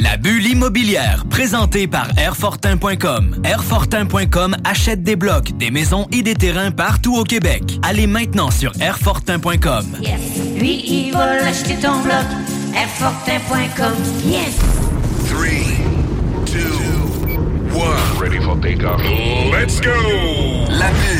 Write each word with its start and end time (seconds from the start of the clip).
La 0.00 0.16
bulle 0.16 0.46
immobilière, 0.46 1.24
présentée 1.28 1.86
par 1.86 2.08
Airfortin.com. 2.16 3.42
Airfortin.com 3.44 4.56
achète 4.64 5.02
des 5.02 5.14
blocs, 5.14 5.54
des 5.58 5.70
maisons 5.70 6.06
et 6.10 6.22
des 6.22 6.34
terrains 6.34 6.70
partout 6.70 7.16
au 7.18 7.24
Québec. 7.24 7.78
Allez 7.82 8.06
maintenant 8.06 8.50
sur 8.50 8.72
Airfortin.com. 8.80 9.84
Yes. 10.00 10.20
Lui, 10.58 10.82
il 10.86 11.12
va 11.12 11.36
l'acheter 11.42 11.74
ton 11.74 12.00
bloc. 12.00 12.24
Airfortin.com. 12.74 13.92
Yes. 14.24 14.56
Three, 15.26 15.76
two, 16.46 17.76
one. 17.78 18.18
Ready 18.18 18.40
for 18.40 18.58
takeoff. 18.58 19.02
Let's 19.52 19.82
go! 19.82 19.90
La 20.70 20.88
bulle, 20.92 21.19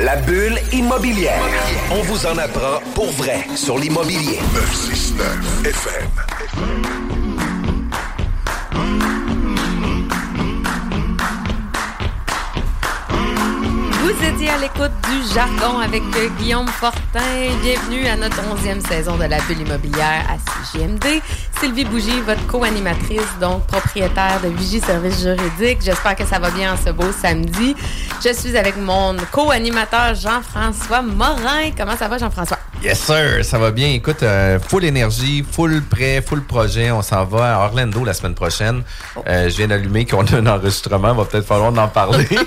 La 0.00 0.14
bulle 0.16 0.56
immobilière. 0.72 1.42
On 1.90 2.02
vous 2.02 2.26
en 2.26 2.38
apprend 2.38 2.80
pour 2.94 3.10
vrai 3.12 3.44
sur 3.56 3.78
l'immobilier. 3.78 4.38
969 4.54 5.64
FM. 5.64 6.08
Vous 14.18 14.24
étiez 14.24 14.50
à 14.50 14.58
l'écoute 14.58 14.90
du 15.08 15.32
jargon 15.32 15.78
avec 15.78 16.02
Guillaume 16.40 16.66
Fortin. 16.66 17.20
Bienvenue 17.62 18.04
à 18.08 18.16
notre 18.16 18.40
onzième 18.50 18.80
saison 18.80 19.16
de 19.16 19.22
la 19.22 19.38
bulle 19.42 19.60
immobilière 19.60 20.26
à 20.28 20.72
CGMD. 20.72 21.22
Sylvie 21.60 21.84
Bougie, 21.84 22.20
votre 22.22 22.44
co-animatrice, 22.48 23.38
donc 23.40 23.64
propriétaire 23.68 24.40
de 24.42 24.48
Vigie 24.48 24.80
Services 24.80 25.22
Juridiques. 25.22 25.82
J'espère 25.82 26.16
que 26.16 26.24
ça 26.24 26.40
va 26.40 26.50
bien 26.50 26.74
en 26.74 26.76
ce 26.76 26.90
beau 26.90 27.12
samedi. 27.12 27.76
Je 28.20 28.32
suis 28.32 28.56
avec 28.56 28.76
mon 28.76 29.16
co-animateur 29.30 30.16
Jean-François 30.16 31.02
Morin. 31.02 31.70
Comment 31.76 31.96
ça 31.96 32.08
va, 32.08 32.18
Jean-François? 32.18 32.58
Yes, 32.82 33.00
sir. 33.00 33.44
Ça 33.44 33.58
va 33.58 33.70
bien. 33.72 33.88
Écoute, 33.88 34.22
euh, 34.22 34.60
full 34.60 34.84
énergie, 34.84 35.44
full 35.50 35.82
prêt, 35.82 36.22
full 36.22 36.44
projet. 36.44 36.90
On 36.92 37.02
s'en 37.02 37.24
va 37.24 37.56
à 37.56 37.66
Orlando 37.66 38.04
la 38.04 38.14
semaine 38.14 38.34
prochaine. 38.34 38.82
Euh, 39.26 39.48
je 39.48 39.56
viens 39.56 39.66
d'allumer 39.66 40.06
qu'on 40.06 40.24
a 40.24 40.36
un 40.36 40.46
enregistrement. 40.46 41.12
Va 41.14 41.24
peut-être 41.24 41.46
falloir 41.46 41.76
en 41.76 41.88
parler. 41.88 42.28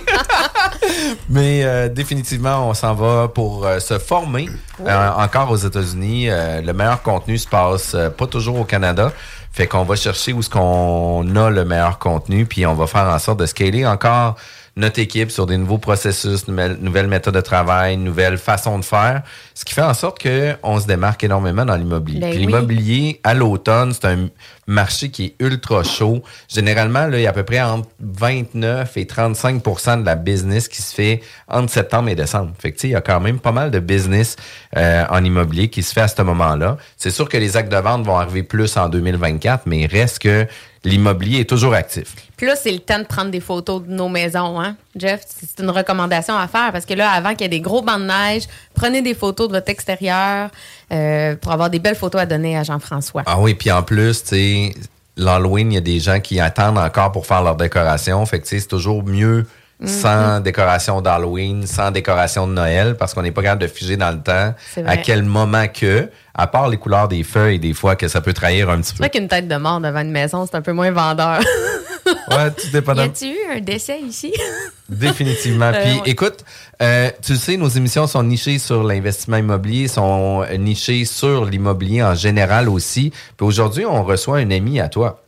Mais 1.30 1.64
euh, 1.64 1.90
définitivement, 1.90 2.70
on 2.70 2.74
s'en 2.74 2.94
va 2.94 3.28
pour 3.28 3.66
euh, 3.66 3.80
se 3.80 3.98
former 4.00 4.50
euh, 4.86 5.10
encore 5.18 5.52
aux 5.52 5.58
États-Unis. 5.58 6.28
Le 6.28 6.72
meilleur 6.72 7.02
contenu 7.02 7.38
se 7.38 7.48
passe 7.48 7.96
pas 8.18 8.28
toujours 8.28 8.60
au 8.60 8.64
Canada. 8.64 9.12
Fait 9.52 9.68
qu'on 9.68 9.84
va 9.84 9.96
chercher 9.96 10.34
où 10.34 10.40
est-ce 10.40 10.50
qu'on 10.50 11.36
a 11.36 11.50
le 11.50 11.66
meilleur 11.66 12.00
contenu, 12.00 12.46
puis 12.46 12.66
on 12.66 12.74
va 12.74 12.88
faire 12.88 13.08
en 13.08 13.20
sorte 13.20 13.40
de 13.40 13.46
scaler 13.46 13.86
encore 13.86 14.36
notre 14.78 15.00
équipe 15.00 15.32
sur 15.32 15.46
des 15.46 15.58
nouveaux 15.58 15.78
processus, 15.78 16.48
nouvelles, 16.48 16.78
nouvelles 16.80 17.08
méthodes 17.08 17.36
de 17.36 17.42
travail, 17.42 17.98
nouvelles 17.98 18.38
façons 18.38 18.80
de 18.80 18.86
faire, 18.86 19.22
ce 19.54 19.66
qui 19.66 19.74
fait 19.74 19.82
en 19.82 19.94
sorte 19.94 20.22
qu'on 20.22 20.80
se 20.80 20.88
démarque 20.88 21.24
énormément 21.24 21.66
dans 21.66 21.76
l'immobilier. 21.76 22.20
Ben 22.20 22.30
Puis 22.30 22.40
oui. 22.40 22.46
L'immobilier, 22.46 23.20
à 23.24 23.34
l'automne, 23.34 23.94
c'est 23.94 24.06
un 24.06 24.30
marché 24.68 25.10
qui 25.10 25.26
est 25.26 25.36
ultra 25.44 25.84
chaud. 25.84 26.24
Généralement, 26.48 27.08
là, 27.08 27.18
il 27.18 27.24
y 27.24 27.28
a 27.28 27.32
à 27.32 27.34
peu 27.34 27.44
près 27.44 27.62
entre 27.62 27.90
29 28.00 28.96
et 28.96 29.04
35% 29.04 30.02
de 30.02 30.06
la 30.06 30.16
business 30.16 30.68
qui 30.70 30.82
se 30.82 30.96
fait 30.96 31.22
entre 31.50 31.72
septembre 31.72 32.10
et 32.10 32.16
décembre. 32.16 32.54
Fait 32.58 32.72
que, 32.72 32.88
il 32.88 32.92
y 32.92 32.96
a 32.96 33.02
quand 33.02 33.20
même 33.20 33.40
pas 33.40 33.52
mal 33.52 33.72
de 33.72 33.80
business 33.80 34.38
euh, 34.78 35.04
en 35.10 35.24
immobilier 35.24 35.68
qui 35.68 35.84
se 35.84 35.94
fait 35.94 36.02
à 36.02 36.08
ce 36.08 36.22
moment-là. 36.22 36.78
C'est 36.96 37.12
sûr 37.12 37.28
que 37.28 37.38
les 37.38 37.58
actes 37.58 37.72
de 37.72 37.78
vente 37.78 38.06
vont 38.06 38.18
arriver 38.18 38.44
plus 38.44 38.78
en 38.78 38.88
2024, 38.88 39.64
mais 39.66 39.82
il 39.82 39.88
reste 39.88 40.20
que 40.20 40.48
l'immobilier 40.84 41.42
est 41.42 41.50
toujours 41.50 41.74
actif. 41.74 42.16
Puis 42.42 42.50
là, 42.50 42.56
c'est 42.56 42.72
le 42.72 42.80
temps 42.80 42.98
de 42.98 43.04
prendre 43.04 43.30
des 43.30 43.40
photos 43.40 43.84
de 43.84 43.92
nos 43.92 44.10
maisons, 44.10 44.60
hein, 44.60 44.76
Jeff? 44.96 45.22
C'est 45.28 45.62
une 45.62 45.70
recommandation 45.70 46.36
à 46.36 46.48
faire 46.48 46.72
parce 46.72 46.88
que 46.88 46.96
là, 46.96 47.12
avant 47.12 47.34
qu'il 47.34 47.42
y 47.42 47.44
ait 47.44 47.50
des 47.50 47.62
gros 47.62 47.84
bancs 47.84 48.00
de 48.00 48.06
neige, 48.08 48.46
prenez 48.74 49.04
des 49.04 49.14
photos 49.14 49.48
de 49.48 49.54
votre 49.54 49.70
extérieur 49.70 50.50
euh, 50.92 51.36
pour 51.36 51.52
avoir 51.52 51.70
des 51.70 51.78
belles 51.78 51.94
photos 51.94 52.20
à 52.20 52.26
donner 52.26 52.58
à 52.58 52.64
Jean-François. 52.64 53.22
Ah 53.28 53.40
oui, 53.40 53.54
puis 53.54 53.72
en 53.72 53.84
plus, 53.84 54.24
tu 54.24 54.30
sais, 54.30 54.74
l'Halloween, 55.18 55.72
il 55.72 55.76
y 55.76 55.78
a 55.78 55.82
des 55.82 56.00
gens 56.00 56.20
qui 56.20 56.40
attendent 56.40 56.80
encore 56.80 57.12
pour 57.12 57.28
faire 57.28 57.44
leur 57.44 57.58
décoration. 57.58 58.26
Fait 58.26 58.40
que, 58.40 58.46
tu 58.46 58.56
sais, 58.56 58.60
c'est 58.62 58.68
toujours 58.70 59.04
mieux 59.04 59.46
sans 59.86 60.40
décoration 60.40 61.00
d'Halloween, 61.00 61.68
sans 61.68 61.92
décoration 61.92 62.48
de 62.48 62.54
Noël, 62.54 62.96
parce 62.98 63.14
qu'on 63.14 63.22
n'est 63.22 63.32
pas 63.32 63.44
capable 63.44 63.62
de 63.62 63.68
figer 63.68 63.98
dans 63.98 64.12
le 64.12 64.20
temps 64.22 64.56
C'est 64.74 64.86
à 64.86 64.98
quel 64.98 65.22
moment 65.22 65.68
que, 65.68 66.10
à 66.34 66.48
part 66.48 66.70
les 66.70 66.78
couleurs 66.78 67.08
des 67.08 67.24
feuilles, 67.24 67.60
des 67.60 67.74
fois, 67.74 67.96
que 67.96 68.08
ça 68.08 68.20
peut 68.22 68.34
trahir 68.34 68.70
un 68.72 68.78
petit 68.78 68.88
C'est 68.90 68.94
peu. 68.94 69.04
vrai 69.04 69.10
qu'une 69.12 69.28
tête 69.28 69.48
de 69.48 69.56
mort 69.58 69.80
devant 69.80 70.02
une 70.02 70.12
maison, 70.12 70.48
c'est 70.50 70.56
un 70.56 70.62
peu 70.62 70.74
moins 70.74 70.90
vendeur. 70.92 71.40
Ouais, 72.32 72.52
tout 72.52 72.68
y 72.68 72.72
dépendant. 72.72 73.04
a-tu 73.04 73.26
eu 73.26 73.38
un 73.58 73.60
décès 73.60 74.00
ici? 74.02 74.34
Définitivement. 74.90 75.72
Euh, 75.74 75.82
Puis 75.84 75.94
ouais. 76.02 76.10
écoute, 76.10 76.44
euh, 76.82 77.10
tu 77.22 77.34
le 77.34 77.38
sais, 77.38 77.58
nos 77.58 77.68
émissions 77.70 78.08
sont 78.08 78.24
nichées 78.24 78.60
sur 78.60 78.84
l'investissement 78.84 79.38
immobilier, 79.38 79.88
sont 79.88 80.46
nichées 80.58 81.06
sur 81.06 81.46
l'immobilier 81.46 82.04
en 82.04 82.16
général 82.16 82.68
aussi. 82.70 83.12
Puis 83.38 83.46
aujourd'hui, 83.46 83.86
on 83.86 84.04
reçoit 84.04 84.38
un 84.40 84.52
ami 84.52 84.80
à 84.80 84.90
toi. 84.90 85.24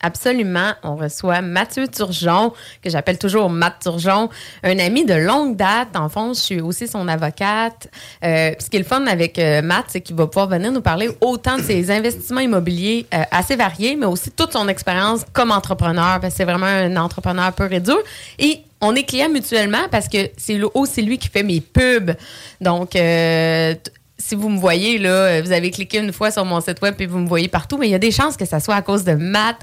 Absolument. 0.00 0.72
On 0.82 0.96
reçoit 0.96 1.40
Mathieu 1.40 1.88
Turgeon, 1.88 2.52
que 2.82 2.90
j'appelle 2.90 3.18
toujours 3.18 3.48
Matt 3.48 3.76
Turgeon, 3.82 4.28
un 4.62 4.78
ami 4.78 5.04
de 5.04 5.14
longue 5.14 5.56
date. 5.56 5.96
En 5.96 6.08
fond, 6.08 6.34
je 6.34 6.40
suis 6.40 6.60
aussi 6.60 6.86
son 6.86 7.08
avocate. 7.08 7.88
Euh, 8.22 8.52
ce 8.58 8.68
qui 8.68 8.76
est 8.76 8.80
le 8.80 8.84
fun 8.84 9.06
avec 9.06 9.38
euh, 9.38 9.62
Matt, 9.62 9.86
c'est 9.88 10.02
qu'il 10.02 10.14
va 10.14 10.26
pouvoir 10.26 10.48
venir 10.48 10.70
nous 10.70 10.82
parler 10.82 11.08
autant 11.20 11.56
de 11.56 11.62
ses 11.62 11.90
investissements 11.96 12.40
immobiliers 12.40 13.06
euh, 13.14 13.22
assez 13.30 13.56
variés, 13.56 13.96
mais 13.96 14.06
aussi 14.06 14.30
toute 14.30 14.52
son 14.52 14.68
expérience 14.68 15.22
comme 15.32 15.50
entrepreneur. 15.50 16.20
Parce 16.20 16.34
que 16.34 16.36
c'est 16.36 16.44
vraiment 16.44 16.66
un 16.66 16.96
entrepreneur 16.96 17.52
pur 17.52 17.72
et 17.72 17.80
dur. 17.80 17.98
Et 18.38 18.60
on 18.82 18.94
est 18.94 19.04
clients 19.04 19.30
mutuellement 19.30 19.88
parce 19.90 20.08
que 20.08 20.18
c'est 20.36 20.60
aussi 20.74 21.02
lui 21.02 21.16
qui 21.18 21.28
fait 21.28 21.42
mes 21.42 21.60
pubs. 21.60 22.14
Donc, 22.60 22.94
euh, 22.96 23.74
si 24.18 24.34
vous 24.34 24.48
me 24.48 24.58
voyez, 24.58 24.98
là, 24.98 25.40
vous 25.42 25.52
avez 25.52 25.70
cliqué 25.70 25.98
une 25.98 26.12
fois 26.12 26.30
sur 26.30 26.44
mon 26.44 26.60
site 26.60 26.80
web 26.82 26.94
et 27.00 27.06
vous 27.06 27.18
me 27.18 27.28
voyez 27.28 27.48
partout, 27.48 27.76
mais 27.76 27.88
il 27.88 27.90
y 27.90 27.94
a 27.94 27.98
des 27.98 28.10
chances 28.10 28.36
que 28.36 28.44
ça 28.46 28.60
soit 28.60 28.74
à 28.74 28.82
cause 28.82 29.04
de 29.04 29.12
Matt. 29.12 29.56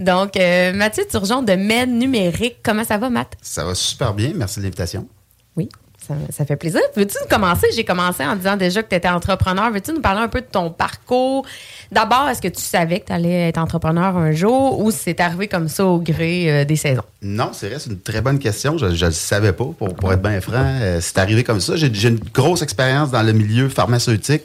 Donc, 0.00 0.36
euh, 0.36 0.72
Mathieu 0.72 1.04
Turgeon 1.10 1.42
de 1.42 1.52
Med 1.52 1.90
Numérique. 1.90 2.56
Comment 2.62 2.84
ça 2.84 2.98
va, 2.98 3.10
Matt? 3.10 3.36
Ça 3.42 3.64
va 3.64 3.74
super 3.74 4.14
bien. 4.14 4.32
Merci 4.34 4.60
de 4.60 4.64
l'invitation. 4.64 5.06
Oui, 5.56 5.68
ça, 6.30 6.44
fait 6.44 6.56
plaisir. 6.56 6.80
Veux-tu 6.96 7.16
nous 7.20 7.28
commencer? 7.28 7.66
J'ai 7.74 7.84
commencé 7.84 8.24
en 8.24 8.36
disant 8.36 8.56
déjà 8.56 8.82
que 8.82 8.88
tu 8.88 8.94
étais 8.94 9.08
entrepreneur. 9.08 9.70
Veux-tu 9.70 9.92
nous 9.92 10.00
parler 10.00 10.20
un 10.20 10.28
peu 10.28 10.40
de 10.40 10.46
ton 10.46 10.70
parcours? 10.70 11.44
D'abord, 11.92 12.28
est-ce 12.28 12.40
que 12.40 12.48
tu 12.48 12.60
savais 12.60 13.00
que 13.00 13.06
tu 13.06 13.12
allais 13.12 13.48
être 13.48 13.58
entrepreneur 13.58 14.16
un 14.16 14.32
jour 14.32 14.80
ou 14.80 14.90
c'est 14.90 15.20
arrivé 15.20 15.48
comme 15.48 15.68
ça 15.68 15.84
au 15.84 15.98
gré 15.98 16.50
euh, 16.50 16.64
des 16.64 16.76
saisons? 16.76 17.02
Non, 17.22 17.50
c'est 17.52 17.68
vrai, 17.68 17.78
c'est 17.78 17.90
une 17.90 18.00
très 18.00 18.20
bonne 18.20 18.38
question. 18.38 18.78
Je 18.78 18.86
ne 18.86 18.90
le 19.06 19.10
savais 19.10 19.52
pas, 19.52 19.64
pour, 19.64 20.12
être 20.12 20.22
bien 20.22 20.40
franc. 20.40 20.54
Euh, 20.56 20.98
c'est 21.00 21.18
arrivé 21.18 21.44
comme 21.44 21.60
ça. 21.60 21.76
J'ai 21.76 22.08
une 22.08 22.20
grosse 22.32 22.62
expérience 22.62 23.10
dans 23.10 23.22
le 23.22 23.32
milieu 23.32 23.68
pharmaceutique 23.68 24.44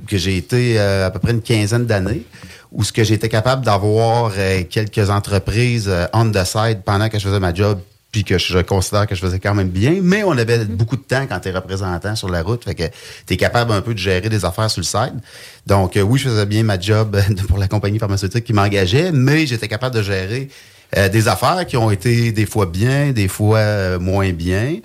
où 0.00 0.04
j'ai 0.08 0.36
été 0.36 0.78
euh, 0.78 1.06
à 1.06 1.10
peu 1.10 1.18
près 1.18 1.32
une 1.32 1.42
quinzaine 1.42 1.86
d'années, 1.86 2.22
où 2.70 2.84
ce 2.84 2.92
que 2.92 3.02
j'étais 3.02 3.28
capable 3.28 3.64
d'avoir 3.64 4.32
quelques 4.70 5.10
entreprises 5.10 5.90
on 6.12 6.30
the 6.30 6.44
side 6.44 6.82
pendant 6.84 7.08
que 7.08 7.18
je 7.18 7.26
faisais 7.26 7.40
ma 7.40 7.52
job, 7.52 7.80
puis 8.10 8.24
que 8.24 8.38
je 8.38 8.58
considère 8.60 9.06
que 9.06 9.14
je 9.14 9.20
faisais 9.20 9.38
quand 9.38 9.54
même 9.54 9.68
bien, 9.68 9.98
mais 10.02 10.22
on 10.24 10.32
avait 10.32 10.64
beaucoup 10.64 10.96
de 10.96 11.02
temps 11.02 11.26
quand 11.28 11.40
tu 11.40 11.48
es 11.48 11.52
représentant 11.52 12.16
sur 12.16 12.28
la 12.30 12.42
route, 12.42 12.64
fait 12.64 12.74
que 12.74 12.84
tu 13.26 13.34
es 13.34 13.36
capable 13.36 13.72
un 13.72 13.82
peu 13.82 13.92
de 13.92 13.98
gérer 13.98 14.28
des 14.28 14.44
affaires 14.44 14.70
sur 14.70 14.80
le 14.80 14.86
side. 14.86 15.20
Donc 15.66 15.96
euh, 15.96 16.02
oui, 16.02 16.18
je 16.18 16.28
faisais 16.28 16.46
bien 16.46 16.62
ma 16.62 16.80
job 16.80 17.16
euh, 17.16 17.34
pour 17.48 17.58
la 17.58 17.68
compagnie 17.68 17.98
pharmaceutique 17.98 18.44
qui 18.44 18.52
m'engageait, 18.54 19.12
mais 19.12 19.46
j'étais 19.46 19.68
capable 19.68 19.94
de 19.94 20.02
gérer 20.02 20.48
euh, 20.96 21.10
des 21.10 21.28
affaires 21.28 21.66
qui 21.66 21.76
ont 21.76 21.90
été 21.90 22.32
des 22.32 22.46
fois 22.46 22.64
bien, 22.64 23.12
des 23.12 23.28
fois 23.28 23.58
euh, 23.58 23.98
moins 23.98 24.32
bien. 24.32 24.76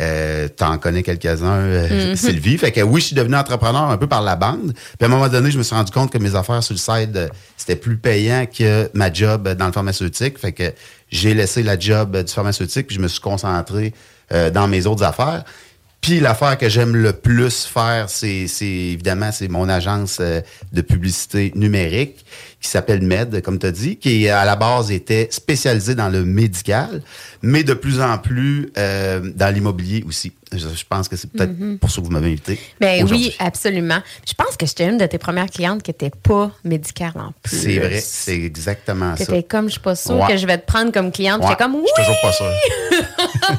Euh, 0.00 0.48
T'en 0.48 0.78
connais 0.78 1.02
quelques-uns, 1.02 1.60
Mhm. 1.60 2.14
Sylvie. 2.16 2.56
Fait 2.56 2.72
que 2.72 2.80
oui, 2.80 3.00
je 3.02 3.06
suis 3.08 3.16
devenu 3.16 3.36
entrepreneur 3.36 3.90
un 3.90 3.98
peu 3.98 4.06
par 4.06 4.22
la 4.22 4.36
bande. 4.36 4.72
Puis 4.72 5.02
à 5.02 5.04
un 5.04 5.08
moment 5.08 5.28
donné, 5.28 5.50
je 5.50 5.58
me 5.58 5.62
suis 5.62 5.74
rendu 5.74 5.92
compte 5.92 6.10
que 6.10 6.16
mes 6.16 6.34
affaires 6.34 6.62
sur 6.62 6.72
le 6.74 6.78
side, 6.78 7.28
c'était 7.58 7.76
plus 7.76 7.98
payant 7.98 8.46
que 8.46 8.88
ma 8.94 9.12
job 9.12 9.48
dans 9.54 9.66
le 9.66 9.72
pharmaceutique. 9.72 10.38
Fait 10.38 10.52
que 10.52 10.72
j'ai 11.10 11.34
laissé 11.34 11.62
la 11.62 11.78
job 11.78 12.16
euh, 12.16 12.22
du 12.22 12.32
pharmaceutique, 12.32 12.86
puis 12.86 12.96
je 12.96 13.00
me 13.00 13.08
suis 13.08 13.20
concentré 13.20 13.92
euh, 14.32 14.50
dans 14.50 14.68
mes 14.68 14.86
autres 14.86 15.02
affaires. 15.04 15.44
Puis 16.00 16.18
l'affaire 16.18 16.56
que 16.56 16.68
j'aime 16.70 16.96
le 16.96 17.12
plus 17.12 17.66
faire, 17.66 18.08
c'est 18.08 18.46
c'est- 18.46 18.64
évidemment 18.64 19.32
c'est 19.32 19.48
mon 19.48 19.68
agence 19.68 20.16
euh, 20.20 20.40
de 20.72 20.80
publicité 20.80 21.52
numérique 21.54 22.24
qui 22.60 22.68
s'appelle 22.70 23.02
Med, 23.02 23.42
comme 23.42 23.58
tu 23.58 23.66
as 23.66 23.70
dit, 23.70 23.96
qui 23.98 24.26
à 24.28 24.44
la 24.46 24.56
base 24.56 24.90
était 24.90 25.28
spécialisée 25.30 25.94
dans 25.94 26.08
le 26.08 26.24
médical, 26.24 27.02
mais 27.42 27.64
de 27.64 27.74
plus 27.74 28.00
en 28.00 28.16
plus 28.16 28.70
euh, 28.78 29.20
dans 29.34 29.52
l'immobilier 29.54 30.02
aussi. 30.08 30.32
Je, 30.52 30.66
pense 30.88 31.08
que 31.08 31.16
c'est 31.16 31.30
peut-être 31.30 31.56
Mhm. 31.56 31.78
pour 31.78 31.90
ça 31.90 32.00
que 32.00 32.06
vous 32.06 32.12
m'avez 32.12 32.28
invité. 32.28 32.58
Ben 32.80 33.06
oui, 33.08 33.34
absolument. 33.38 34.00
Je 34.28 34.34
pense 34.34 34.56
que 34.56 34.66
j'étais 34.66 34.88
une 34.88 34.98
de 34.98 35.06
tes 35.06 35.18
premières 35.18 35.48
clientes 35.48 35.82
qui 35.82 35.90
n'était 35.90 36.10
pas 36.10 36.50
médicale 36.64 37.12
en 37.16 37.32
plus. 37.42 37.56
C'est 37.56 37.78
vrai, 37.78 38.00
c'est 38.00 38.34
exactement 38.36 39.16
ça. 39.16 39.26
T'étais 39.26 39.42
comme, 39.44 39.66
je 39.66 39.72
suis 39.72 39.80
pas 39.80 39.94
sûre 39.94 40.16
Ouais. 40.20 40.26
que 40.32 40.36
je 40.36 40.46
vais 40.46 40.58
te 40.58 40.66
prendre 40.66 40.90
comme 40.92 41.12
cliente. 41.12 41.42
Ouais, 41.44 41.54
comme, 41.56 41.76
oui, 41.76 41.82
Je 41.96 42.02
suis 42.02 42.12
toujours 42.12 42.20
pas 42.22 42.32
sûr. 42.32 42.52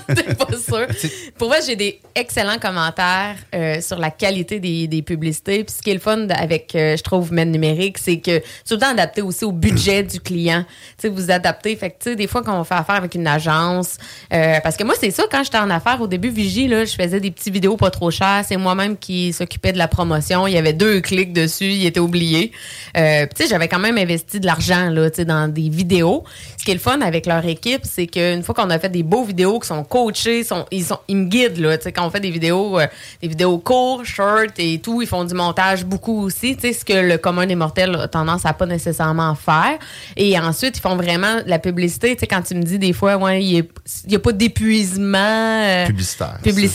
t'es 0.16 0.36
pas 0.36 0.58
sûr. 0.58 0.88
Pour 1.38 1.48
moi, 1.48 1.58
j'ai 1.66 1.76
des 1.76 2.00
excellents 2.16 2.60
commentaires 2.60 3.36
euh, 3.56 3.80
sur 3.82 3.98
la 3.98 4.12
qualité 4.12 4.60
des, 4.60 4.88
des 4.88 5.02
publicités. 5.02 5.64
Puis 5.64 5.76
ce 5.78 5.82
qui 5.82 5.92
est 5.92 5.96
le 5.96 6.00
fun 6.00 6.28
avec, 6.30 6.76
euh, 6.76 6.98
je 6.98 7.04
trouve, 7.04 7.32
Med 7.32 7.48
Numérique, 7.50 7.98
c'est 7.98 8.20
que 8.20 8.40
tout 8.40 8.74
le 8.74 8.78
temps 8.80 8.92
adapté 8.92 9.22
aussi 9.22 9.46
au 9.46 9.52
budget 9.52 10.04
du 10.04 10.20
client. 10.20 10.66
Tu 10.98 11.04
sais, 11.04 11.10
vous 11.10 11.32
adaptez. 11.32 11.76
Fait 11.76 11.90
que, 11.92 11.96
tu 12.04 12.10
sais, 12.12 12.16
des 12.16 12.28
fois, 12.28 12.42
quand 12.44 12.60
on 12.60 12.64
fait 12.64 12.76
affaire 12.76 12.96
avec 12.96 13.16
une 13.16 13.28
agence, 13.28 13.98
euh, 14.34 14.60
parce 14.62 14.76
que 14.78 14.84
moi, 14.84 14.96
c'est 15.00 15.12
ça, 15.12 15.24
quand 15.32 15.44
j'étais 15.44 15.58
en 15.58 15.70
affaires, 15.70 16.02
au 16.02 16.08
début, 16.08 16.30
Vigie, 16.30 16.68
là, 16.68 16.81
je 16.86 16.96
faisais 16.96 17.20
des 17.20 17.32
petites 17.32 17.54
vidéos 17.54 17.78
pas 17.78 17.90
trop 17.92 18.12
chères. 18.12 18.44
C'est 18.48 18.58
moi-même 18.58 18.98
qui 18.98 19.34
s'occupais 19.34 19.72
de 19.74 19.78
la 19.78 19.88
promotion. 19.88 20.48
Il 20.48 20.54
y 20.54 20.58
avait 20.58 20.74
deux 20.74 21.02
clics 21.02 21.34
dessus. 21.34 21.72
Il 21.72 21.86
était 21.86 22.00
oublié. 22.00 22.52
Euh, 22.98 23.26
tu 23.36 23.44
sais, 23.44 23.50
j'avais 23.50 23.68
quand 23.68 23.80
même 23.80 23.98
investi 23.98 24.40
de 24.40 24.46
l'argent, 24.46 24.90
là, 24.90 25.10
tu 25.10 25.18
sais, 25.18 25.26
dans 25.26 25.48
des 25.48 25.70
vidéos. 25.70 26.24
Ce 26.58 26.64
qui 26.66 26.72
est 26.72 26.76
le 26.76 26.80
fun 26.80 27.02
avec 27.02 27.26
leur 27.26 27.46
équipe, 27.46 27.82
c'est 27.84 28.08
qu'une 28.08 28.44
fois 28.44 28.54
qu'on 28.56 28.70
a 28.70 28.80
fait 28.80 28.90
des 28.90 29.04
beaux 29.04 29.24
vidéos 29.24 29.60
qui 29.60 29.68
sont 29.68 29.84
coachés, 29.84 30.44
sont, 30.44 30.66
ils, 30.72 30.84
sont, 30.84 31.00
ils 31.08 31.18
me 31.18 31.26
guident, 31.26 31.58
là. 31.60 31.78
Tu 31.78 31.86
sais, 31.86 31.92
quand 31.92 32.06
on 32.06 32.10
fait 32.10 32.20
des 32.20 32.32
vidéos, 32.32 32.80
euh, 32.80 32.88
des 33.22 33.28
vidéos 33.28 33.58
courtes, 33.58 34.06
short 34.06 34.52
et 34.58 34.80
tout, 34.80 35.02
ils 35.02 35.08
font 35.08 35.24
du 35.24 35.34
montage 35.34 35.86
beaucoup 35.86 36.22
aussi. 36.24 36.56
Tu 36.56 36.68
sais, 36.68 36.74
ce 36.74 36.86
que 36.86 36.94
le 36.94 37.18
commun 37.18 37.46
des 37.46 37.56
mortels 37.56 37.96
a 37.96 38.08
tendance 38.08 38.46
à 38.46 38.54
pas 38.54 38.66
nécessairement 38.66 39.36
faire. 39.36 39.78
Et 40.18 40.38
ensuite, 40.38 40.78
ils 40.78 40.82
font 40.82 40.96
vraiment 40.96 41.38
la 41.46 41.60
publicité. 41.60 42.14
Tu 42.16 42.20
sais, 42.22 42.28
quand 42.28 42.42
tu 42.42 42.56
me 42.56 42.64
dis 42.64 42.78
des 42.80 42.94
fois, 42.94 43.18
ouais, 43.18 43.44
il 43.44 43.66
n'y 44.08 44.16
a 44.16 44.20
pas 44.20 44.32
d'épuisement. 44.32 45.18
euh, 45.18 45.86
Publicitaire. 45.88 46.38
publicitaire. 46.44 46.71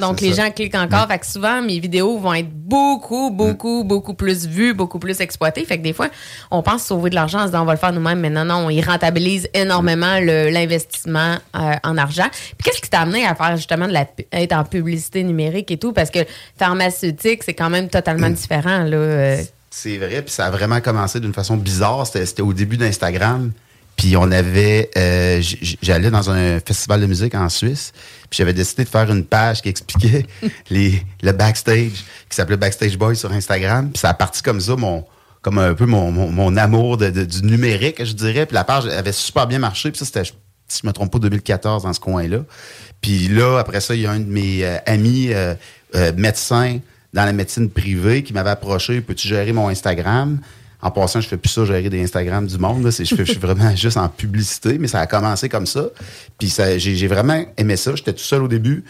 Donc, 0.00 0.20
les 0.20 0.32
ça. 0.34 0.44
gens 0.46 0.50
cliquent 0.50 0.74
encore. 0.74 1.06
Fait 1.08 1.18
que 1.18 1.26
souvent, 1.26 1.62
mes 1.62 1.78
vidéos 1.80 2.18
vont 2.18 2.34
être 2.34 2.50
beaucoup, 2.50 3.30
beaucoup, 3.30 3.84
beaucoup 3.84 4.14
plus 4.14 4.46
vues, 4.46 4.74
beaucoup 4.74 4.98
plus 4.98 5.20
exploitées. 5.20 5.64
Fait 5.64 5.78
que 5.78 5.82
des 5.82 5.92
fois, 5.92 6.08
on 6.50 6.62
pense 6.62 6.84
sauver 6.84 7.10
de 7.10 7.14
l'argent 7.14 7.38
en 7.38 7.42
se 7.42 7.46
disant, 7.48 7.62
on 7.62 7.66
va 7.66 7.72
le 7.74 7.78
faire 7.78 7.92
nous-mêmes. 7.92 8.20
Mais 8.20 8.30
non, 8.30 8.44
non, 8.44 8.70
ils 8.70 8.82
rentabilisent 8.84 9.48
énormément 9.54 10.18
le- 10.20 10.50
l'investissement 10.50 11.36
euh, 11.56 11.74
en 11.84 11.96
argent. 11.96 12.28
Puis 12.30 12.64
qu'est-ce 12.64 12.80
qui 12.80 12.90
t'a 12.90 13.00
amené 13.00 13.26
à 13.26 13.34
faire 13.34 13.56
justement 13.56 13.86
de 13.86 13.92
la, 13.92 14.06
être 14.32 14.52
en 14.52 14.64
publicité 14.64 15.22
numérique 15.24 15.70
et 15.70 15.76
tout? 15.78 15.92
Parce 15.92 16.10
que 16.10 16.20
pharmaceutique, 16.58 17.42
c'est 17.44 17.54
quand 17.54 17.70
même 17.70 17.88
totalement 17.88 18.30
différent, 18.30 18.84
là. 18.84 18.96
euh. 18.96 19.42
C'est 19.70 19.98
vrai, 19.98 20.22
puis 20.22 20.32
ça 20.32 20.46
a 20.46 20.50
vraiment 20.50 20.80
commencé 20.80 21.20
d'une 21.20 21.34
façon 21.34 21.56
bizarre. 21.56 22.06
C'était 22.06 22.42
au 22.42 22.52
début 22.52 22.76
d'Instagram. 22.76 23.52
Puis 23.98 24.16
on 24.16 24.30
avait, 24.30 24.90
euh, 24.96 25.42
j'allais 25.82 26.10
dans 26.10 26.30
un 26.30 26.60
festival 26.60 27.00
de 27.00 27.06
musique 27.06 27.34
en 27.34 27.48
Suisse, 27.48 27.92
puis 28.30 28.38
j'avais 28.38 28.54
décidé 28.54 28.84
de 28.84 28.88
faire 28.88 29.10
une 29.10 29.24
page 29.24 29.60
qui 29.60 29.68
expliquait 29.68 30.24
les, 30.70 31.02
le 31.22 31.32
backstage, 31.32 32.04
qui 32.30 32.36
s'appelait 32.36 32.56
Backstage 32.56 32.96
Boy 32.96 33.16
sur 33.16 33.30
Instagram. 33.32 33.90
Puis 33.90 33.98
ça 33.98 34.10
a 34.10 34.14
parti 34.14 34.40
comme 34.40 34.60
ça, 34.60 34.76
mon, 34.76 35.04
comme 35.42 35.58
un 35.58 35.74
peu 35.74 35.84
mon, 35.84 36.12
mon, 36.12 36.30
mon 36.30 36.56
amour 36.56 36.96
de- 36.96 37.10
de- 37.10 37.24
du 37.24 37.42
numérique, 37.42 38.02
je 38.04 38.12
dirais. 38.12 38.46
Puis 38.46 38.54
la 38.54 38.62
page 38.64 38.86
avait 38.86 39.12
super 39.12 39.46
bien 39.48 39.58
marché. 39.58 39.90
Puis 39.90 39.98
ça, 39.98 40.04
c'était, 40.04 40.22
si 40.68 40.80
je 40.82 40.86
me 40.86 40.92
trompe 40.92 41.10
pas, 41.12 41.18
2014 41.18 41.82
dans 41.82 41.92
ce 41.92 42.00
coin-là. 42.00 42.38
Puis 43.00 43.26
là, 43.28 43.58
après 43.58 43.80
ça, 43.80 43.96
il 43.96 44.02
y 44.02 44.06
a 44.06 44.12
un 44.12 44.20
de 44.20 44.30
mes 44.30 44.64
euh, 44.64 44.76
amis 44.86 45.32
euh, 45.32 45.54
euh, 45.96 46.12
médecins 46.16 46.78
dans 47.12 47.24
la 47.24 47.32
médecine 47.32 47.68
privée 47.68 48.22
qui 48.22 48.32
m'avait 48.32 48.50
approché, 48.50 49.00
peux-tu 49.00 49.26
gérer 49.26 49.52
mon 49.52 49.68
Instagram? 49.68 50.38
En 50.80 50.90
passant, 50.92 51.20
je 51.20 51.28
fais 51.28 51.36
plus 51.36 51.50
ça, 51.50 51.64
gérer 51.64 51.90
des 51.90 52.02
Instagram 52.02 52.46
du 52.46 52.56
monde. 52.56 52.84
Là. 52.84 52.90
Je, 52.90 53.02
suis 53.02 53.38
vraiment 53.38 53.74
juste 53.76 53.96
en 53.96 54.08
publicité, 54.08 54.78
mais 54.78 54.86
ça 54.86 55.00
a 55.00 55.06
commencé 55.06 55.48
comme 55.48 55.66
ça. 55.66 55.86
Puis 56.38 56.54
j'ai, 56.76 57.06
vraiment 57.08 57.44
aimé 57.56 57.76
ça. 57.76 57.94
J'étais 57.96 58.12
tout 58.12 58.22
seul 58.22 58.42
au 58.42 58.48
début. 58.48 58.84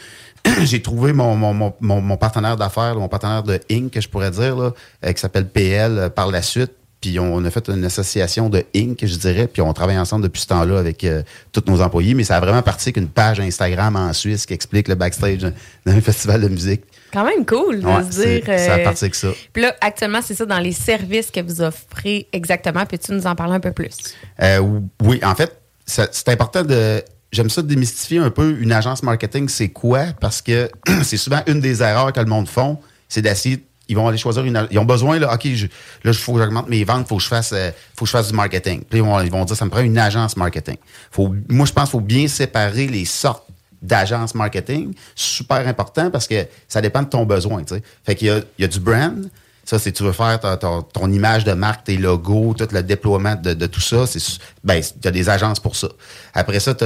j'ai 0.65 0.83
trouvé 0.83 1.13
mon, 1.13 1.35
mon, 1.35 1.55
mon, 1.55 1.75
mon- 1.81 2.01
mon 2.01 2.17
partenaire 2.17 2.57
d'affaires, 2.57 2.95
mon 2.95 3.09
partenaire 3.09 3.43
de 3.43 3.59
Inc, 3.71 3.91
que 3.91 4.01
je 4.01 4.09
pourrais 4.09 4.31
dire, 4.31 4.55
là, 4.57 4.73
euh, 5.05 5.13
qui 5.13 5.21
s'appelle 5.21 5.49
PL 5.49 5.99
euh, 5.99 6.09
par 6.11 6.31
la 6.31 6.43
suite. 6.43 6.73
Puis 7.01 7.19
on 7.21 7.45
a 7.45 7.51
fait 7.51 7.69
une 7.69 7.85
association 7.85 8.49
de 8.49 8.65
Inc, 8.75 8.99
je 9.01 9.17
dirais, 9.17 9.47
puis 9.47 9.63
on 9.63 9.73
travaille 9.73 9.99
ensemble 9.99 10.25
depuis 10.25 10.43
ce 10.43 10.49
temps-là 10.49 10.79
avec 10.79 11.05
euh, 11.05 11.23
tous 11.53 11.63
nos 11.69 11.81
employés. 11.81 12.15
Mais 12.15 12.25
ça 12.25 12.37
a 12.37 12.41
vraiment 12.41 12.63
parti 12.63 12.93
qu'une 12.93 13.09
page 13.09 13.39
Instagram 13.41 13.95
en 13.95 14.13
Suisse 14.13 14.47
qui 14.47 14.55
explique 14.55 14.89
le 14.89 14.97
backstage 14.97 15.47
d'un 15.87 16.01
festival 16.01 16.41
de 16.41 16.49
musique. 16.49 16.83
Quand 17.13 17.25
même 17.25 17.47
cool 17.47 17.81
de 17.81 17.87
Ouais, 17.87 18.05
se 18.05 18.13
c'est- 18.13 18.41
dire. 18.41 18.59
ça 18.59 18.75
a 18.75 18.79
euh, 18.79 18.85
parti 18.85 19.05
avec 19.05 19.15
ça. 19.15 19.29
Puis 19.53 19.63
là, 19.63 19.75
actuellement, 19.81 20.21
c'est 20.23 20.35
ça 20.35 20.45
dans 20.47 20.59
les 20.59 20.73
services 20.73 21.31
que 21.31 21.41
vous 21.41 21.63
offrez 21.63 22.29
exactement. 22.33 22.85
Peux-tu 22.87 23.13
nous 23.13 23.27
en 23.27 23.35
parler 23.35 23.55
un 23.55 23.61
peu 23.61 23.73
plus? 23.73 23.97
Euh, 24.43 24.81
oui, 25.03 25.21
en 25.25 25.35
fait, 25.35 25.59
c'est 25.87 26.29
important 26.29 26.63
de. 26.63 27.03
J'aime 27.33 27.51
ça 27.51 27.61
démystifier 27.63 28.19
un 28.21 28.31
peu 28.31 28.57
une 28.61 28.73
agence 28.73 29.03
marketing, 29.03 29.49
c'est 29.49 29.69
quoi? 29.69 30.07
Parce 30.21 30.41
que 30.43 30.71
c'est 31.03 31.17
souvent 31.19 31.43
une 31.47 31.61
des 31.61 31.83
erreurs 31.83 32.13
que 32.13 32.21
le 32.21 32.27
monde 32.27 32.49
font, 32.49 32.79
c'est 33.09 33.23
d'essayer. 33.23 33.65
Ils 33.91 33.97
vont 33.97 34.07
aller 34.07 34.19
choisir 34.19 34.45
une. 34.45 34.69
Ils 34.71 34.79
ont 34.79 34.85
besoin, 34.85 35.19
là, 35.19 35.33
OK, 35.33 35.47
je, 35.55 35.65
là, 35.67 35.71
il 36.05 36.15
faut 36.15 36.35
que 36.35 36.41
j'augmente 36.43 36.69
mes 36.69 36.85
ventes, 36.85 37.07
il 37.07 37.09
faut 37.09 37.17
que 37.17 37.23
je 37.23 37.29
fasse 37.29 37.53
euh, 37.55 37.71
faut 37.97 38.05
que 38.05 38.11
je 38.11 38.13
fasse 38.13 38.29
du 38.29 38.35
marketing. 38.35 38.83
Puis 38.89 38.99
ils 38.99 39.03
vont, 39.03 39.19
ils 39.23 39.31
vont 39.31 39.47
dire, 39.47 39.57
ça 39.57 39.65
me 39.65 39.71
prend 39.71 39.81
une 39.81 39.97
agence 39.97 40.37
marketing. 40.37 40.77
Faut, 41.11 41.35
moi, 41.49 41.65
je 41.65 41.73
pense 41.73 41.85
qu'il 41.85 41.93
faut 41.93 42.01
bien 42.01 42.29
séparer 42.29 42.87
les 42.87 43.07
sortes 43.07 43.48
d'agences 43.83 44.35
marketing. 44.35 44.95
Super 45.15 45.67
important 45.67 46.11
parce 46.11 46.27
que 46.27 46.47
ça 46.69 46.81
dépend 46.81 47.03
de 47.03 47.09
ton 47.09 47.25
besoin. 47.25 47.63
Fait 48.05 48.15
qu'il 48.15 48.29
y 48.29 48.31
a, 48.31 48.39
il 48.59 48.63
y 48.63 48.65
a 48.65 48.69
du 48.69 48.81
brand, 48.81 49.29
ça, 49.69 49.79
c'est 49.79 49.93
tu 49.93 50.03
veux 50.03 50.13
faire 50.13 50.41
ta- 50.41 50.57
ton 50.57 51.13
image 51.13 51.45
de 51.45 51.53
marque, 51.53 51.85
tes 51.85 51.99
logos, 51.99 52.55
tout 52.57 52.67
le 52.73 52.83
déploiement 52.83 53.35
de, 53.35 53.67
tout 53.67 53.83
ça. 53.83 54.07
C'est 54.07 54.19
ben, 54.65 54.81
tu 54.81 55.07
as 55.07 55.11
des 55.11 55.29
agences 55.29 55.61
pour 55.61 55.77
ça. 55.77 55.89
Après 56.33 56.59
ça, 56.59 56.75
tu 56.75 56.85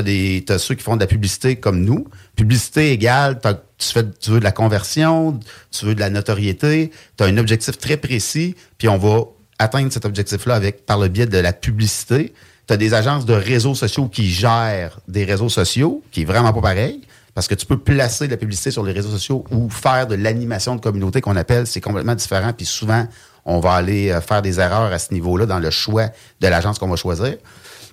as, 0.48 0.58
ceux 0.58 0.74
qui 0.74 0.82
font 0.82 0.96
de 0.96 1.00
la 1.00 1.06
publicité 1.06 1.54
comme 1.54 1.84
nous. 1.84 2.08
Publicité 2.34 2.90
égale, 2.90 3.38
tu, 3.78 3.92
fais, 3.92 4.02
tu 4.20 4.30
veux 4.32 4.40
de 4.40 4.44
la 4.44 4.50
conversion, 4.50 5.38
tu 5.70 5.86
veux 5.86 5.94
de 5.94 6.00
la 6.00 6.10
notoriété, 6.10 6.90
tu 7.16 7.22
as 7.22 7.28
un 7.28 7.36
objectif 7.36 7.78
très 7.78 7.98
précis, 7.98 8.56
puis 8.78 8.88
on 8.88 8.98
va 8.98 9.26
atteindre 9.60 9.92
cet 9.92 10.04
objectif-là 10.04 10.56
avec 10.56 10.84
par 10.84 10.98
le 10.98 11.06
biais 11.06 11.26
de 11.26 11.38
la 11.38 11.52
publicité. 11.52 12.34
Tu 12.66 12.74
as 12.74 12.76
des 12.76 12.94
agences 12.94 13.24
de 13.24 13.34
réseaux 13.34 13.74
sociaux 13.74 14.08
qui 14.08 14.28
gèrent 14.28 15.00
des 15.08 15.24
réseaux 15.24 15.48
sociaux, 15.48 16.02
qui 16.10 16.22
est 16.22 16.24
vraiment 16.24 16.52
pas 16.52 16.60
pareil. 16.60 17.00
Parce 17.34 17.48
que 17.48 17.54
tu 17.54 17.64
peux 17.64 17.78
placer 17.78 18.26
de 18.26 18.30
la 18.30 18.36
publicité 18.36 18.70
sur 18.70 18.84
les 18.84 18.92
réseaux 18.92 19.10
sociaux 19.10 19.44
ou 19.50 19.70
faire 19.70 20.06
de 20.06 20.14
l'animation 20.14 20.76
de 20.76 20.80
communauté 20.80 21.20
qu'on 21.22 21.36
appelle, 21.36 21.66
c'est 21.66 21.80
complètement 21.80 22.14
différent. 22.14 22.52
Puis 22.52 22.66
souvent, 22.66 23.06
on 23.44 23.58
va 23.58 23.72
aller 23.72 24.10
euh, 24.10 24.20
faire 24.20 24.42
des 24.42 24.60
erreurs 24.60 24.92
à 24.92 24.98
ce 24.98 25.14
niveau-là 25.14 25.46
dans 25.46 25.58
le 25.58 25.70
choix 25.70 26.08
de 26.40 26.48
l'agence 26.48 26.78
qu'on 26.78 26.88
va 26.88 26.96
choisir. 26.96 27.36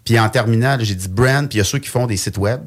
Puis 0.04 0.20
en 0.20 0.30
terminale, 0.30 0.84
j'ai 0.84 0.96
dit 0.96 1.08
brand, 1.08 1.48
puis 1.48 1.58
il 1.58 1.60
y 1.60 1.62
a 1.62 1.66
ceux 1.66 1.80
qui 1.80 1.90
font 1.90 2.06
des 2.06 2.18
sites 2.18 2.38
web. 2.38 2.62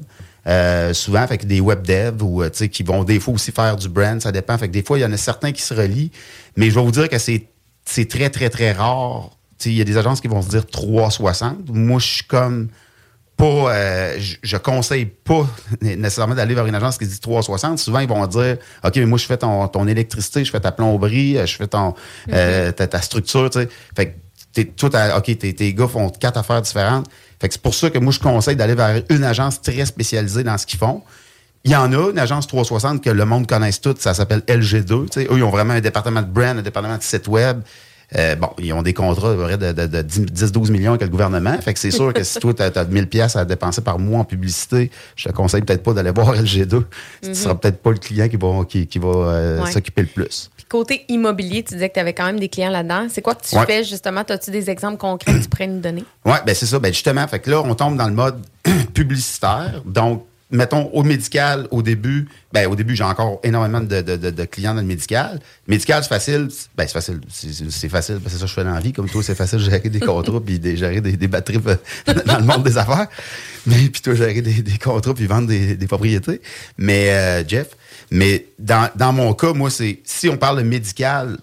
Euh, 0.47 0.93
souvent, 0.93 1.27
fait 1.27 1.39
que 1.39 1.47
des 1.47 1.61
web 1.61 1.87
devs 1.87 2.23
ou 2.23 2.43
euh, 2.43 2.49
qui 2.51 2.83
vont 2.83 3.05
des 3.05 3.21
fois 3.21 3.35
aussi 3.35 3.53
faire 3.53 3.77
du 3.77 3.89
brand, 3.89 4.21
ça 4.21 4.33
dépend. 4.33 4.57
Fait 4.59 4.69
que 4.69 4.73
des 4.73 4.83
fois, 4.83 4.99
il 4.99 5.03
y 5.03 5.05
en 5.05 5.13
a 5.13 5.17
certains 5.17 5.53
qui 5.53 5.63
se 5.63 5.75
relient. 5.75 6.11
Mais 6.57 6.71
je 6.71 6.75
vais 6.75 6.85
vous 6.85 6.91
dire 6.91 7.09
que 7.09 7.19
c'est 7.19 7.49
très, 8.09 8.31
très, 8.31 8.51
très 8.51 8.73
rare. 8.73 9.31
Il 9.67 9.75
y 9.77 9.81
a 9.81 9.85
des 9.85 9.97
agences 9.97 10.21
qui 10.21 10.29
vont 10.29 10.43
se 10.43 10.49
dire 10.49 10.67
360. 10.67 11.69
Moi, 11.71 11.99
je 12.01 12.07
suis 12.07 12.25
comme 12.25 12.69
pas. 13.37 13.45
euh, 13.75 14.17
je, 14.19 14.37
je 14.43 14.57
conseille 14.57 15.07
pas 15.07 15.47
nécessairement 15.81 16.35
d'aller 16.35 16.55
vers 16.55 16.67
une 16.67 16.75
agence 16.75 16.99
qui 16.99 17.07
dit 17.07 17.19
360. 17.21 17.79
Souvent, 17.79 18.01
ils 18.01 18.09
vont 18.09 18.27
dire 18.27 18.57
OK, 18.85 18.97
mais 18.97 19.07
moi, 19.07 19.19
je 19.19 19.27
fais 19.27 19.37
ton, 19.37 19.67
ton 19.69 19.87
électricité, 19.87 20.45
je 20.45 20.51
fais 20.51 20.61
ta 20.61 20.73
plomberie, 20.73 21.39
euh, 21.39 21.47
je 21.47 21.57
fais 21.57 21.67
ton 21.67 21.95
euh, 22.33 22.73
ta, 22.73 22.87
ta 22.87 23.01
structure. 23.01 23.51
Fait 23.97 24.07
que 24.07 24.13
t'es, 24.53 24.65
toi, 24.67 24.91
t'as- 24.91 25.17
OK, 25.19 25.25
tes, 25.39 25.55
tes 25.55 25.75
gars 25.75 25.89
font 25.89 26.11
quatre 26.11 26.39
affaires 26.39 26.63
différentes. 26.63 27.07
Fait 27.41 27.49
que 27.49 27.55
c'est 27.55 27.63
pour 27.63 27.75
ça 27.75 27.91
que 27.91 27.99
moi, 27.99 28.13
je 28.13 28.21
conseille 28.21 28.57
d'aller 28.57 28.75
vers 28.75 29.03
une 29.09 29.25
agence 29.25 29.61
très 29.61 29.85
spécialisée 29.87 30.45
dans 30.45 30.57
ce 30.59 30.67
qu'ils 30.67 30.79
font. 30.79 31.03
Il 31.65 31.71
y 31.71 31.77
en 31.77 31.93
a, 31.93 32.11
une 32.11 32.19
agence 32.19 32.47
360 32.49 33.03
que 33.03 33.11
le 33.11 33.25
monde 33.25 33.47
connaisse 33.47 33.81
toute, 33.81 34.01
ça 34.01 34.15
s'appelle 34.15 34.41
LG2. 34.49 34.85
Tu 35.11 35.21
sais, 35.23 35.25
eux, 35.31 35.37
ils 35.39 35.43
ont 35.45 35.51
vraiment 35.51 35.75
un 35.75 35.81
département 35.81 36.21
de 36.21 36.27
brand, 36.27 36.59
un 36.59 36.63
département 36.63 36.99
de 36.99 37.03
site 37.03 37.29
web. 37.29 37.61
Euh, 38.17 38.35
bon, 38.37 38.51
ils 38.59 38.73
ont 38.73 38.83
des 38.83 38.93
contrats 38.95 39.35
de, 39.35 39.73
de, 39.73 39.87
de 39.87 40.03
10-12 40.03 40.71
millions 40.71 40.91
avec 40.91 41.03
le 41.03 41.09
gouvernement. 41.09 41.57
Fait 41.59 41.73
que 41.73 41.79
c'est 41.81 41.91
sûr 41.91 42.13
que 42.13 42.23
si 42.25 42.39
toi, 42.41 42.53
tu 42.53 42.63
as, 42.63 42.85
1000 42.85 43.09
pièces 43.09 43.37
à 43.37 43.45
dépenser 43.45 43.81
par 43.81 43.99
mois 43.99 44.21
en 44.21 44.25
publicité, 44.25 44.91
je 45.17 45.29
te 45.29 45.33
conseille 45.33 45.63
peut-être 45.63 45.83
pas 45.83 45.93
d'aller 45.95 46.11
voir 46.15 46.35
LG2. 46.35 46.83
Tu 47.23 47.29
ne 47.31 47.35
seras 47.35 47.55
peut-être 47.55 47.79
pas 47.83 47.91
le 47.91 47.99
client 47.99 48.29
qui 48.29 48.37
va, 48.37 48.65
qui, 48.69 48.87
qui 48.87 48.99
va 48.99 49.09
euh, 49.09 49.63
Ouais. 49.63 49.71
s'occuper 49.73 50.03
le 50.03 50.09
plus. 50.09 50.51
Puis 50.57 50.67
côté 50.67 51.05
immobilier, 51.09 51.63
tu 51.63 51.75
disais 51.75 51.89
que 51.89 51.95
tu 51.95 52.01
avais 52.01 52.13
quand 52.13 52.27
même 52.27 52.41
des 52.41 52.49
clients 52.49 52.71
là-dedans. 52.71 53.07
C'est 53.11 53.23
quoi 53.23 53.35
que 53.35 53.45
tu 53.45 53.57
Ouais. 53.57 53.67
fais 53.67 53.85
justement? 53.85 54.23
As-tu 54.29 54.51
des 54.51 54.69
exemples 54.71 54.99
concrets 54.99 55.33
que 55.35 55.43
tu 55.43 55.49
pourrais 55.49 55.67
nous 55.67 55.81
donner? 55.81 56.05
Oui, 56.25 56.37
ben 56.47 56.55
c'est 56.55 56.67
ça. 56.67 56.79
Ben 56.79 56.93
justement, 56.93 57.27
fait 57.29 57.39
que 57.41 57.51
là, 57.51 57.63
on 57.65 57.75
tombe 57.75 57.97
dans 57.97 58.09
le 58.09 58.15
mode 58.15 58.37
publicitaire. 58.95 59.83
Donc, 59.85 60.25
mettons, 60.53 60.85
au 60.93 61.03
médical, 61.03 61.67
au 61.73 61.83
début, 61.83 62.29
ben 62.53 62.69
au 62.71 62.77
début, 62.77 62.95
j'ai 62.95 63.03
encore 63.05 63.41
énormément 63.43 63.81
de, 63.81 64.01
de- 64.03 64.17
de- 64.17 64.31
de 64.31 64.45
clients 64.45 64.75
dans 64.75 64.81
le 64.83 64.87
médical. 64.87 65.41
Médical, 65.67 66.03
c'est 66.03 66.09
facile. 66.09 66.49
Ben, 66.77 66.87
c'est 66.87 66.93
facile. 66.93 67.21
C'est- 67.29 67.89
facile. 67.89 68.21
C'est 68.29 68.39
ça 68.39 68.47
je 68.47 68.53
fais 68.55 68.63
dans 68.63 68.75
la 68.75 68.81
vie. 68.81 68.93
Comme 68.93 69.09
toi, 69.09 69.23
c'est 69.23 69.35
facile 69.35 69.59
de 69.59 69.65
gérer 69.65 69.89
des 69.89 69.99
contrats 70.01 70.41
puis 70.41 70.59
de 70.61 70.77
gérer 70.77 71.01
des, 71.01 71.17
des 71.17 71.27
batteries 71.29 71.59
euh, 71.67 72.15
dans 72.27 72.39
le 72.39 72.45
monde 72.45 72.63
des 72.63 72.79
affaires. 72.79 73.09
Mais 73.67 73.89
puis 73.89 74.01
toi, 74.03 74.15
gérer 74.15 74.41
des, 74.43 74.63
des 74.63 74.79
contrats 74.79 75.15
puis 75.15 75.27
vendre 75.27 75.49
des, 75.49 75.75
des 75.77 75.87
propriétés. 75.87 76.41
Mais, 76.79 77.11
euh, 77.11 77.45
Jeff, 77.49 77.69
mais 78.11 78.47
dans, 78.59 78.89
dans 78.95 79.13
mon 79.13 79.33
cas, 79.35 79.53
moi, 79.55 79.71
c'est 79.71 80.01
si 80.05 80.29
on 80.29 80.37
parle 80.37 80.59
de 80.59 80.63
médical, 80.63 81.39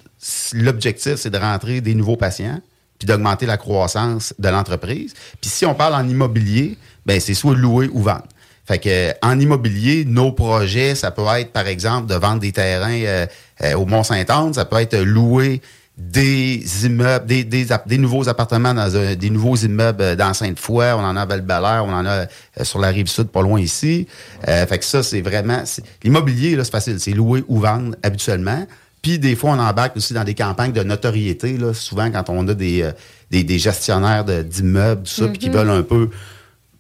l'objectif, 0.54 1.16
c'est 1.16 1.30
de 1.30 1.38
rentrer 1.38 1.82
des 1.82 1.96
nouveaux 1.96 2.18
patients 2.18 2.62
puis 3.00 3.08
d'augmenter 3.08 3.46
la 3.46 3.56
croissance 3.58 4.34
de 4.38 4.50
l'entreprise. 4.50 5.14
Puis 5.42 5.50
si 5.50 5.66
on 5.66 5.74
parle 5.74 5.96
en 5.96 6.08
immobilier, 6.08 6.78
ben 7.06 7.20
c'est 7.22 7.34
soit 7.34 7.56
louer 7.56 7.90
ou 7.94 8.02
vendre. 8.04 8.26
Fait 8.70 8.78
que 8.78 9.12
en 9.26 9.40
immobilier, 9.40 10.06
nos 10.06 10.32
projets, 10.32 10.94
ça 10.94 11.10
peut 11.10 11.24
être 11.40 11.52
par 11.52 11.66
exemple 11.66 12.06
de 12.08 12.14
vendre 12.14 12.40
des 12.40 12.52
terrains 12.52 12.92
euh, 13.02 13.26
euh, 13.64 13.74
au 13.74 13.88
Mont-Saint-Anne, 13.88 14.54
ça 14.54 14.64
peut 14.66 14.78
être 14.78 14.96
louer 14.96 15.60
des 15.98 16.64
immeubles, 16.86 17.26
des, 17.26 17.44
des, 17.44 17.66
des 17.88 17.98
nouveaux 17.98 18.30
appartements 18.30 18.76
dans 18.76 18.96
un- 18.96 19.16
des 19.16 19.32
nouveaux 19.32 19.56
immeubles 19.56 20.02
euh, 20.04 20.16
dans 20.16 20.36
Sainte-Foy, 20.36 20.94
on 20.94 21.00
en 21.04 21.16
a 21.18 21.22
à 21.22 21.26
val 21.26 21.44
on 21.84 21.92
en 21.92 22.06
a 22.06 22.10
euh, 22.12 22.26
sur 22.62 22.78
la 22.78 22.90
rive 22.90 23.08
sud, 23.08 23.30
pas 23.30 23.42
loin 23.42 23.60
ici. 23.60 24.08
Euh, 24.48 24.68
fait 24.68 24.78
que 24.78 24.86
ça, 24.86 25.02
c'est 25.02 25.22
vraiment 25.22 25.64
l'immobilier, 26.04 26.56
là, 26.56 26.64
c'est 26.64 26.72
facile, 26.72 27.00
c'est 27.00 27.12
louer 27.12 27.44
ou 27.48 27.60
vendre 27.60 27.96
habituellement. 28.04 28.68
Puis 29.02 29.18
des 29.18 29.36
fois, 29.36 29.50
on 29.54 29.60
embarque 29.60 29.98
aussi 29.98 30.14
dans 30.14 30.24
des 30.24 30.36
campagnes 30.36 30.74
de 30.74 30.84
notoriété, 30.84 31.58
là, 31.58 31.74
souvent 31.74 32.12
quand 32.12 32.30
on 32.30 32.48
a 32.48 32.54
des, 32.54 32.84
euh, 32.84 32.92
des, 33.32 33.44
des 33.44 33.58
gestionnaires 33.58 34.26
de- 34.26 34.44
d'immeubles, 34.44 35.02
tout 35.04 35.10
ça, 35.12 35.28
puis 35.28 35.40
qui 35.40 35.50
veulent 35.50 35.70
un 35.72 35.82
peu 35.84 36.10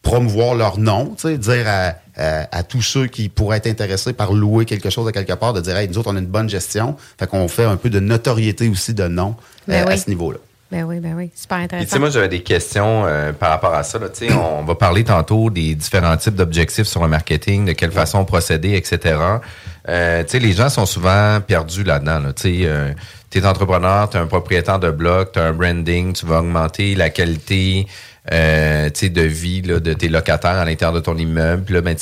promouvoir 0.01 0.55
leur 0.55 0.77
nom, 0.79 1.13
tu 1.17 1.27
sais, 1.29 1.37
dire 1.37 1.65
à, 1.67 1.93
à- 2.15 2.47
à 2.57 2.63
tous 2.63 2.81
ceux 2.81 3.07
qui 3.07 3.29
pourraient 3.29 3.57
être 3.57 3.67
intéressés 3.67 4.13
par 4.13 4.33
louer 4.33 4.65
quelque 4.65 4.89
chose 4.89 5.07
à 5.07 5.11
quelque 5.11 5.33
part, 5.33 5.53
de 5.53 5.61
dire, 5.61 5.75
hey, 5.77 5.87
nous 5.87 5.97
autres, 5.97 6.09
on 6.11 6.15
a 6.15 6.19
une 6.19 6.25
bonne 6.25 6.49
gestion. 6.49 6.95
Fait 7.19 7.27
qu'on 7.27 7.47
fait 7.47 7.65
un 7.65 7.75
peu 7.77 7.89
de 7.89 7.99
notoriété 7.99 8.67
aussi 8.69 8.93
de 8.93 9.07
nom 9.07 9.35
Ben 9.67 9.85
euh, 9.87 9.91
à 9.91 9.97
ce 9.97 10.09
niveau-là. 10.09 10.39
Ben 10.71 10.83
oui, 10.83 10.99
ben 10.99 11.15
oui. 11.17 11.31
Super 11.33 11.57
Puis, 11.57 11.67
tu 11.67 11.69
sais, 11.69 11.75
intéressant. 11.77 11.99
moi, 11.99 12.09
j'avais 12.11 12.29
des 12.29 12.43
questions 12.43 13.03
euh, 13.07 13.33
par 13.33 13.49
rapport 13.49 13.73
à 13.73 13.81
ça. 13.83 13.97
Là. 13.97 14.07
Tu 14.09 14.27
sais, 14.27 14.33
On 14.33 14.63
va 14.63 14.75
parler 14.75 15.03
tantôt 15.03 15.49
des 15.49 15.73
différents 15.73 16.15
types 16.15 16.35
d'objectifs 16.35 16.85
sur 16.85 17.01
le 17.01 17.07
marketing, 17.07 17.65
de 17.65 17.71
quelle 17.71 17.91
façon 17.91 18.23
procéder, 18.23 18.73
etc. 18.75 19.17
Euh, 19.87 20.23
tu 20.23 20.29
sais, 20.29 20.39
les 20.39 20.51
gens 20.53 20.69
sont 20.69 20.85
souvent 20.85 21.39
perdus 21.41 21.83
là-dedans. 21.83 22.19
Là. 22.19 22.33
Tu 22.33 22.41
sais, 22.61 22.67
euh, 22.67 22.91
t'es 23.31 23.43
entrepreneur, 23.47 24.09
t'es 24.09 24.19
un 24.19 24.27
propriétaire 24.27 24.77
de 24.77 24.91
bloc, 24.91 25.31
t'as 25.33 25.45
un 25.47 25.53
branding, 25.53 26.13
tu 26.13 26.27
vas 26.27 26.39
augmenter 26.41 26.93
la 26.93 27.09
qualité 27.09 27.87
euh, 28.31 28.89
de 28.89 29.21
vie 29.21 29.61
de 29.61 29.93
tes 29.93 30.09
locataires 30.09 30.51
à 30.51 30.65
l'intérieur 30.65 30.93
de 30.93 30.99
ton 30.99 31.17
immeuble. 31.17 31.63
Puis 31.63 31.73
là, 31.73 31.81
ben, 31.81 31.95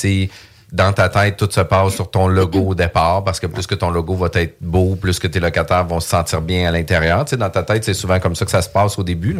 dans 0.71 0.91
ta 0.91 1.07
tête, 1.07 1.37
tout 1.37 1.47
se 1.49 1.61
passe 1.61 1.93
sur 1.93 2.11
ton 2.11 2.27
logo 2.27 2.59
au 2.59 2.75
départ, 2.75 3.23
parce 3.23 3.39
que 3.39 3.47
plus 3.47 3.65
que 3.65 3.75
ton 3.75 3.89
logo 3.89 4.15
va 4.15 4.27
être 4.33 4.57
beau, 4.59 4.95
plus 4.95 5.17
que 5.17 5.27
tes 5.27 5.39
locataires 5.39 5.85
vont 5.85 6.01
se 6.01 6.09
sentir 6.09 6.41
bien 6.41 6.67
à 6.67 6.71
l'intérieur. 6.71 7.23
Dans 7.23 7.49
ta 7.49 7.63
tête, 7.63 7.85
c'est 7.85 7.93
souvent 7.93 8.19
comme 8.19 8.35
ça 8.35 8.43
que 8.43 8.51
ça 8.51 8.61
se 8.61 8.69
passe 8.69 8.99
au 8.99 9.03
début. 9.03 9.37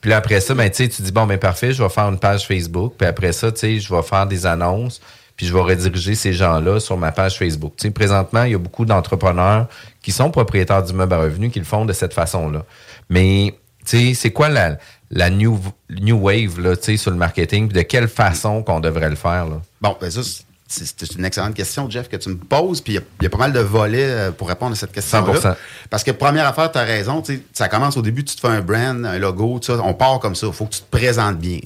Puis 0.00 0.10
là, 0.10 0.16
après 0.16 0.40
ça, 0.40 0.54
ben, 0.54 0.68
tu 0.68 0.88
dis, 0.88 1.12
bon, 1.12 1.26
ben 1.26 1.38
parfait, 1.38 1.72
je 1.72 1.82
vais 1.82 1.88
faire 1.88 2.08
une 2.08 2.18
page 2.18 2.46
Facebook. 2.46 2.94
Puis 2.98 3.06
après 3.06 3.32
ça, 3.32 3.48
je 3.54 3.94
vais 3.94 4.02
faire 4.02 4.26
des 4.26 4.44
annonces. 4.44 5.00
Puis 5.36 5.46
je 5.46 5.52
vais 5.52 5.60
rediriger 5.60 6.14
ces 6.14 6.32
gens-là 6.32 6.80
sur 6.80 6.96
ma 6.96 7.12
page 7.12 7.38
Facebook. 7.38 7.74
Tu 7.76 7.90
présentement, 7.90 8.44
il 8.44 8.52
y 8.52 8.54
a 8.54 8.58
beaucoup 8.58 8.86
d'entrepreneurs 8.86 9.68
qui 10.02 10.10
sont 10.10 10.30
propriétaires 10.30 10.82
d'immeubles 10.82 11.12
à 11.12 11.18
revenus 11.18 11.52
qui 11.52 11.58
le 11.58 11.66
font 11.66 11.84
de 11.84 11.92
cette 11.92 12.14
façon-là. 12.14 12.64
Mais, 13.10 13.54
tu 13.84 14.14
c'est 14.14 14.32
quoi 14.32 14.48
la, 14.48 14.78
la 15.10 15.30
new, 15.30 15.58
new 15.90 16.16
wave, 16.16 16.58
là, 16.60 16.74
sur 16.76 17.10
le 17.10 17.16
marketing? 17.16 17.68
De 17.68 17.82
quelle 17.82 18.08
façon 18.08 18.62
qu'on 18.62 18.80
devrait 18.80 19.10
le 19.10 19.16
faire, 19.16 19.46
là? 19.46 19.62
Bon, 19.80 19.96
ben 20.00 20.10
ça, 20.10 20.20
c'est- 20.68 21.14
une 21.16 21.24
excellente 21.24 21.54
question, 21.54 21.88
Jeff, 21.88 22.08
que 22.08 22.16
tu 22.16 22.28
me 22.28 22.36
poses. 22.36 22.80
Puis 22.80 22.94
il 22.94 22.96
y 22.96 22.98
a- 22.98 23.02
il 23.20 23.24
y, 23.24 23.26
a 23.26 23.30
pas 23.30 23.38
mal 23.38 23.52
de 23.52 23.60
volets 23.60 24.04
euh, 24.04 24.30
pour 24.32 24.48
répondre 24.48 24.72
à 24.72 24.76
cette 24.76 24.92
question 24.92 25.18
100%. 25.24 25.56
Parce 25.90 26.02
que 26.04 26.10
première 26.10 26.46
affaire, 26.46 26.70
tu 26.72 26.78
as 26.78 26.82
raison. 26.82 27.22
Ça 27.52 27.68
commence 27.68 27.96
au 27.96 28.02
début, 28.02 28.24
tu 28.24 28.34
te 28.34 28.40
fais 28.40 28.48
un 28.48 28.60
brand, 28.60 29.04
un 29.04 29.18
logo, 29.18 29.58
tout 29.58 29.66
ça, 29.76 29.80
on 29.82 29.94
part 29.94 30.18
comme 30.18 30.34
ça. 30.34 30.46
Il 30.48 30.52
faut 30.52 30.64
que 30.66 30.74
tu 30.74 30.80
te 30.80 30.90
présentes 30.90 31.38
bien. 31.38 31.58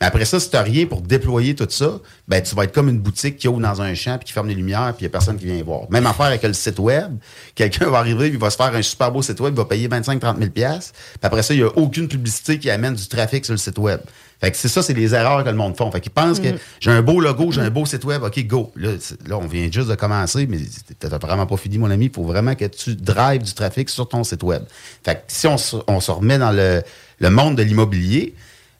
Mais 0.00 0.06
après 0.06 0.24
ça, 0.24 0.40
si 0.40 0.50
tu 0.50 0.56
n'as 0.56 0.62
rien 0.62 0.86
pour 0.86 1.02
déployer 1.02 1.54
tout 1.54 1.66
ça, 1.68 1.98
ben 2.28 2.42
tu 2.42 2.54
vas 2.54 2.64
être 2.64 2.72
comme 2.72 2.88
une 2.88 2.98
boutique 2.98 3.36
qui 3.36 3.48
ouvre 3.48 3.60
dans 3.60 3.82
un 3.82 3.94
champ 3.94 4.16
puis 4.18 4.26
qui 4.26 4.32
ferme 4.32 4.48
les 4.48 4.54
lumières 4.54 4.94
puis 4.96 5.04
il 5.04 5.08
n'y 5.08 5.10
a 5.10 5.10
personne 5.10 5.36
qui 5.36 5.44
vient 5.46 5.62
voir. 5.62 5.82
Même 5.90 6.06
affaire 6.06 6.26
avec 6.26 6.42
le 6.42 6.52
site 6.52 6.78
web. 6.78 7.16
Quelqu'un 7.54 7.88
va 7.90 7.98
arriver, 7.98 8.28
il 8.28 8.38
va 8.38 8.50
se 8.50 8.56
faire 8.56 8.74
un 8.74 8.82
super 8.82 9.10
beau 9.12 9.22
site 9.22 9.40
web, 9.40 9.54
il 9.54 9.58
va 9.58 9.64
payer 9.64 9.88
25-30 9.88 10.38
000 10.38 10.50
Puis 10.50 10.64
après 11.22 11.42
ça, 11.42 11.54
il 11.54 11.58
n'y 11.58 11.62
a 11.62 11.76
aucune 11.76 12.08
publicité 12.08 12.58
qui 12.58 12.70
amène 12.70 12.94
du 12.94 13.06
trafic 13.06 13.44
sur 13.44 13.52
le 13.54 13.58
site 13.58 13.78
web. 13.78 14.00
Fait 14.40 14.50
que 14.50 14.56
c'est 14.56 14.68
ça, 14.68 14.82
c'est 14.82 14.92
les 14.92 15.14
erreurs 15.14 15.42
que 15.44 15.48
le 15.48 15.56
monde 15.56 15.76
font. 15.76 15.90
Fait 15.90 16.00
qu'ils 16.00 16.12
pensent 16.12 16.40
que 16.40 16.48
j'ai 16.80 16.90
un 16.90 17.00
beau 17.00 17.20
logo, 17.20 17.52
j'ai 17.52 17.62
un 17.62 17.70
beau 17.70 17.86
site 17.86 18.04
web, 18.04 18.22
OK, 18.22 18.38
go. 18.46 18.70
Là, 18.76 18.90
on 19.30 19.46
vient 19.46 19.68
juste 19.70 19.88
de 19.88 19.94
commencer, 19.94 20.46
mais 20.46 20.58
t'as 20.98 21.16
vraiment 21.18 21.46
pas 21.46 21.56
fini, 21.56 21.78
mon 21.78 21.90
ami. 21.90 22.06
Il 22.06 22.12
faut 22.12 22.24
vraiment 22.24 22.54
que 22.54 22.66
tu 22.66 22.94
drives 22.94 23.42
du 23.42 23.54
trafic 23.54 23.88
sur 23.88 24.08
ton 24.08 24.24
site 24.24 24.42
web. 24.42 24.62
Fait 25.04 25.14
que 25.14 25.20
si 25.28 25.46
on 25.46 25.56
se, 25.56 25.76
on 25.86 26.00
se 26.00 26.10
remet 26.10 26.38
dans 26.38 26.52
le, 26.52 26.82
le 27.20 27.30
monde 27.30 27.56
de 27.56 27.62
l'immobilier, 27.62 28.34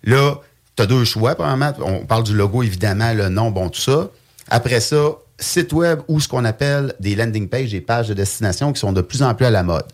là, 0.04 0.40
tu 0.76 0.82
as 0.82 0.86
deux 0.86 1.04
choix, 1.04 1.34
premièrement. 1.34 1.72
On 1.80 2.04
parle 2.04 2.25
du 2.25 2.36
logo, 2.36 2.62
évidemment, 2.62 3.14
le 3.14 3.30
nom, 3.30 3.50
bon, 3.50 3.70
tout 3.70 3.80
ça. 3.80 4.10
Après 4.50 4.80
ça, 4.80 5.16
site 5.38 5.72
web 5.72 6.00
ou 6.08 6.20
ce 6.20 6.28
qu'on 6.28 6.44
appelle 6.44 6.94
des 7.00 7.14
landing 7.14 7.48
pages, 7.48 7.70
des 7.70 7.80
pages 7.80 8.08
de 8.08 8.14
destination 8.14 8.72
qui 8.72 8.80
sont 8.80 8.92
de 8.92 9.00
plus 9.00 9.22
en 9.22 9.34
plus 9.34 9.46
à 9.46 9.50
la 9.50 9.62
mode. 9.62 9.86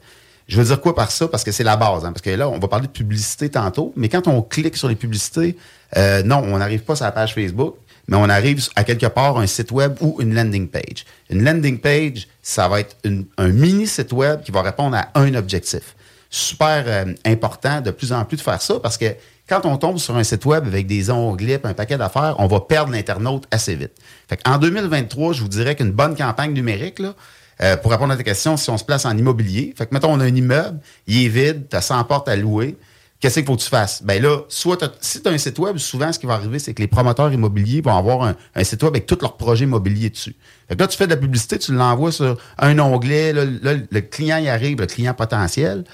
Je 0.53 0.59
veux 0.59 0.65
dire 0.67 0.83
quoi 0.83 0.95
par 0.95 1.11
ça? 1.11 1.29
Parce 1.29 1.45
que 1.45 1.51
c'est 1.51 1.65
la 1.65 1.79
base. 1.79 2.05
hein. 2.05 2.13
parce 2.13 2.21
que 2.21 2.29
là, 2.29 2.47
on 2.47 2.59
va 2.59 2.69
parler 2.69 2.87
de 2.87 2.93
publicité 2.93 3.49
tantôt, 3.49 3.95
mais 3.97 4.11
quand 4.11 4.29
on 4.29 4.43
clique 4.43 4.77
sur 4.77 4.87
les 4.87 4.97
publicités, 4.97 5.57
euh, 5.97 6.23
non, 6.25 6.43
on 6.45 6.59
n'arrive 6.59 6.83
pas 6.83 6.95
sur 6.95 7.07
la 7.07 7.13
page 7.13 7.33
Facebook, 7.35 7.77
mais 8.07 8.19
on 8.19 8.29
arrive 8.29 8.63
à 8.77 8.85
quelque 8.85 9.07
part 9.07 9.39
un 9.39 9.47
site 9.47 9.71
web 9.73 9.95
ou 10.03 10.19
une 10.21 10.35
landing 10.35 10.69
page. 10.69 11.07
Une 11.31 11.43
landing 11.43 11.79
page, 11.79 12.29
ça 12.43 12.69
va 12.69 12.81
être 12.81 12.99
un 13.39 13.49
mini 13.49 13.87
site 13.87 14.13
web 14.13 14.43
qui 14.43 14.53
va 14.53 14.61
répondre 14.61 14.95
à 14.95 15.09
un 15.15 15.35
objectif. 15.37 15.97
Super 16.29 16.85
euh, 16.87 17.15
important 17.25 17.81
de 17.81 17.91
plus 17.91 18.13
en 18.13 18.23
plus 18.27 18.37
de 18.37 18.43
faire 18.43 18.61
ça 18.61 18.79
parce 18.79 18.99
que 18.99 19.07
quand 19.49 19.65
on 19.65 19.79
tombe 19.79 19.97
sur 19.97 20.17
un 20.17 20.23
site 20.23 20.45
web 20.45 20.67
avec 20.67 20.87
des 20.87 21.11
onglets 21.11 21.63
et 21.65 21.67
un 21.67 21.73
paquet 21.73 21.97
d'affaires, 21.97 22.35
on 22.39 22.47
va 22.47 22.61
perdre 22.61 22.93
l'internaute 22.93 23.45
assez 23.51 23.75
vite. 23.75 23.93
Fait 24.29 24.39
en 24.47 24.59
2023, 24.59 25.33
je 25.33 25.41
vous 25.41 25.49
dirais 25.49 25.77
qu'une 25.77 25.93
bonne 25.93 26.15
campagne 26.15 26.53
numérique, 26.53 26.99
là, 26.99 27.15
euh, 27.61 27.77
pour 27.77 27.91
répondre 27.91 28.13
à 28.13 28.17
ta 28.17 28.23
question, 28.23 28.57
si 28.57 28.71
on 28.71 28.79
se 28.79 28.85
place 28.85 29.05
en 29.05 29.17
immobilier, 29.17 29.75
fait 29.77 29.87
que 29.87 29.95
mettons, 29.95 30.13
on 30.13 30.21
a 30.21 30.25
un 30.25 30.35
immeuble, 30.35 30.81
il 31.07 31.27
est 31.27 31.29
vide, 31.29 31.67
tu 31.71 31.77
as 31.77 31.81
100 31.81 32.05
portes 32.05 32.29
à 32.29 32.37
louer, 32.37 32.77
qu'est-ce 33.21 33.37
qu'il 33.37 33.45
faut 33.45 33.57
que 33.57 33.63
tu 33.63 33.69
fasses? 33.69 34.03
Ben 34.03 34.21
là, 34.23 34.41
soit 34.49 34.79
si 35.01 35.23
tu 35.23 35.29
as 35.29 35.33
un 35.33 35.39
site 35.39 35.59
web, 35.59 35.77
souvent, 35.77 36.13
ce 36.13 36.19
qui 36.19 36.27
va 36.27 36.35
arriver, 36.35 36.59
c'est 36.59 36.75
que 36.75 36.83
les 36.83 36.89
promoteurs 36.89 37.33
immobiliers 37.33 37.81
vont 37.81 37.97
avoir 37.97 38.35
un, 38.55 38.65
site 38.65 38.83
web 38.83 38.93
avec 38.95 39.07
tous 39.07 39.19
leurs 39.21 39.37
projets 39.37 39.65
immobiliers 39.65 40.11
dessus. 40.11 40.35
Fait 40.69 40.79
là, 40.79 40.87
tu 40.89 40.97
fais 40.97 41.07
de 41.07 41.13
la 41.13 41.17
publicité, 41.17 41.59
tu 41.59 41.73
l'envoies 41.73 42.13
sur 42.13 42.37
un 42.59 42.79
onglet, 42.79 43.33
le 43.33 44.01
client 44.01 44.39
y 44.39 44.49
arrive, 44.49 44.81
le 44.81 44.87
client 44.87 45.15
potentiel. 45.15 45.85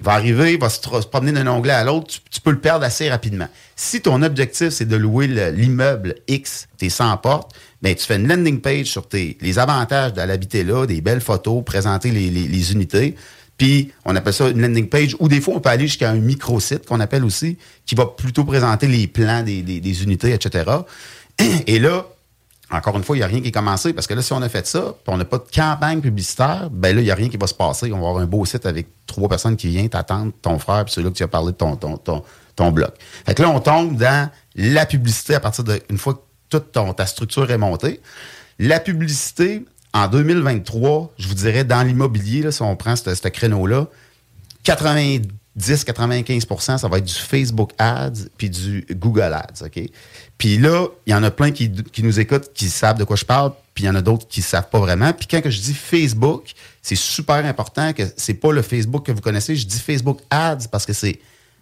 Il 0.00 0.04
va 0.04 0.12
arriver, 0.12 0.52
il 0.54 0.60
va 0.60 0.68
se, 0.68 0.78
promener 1.08 1.32
d'un 1.32 1.46
onglet 1.48 1.72
à 1.72 1.82
l'autre, 1.82 2.06
tu, 2.06 2.20
tu 2.30 2.40
peux 2.40 2.52
le 2.52 2.60
perdre 2.60 2.84
assez 2.84 3.10
rapidement. 3.10 3.48
Si 3.74 4.00
ton 4.00 4.22
objectif, 4.22 4.68
c'est 4.68 4.84
de 4.84 4.94
louer 4.94 5.26
le- 5.26 5.50
l'immeuble 5.50 6.14
X, 6.28 6.68
tes 6.76 6.88
100 6.88 7.16
portes, 7.16 7.52
ben, 7.82 7.94
tu 7.94 8.04
fais 8.04 8.16
une 8.16 8.26
landing 8.26 8.60
page 8.60 8.86
sur 8.86 9.06
tes, 9.08 9.36
les 9.40 9.58
avantages 9.58 10.12
de 10.12 10.20
l'habiter 10.22 10.64
là, 10.64 10.86
des 10.86 11.00
belles 11.00 11.20
photos, 11.20 11.64
présenter 11.64 12.10
les, 12.10 12.30
les- 12.30 12.72
unités. 12.72 13.14
Puis, 13.56 13.90
on 14.04 14.14
appelle 14.16 14.32
ça 14.32 14.48
une 14.48 14.60
landing 14.62 14.88
page, 14.88 15.16
ou 15.20 15.28
des 15.28 15.40
fois, 15.40 15.54
on 15.56 15.60
peut 15.60 15.70
aller 15.70 15.86
jusqu'à 15.86 16.10
un 16.10 16.16
microsite 16.16 16.86
qu'on 16.86 17.00
appelle 17.00 17.24
aussi, 17.24 17.56
qui 17.86 17.94
va 17.94 18.06
plutôt 18.06 18.44
présenter 18.44 18.86
les 18.86 19.06
plans 19.06 19.42
des, 19.42 19.62
des- 19.62 20.02
unités, 20.02 20.32
etc. 20.32 20.70
Et 21.66 21.78
là, 21.78 22.06
encore 22.70 22.96
une 22.96 23.02
fois, 23.04 23.16
il 23.16 23.20
n'y 23.20 23.24
a 23.24 23.28
rien 23.28 23.40
qui 23.40 23.48
est 23.48 23.52
commencé 23.52 23.92
parce 23.94 24.06
que 24.06 24.12
là, 24.14 24.20
si 24.22 24.32
on 24.32 24.42
a 24.42 24.48
fait 24.48 24.66
ça, 24.66 24.80
puis 25.02 25.14
on 25.14 25.16
n'a 25.16 25.24
pas 25.24 25.38
de 25.38 25.46
campagne 25.54 26.00
publicitaire, 26.00 26.68
ben 26.70 26.94
là, 26.94 27.00
il 27.00 27.04
n'y 27.04 27.10
a 27.10 27.14
rien 27.14 27.28
qui 27.30 27.38
va 27.38 27.46
se 27.46 27.54
passer. 27.54 27.90
On 27.92 28.00
va 28.00 28.08
avoir 28.08 28.18
un 28.22 28.26
beau 28.26 28.44
site 28.44 28.66
avec 28.66 28.88
trois 29.06 29.28
personnes 29.28 29.56
qui 29.56 29.68
viennent 29.68 29.88
t'attendre, 29.88 30.32
ton 30.42 30.58
frère, 30.58 30.84
puis 30.84 30.92
celui-là 30.92 31.10
que 31.12 31.16
tu 31.16 31.22
as 31.22 31.28
parlé 31.28 31.52
de 31.52 31.56
ton, 31.56 31.76
ton, 31.76 31.96
ton, 31.96 32.22
ton 32.56 32.70
blog. 32.70 32.90
Fait 33.24 33.34
que 33.34 33.42
là, 33.42 33.48
on 33.48 33.60
tombe 33.60 33.96
dans 33.96 34.28
la 34.54 34.84
publicité 34.84 35.34
à 35.34 35.40
partir 35.40 35.64
de 35.64 35.80
une 35.88 35.96
fois 35.96 36.14
que 36.14 36.20
toute 36.48 36.72
ta 36.72 37.06
structure 37.06 37.50
est 37.50 37.58
montée. 37.58 38.00
La 38.58 38.80
publicité, 38.80 39.64
en 39.92 40.08
2023, 40.08 41.12
je 41.18 41.28
vous 41.28 41.34
dirais, 41.34 41.64
dans 41.64 41.82
l'immobilier, 41.82 42.50
si 42.50 42.62
on 42.62 42.74
prend 42.76 42.96
ce 42.96 43.28
créneau-là, 43.28 43.88
90-95% 44.64 46.78
ça 46.78 46.88
va 46.88 46.98
être 46.98 47.04
du 47.04 47.14
Facebook 47.14 47.70
Ads 47.78 48.26
puis 48.36 48.50
du 48.50 48.84
Google 48.90 49.34
Ads, 49.34 49.64
OK? 49.64 49.80
Puis 50.36 50.58
là, 50.58 50.88
il 51.06 51.12
y 51.12 51.14
en 51.14 51.22
a 51.22 51.30
plein 51.30 51.52
qui, 51.52 51.70
qui 51.70 52.02
nous 52.02 52.20
écoutent, 52.20 52.52
qui 52.52 52.68
savent 52.68 52.98
de 52.98 53.04
quoi 53.04 53.16
je 53.16 53.24
parle, 53.24 53.52
puis 53.74 53.84
il 53.84 53.86
y 53.86 53.90
en 53.90 53.94
a 53.94 54.02
d'autres 54.02 54.28
qui 54.28 54.40
ne 54.40 54.44
savent 54.44 54.68
pas 54.68 54.78
vraiment. 54.78 55.12
Puis 55.12 55.26
quand 55.26 55.40
je 55.44 55.60
dis 55.60 55.74
Facebook, 55.74 56.52
c'est 56.82 56.96
super 56.96 57.44
important 57.44 57.92
que 57.92 58.02
c'est 58.16 58.34
pas 58.34 58.52
le 58.52 58.62
Facebook 58.62 59.06
que 59.06 59.12
vous 59.12 59.20
connaissez. 59.20 59.56
Je 59.56 59.66
dis 59.66 59.80
Facebook 59.80 60.20
Ads 60.30 60.68
parce 60.70 60.84
que 60.84 60.92
c'est 60.92 61.18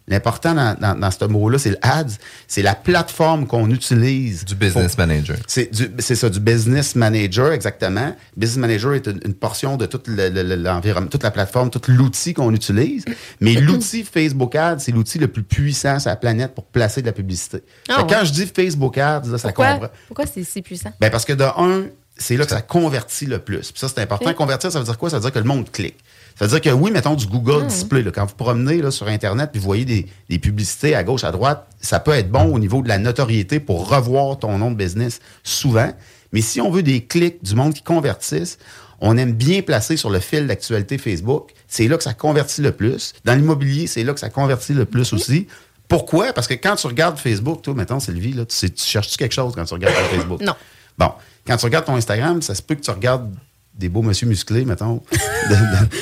l'important 0.09 0.55
dans, 0.55 0.75
dans- 0.79 0.99
dans 0.99 1.11
ce 1.11 1.25
mot-là, 1.25 1.59
c'est 1.59 1.71
le 1.71 1.79
Ads. 1.83 2.17
C'est 2.47 2.63
la 2.63 2.75
plateforme 2.75 3.47
qu'on 3.47 3.71
utilise. 3.71 4.45
Du 4.45 4.55
business 4.55 4.97
manager. 4.99 5.37
C'est 5.47 6.15
ça, 6.15 6.29
du 6.31 6.41
business 6.41 6.95
manager, 6.95 7.53
exactement. 7.53 8.15
Business 8.37 8.59
manager 8.59 8.95
est 8.95 9.07
une, 9.07 9.21
une 9.25 9.35
portion 9.35 9.77
de 9.77 9.87
tout 9.87 10.01
le- 10.07 10.29
le- 10.31 11.07
toute 11.09 11.23
la 11.23 11.31
plateforme, 11.31 11.71
tout 11.71 11.81
l'outil 11.89 12.35
qu'on 12.35 12.55
utilise. 12.55 13.05
Mais 13.41 13.55
l'outil 13.61 14.05
Facebook 14.05 14.55
Ads, 14.55 14.79
c'est 14.81 14.93
l'outil 14.93 15.19
le 15.19 15.29
plus 15.29 15.43
puissant 15.43 15.99
sur 15.99 16.11
la 16.11 16.17
planète 16.17 16.55
pour 16.55 16.65
placer 16.67 17.01
de 17.03 17.07
la 17.07 17.13
publicité. 17.13 17.59
Ah 17.89 18.03
ouais. 18.03 18.07
Quand 18.09 18.25
je 18.25 18.33
dis 18.33 18.47
Facebook 18.55 18.97
Ads, 18.99 19.23
là, 19.31 19.39
ça 19.39 19.49
Pourquoi, 19.49 19.73
comprend. 19.73 19.89
pourquoi 20.09 20.27
c'est 20.27 20.45
si 20.45 20.63
puissant? 20.63 20.93
Ben 21.01 21.11
parce 21.11 21.25
que 21.25 21.33
de 21.33 21.45
un, 21.45 21.87
c'est 22.19 22.37
là 22.37 22.45
que 22.45 22.51
ça 22.51 22.63
convertit 22.63 23.27
le 23.27 23.39
plus. 23.39 23.71
Puis 23.73 23.79
ça, 23.81 23.89
c'est 23.89 24.01
important. 24.01 24.33
Convertir, 24.35 24.73
ça 24.73 24.79
veut 24.79 24.85
dire 24.85 24.99
quoi? 24.99 25.11
Ça 25.11 25.17
veut 25.17 25.23
dire 25.23 25.33
que 25.33 25.39
le 25.39 25.45
monde 25.45 25.71
clique. 25.71 25.97
Ça 26.39 26.45
veut 26.47 26.51
dire 26.51 26.61
que 26.61 26.75
oui, 26.77 26.91
mettons 26.91 27.15
du 27.15 27.27
Google 27.27 27.65
Hmm. 27.65 27.69
Display. 27.69 28.03
là, 28.03 28.11
quand 28.11 28.27
vous 28.27 28.35
promenez 28.35 28.83
là, 28.83 28.91
sur 28.91 29.09
Internet 29.09 29.51
puis 29.53 29.61
vous 29.61 29.67
voyez 29.67 29.85
des, 29.85 30.07
des 30.29 30.39
publicités 30.39 30.95
à 30.95 31.03
gauche, 31.05 31.25
à 31.25 31.33
droite, 31.33 31.67
ça 31.81 31.99
peut 32.01 32.13
être 32.13 32.31
bon 32.31 32.55
au 32.55 32.59
niveau 32.59 32.83
de 32.83 32.89
la 32.89 32.99
notoriété 32.99 33.61
pour 33.61 33.89
revoir 33.89 34.39
ton 34.39 34.59
nom 34.59 34.71
de 34.71 34.77
business 34.77 35.21
souvent. 35.45 35.93
Mais 36.33 36.41
si 36.43 36.61
on 36.61 36.71
veut 36.71 36.83
des 36.83 37.05
clics, 37.05 37.43
du 37.43 37.55
monde 37.55 37.73
qui 37.75 37.83
convertissent, 37.83 38.59
on 39.01 39.17
aime 39.19 39.33
bien 39.33 39.63
placer 39.63 39.97
sur 39.97 40.11
le 40.11 40.21
fil 40.21 40.47
d'actualité 40.47 40.99
Facebook. 40.99 41.51
C'est 41.69 41.87
là 41.89 41.97
que 41.97 42.03
ça 42.03 42.15
convertit 42.15 42.63
le 42.63 42.73
plus. 42.73 43.13
Dans 43.25 43.35
l'immobilier, 43.35 43.87
c'est 43.87 44.05
là 44.05 44.13
que 44.15 44.21
ça 44.21 44.31
convertit 44.31 44.73
le 44.75 44.85
plus 44.87 45.13
aussi. 45.13 45.47
Pourquoi? 45.89 46.33
Parce 46.33 46.47
que 46.49 46.55
quand 46.55 46.77
tu 46.77 46.87
regardes 46.87 47.19
Facebook, 47.19 47.63
toi, 47.63 47.75
mettons, 47.75 48.01
Sylvie, 48.01 48.33
là, 48.33 48.45
tu, 48.45 48.57
sais- 48.57 48.71
tu 48.71 48.85
cherches-tu 48.85 49.17
quelque 49.17 49.35
chose 49.35 49.53
quand 49.55 49.65
tu 49.65 49.75
regardes 49.75 49.95
Facebook? 50.11 50.41
Non. 50.41 50.55
Bon, 50.99 51.13
quand 51.47 51.57
tu 51.57 51.65
regardes 51.65 51.85
ton 51.85 51.97
Instagram, 51.97 52.43
ça 52.43 52.55
se 52.55 52.63
peut 52.63 52.75
que 52.75 52.81
tu 52.83 52.91
regardes 52.91 53.31
des 53.75 53.91
beaux 53.91 54.01
monsieur 54.01 54.27
musclés, 54.27 54.65
mettons, 54.65 55.03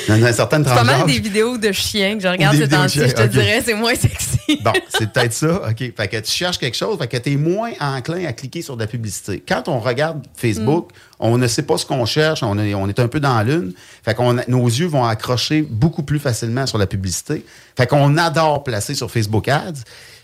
dans 0.09 0.15
une 0.17 0.33
certaine 0.33 0.65
C'est 0.65 0.75
pas 0.75 0.85
mal 0.85 1.07
des 1.07 1.19
vidéos 1.19 1.59
de 1.59 1.73
chiens 1.73 2.17
que 2.17 2.23
je 2.23 2.29
regarde 2.29 2.57
temps-ci. 2.69 2.99
chiens, 3.01 3.09
Je 3.09 3.15
te 3.15 3.27
dirais, 3.27 3.63
c'est 3.65 3.75
moins 3.75 3.97
sexy. 3.97 4.61
Bon, 4.63 4.73
c'est 4.89 5.13
peut-être 5.13 5.33
ça. 5.33 5.69
OK. 5.69 5.79
Fait 5.97 6.09
que 6.09 6.21
tu 6.21 6.31
cherches 6.31 6.59
quelque 6.59 6.77
chose, 6.77 6.97
fait 6.99 7.09
que 7.09 7.17
tu 7.17 7.33
es 7.33 7.37
moins 7.37 7.73
enclin 7.81 8.27
à 8.27 8.33
cliquer 8.33 8.63
sur 8.63 8.77
de 8.77 8.83
la 8.83 8.87
publicité. 8.87 9.43
Quand 9.47 9.67
on 9.67 9.81
regarde 9.81 10.25
Facebook, 10.37 10.91
on 11.19 11.37
ne 11.37 11.49
sait 11.49 11.63
pas 11.63 11.77
ce 11.77 11.85
qu'on 11.85 12.07
cherche, 12.07 12.45
on 12.45 12.57
est, 12.61 12.75
on 12.75 12.89
est 12.89 13.01
un 13.01 13.09
peu 13.09 13.19
dans 13.19 13.37
la 13.37 13.43
lune. 13.43 13.73
Fait 14.05 14.15
qu'on 14.15 14.39
a- 14.39 14.45
nos 14.47 14.67
yeux 14.67 14.87
vont 14.87 15.05
accrocher 15.05 15.63
beaucoup 15.63 16.05
plus 16.05 16.21
facilement 16.21 16.67
sur 16.67 16.79
la 16.79 16.87
publicité. 16.87 17.45
Fait 17.77 17.89
qu'on 17.89 18.17
adore 18.19 18.63
placer 18.63 18.95
sur 18.95 19.11
Facebook 19.11 19.49
Ads. 19.49 19.83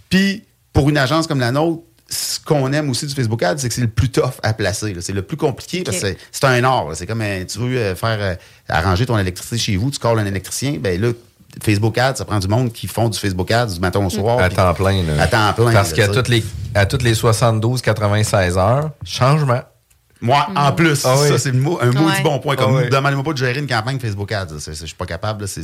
Puis, 0.08 0.44
pour 0.72 0.88
une 0.88 0.98
agence 0.98 1.26
comme 1.26 1.40
la 1.40 1.50
nôtre, 1.50 1.82
ce 2.12 2.40
qu'on 2.40 2.72
aime 2.72 2.90
aussi 2.90 3.06
du 3.06 3.14
Facebook 3.14 3.42
Ads, 3.42 3.58
c'est 3.58 3.68
que 3.68 3.74
c'est 3.74 3.80
le 3.80 3.86
plus 3.88 4.08
tough 4.10 4.32
à 4.42 4.52
placer. 4.52 4.92
là. 4.94 5.00
C'est 5.00 5.12
le 5.12 5.22
plus 5.22 5.36
compliqué 5.36 5.82
parce 5.84 5.98
que 5.98 6.06
c'est- 6.08 6.18
c'est 6.32 6.44
un 6.44 6.62
art. 6.64 6.88
là. 6.88 6.94
C'est 6.94 7.06
comme 7.06 7.22
euh, 7.22 7.44
tu 7.44 7.58
veux 7.58 7.76
euh, 7.78 7.94
faire 7.94 8.18
euh, 8.20 8.34
arranger 8.68 9.06
ton 9.06 9.16
électricité 9.18 9.58
chez 9.58 9.76
vous, 9.76 9.90
tu 9.90 9.98
calls 9.98 10.18
un 10.18 10.26
électricien, 10.26 10.76
ben 10.80 11.00
là, 11.00 11.12
Facebook 11.62 11.98
Ads, 11.98 12.16
ça 12.16 12.24
prend 12.24 12.38
du 12.38 12.46
monde 12.48 12.72
qui 12.72 12.86
font 12.86 13.08
du 13.08 13.18
Facebook 13.18 13.50
Ads 13.50 13.74
du 13.74 13.80
matin 13.80 14.04
au 14.04 14.10
soir. 14.10 14.38
À 14.38 14.48
temps 14.48 14.74
plein. 14.74 15.02
Là. 15.02 15.22
À 15.22 15.26
temps 15.26 15.52
plein. 15.52 15.72
Parce 15.72 15.92
qu'à 15.92 16.06
toutes 16.08 16.28
les, 16.28 16.44
à 16.74 16.86
toutes 16.86 17.02
les 17.02 17.14
72, 17.14 17.82
96 17.82 18.56
heures, 18.58 18.90
changement. 19.04 19.60
Moi, 20.22 20.46
en 20.54 20.72
plus, 20.72 21.02
Ah 21.06 21.14
oui. 21.20 21.28
ça, 21.28 21.38
c'est 21.38 21.50
le 21.52 21.58
mot- 21.58 21.78
un 21.80 21.92
mot 21.92 22.06
Ouais. 22.08 22.16
du 22.16 22.22
bon 22.22 22.38
point. 22.40 22.54
Comme 22.56 22.76
Ah 22.76 22.82
oui. 22.84 22.90
demandez-moi 22.90 23.24
pas 23.24 23.32
de 23.32 23.38
gérer 23.38 23.58
une 23.58 23.66
campagne 23.66 23.98
Facebook 23.98 24.30
Ads. 24.32 24.48
Je 24.66 24.72
suis 24.72 24.94
pas 24.94 25.06
capable. 25.06 25.48
C'est 25.48 25.62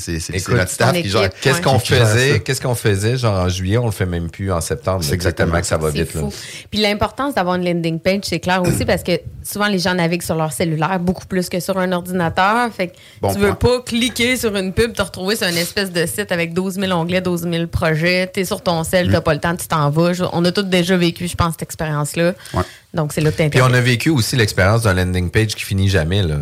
notre 0.48 0.70
staff 0.70 0.92
qui 0.96 1.12
Qu'est-ce 1.42 1.60
qu'on 1.60 1.78
faisait? 1.78 2.40
Qu'est-ce 2.40 2.60
qu'on 2.60 2.74
faisait? 2.74 3.16
Genre 3.16 3.38
en 3.38 3.48
juillet, 3.48 3.76
on 3.78 3.86
le 3.86 3.92
fait 3.92 4.06
même 4.06 4.30
plus 4.30 4.50
en 4.52 4.60
septembre. 4.60 5.02
C'est 5.04 5.14
exactement 5.14 5.60
que 5.60 5.66
ça 5.66 5.76
va 5.76 5.90
vite. 5.90 6.14
Là. 6.14 6.22
fou. 6.22 6.32
Puis 6.70 6.80
l'importance 6.80 7.34
d'avoir 7.34 7.56
une 7.56 7.64
landing 7.64 8.00
page, 8.00 8.20
c'est 8.24 8.40
clair 8.40 8.62
aussi 8.62 8.84
parce 8.84 9.02
que 9.02 9.12
souvent 9.42 9.66
les 9.68 9.78
gens 9.78 9.94
naviguent 9.94 10.22
sur 10.22 10.36
leur 10.36 10.52
cellulaire 10.52 10.98
beaucoup 11.00 11.26
plus 11.26 11.48
que 11.48 11.60
sur 11.60 11.76
un 11.78 11.92
ordinateur. 11.92 12.72
Fait 12.72 12.88
que 12.88 12.92
Bon 13.20 13.32
tu 13.32 13.38
veux 13.40 13.54
point. 13.54 13.78
pas 13.78 13.82
cliquer 13.82 14.36
sur 14.36 14.54
une 14.56 14.72
pub, 14.72 14.92
te 14.94 15.02
retrouver 15.02 15.36
sur 15.36 15.46
une 15.48 15.56
espèce 15.58 15.92
de 15.92 16.06
site 16.06 16.32
avec 16.32 16.54
12 16.54 16.74
000 16.74 16.92
onglets, 16.92 17.20
12 17.20 17.42
000 17.42 17.66
projets. 17.66 18.26
T'es 18.26 18.44
sur 18.44 18.62
ton 18.62 18.80
Mm. 18.80 18.84
cell, 18.84 19.10
t'as 19.10 19.20
pas 19.20 19.34
le 19.34 19.40
temps, 19.40 19.54
tu 19.56 19.66
t'en 19.68 19.90
vas. 19.90 20.12
On 20.32 20.44
a 20.44 20.52
tous 20.52 20.62
déjà 20.62 20.96
vécu, 20.96 21.26
je 21.28 21.34
pense, 21.34 21.52
cette 21.52 21.62
expérience-là. 21.62 22.32
Ouais. 22.54 22.62
Donc 22.94 23.12
c'est 23.12 23.20
là 23.20 23.30
que 23.30 23.48
Puis 23.48 23.60
on 23.60 23.74
a 23.74 23.80
vécu 23.80 24.08
aussi 24.08 24.36
l'expérience 24.46 24.82
d'un 24.82 24.94
landing 24.94 25.30
page 25.30 25.56
qui 25.56 25.64
finit 25.64 25.88
jamais. 25.88 26.22
Tu 26.22 26.32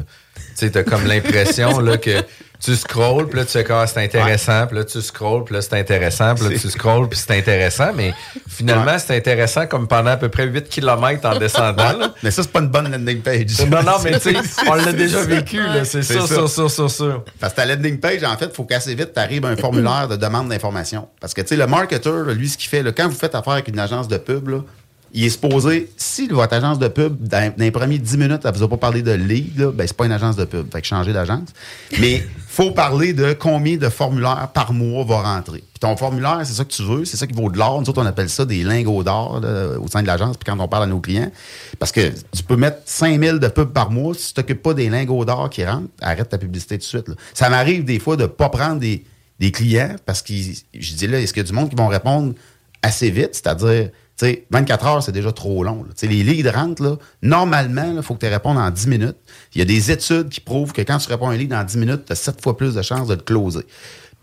sais, 0.55 0.71
t'as 0.71 0.83
comme 0.83 1.07
l'impression 1.07 1.79
que 1.97 2.23
tu 2.61 2.77
scrolls, 2.77 3.29
puis 3.29 3.39
là, 3.39 3.45
tu 3.45 3.53
fais 3.53 3.67
Ah, 3.71 3.87
c'est 3.87 4.03
intéressant, 4.03 4.67
puis 4.67 4.77
là, 4.77 4.85
tu 4.85 5.01
scrolls, 5.01 5.45
puis 5.45 5.55
là, 5.55 5.63
c'est 5.63 5.79
intéressant, 5.79 6.35
puis 6.35 6.45
là, 6.45 6.59
tu 6.59 6.71
scrolls, 6.71 7.09
puis 7.09 7.19
c'est 7.19 7.37
intéressant, 7.37 7.93
mais 7.95 8.15
finalement, 8.49 8.99
c'est 8.99 9.17
intéressant 9.17 9.67
comme 9.67 9.89
pendant 9.89 10.11
à 10.11 10.17
peu 10.17 10.29
près 10.29 10.47
8 10.47 10.69
km 10.69 11.29
en 11.29 11.39
descendant. 11.39 11.99
là. 11.99 12.15
Mais 12.23 12.31
ça, 12.31 12.43
c'est 12.43 12.53
pas 12.53 12.61
une 12.61 12.69
bonne 12.69 12.91
landing 12.91 13.21
page. 13.21 13.67
Non, 13.69 13.83
non, 13.83 13.97
mais 14.05 14.19
tu 14.19 14.33
sais, 14.33 14.37
on 14.69 14.75
l'a 14.75 14.93
déjà 14.93 15.23
vécu, 15.23 15.59
là, 15.59 15.85
c'est 15.85 16.03
sûr, 16.03 16.27
sûr, 16.27 16.49
sûr, 16.49 16.71
sûr, 16.71 16.91
sûr. 16.91 17.25
Parce 17.41 17.53
que 17.53 17.57
ta 17.57 17.67
landing 17.67 17.99
page, 17.99 18.23
en 18.23 18.37
fait, 18.37 18.47
il 18.47 18.55
faut 18.55 18.65
qu'assez 18.65 18.95
vite, 18.95 19.13
tu 19.15 19.21
arrives 19.21 19.45
à 19.45 19.49
un 19.49 19.57
formulaire 19.57 20.09
de 20.09 20.17
demande 20.17 20.49
d'information. 20.49 21.09
Parce 21.21 21.35
que, 21.35 21.41
tu 21.41 21.49
sais, 21.49 21.57
le 21.57 21.67
marketeur, 21.67 22.25
lui, 22.27 22.49
ce 22.49 22.57
qu'il 22.57 22.69
fait, 22.69 22.83
là, 22.83 22.93
quand 22.93 23.09
vous 23.09 23.17
faites 23.17 23.35
affaire 23.35 23.55
avec 23.55 23.69
une 23.69 23.79
agence 23.79 24.09
de 24.09 24.17
pub, 24.17 24.49
là, 24.49 24.59
il 25.17 25.25
est 25.25 25.31
supposé, 25.31 25.89
si 25.97 26.27
votre 26.27 26.55
agence 26.55 26.81
de 26.81 26.89
pub, 26.89 27.17
dans, 27.21 27.55
les 27.57 27.71
premiers 27.71 27.99
10 27.99 28.19
minutes, 28.19 28.41
elle 28.45 28.53
vous 28.53 28.65
a 28.65 28.69
pas 28.69 28.77
parlé 28.77 29.01
de 29.01 29.13
lead, 29.13 29.57
là, 29.57 29.71
ben, 29.71 29.87
c'est 29.87 29.97
pas 29.97 30.07
une 30.07 30.13
agence 30.13 30.35
de 30.35 30.45
pub. 30.45 30.73
Fait 30.73 30.81
que 30.81 30.87
changez 30.89 31.13
d'agence. 31.13 31.51
Mais 32.01 32.27
faut 32.49 32.73
parler 32.73 33.13
de 33.13 33.33
combien 33.33 33.77
de 33.77 33.89
formulaires 33.89 34.51
par 34.53 34.73
mois 34.73 35.05
va 35.05 35.23
rentrer. 35.23 35.59
Puis 35.59 35.79
ton 35.79 35.97
formulaire, 35.97 36.41
c'est 36.43 36.55
ça 36.55 36.65
que 36.65 36.73
tu 36.73 36.83
veux, 36.83 37.05
c'est 37.05 37.17
ça 37.17 37.29
qui 37.29 37.33
vaut 37.33 37.49
de 37.49 37.57
l'or. 37.57 37.81
Nous 37.81 37.89
autres, 37.89 38.03
on 38.03 38.07
appelle 38.07 38.29
ça 38.29 38.45
des 38.45 38.65
lingots 38.65 39.05
d'or 39.05 39.41
au 39.81 39.87
sein 39.87 40.03
de 40.03 40.09
l'agence, 40.09 40.37
puis 40.37 40.51
quand 40.53 40.59
on 40.59 40.67
parle 40.67 40.83
à 40.83 40.87
nos 40.89 40.99
clients. 40.99 41.31
Parce 41.79 41.93
que 41.93 42.11
tu 42.33 42.43
peux 42.43 42.57
mettre 42.57 42.79
5000 42.85 43.39
de 43.39 43.47
pubs 43.47 43.73
par 43.73 43.93
mois, 43.93 44.15
si 44.15 44.29
tu 44.29 44.35
t'occupes 44.35 44.63
pas 44.63 44.75
des 44.75 44.91
lingots 44.91 45.25
d'or 45.25 45.49
qui 45.49 45.65
rentrent, 45.65 45.91
arrête 46.01 46.29
ta 46.29 46.39
publicité 46.39 46.77
tout 46.77 46.83
de 46.83 47.05
suite. 47.05 47.07
Ça 47.35 47.49
m'arrive 47.49 47.85
des 47.85 48.01
fois 48.01 48.17
de 48.17 48.27
pas 48.27 48.49
prendre 48.49 48.81
des, 48.81 49.05
des 49.39 49.53
clients 49.53 49.95
parce 50.07 50.23
que 50.23 50.33
je 50.75 50.95
dis 50.95 51.07
là, 51.07 51.21
est-ce 51.21 51.33
qu'il 51.33 51.45
y 51.45 51.47
a 51.47 51.49
du 51.49 51.55
monde 51.55 51.71
qui 51.71 51.77
vont 51.77 51.87
répondre 51.87 52.35
assez 52.83 53.11
vite, 53.11 53.31
c'est-à-dire, 53.33 53.91
tu 54.17 54.27
sais, 54.27 54.47
24 54.51 54.87
heures, 54.87 55.03
c'est 55.03 55.13
déjà 55.13 55.33
trop 55.33 55.65
long. 55.65 55.83
là. 55.83 55.89
Tu 55.97 56.07
sais, 56.07 56.13
les 56.13 56.23
leads 56.23 56.51
rentrent, 56.51 56.83
là, 56.83 56.97
normalement, 57.23 57.95
il 57.97 58.03
faut 58.03 58.15
que 58.15 58.25
tu 58.25 58.33
répondes 58.33 58.59
en 58.59 58.71
10 58.71 58.87
minutes. 58.87 59.17
Il 59.55 59.59
y 59.59 59.63
a 59.63 59.65
des 59.65 59.91
études 59.91 60.29
qui 60.29 60.41
prouvent 60.41 60.73
que 60.73 60.83
quand 60.83 60.99
tu 60.99 61.09
réponds 61.09 61.29
à 61.29 61.33
un 61.33 61.37
lead 61.37 61.53
en 61.53 61.65
10 61.65 61.77
minutes, 61.79 62.05
tu 62.07 62.13
as 62.13 62.17
7 62.17 62.41
fois 62.41 62.57
plus 62.57 62.75
de 62.75 62.83
chances 62.83 63.09
de 63.09 63.15
le 63.15 63.21
closer. 63.23 63.65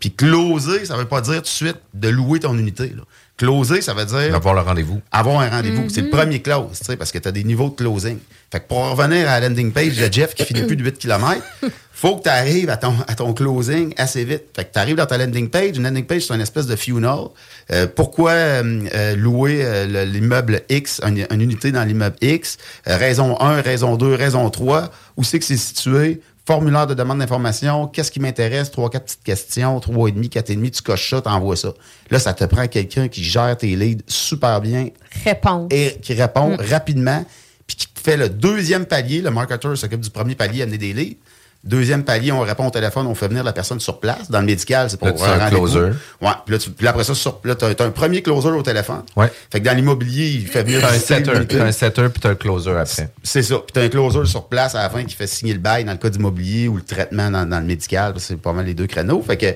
Puis 0.00 0.10
closer, 0.12 0.84
ça 0.84 0.96
veut 0.96 1.04
pas 1.04 1.20
dire 1.20 1.36
tout 1.36 1.42
de 1.42 1.46
suite 1.46 1.76
de 1.94 2.08
louer 2.08 2.40
ton 2.40 2.56
unité. 2.58 2.88
Là. 2.88 3.02
Closer, 3.36 3.82
ça 3.82 3.94
veut 3.94 4.04
dire 4.04 4.34
Avoir 4.34 4.54
le 4.54 4.60
rendez-vous. 4.60 5.00
avoir 5.12 5.40
un 5.40 5.48
rendez-vous. 5.48 5.88
C'est 5.88 6.02
le 6.02 6.10
premier 6.10 6.42
close, 6.42 6.78
tu 6.78 6.84
sais, 6.86 6.96
parce 6.96 7.12
que 7.12 7.18
tu 7.18 7.28
as 7.28 7.32
des 7.32 7.44
niveaux 7.44 7.68
de 7.70 7.74
closing. 7.76 8.18
Fait 8.50 8.60
que 8.60 8.66
pour 8.66 8.78
revenir 8.78 9.28
à 9.28 9.40
la 9.40 9.48
landing 9.48 9.72
page 9.72 9.96
de 9.96 10.12
Jeff 10.12 10.34
qui 10.34 10.44
finit 10.44 10.64
plus 10.64 10.76
de 10.76 10.82
8 10.84 10.98
km, 10.98 11.40
faut 11.92 12.16
que 12.16 12.24
tu 12.24 12.28
arrives 12.28 12.68
à 12.68 12.76
ton, 12.76 12.94
à 13.06 13.14
ton 13.14 13.32
closing 13.32 13.94
assez 13.96 14.24
vite. 14.24 14.42
Fait 14.54 14.64
que 14.64 14.72
tu 14.72 14.78
arrives 14.78 14.96
dans 14.96 15.06
ta 15.06 15.18
landing 15.18 15.48
page. 15.48 15.76
Une 15.76 15.84
landing 15.84 16.04
page, 16.04 16.22
c'est 16.26 16.34
une 16.34 16.40
espèce 16.40 16.66
de 16.66 16.74
funnel. 16.76 17.28
Euh, 17.72 17.86
pourquoi 17.86 18.32
euh, 18.32 18.84
euh, 18.94 19.16
louer 19.16 19.64
euh, 19.64 19.86
le- 19.86 20.04
l'immeuble 20.10 20.60
X, 20.68 21.00
une, 21.04 21.26
une 21.30 21.40
unité 21.40 21.72
dans 21.72 21.84
l'immeuble 21.84 22.16
X? 22.20 22.58
Raison 22.84 23.40
1, 23.40 23.60
raison 23.62 23.96
2, 23.96 24.14
raison 24.14 24.48
3. 24.50 24.90
Où 25.16 25.24
c'est 25.24 25.38
que 25.38 25.44
c'est 25.44 25.56
situé? 25.56 26.20
Formulaire 26.44 26.88
de 26.88 26.94
demande 26.94 27.20
d'information, 27.20 27.86
qu'est-ce 27.86 28.10
qui 28.10 28.18
m'intéresse? 28.18 28.72
Trois, 28.72 28.90
quatre 28.90 29.04
petites 29.04 29.22
questions, 29.22 29.78
trois 29.78 30.08
et 30.08 30.12
demi, 30.12 30.28
quatre 30.28 30.50
et 30.50 30.56
demi, 30.56 30.72
tu 30.72 30.82
coches 30.82 31.10
ça, 31.10 31.20
t'envoies 31.20 31.54
ça. 31.56 31.72
Là, 32.10 32.18
ça 32.18 32.34
te 32.34 32.42
prend 32.44 32.66
quelqu'un 32.66 33.06
qui 33.06 33.22
gère 33.22 33.56
tes 33.56 33.76
leads 33.76 34.02
super 34.08 34.60
bien, 34.60 34.88
Réponse. 35.24 35.68
et 35.70 35.96
qui 36.02 36.14
répond 36.14 36.56
rapidement, 36.58 37.24
puis 37.68 37.76
qui 37.76 37.86
te 37.86 38.00
fait 38.00 38.16
le 38.16 38.28
deuxième 38.28 38.86
palier. 38.86 39.20
Le 39.22 39.30
marketeur 39.30 39.78
s'occupe 39.78 40.00
du 40.00 40.10
premier 40.10 40.34
palier, 40.34 40.62
amener 40.62 40.78
des 40.78 40.92
leads. 40.92 41.16
Deuxième 41.64 42.02
palier, 42.02 42.32
on 42.32 42.40
répond 42.40 42.66
au 42.66 42.70
téléphone, 42.70 43.06
on 43.06 43.14
fait 43.14 43.28
venir 43.28 43.44
la 43.44 43.52
personne 43.52 43.78
sur 43.78 44.00
place. 44.00 44.28
Dans 44.30 44.40
le 44.40 44.46
médical, 44.46 44.90
c'est 44.90 44.96
pour 44.98 45.06
Là, 45.08 45.14
un 45.18 45.38
rendez-vous. 45.44 45.66
closer. 45.68 45.90
Ouais, 46.20 46.30
puis 46.44 46.52
là, 46.54 46.58
tu- 46.58 46.70
puis 46.70 46.84
là, 46.84 46.90
après 46.90 47.04
ça, 47.04 47.14
sur, 47.14 47.38
là, 47.44 47.54
t'as, 47.54 47.72
t'as 47.74 47.84
un 47.86 47.90
premier 47.92 48.20
closer 48.20 48.48
au 48.48 48.62
téléphone. 48.62 49.02
Ouais. 49.14 49.30
Fait 49.50 49.60
que 49.60 49.64
dans 49.64 49.76
l'immobilier, 49.76 50.28
il 50.28 50.46
fait 50.48 50.64
venir 50.64 50.80
T'as 50.80 50.92
un 50.92 50.98
setter, 50.98 51.46
t'as 51.46 51.64
un 51.64 51.70
setter, 51.72 52.08
puis 52.08 52.20
t'as 52.20 52.30
un 52.30 52.34
closer 52.34 52.70
après. 52.72 53.10
C'est 53.22 53.42
ça. 53.44 53.54
Puis 53.58 53.72
t'as 53.72 53.82
un 53.82 53.88
closer 53.88 54.24
sur 54.26 54.48
place 54.48 54.74
à 54.74 54.82
la 54.82 54.90
fin 54.90 55.04
qui 55.04 55.14
fait 55.14 55.28
signer 55.28 55.52
le 55.52 55.60
bail 55.60 55.84
dans 55.84 55.92
le 55.92 55.98
cas 55.98 56.10
d'immobilier 56.10 56.66
ou 56.66 56.76
le 56.76 56.82
traitement 56.82 57.30
dans, 57.30 57.48
dans 57.48 57.60
le 57.60 57.66
médical. 57.66 58.14
C'est 58.18 58.36
pas 58.40 58.52
mal 58.52 58.66
les 58.66 58.74
deux 58.74 58.88
créneaux. 58.88 59.22
Fait 59.24 59.36
que, 59.36 59.46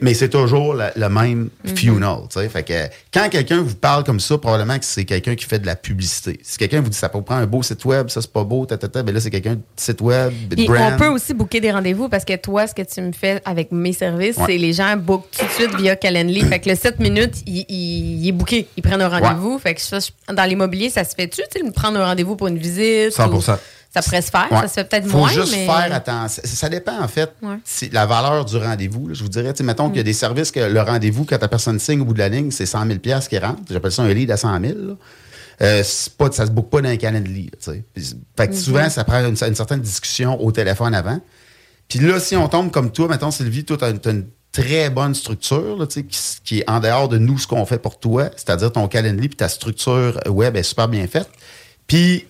mais 0.00 0.14
c'est 0.14 0.28
toujours 0.28 0.74
le, 0.74 0.86
le 0.96 1.08
même 1.08 1.50
funnel. 1.64 2.16
tu 2.30 2.38
sais. 2.40 2.48
Fait 2.48 2.62
que 2.62 2.72
quand 3.12 3.28
quelqu'un 3.28 3.60
vous 3.62 3.74
parle 3.74 4.04
comme 4.04 4.20
ça, 4.20 4.38
probablement 4.38 4.78
que 4.78 4.84
c'est 4.84 5.04
quelqu'un 5.04 5.34
qui 5.34 5.44
fait 5.44 5.58
de 5.58 5.66
la 5.66 5.76
publicité. 5.76 6.38
Si 6.42 6.58
quelqu'un 6.58 6.80
vous 6.80 6.88
dit 6.90 6.96
ça 6.96 7.08
peut 7.08 7.22
prendre 7.22 7.42
un 7.42 7.46
beau 7.46 7.62
site 7.62 7.84
web, 7.84 8.08
ça 8.08 8.20
c'est 8.20 8.32
pas 8.32 8.44
beau, 8.44 8.66
ta, 8.66 8.76
ta, 8.78 8.88
ta, 8.88 9.02
ben 9.02 9.14
là 9.14 9.20
c'est 9.20 9.30
quelqu'un 9.30 9.54
de 9.56 9.60
site 9.76 10.00
web, 10.00 10.32
de 10.48 10.54
Puis 10.56 10.66
brand. 10.66 10.92
on 10.94 10.96
peut 10.98 11.08
aussi 11.08 11.34
booker 11.34 11.60
des 11.60 11.70
rendez-vous 11.72 12.08
parce 12.08 12.24
que 12.24 12.36
toi, 12.36 12.66
ce 12.66 12.74
que 12.74 12.82
tu 12.82 13.00
me 13.00 13.12
fais 13.12 13.40
avec 13.44 13.72
mes 13.72 13.92
services, 13.92 14.36
Ouais. 14.36 14.44
c'est 14.46 14.58
les 14.58 14.72
gens 14.72 14.96
bookent 14.96 15.30
tout 15.38 15.44
de 15.46 15.50
suite 15.50 15.74
via 15.80 15.96
Calendly. 15.96 16.42
fait 16.42 16.58
que 16.60 16.68
le 16.70 16.76
7 16.76 16.98
minutes, 17.00 17.34
il, 17.46 17.64
il- 17.68 18.22
il 18.22 18.28
est 18.28 18.32
booké. 18.32 18.66
Ils 18.76 18.82
prennent 18.82 19.02
un 19.02 19.08
rendez-vous. 19.08 19.58
Fait 19.58 19.74
que 19.74 19.80
ça, 19.80 19.98
dans 20.32 20.44
l'immobilier, 20.44 20.90
ça 20.90 21.04
se 21.04 21.14
fait-tu, 21.14 21.40
de 21.42 21.70
prendre 21.72 21.98
un 21.98 22.04
rendez-vous 22.06 22.36
pour 22.36 22.48
une 22.48 22.58
visite? 22.58 23.12
100%. 23.12 23.52
ou- 23.54 23.56
Ça 23.92 24.02
pourrait 24.02 24.22
se 24.22 24.30
faire. 24.30 24.46
Ouais. 24.52 24.58
Ça 24.60 24.68
se 24.68 24.74
fait 24.74 24.84
peut-être 24.84 25.08
Faut 25.08 25.18
moins, 25.18 25.28
juste 25.32 25.50
mais... 25.52 25.66
faire 25.66 25.92
attention. 25.92 26.42
Ça, 26.46 26.68
dépend, 26.68 27.00
en 27.02 27.08
fait, 27.08 27.32
Ouais. 27.42 27.56
la 27.90 28.06
valeur 28.06 28.44
du 28.44 28.56
rendez-vous. 28.56 29.08
Je 29.12 29.22
vous 29.22 29.28
dirais, 29.28 29.52
tu 29.52 29.58
sais, 29.58 29.64
mettons 29.64 29.88
qu'il 29.88 29.96
y 29.96 30.00
a 30.00 30.04
des 30.04 30.12
services 30.12 30.52
que 30.52 30.60
le 30.60 30.80
rendez-vous, 30.80 31.24
quand 31.24 31.40
la 31.40 31.48
personne 31.48 31.78
signe 31.80 32.00
au 32.00 32.04
bout 32.04 32.14
de 32.14 32.20
la 32.20 32.28
ligne, 32.28 32.50
c'est 32.52 32.66
100 32.66 32.86
000 32.86 32.98
qui 33.00 33.38
rentre. 33.38 33.58
J'appelle 33.68 33.90
ça 33.92 34.02
un 34.02 34.12
lead 34.14 34.30
à 34.30 34.36
100 34.36 34.60
000. 34.60 34.72
là. 34.78 34.94
euh, 35.62 35.82
pas, 36.16 36.30
ça 36.32 36.46
se 36.46 36.50
boucle 36.52 36.68
pas 36.70 36.80
dans 36.82 36.88
un 36.88 36.96
calendrier. 36.96 37.50
Fait 37.60 37.82
que 38.36 38.44
Mhm. 38.46 38.54
souvent, 38.54 38.88
ça 38.88 39.04
prend 39.04 39.18
une, 39.20 39.36
une 39.46 39.54
certaine 39.54 39.80
discussion 39.80 40.40
au 40.42 40.52
téléphone 40.52 40.94
avant. 40.94 41.20
Puis 41.88 41.98
là, 41.98 42.18
si 42.20 42.34
on 42.36 42.48
tombe 42.48 42.70
comme 42.70 42.92
toi, 42.92 43.08
maintenant 43.08 43.30
Sylvie, 43.30 43.64
toi, 43.64 43.76
tu 43.76 43.84
as, 43.84 44.10
une 44.12 44.26
très 44.52 44.88
bonne 44.88 45.14
structure 45.14 45.76
là, 45.76 45.86
tu 45.86 46.00
sais, 46.00 46.04
qui, 46.06 46.18
qui 46.44 46.58
est 46.60 46.70
en 46.70 46.80
dehors 46.80 47.08
de 47.08 47.18
nous, 47.18 47.38
ce 47.38 47.46
qu'on 47.46 47.66
fait 47.66 47.78
pour 47.78 47.98
toi, 47.98 48.30
c'est-à-dire 48.36 48.72
ton 48.72 48.88
calendrier 48.88 49.28
puis 49.28 49.36
ta 49.36 49.48
structure 49.48 50.18
web 50.28 50.56
est 50.56 50.62
super 50.62 50.88
bien 50.88 51.06
faite. 51.06 51.28
Puis, 51.86 52.26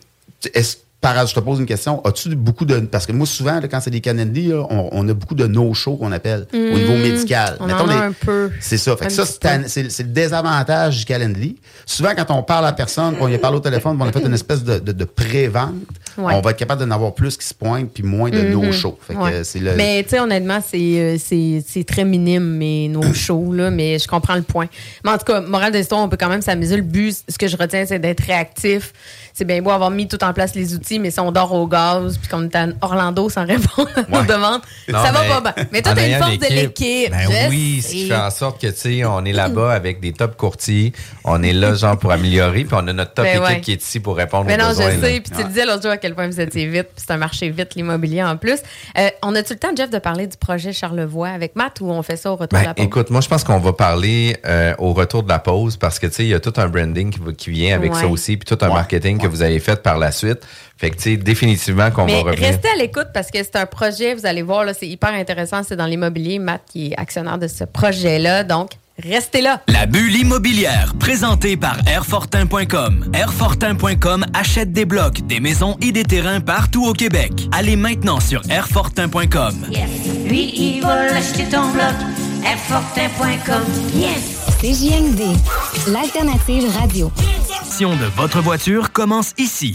est-ce 0.54 0.78
par 1.00 1.16
je 1.30 1.34
te 1.34 1.40
pose 1.40 1.58
une 1.60 1.66
question. 1.66 2.02
As-tu 2.04 2.34
beaucoup 2.36 2.64
de. 2.66 2.78
Parce 2.80 3.06
que 3.06 3.12
moi, 3.12 3.26
souvent, 3.26 3.58
là, 3.58 3.68
quand 3.68 3.80
c'est 3.80 3.90
des 3.90 4.00
là, 4.02 4.66
on, 4.70 4.90
on 4.92 5.08
a 5.08 5.14
beaucoup 5.14 5.34
de 5.34 5.46
no-show 5.46 5.96
qu'on 5.96 6.12
appelle 6.12 6.46
au 6.52 6.56
Mm, 6.56 6.74
niveau 6.74 6.92
médical. 6.94 7.56
on 7.58 7.66
Mettons 7.66 7.84
en 7.84 7.88
a 7.88 7.92
les- 7.94 8.00
un 8.08 8.12
peu. 8.12 8.50
C'est 8.60 8.76
ça. 8.76 8.96
Fait 8.96 9.06
que 9.06 9.12
ça, 9.12 9.24
c'est 9.66 9.82
le 10.02 10.08
désavantage 10.08 10.98
du 10.98 11.04
Calendly. 11.06 11.56
Souvent, 11.86 12.10
quand 12.16 12.26
on 12.36 12.42
parle 12.42 12.66
à 12.66 12.72
personne, 12.72 13.16
qu'on 13.16 13.26
lui 13.28 13.38
parle 13.38 13.54
au 13.56 13.60
téléphone, 13.60 13.96
on 13.98 14.06
a 14.06 14.12
fait 14.12 14.24
une 14.24 14.34
espèce 14.34 14.62
de, 14.62 14.78
de, 14.78 14.92
de 14.92 15.04
pré-vente, 15.04 15.74
Ouais. 16.20 16.35
on 16.35 16.40
va 16.40 16.50
être 16.50 16.56
capable 16.59 16.85
d'en 16.87 16.94
avoir 16.94 17.14
plus 17.14 17.37
qui 17.37 17.46
se 17.46 17.54
pointent 17.54 17.90
puis 17.92 18.02
moins 18.02 18.30
de 18.30 18.40
no-show. 18.40 18.98
Fait 19.06 19.14
que 19.14 19.18
Ouais. 19.18 19.33
euh, 19.33 19.44
c'est 19.44 19.59
le. 19.59 19.74
Mais 19.76 20.02
tu 20.02 20.11
sais, 20.11 20.20
honnêtement, 20.20 20.61
c'est, 20.66 20.78
euh, 20.78 21.83
très 21.87 22.04
minime, 22.04 22.44
mais 22.56 22.88
nos 22.88 23.12
shows, 23.14 23.52
là, 23.52 23.70
mais 23.70 23.98
je 23.98 24.06
comprends 24.09 24.35
le 24.37 24.42
point. 24.42 24.66
Mais 25.04 25.11
en 25.11 25.18
tout 25.18 25.24
cas, 25.24 25.40
morale 25.40 25.72
de 25.72 25.78
l'histoire, 25.78 26.00
on 26.02 26.09
peut 26.09 26.16
quand 26.18 26.28
même 26.28 26.42
s'amuser. 26.42 26.76
Le 26.76 26.83
but, 26.83 27.16
ce 27.28 27.38
que 27.38 27.48
je 27.48 27.56
retiens, 27.56 27.85
c'est 27.87 27.98
d'être 27.98 28.20
réactif. 28.24 28.92
C'est 29.33 29.44
bien 29.44 29.62
beau 29.62 29.70
avoir 29.70 29.90
mis 29.90 30.06
tout 30.09 30.22
en 30.24 30.33
place 30.33 30.54
les 30.54 30.74
outils, 30.74 30.98
mais 30.98 31.11
si 31.11 31.20
on 31.20 31.33
dort 31.33 31.52
au 31.54 31.66
gaz, 31.66 32.18
puis 32.18 32.28
qu'on 32.28 32.44
est 32.44 32.54
à 32.56 32.66
Orlando 32.83 33.28
sans 33.30 33.44
répondre 33.46 33.88
à 33.96 34.02
nos 34.11 34.18
Ouais. 34.20 34.26
demandes, 34.26 34.61
Non, 34.88 35.02
ça 35.02 35.12
va 35.12 35.40
pas 35.40 35.52
bien. 35.54 35.64
Mais 35.72 35.80
toi, 35.83 35.92
t'as 35.94 36.06
une 36.09 36.18
force 36.18 36.38
de 36.38 36.54
l'équipe. 36.54 37.11
Ben 37.11 37.48
oui, 37.48 37.80
ce 37.83 37.88
qui 37.90 38.09
fait 38.09 38.14
en 38.16 38.30
sorte 38.30 38.61
que, 38.61 38.66
tu 38.66 38.76
sais, 38.76 39.04
on 39.04 39.24
est 39.24 39.33
là-bas 39.33 39.72
avec 39.74 40.00
des 40.00 40.12
top 40.12 40.37
courtiers. 40.37 40.92
On 41.24 41.42
est 41.42 41.52
là, 41.52 41.74
genre, 41.74 41.96
pour 41.98 42.11
améliorer. 42.12 42.64
Puis 42.64 42.74
on 42.78 42.87
a 42.88 42.92
notre 42.92 43.14
top 43.14 43.24
Ben 43.24 43.42
équipe 43.50 43.61
qui 43.62 43.72
est 43.72 43.83
ici 43.83 44.00
pour 44.00 44.16
répondre 44.16 44.44
Mais 44.46 44.56
aux 44.56 44.59
non, 44.62 44.68
besoins. 44.68 44.90
je 44.90 45.00
sais. 45.00 45.20
Puis 45.20 45.30
tu 45.35 45.42
le 45.42 45.48
disais 45.48 45.64
l'autre 45.64 45.83
jour 45.83 45.92
à 45.92 45.96
quel 45.96 46.09
point 46.14 46.26
vous 46.26 46.40
étiez 46.40 46.66
vite. 46.66 46.88
Puis 46.94 47.04
c'est 47.06 47.12
un 47.12 47.16
marché 47.16 47.48
vite, 47.50 47.74
l'immobilier 47.74 48.22
en 48.22 48.36
plus. 48.36 48.58
Euh, 48.98 49.08
on 49.22 49.34
a-tu 49.34 49.52
le 49.54 49.58
temps, 49.58 49.68
Jeff, 49.76 49.90
de 49.90 49.98
parler 49.98 50.26
du 50.26 50.36
projet 50.36 50.72
Charlevoix 50.72 51.28
avec 51.28 51.56
Matt 51.56 51.80
ou 51.80 51.90
on 51.90 52.02
fait 52.02 52.16
ça 52.16 52.30
au 52.32 52.36
retour 52.36 52.58
de 52.58 52.62
Ben, 52.64 52.68
la 52.68 52.74
pause? 52.74 52.84
écoute, 52.86 53.10
moi, 53.10 53.20
je 53.20 53.28
pense 53.28 53.44
qu'on 53.44 53.58
va 53.58 53.72
parler 53.72 54.36
euh, 54.46 54.74
au 54.78 54.92
retour 54.92 55.22
de 55.22 55.28
la 55.28 55.38
pause 55.38 55.76
parce 55.76 55.98
que, 55.98 56.06
tu 56.06 56.12
sais, 56.14 56.22
il 56.24 56.28
y 56.30 56.34
a 56.34 56.40
tout 56.40 56.52
un 56.56 56.68
branding 56.68 57.12
qui, 57.36 57.50
vient 57.50 57.74
avec 57.76 57.92
Ouais. 57.94 58.00
ça 58.00 58.06
aussi, 58.06 58.36
puis 58.36 58.46
tout 58.46 58.64
un 58.64 58.68
marketing 58.68 59.18
que 59.18 59.26
vous 59.26 59.42
avez 59.42 59.58
fait 59.60 59.82
par 59.82 59.98
la 59.98 60.12
suite. 60.12 60.40
Fait 60.76 60.90
que, 60.90 60.96
tu 60.96 61.02
sais, 61.02 61.16
définitivement 61.16 61.90
qu'on 61.90 62.06
va 62.06 62.18
revenir. 62.20 62.48
restez 62.48 62.68
à 62.68 62.76
l'écoute 62.76 63.08
parce 63.12 63.30
que 63.30 63.38
c'est 63.42 63.56
un 63.56 63.66
projet, 63.66 64.14
vous 64.14 64.24
allez 64.26 64.42
voir, 64.42 64.64
là, 64.64 64.72
c'est 64.74 64.88
hyper 64.88 65.12
intéressant. 65.12 65.62
C'est 65.62 65.76
dans 65.76 65.86
l'immobilier. 65.86 66.38
Matt 66.38 66.62
qui 66.70 66.88
est 66.92 66.98
actionnaire 66.98 67.38
de 67.38 67.48
ce 67.48 67.64
projet-là. 67.64 68.44
Donc, 68.44 68.70
restez 69.02 69.40
là. 69.40 69.62
La 69.68 69.86
bulle 69.86 70.14
immobilière, 70.14 70.94
présentée 70.98 71.56
par 71.56 71.76
Airfortin.com. 71.86 73.10
Airfortin.com 73.14 74.26
achète 74.34 74.72
des 74.72 74.84
blocs, 74.84 75.20
des 75.26 75.40
maisons 75.40 75.76
et 75.80 75.92
des 75.92 76.04
terrains 76.04 76.40
partout 76.40 76.86
au 76.86 76.92
Québec. 76.92 77.32
Allez 77.52 77.76
maintenant 77.76 78.20
sur 78.20 78.42
Airfortin.com. 78.50 79.66
Lui, 80.26 80.52
il 80.54 80.82
va 80.82 81.06
l'acheter 81.06 81.44
ton 81.44 81.70
bloc. 81.70 81.94
Airfortin.com. 82.44 83.64
Yes! 83.94 84.40
CJMD, 84.60 85.22
l'alternative 85.86 86.70
radio. 86.78 87.10
L'action 87.50 87.96
de 87.96 88.04
votre 88.14 88.42
voiture 88.42 88.92
commence 88.92 89.32
ici. 89.38 89.74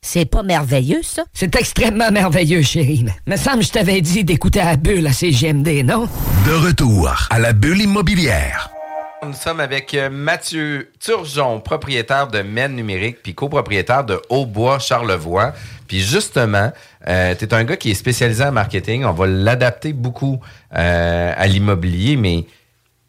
C'est 0.00 0.24
pas 0.24 0.42
merveilleux, 0.42 1.02
ça? 1.02 1.24
C'est 1.34 1.54
extrêmement 1.56 2.10
merveilleux, 2.10 2.62
chérie. 2.62 3.04
Me 3.26 3.36
semble 3.36 3.58
que 3.58 3.64
je 3.66 3.72
t'avais 3.72 4.00
dit 4.00 4.24
d'écouter 4.24 4.60
la 4.60 4.76
bulle 4.76 5.06
à 5.06 5.12
CGMD, 5.12 5.84
non? 5.84 6.08
De 6.46 6.52
retour 6.52 7.12
à 7.30 7.38
la 7.38 7.52
bulle 7.52 7.82
immobilière. 7.82 8.70
Nous 9.26 9.32
sommes 9.32 9.58
avec 9.58 9.94
euh, 9.94 10.08
Mathieu 10.08 10.92
Turgeon, 11.00 11.60
propriétaire 11.60 12.28
de 12.28 12.42
Men 12.42 12.76
Numérique, 12.76 13.18
puis 13.22 13.34
copropriétaire 13.34 14.04
de 14.04 14.22
Hautbois 14.30 14.78
Charlevoix. 14.78 15.52
Puis 15.88 16.00
justement, 16.00 16.72
euh, 17.08 17.34
tu 17.36 17.44
es 17.44 17.52
un 17.52 17.64
gars 17.64 17.76
qui 17.76 17.90
est 17.90 17.94
spécialisé 17.94 18.44
en 18.44 18.52
marketing. 18.52 19.04
On 19.04 19.12
va 19.12 19.26
l'adapter 19.26 19.92
beaucoup 19.92 20.38
euh, 20.76 21.32
à 21.36 21.46
l'immobilier, 21.48 22.16
mais 22.16 22.46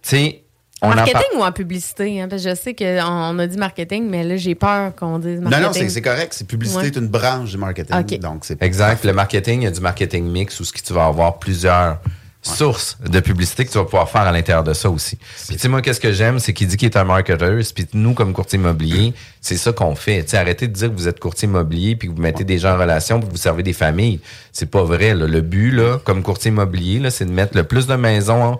tu 0.02 0.10
sais, 0.10 0.44
on 0.82 0.92
en 0.92 0.96
marketing 0.96 1.38
ou 1.38 1.44
en 1.44 1.52
publicité? 1.52 2.22
hein? 2.22 2.28
Parce 2.30 2.44
que 2.44 2.50
je 2.50 2.56
sais 2.56 2.74
qu'on 2.74 3.40
a 3.40 3.48
dit 3.48 3.58
marketing, 3.58 4.08
mais 4.10 4.24
là, 4.24 4.38
j'ai 4.38 4.56
peur 4.56 4.96
qu'on 4.96 5.20
dise 5.20 5.40
Non, 5.40 5.50
marketing. 5.50 5.68
non, 5.68 5.74
c'est 5.74 5.90
c'est 5.90 6.02
correct. 6.02 6.34
C'est 6.36 6.48
publicité, 6.48 6.80
Ouais. 6.82 6.88
est 6.88 6.96
une 6.96 7.08
branche 7.08 7.52
du 7.52 7.58
marketing. 7.58 7.96
OK. 7.98 8.20
Donc, 8.20 8.46
c'est 8.46 8.62
Exact. 8.62 9.04
Le 9.06 9.14
marketing, 9.14 9.62
il 9.62 9.66
y 9.66 9.68
a 9.68 9.72
du 9.72 9.82
marketing 9.82 10.26
mix 10.30 10.60
où 10.60 10.64
ce 10.66 10.72
que 10.74 10.82
tu 10.82 10.94
vas 10.94 11.06
avoir 11.08 11.40
plusieurs 11.40 12.00
sources 12.42 12.98
de 13.06 13.20
publicité 13.20 13.66
que 13.66 13.72
tu 13.72 13.78
vas 13.78 13.84
pouvoir 13.84 14.10
faire 14.10 14.22
à 14.22 14.32
l'intérieur 14.32 14.64
de 14.64 14.74
ça 14.74 14.90
aussi. 14.90 15.18
Puis 15.18 15.56
tu 15.58 15.60
sais, 15.60 15.68
moi, 15.68 15.82
qu'est-ce 15.82 16.00
que 16.00 16.14
j'aime, 16.14 16.40
c'est 16.40 16.54
qu'il 16.54 16.68
dit 16.68 16.78
qu'il 16.78 16.88
est 16.88 16.96
un 16.96 17.04
marketeur, 17.04 17.60
puis 17.76 17.86
nous, 17.94 18.14
comme 18.14 18.32
courtier 18.32 18.58
immobilier, 18.58 19.14
c'est 19.42 19.58
ça 19.58 19.74
qu'on 19.74 19.94
fait. 19.94 20.24
Tu 20.24 20.30
sais, 20.30 20.38
arrêtez 20.38 20.70
de 20.70 20.74
dire 20.74 20.88
que 20.90 20.96
vous 20.96 21.10
êtes 21.10 21.20
courtier 21.20 21.50
immobilier, 21.50 21.98
puis 21.98 22.08
que 22.08 22.14
vous 22.16 22.22
mettez 22.22 22.46
des 22.46 22.58
gens 22.58 22.76
en 22.76 22.78
relation, 22.80 23.20
puis 23.20 23.28
que 23.28 23.34
vous 23.34 23.38
servez 23.38 23.62
des 23.62 23.74
familles. 23.74 24.22
C'est 24.54 24.72
pas 24.72 24.84
vrai. 24.84 25.14
là. 25.16 25.28
Le 25.28 25.42
but, 25.42 25.72
là, 25.72 26.00
comme 26.06 26.24
courtier 26.24 26.50
immobilier, 26.50 27.00
là, 27.00 27.12
c'est 27.12 27.26
de 27.26 27.32
mettre 27.32 27.58
le 27.58 27.66
plus 27.66 27.88
de 27.88 27.96
maisons 27.96 28.58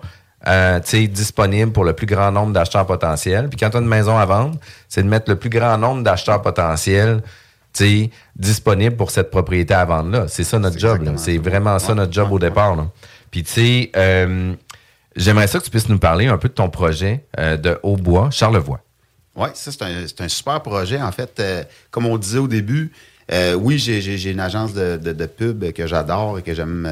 euh, 0.48 0.80
disponibles 0.80 1.72
pour 1.72 1.84
le 1.84 1.92
plus 1.92 2.06
grand 2.06 2.30
nombre 2.32 2.52
d'acheteurs 2.52 2.86
potentiels. 2.86 3.48
Puis 3.48 3.58
quand 3.58 3.70
tu 3.70 3.76
as 3.76 3.80
une 3.80 3.86
maison 3.86 4.16
à 4.16 4.24
vendre, 4.26 4.56
c'est 4.88 5.02
de 5.02 5.08
mettre 5.08 5.30
le 5.30 5.36
plus 5.36 5.50
grand 5.50 5.76
nombre 5.78 6.02
d'acheteurs 6.02 6.40
potentiels 6.42 7.22
disponibles 8.36 8.96
pour 8.96 9.10
cette 9.10 9.30
propriété 9.30 9.74
à 9.74 9.84
vendre-là. 9.84 10.26
C'est 10.28 10.44
ça 10.44 10.58
notre 10.58 10.78
job. 10.78 11.02
là. 11.02 11.12
C'est 11.16 11.38
vraiment 11.38 11.78
ça 11.78 11.94
notre 11.94 12.12
job 12.12 12.32
au 12.32 12.38
départ. 12.38 12.74
là. 12.76 12.86
Puis 13.30 13.42
tu 13.44 13.50
sais, 13.52 13.90
euh, 13.96 14.54
j'aimerais 15.14 15.46
ça 15.46 15.58
que 15.60 15.64
tu 15.64 15.70
puisses 15.70 15.88
nous 15.88 15.98
parler 15.98 16.26
un 16.26 16.36
peu 16.38 16.48
de 16.48 16.54
ton 16.54 16.68
projet 16.68 17.24
euh, 17.38 17.56
de 17.56 17.78
Hautbois, 17.82 18.30
Charlevoix. 18.30 18.80
Oui, 19.36 19.48
ça, 19.54 19.70
c'est 19.70 19.82
un, 19.82 20.24
un 20.24 20.28
super 20.28 20.60
projet. 20.62 21.00
En 21.00 21.12
fait, 21.12 21.38
euh, 21.38 21.62
comme 21.92 22.06
on 22.06 22.18
disait 22.18 22.38
au 22.38 22.48
début, 22.48 22.90
oui, 23.58 23.78
j'ai- 23.78 24.30
une 24.32 24.40
agence 24.40 24.74
de, 24.74 24.96
de- 24.96 25.12
de 25.12 25.26
pub 25.26 25.70
que 25.72 25.86
j'adore 25.86 26.40
et 26.40 26.42
que 26.42 26.52
j'aime 26.52 26.88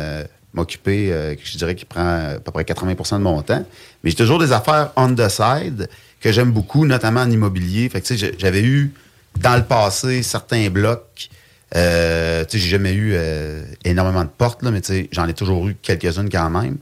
m'occuper, 0.58 1.12
euh, 1.12 1.34
je 1.42 1.56
dirais 1.56 1.74
qui 1.74 1.84
prend 1.84 2.34
à 2.34 2.38
peu 2.38 2.50
près 2.50 2.64
80% 2.64 3.18
de 3.18 3.22
mon 3.22 3.40
temps. 3.42 3.64
Mais 4.02 4.10
j'ai 4.10 4.16
toujours 4.16 4.38
des 4.38 4.52
affaires 4.52 4.92
on 4.96 5.14
the 5.14 5.28
side 5.28 5.88
que 6.20 6.32
j'aime 6.32 6.50
beaucoup, 6.50 6.84
notamment 6.84 7.20
en 7.20 7.30
immobilier. 7.30 7.88
Fait 7.88 8.00
que, 8.00 8.06
tu 8.06 8.18
sais, 8.18 8.34
j'avais 8.38 8.62
eu 8.62 8.92
dans 9.40 9.56
le 9.56 9.64
passé 9.64 10.22
certains 10.22 10.68
blocs. 10.68 11.28
Euh, 11.76 12.44
tu 12.44 12.52
sais, 12.52 12.64
j'ai 12.64 12.70
jamais 12.70 12.92
eu 12.92 13.12
euh, 13.14 13.62
énormément 13.84 14.24
de 14.24 14.30
portes, 14.30 14.62
là, 14.62 14.70
mais 14.70 14.80
tu 14.80 14.92
sais, 14.92 15.08
j'en 15.12 15.28
ai 15.28 15.34
toujours 15.34 15.68
eu 15.68 15.76
quelques-unes 15.80 16.30
quand 16.30 16.50
même. 16.50 16.78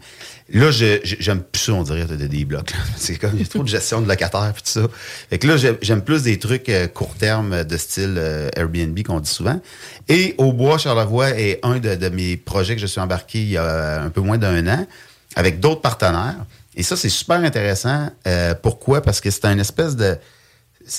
Là, 0.51 0.71
j'aime 0.71 1.43
plus 1.43 1.61
ça, 1.61 1.73
on 1.73 1.83
dirait, 1.83 2.05
de- 2.05 2.15
de- 2.15 2.27
des 2.29 2.45
blocs. 2.45 2.73
C'est 2.97 3.17
comme, 3.17 3.33
il 3.35 3.41
y 3.41 3.45
a 3.45 3.49
trop 3.49 3.65
de 3.65 3.69
gestion 3.69 4.01
de 4.01 4.09
locataires 4.09 4.51
et 4.51 4.53
tout 4.53 4.61
ça. 4.65 4.83
Fait 5.29 5.39
que 5.39 5.47
là, 5.49 5.57
j'ai- 5.57 5.77
j'aime 5.83 6.03
plus 6.03 6.23
des 6.23 6.39
trucs 6.39 6.69
euh, 6.69 6.87
court 6.87 7.15
terme 7.19 7.53
euh, 7.53 7.65
de 7.65 7.77
style 7.77 8.15
euh, 8.17 8.49
Airbnb 8.55 8.97
qu'on 9.03 9.19
dit 9.19 9.29
souvent. 9.31 9.61
Et 10.09 10.35
au 10.39 10.53
bois 10.53 10.79
Charlevoix 10.79 11.31
est 11.31 11.59
un 11.65 11.79
de, 11.81 11.97
de 11.97 12.09
mes 12.11 12.37
projets 12.37 12.77
que 12.77 12.81
je 12.81 12.87
suis 12.87 13.01
embarqué 13.01 13.41
il 13.41 13.49
y 13.51 13.57
a 13.57 14.01
un 14.03 14.11
peu 14.11 14.21
moins 14.21 14.39
d'un 14.39 14.67
an 14.69 14.87
avec 15.35 15.59
d'autres 15.59 15.81
partenaires. 15.81 16.37
Et 16.77 16.83
ça, 16.85 16.97
c'est 16.97 17.09
super 17.09 17.37
intéressant. 17.41 18.11
Euh, 18.29 18.55
pourquoi? 18.55 19.03
Parce 19.03 19.21
que 19.21 19.31
c'est 19.31 19.47
un 19.47 19.59
espèce 19.59 19.97
de... 19.97 20.17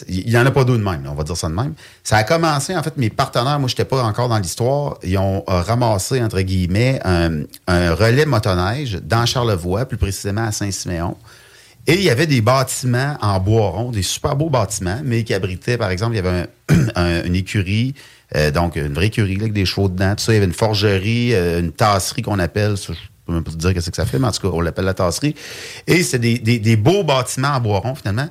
Il 0.10 0.26
n'y 0.28 0.38
en 0.38 0.46
a 0.46 0.52
pas 0.52 0.66
deux 0.66 0.78
de 0.78 0.84
même, 0.84 1.08
on 1.10 1.14
va 1.16 1.24
dire 1.24 1.38
ça 1.38 1.48
de 1.48 1.54
même. 1.54 1.74
Ça 2.04 2.18
a 2.18 2.24
commencé, 2.24 2.76
en 2.76 2.84
fait, 2.84 2.98
mes 2.98 3.10
partenaires, 3.10 3.58
moi, 3.60 3.68
je 3.70 3.74
n'étais 3.74 3.86
pas 3.86 4.04
encore 4.04 4.28
dans 4.28 4.38
l'histoire, 4.38 4.98
ils 5.04 5.18
ont 5.18 5.44
euh, 5.48 5.62
ramassé, 5.62 6.22
entre 6.22 6.42
guillemets, 6.42 7.00
un, 7.06 7.44
un 7.68 7.94
relais 7.96 8.26
motoneige 8.26 9.00
dans 9.02 9.26
Charlevoix, 9.26 9.86
plus 9.86 9.98
précisément 9.98 10.46
à 10.46 10.52
Saint-Siméon. 10.52 11.16
Et 11.90 11.94
il 11.94 12.02
y 12.04 12.10
avait 12.10 12.28
des 12.28 12.42
bâtiments 12.42 13.18
en 13.22 13.40
bois 13.40 13.70
rond, 13.70 13.92
des 13.92 14.02
super 14.02 14.36
beaux 14.36 14.50
bâtiments, 14.50 15.00
mais 15.06 15.24
qui 15.24 15.34
abritaient, 15.34 15.78
par 15.78 15.90
exemple, 15.90 16.14
il 16.14 16.18
y 16.18 16.28
avait 16.28 16.48
un- 16.70 16.76
un- 16.96 17.24
une 17.24 17.36
écurie, 17.36 17.94
euh, 18.36 18.52
donc 18.52 18.76
une 18.76 18.94
vraie 18.94 19.08
écurie 19.08 19.38
avec 19.38 19.54
des 19.54 19.66
chevaux 19.66 19.88
dedans, 19.88 20.14
tout 20.18 20.24
ça. 20.26 20.34
Il 20.34 20.36
y 20.36 20.38
avait 20.38 20.48
une 20.48 20.54
forgerie, 20.54 21.34
euh, 21.34 21.62
une 21.62 21.72
tasserie 21.72 22.24
qu'on 22.24 22.40
appelle, 22.40 22.76
je 22.76 22.92
peux 23.26 23.32
même 23.34 23.44
pas 23.46 23.52
te 23.52 23.56
dire 23.56 23.74
qu'est-ce 23.74 23.90
que 23.90 23.96
ça 23.96 24.06
fait, 24.06 24.20
mais 24.20 24.28
en 24.28 24.32
tout 24.34 24.42
cas, 24.42 24.54
on 24.54 24.60
l'appelle 24.60 24.84
la 24.84 24.94
tasserie. 24.94 25.34
Et 25.88 26.04
c'est 26.04 26.20
des, 26.20 26.40
des- 26.40 26.60
des 26.60 26.76
beaux 26.76 27.06
bâtiments 27.06 27.54
en 27.56 27.62
bois 27.62 27.80
rond, 27.80 27.96
finalement. 27.96 28.28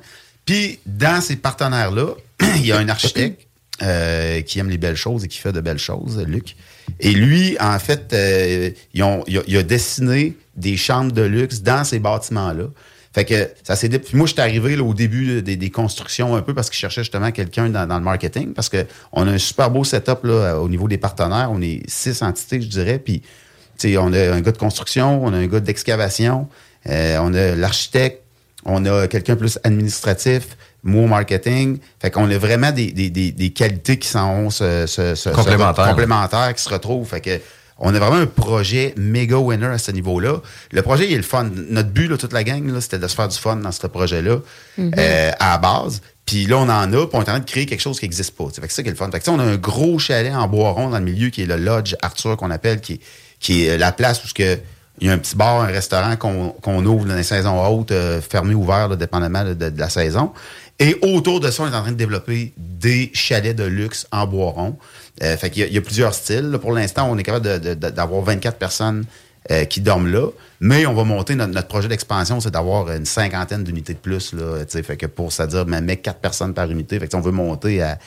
Puis, 0.47 0.79
dans 0.87 1.21
ces 1.21 1.35
partenaires-là, 1.35 2.15
il 2.55 2.65
y 2.65 2.71
a 2.71 2.79
un 2.79 2.89
architecte 2.89 3.45
euh, 3.83 4.41
qui 4.41 4.57
aime 4.57 4.69
les 4.71 4.79
belles 4.79 4.95
choses 4.95 5.23
et 5.23 5.27
qui 5.27 5.37
fait 5.37 5.51
de 5.51 5.61
belles 5.61 5.77
choses, 5.77 6.17
Luc. 6.27 6.55
Et 6.99 7.11
lui, 7.11 7.55
en 7.59 7.77
fait, 7.77 8.11
euh, 8.13 8.71
ils 8.95 9.03
ont- 9.03 9.23
il, 9.27 9.37
a, 9.37 9.41
il 9.45 9.57
a 9.57 9.61
dessiné 9.63 10.35
des 10.55 10.77
chambres 10.77 11.11
de 11.11 11.21
luxe 11.21 11.61
dans 11.61 11.83
ces 11.83 11.99
bâtiments-là. 11.99 12.63
Fait 13.13 13.25
que 13.25 13.49
ça 13.63 13.75
s'est 13.75 13.89
dé- 13.89 13.99
Puis 13.99 14.15
moi, 14.17 14.25
j'étais 14.27 14.41
arrivé 14.41 14.75
là, 14.75 14.83
au 14.83 14.93
début 14.93 15.41
des, 15.41 15.55
des 15.57 15.69
constructions 15.69 16.35
un 16.35 16.41
peu 16.41 16.53
parce 16.53 16.69
qu'ils 16.69 16.79
cherchaient 16.79 17.01
justement 17.01 17.31
quelqu'un 17.31 17.69
dans, 17.69 17.85
dans 17.87 17.97
le 17.97 18.03
marketing. 18.03 18.53
Parce 18.53 18.69
que 18.69 18.85
on 19.11 19.27
a 19.27 19.31
un 19.31 19.37
super 19.37 19.69
beau 19.69 19.83
setup 19.83 20.23
là, 20.23 20.59
au 20.59 20.69
niveau 20.69 20.87
des 20.87 20.97
partenaires. 20.97 21.49
On 21.51 21.61
est 21.61 21.81
six 21.87 22.21
entités, 22.21 22.61
je 22.61 22.67
dirais. 22.67 22.99
Puis 22.99 23.21
tu 23.77 23.89
sais, 23.89 23.97
on 23.97 24.13
a 24.13 24.33
un 24.33 24.41
gars 24.41 24.51
de 24.51 24.57
construction, 24.57 25.23
on 25.23 25.33
a 25.33 25.37
un 25.37 25.47
gars 25.47 25.59
d'excavation, 25.59 26.47
euh, 26.87 27.17
on 27.21 27.33
a 27.33 27.55
l'architecte, 27.55 28.23
on 28.67 28.85
a 28.85 29.07
quelqu'un 29.07 29.35
plus 29.35 29.57
administratif, 29.63 30.55
moi 30.83 31.03
au 31.05 31.07
marketing. 31.07 31.79
Fait 32.01 32.11
qu'on 32.11 32.29
a 32.29 32.37
vraiment 32.37 32.71
des, 32.71 32.91
des, 32.91 33.09
des, 33.09 33.31
des 33.31 33.49
qualités 33.49 33.97
qui 33.97 34.07
s'en 34.07 34.49
se, 34.49 34.85
se, 34.85 35.15
se- 35.15 35.29
Complémentaires. 35.89 36.53
qui 36.53 36.61
se 36.63 36.69
retrouvent. 36.69 37.07
Fait 37.07 37.21
que 37.21 37.39
on 37.79 37.93
a 37.93 37.99
vraiment 37.99 38.15
un 38.17 38.25
projet 38.25 38.93
méga 38.97 39.37
winner 39.37 39.67
à 39.67 39.77
ce 39.77 39.91
niveau-là. 39.91 40.41
Le 40.71 40.81
projet, 40.81 41.05
il 41.07 41.13
est 41.13 41.17
le 41.17 41.21
fun. 41.23 41.47
Notre 41.69 41.89
but, 41.89 42.07
là, 42.07 42.17
toute 42.17 42.33
la 42.33 42.43
gang, 42.43 42.67
là, 42.73 42.81
c'était 42.81 42.97
de 42.99 43.07
se 43.07 43.15
faire 43.15 43.27
du 43.27 43.37
fun 43.37 43.55
dans 43.57 43.71
ce 43.71 43.85
projet-là 43.87 44.37
Mhm. 44.79 44.91
euh, 44.97 45.31
à 45.39 45.51
la 45.51 45.57
base. 45.59 46.01
Puis 46.25 46.45
là, 46.45 46.57
on 46.57 46.63
en 46.69 46.91
a, 46.93 47.05
puis 47.07 47.09
on 47.13 47.19
est 47.19 47.21
en 47.21 47.23
train 47.23 47.39
de 47.39 47.45
créer 47.45 47.65
quelque 47.67 47.79
chose 47.81 47.99
qui 47.99 48.05
n'existe 48.05 48.35
pas. 48.35 48.45
T'sais, 48.51 48.61
Fait 48.61 48.67
que 48.67 48.73
c'est 48.73 48.77
ça 48.77 48.83
qui 48.83 48.89
est 48.89 48.93
le 48.93 48.97
fun. 48.97 49.09
Fait 49.11 49.19
que, 49.19 49.23
tu 49.25 49.31
sais, 49.31 49.37
on 49.37 49.39
a 49.39 49.43
un 49.43 49.57
gros 49.57 49.97
chalet 49.99 50.33
en 50.33 50.47
bois 50.47 50.71
rond 50.71 50.89
dans 50.89 50.97
le 50.99 51.05
milieu 51.05 51.29
qui 51.29 51.43
est 51.43 51.45
le 51.45 51.55
Lodge 51.55 51.93
Arthur 52.01 52.35
qu'on 52.35 52.49
appelle, 52.51 52.81
qui 52.81 52.93
est, 52.93 52.99
qui 53.39 53.65
est 53.67 53.77
la 53.77 53.91
place 53.91 54.23
où 54.23 54.27
ce 54.27 54.33
que, 54.33 54.57
il 54.99 55.07
y 55.07 55.09
a 55.09 55.13
un 55.13 55.17
petit 55.17 55.35
bar, 55.35 55.61
un 55.61 55.67
restaurant 55.67 56.15
qu'on 56.15 56.49
qu'on 56.61 56.85
ouvre 56.85 57.05
dans 57.05 57.15
les 57.15 57.23
saisons 57.23 57.63
hautes, 57.65 57.91
euh, 57.91 58.21
fermé, 58.21 58.53
ouvert, 58.55 58.87
là, 58.87 58.95
dépendamment 58.95 59.43
de, 59.43 59.71
la 59.77 59.89
saison. 59.89 60.31
Et 60.79 60.97
autour 61.01 61.39
de 61.39 61.49
ça, 61.49 61.63
on 61.63 61.67
est 61.71 61.75
en 61.75 61.81
train 61.81 61.91
de 61.91 61.97
développer 61.97 62.53
des 62.57 63.11
chalets 63.13 63.55
de 63.55 63.63
luxe 63.63 64.07
en 64.11 64.27
bois 64.27 64.51
rond. 64.51 64.77
Euh, 65.23 65.35
fait 65.37 65.49
qu'il 65.49 65.71
y, 65.73 65.77
a- 65.77 65.81
plusieurs 65.81 66.13
styles. 66.13 66.51
là. 66.51 66.59
Pour 66.59 66.71
l'instant, 66.71 67.09
on 67.11 67.17
est 67.17 67.23
capable 67.23 67.59
d'avoir 67.75 68.21
24 68.21 68.57
personnes 68.57 69.05
euh, 69.49 69.65
qui 69.65 69.81
dorment 69.81 70.11
là. 70.11 70.27
Mais 70.59 70.85
on 70.85 70.93
va 70.93 71.03
monter 71.03 71.33
notre, 71.35 71.67
projet 71.67 71.87
d'expansion, 71.87 72.39
c'est 72.39 72.51
d'avoir 72.51 72.91
une 72.91 73.05
cinquantaine 73.05 73.63
d'unités 73.63 73.93
de 73.93 73.99
plus. 73.99 74.33
Là, 74.33 74.65
fait 74.67 74.97
que 74.97 75.05
pour 75.05 75.31
c'est-à-dire 75.31 75.65
même 75.65 75.85
mettre 75.85 76.03
4 76.03 76.19
personnes 76.19 76.53
par 76.53 76.69
unité. 76.69 76.99
Fait 76.99 77.07
que, 77.07 77.15
on 77.15 77.21
veut 77.21 77.31
monter 77.31 77.81
à- 77.81 77.97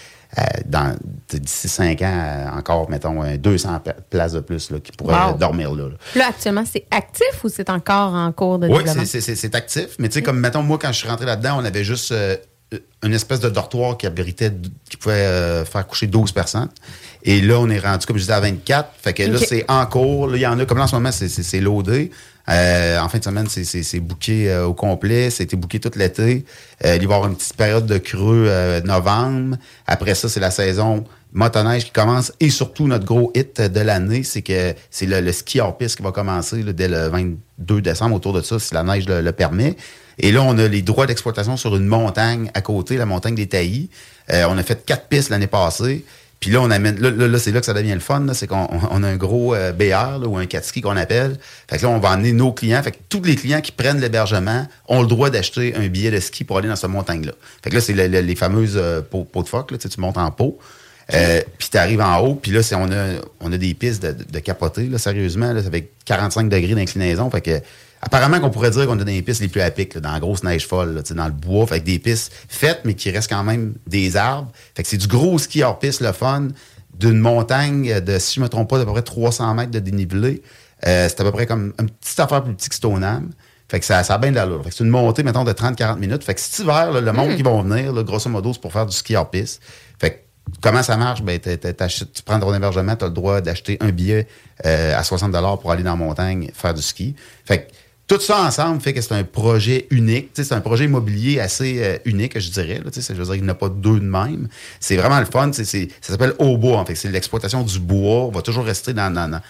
dans 0.66 0.94
tu 1.28 1.36
sais, 1.36 1.38
d'ici 1.40 1.68
5 1.68 2.02
ans 2.02 2.46
à 2.52 2.56
encore, 2.56 2.88
mettons, 2.88 3.20
un 3.22 3.36
200 3.36 3.80
pa- 3.80 3.94
places 3.94 4.32
de 4.32 4.40
plus 4.40 4.70
là, 4.70 4.78
qui 4.80 4.92
pourraient 4.92 5.14
Wow. 5.14 5.30
euh, 5.30 5.38
dormir 5.38 5.72
là. 5.74 5.88
là. 5.88 5.94
Là, 6.16 6.26
actuellement, 6.28 6.64
c'est 6.70 6.86
actif 6.90 7.42
ou 7.44 7.48
c'est 7.48 7.68
encore 7.70 8.14
en 8.14 8.30
cours 8.32 8.58
de 8.58 8.68
Oui, 8.68 8.78
développement? 8.78 9.04
c'est- 9.04 9.20
c'est 9.34 9.54
actif. 9.54 9.96
Mais 9.98 10.08
tu 10.08 10.14
sais, 10.14 10.22
comme 10.22 10.38
mettons, 10.38 10.62
moi, 10.62 10.78
quand 10.80 10.92
je 10.92 10.98
suis 10.98 11.08
rentré 11.08 11.26
là-dedans, 11.26 11.58
on 11.60 11.64
avait 11.64 11.84
juste 11.84 12.12
euh, 12.12 12.36
une 13.02 13.12
espèce 13.14 13.40
de 13.40 13.48
dortoir 13.50 13.96
qui 13.96 14.06
abritait, 14.06 14.52
qui 14.88 14.96
pouvait 14.96 15.14
euh, 15.16 15.64
faire 15.64 15.84
coucher 15.86 16.06
12 16.06 16.30
personnes. 16.30 16.68
Et 17.22 17.40
là, 17.40 17.58
on 17.60 17.68
est 17.68 17.78
rendu, 17.78 18.06
comme 18.06 18.16
je 18.16 18.22
disais, 18.22 18.32
à 18.32 18.40
24. 18.40 18.90
Fait 19.02 19.12
que 19.12 19.22
là, 19.24 19.38
c'est 19.46 19.64
en 19.68 19.84
cours. 19.86 20.26
Là, 20.28 20.36
il 20.36 20.40
y 20.40 20.46
en 20.46 20.58
a, 20.58 20.64
comme 20.64 20.78
là, 20.78 20.84
en 20.84 20.86
ce 20.86 20.94
moment, 20.94 21.12
c'est- 21.12 21.28
c'est 21.28 21.42
c'est 21.42 21.60
loadé. 21.60 22.10
Euh, 22.48 22.98
en 22.98 23.08
fin 23.08 23.18
de 23.18 23.24
semaine, 23.24 23.46
c'est- 23.48 23.64
c'est 23.64 23.82
c'est 23.82 24.00
booké 24.00 24.50
euh, 24.50 24.64
au 24.66 24.74
complet. 24.74 25.30
C'était 25.30 25.56
booké 25.56 25.78
tout 25.80 25.90
l'été. 25.96 26.44
Euh, 26.84 26.96
il 26.96 27.06
va 27.06 27.12
y 27.12 27.16
avoir 27.16 27.26
une 27.28 27.36
petite 27.36 27.54
période 27.56 27.86
de 27.86 27.98
creux 27.98 28.46
euh, 28.48 28.80
novembre. 28.80 29.56
Après 29.86 30.14
ça, 30.14 30.28
c'est 30.28 30.40
la 30.40 30.50
saison 30.50 31.04
motoneige 31.32 31.84
qui 31.84 31.90
commence. 31.92 32.32
Et 32.40 32.50
surtout, 32.50 32.88
notre 32.88 33.04
gros 33.04 33.30
hit 33.36 33.60
de 33.60 33.80
l'année, 33.80 34.24
c'est 34.24 34.42
que 34.42 34.74
c'est 34.90 35.06
le, 35.06 35.20
le 35.20 35.32
ski 35.32 35.60
hors 35.60 35.76
piste 35.76 35.96
qui 35.96 36.02
va 36.02 36.10
commencer 36.10 36.62
là, 36.62 36.72
dès 36.72 36.88
le 36.88 37.06
22 37.08 37.80
décembre, 37.82 38.16
autour 38.16 38.32
de 38.32 38.40
ça, 38.42 38.58
si 38.58 38.74
la 38.74 38.82
neige 38.82 39.06
le, 39.06 39.20
le 39.20 39.32
permet. 39.32 39.76
Et 40.18 40.32
là, 40.32 40.42
on 40.42 40.58
a 40.58 40.66
les 40.66 40.82
droits 40.82 41.06
d'exploitation 41.06 41.56
sur 41.56 41.76
une 41.76 41.86
montagne 41.86 42.50
à 42.54 42.60
côté, 42.62 42.96
la 42.96 43.06
montagne 43.06 43.34
des 43.36 43.46
Taillis. 43.46 43.90
Euh, 44.32 44.46
on 44.48 44.58
a 44.58 44.62
fait 44.62 44.84
quatre 44.84 45.06
pistes 45.06 45.30
l'année 45.30 45.46
passée. 45.46 46.04
Puis 46.40 46.50
là, 46.50 46.60
on 46.62 46.70
amène. 46.70 46.98
Là, 47.00 47.10
là, 47.10 47.28
là, 47.28 47.38
c'est 47.38 47.52
là 47.52 47.60
que 47.60 47.66
ça 47.66 47.74
devient 47.74 47.92
le 47.92 48.00
fun. 48.00 48.26
C'est 48.32 48.46
qu'on 48.46 48.62
on- 48.70 48.88
on 48.90 49.02
a 49.02 49.08
un 49.08 49.16
gros 49.16 49.54
euh, 49.54 49.72
BR 49.72 50.18
là, 50.18 50.26
ou 50.26 50.38
un 50.38 50.46
4 50.46 50.64
ski 50.64 50.80
qu'on 50.80 50.96
appelle. 50.96 51.36
Fait 51.68 51.76
que 51.76 51.82
là, 51.82 51.90
on 51.90 51.98
va 51.98 52.12
emmener 52.12 52.32
nos 52.32 52.52
clients. 52.52 52.82
Fait 52.82 52.92
que 52.92 52.96
tous 53.10 53.22
les 53.22 53.36
clients 53.36 53.60
qui 53.60 53.72
prennent 53.72 54.00
l'hébergement 54.00 54.66
ont 54.88 55.02
le 55.02 55.06
droit 55.06 55.28
d'acheter 55.28 55.74
un 55.76 55.86
billet 55.88 56.10
de 56.10 56.18
ski 56.18 56.44
pour 56.44 56.56
aller 56.58 56.68
dans 56.68 56.76
cette 56.76 56.88
montagne-là. 56.90 57.32
Fait 57.62 57.68
que 57.70 57.74
là, 57.74 57.80
c'est 57.82 57.92
le- 57.92 58.06
le- 58.08 58.20
les 58.20 58.34
fameuses 58.36 58.74
euh, 58.76 59.02
pots, 59.02 59.26
de 59.42 59.48
phoque. 59.48 59.70
Là, 59.70 59.76
tu 59.78 59.82
sais, 59.82 59.94
tu 59.94 60.00
montes 60.00 60.16
en 60.18 60.30
pot. 60.30 60.58
Euh, 61.12 61.40
puis 61.58 61.68
tu 61.70 61.76
arrives 61.76 62.00
en 62.00 62.18
haut, 62.20 62.36
puis 62.36 62.52
là, 62.52 62.62
c'est, 62.62 62.76
on, 62.76 62.84
a, 62.92 63.18
on 63.40 63.52
a 63.52 63.58
des 63.58 63.74
pistes 63.74 64.00
de, 64.02 64.12
de, 64.12 64.24
de 64.30 64.38
capoter, 64.38 64.86
là, 64.86 64.96
sérieusement, 64.96 65.52
là, 65.52 65.60
avec 65.66 65.90
45 66.04 66.48
degrés 66.48 66.74
d'inclinaison. 66.76 67.28
Fait 67.30 67.40
que, 67.40 67.60
apparemment 68.00 68.40
qu'on 68.40 68.50
pourrait 68.50 68.70
dire 68.70 68.86
qu'on 68.86 68.98
a 68.98 69.04
des 69.04 69.22
pistes 69.22 69.40
les 69.40 69.48
plus 69.48 69.60
à 69.60 69.70
pic, 69.70 69.94
là, 69.94 70.00
dans 70.00 70.12
la 70.12 70.20
grosse 70.20 70.42
neige 70.42 70.66
folle, 70.66 70.94
là, 70.94 71.02
dans 71.14 71.26
le 71.26 71.32
bois, 71.32 71.66
que 71.66 71.78
des 71.78 71.98
pistes 71.98 72.32
faites, 72.48 72.80
mais 72.84 72.94
qui 72.94 73.10
restent 73.10 73.30
quand 73.30 73.44
même 73.44 73.74
des 73.86 74.16
arbres. 74.16 74.50
Fait 74.74 74.82
que 74.82 74.88
c'est 74.88 74.96
du 74.96 75.06
gros 75.06 75.38
ski 75.38 75.62
hors 75.62 75.78
piste, 75.78 76.00
le 76.00 76.12
fun, 76.12 76.48
d'une 76.94 77.18
montagne 77.18 78.00
de, 78.00 78.18
si 78.18 78.36
je 78.36 78.40
me 78.40 78.48
trompe 78.48 78.68
pas, 78.68 78.78
d'à 78.78 78.84
peu 78.84 78.92
près 78.92 79.02
300 79.02 79.54
mètres 79.54 79.70
de 79.70 79.78
dénivelé. 79.78 80.42
Euh, 80.86 81.08
c'est 81.08 81.20
à 81.20 81.24
peu 81.24 81.32
près 81.32 81.46
comme 81.46 81.72
une 81.78 81.90
petite 81.90 82.20
affaire 82.20 82.42
plus 82.42 82.54
petite 82.54 82.70
que 82.70 82.74
Stoneham. 82.74 83.30
Fait 83.68 83.78
que 83.78 83.86
ça, 83.86 84.02
ça 84.02 84.14
a 84.14 84.18
bien 84.18 84.30
de 84.30 84.36
l'allure. 84.36 84.62
Fait 84.64 84.70
que 84.70 84.74
c'est 84.76 84.84
une 84.84 84.90
montée, 84.90 85.22
mettons, 85.22 85.44
de 85.44 85.52
30-40 85.52 85.98
minutes. 85.98 86.24
Fait 86.24 86.34
que 86.34 86.40
cet 86.40 86.58
hiver, 86.58 86.90
là, 86.90 87.00
le 87.00 87.12
monde 87.12 87.30
Mm. 87.30 87.36
qui 87.36 87.42
va 87.42 87.62
venir, 87.62 87.92
là, 87.92 88.02
grosso 88.02 88.28
modo, 88.28 88.52
c'est 88.52 88.60
pour 88.60 88.72
faire 88.72 88.86
du 88.86 88.96
ski 88.96 89.14
hors 89.14 89.30
piste. 89.30 89.62
Fait 90.00 90.10
que 90.10 90.16
comment 90.60 90.82
ça 90.82 90.96
marche? 90.96 91.22
Ben, 91.22 91.38
tu 91.38 92.22
prends 92.24 92.40
ton 92.40 92.52
hébergement, 92.52 92.96
tu 92.96 93.04
as 93.04 93.08
le 93.08 93.14
droit 93.14 93.40
d'acheter 93.40 93.76
un 93.80 93.90
billet 93.90 94.26
euh, 94.66 94.98
à 94.98 95.04
60 95.04 95.32
pour 95.60 95.70
aller 95.70 95.84
dans 95.84 95.90
la 95.90 95.96
montagne 95.96 96.50
faire 96.52 96.74
du 96.74 96.82
ski. 96.82 97.14
Fait 97.44 97.62
que 97.66 97.72
tout 98.16 98.20
ça 98.20 98.42
ensemble 98.42 98.80
fait 98.80 98.92
que 98.92 99.00
c'est 99.00 99.12
un 99.14 99.24
projet 99.24 99.86
unique. 99.90 100.30
C'est 100.34 100.52
un 100.52 100.60
projet 100.60 100.84
immobilier 100.86 101.38
assez 101.40 101.82
euh, 101.82 101.98
unique, 102.04 102.38
je 102.38 102.50
dirais. 102.50 102.80
Je 102.84 103.12
veux 103.12 103.24
dire, 103.24 103.34
il 103.34 103.42
n'y 103.42 103.46
en 103.48 103.52
a 103.52 103.54
pas 103.54 103.68
deux 103.68 104.00
de 104.00 104.04
même. 104.04 104.48
C'est 104.80 104.96
vraiment 104.96 105.20
le 105.20 105.26
fun. 105.26 105.52
Ça 105.52 105.64
s'appelle 106.00 106.34
au 106.38 106.56
bois. 106.56 106.78
En 106.78 106.84
fait, 106.84 106.94
c'est 106.94 107.10
l'exploitation 107.10 107.62
du 107.62 107.78
bois. 107.78 108.26
On 108.26 108.30
va 108.30 108.42
toujours 108.42 108.64
rester 108.64 108.92
dans. 108.92 109.12
dans, 109.12 109.28
dans- 109.30 109.40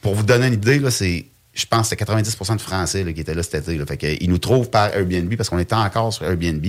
pour 0.00 0.14
vous 0.14 0.22
donner 0.22 0.46
une 0.48 0.54
idée, 0.54 0.80
c'est. 0.90 1.26
Je 1.54 1.66
pense 1.66 1.88
que 1.90 1.96
c'est 1.98 2.04
90% 2.04 2.56
de 2.56 2.60
Français 2.60 3.12
qui 3.12 3.20
étaient 3.20 3.34
là 3.34 3.42
cet 3.42 3.54
été. 3.68 3.76
Là. 3.76 3.84
Fait 3.84 3.96
que, 3.96 4.06
ils 4.20 4.30
nous 4.30 4.38
trouvent 4.38 4.70
par 4.70 4.94
Airbnb 4.94 5.34
parce 5.36 5.48
qu'on 5.48 5.58
était 5.58 5.74
encore 5.74 6.12
sur 6.12 6.24
Airbnb. 6.24 6.64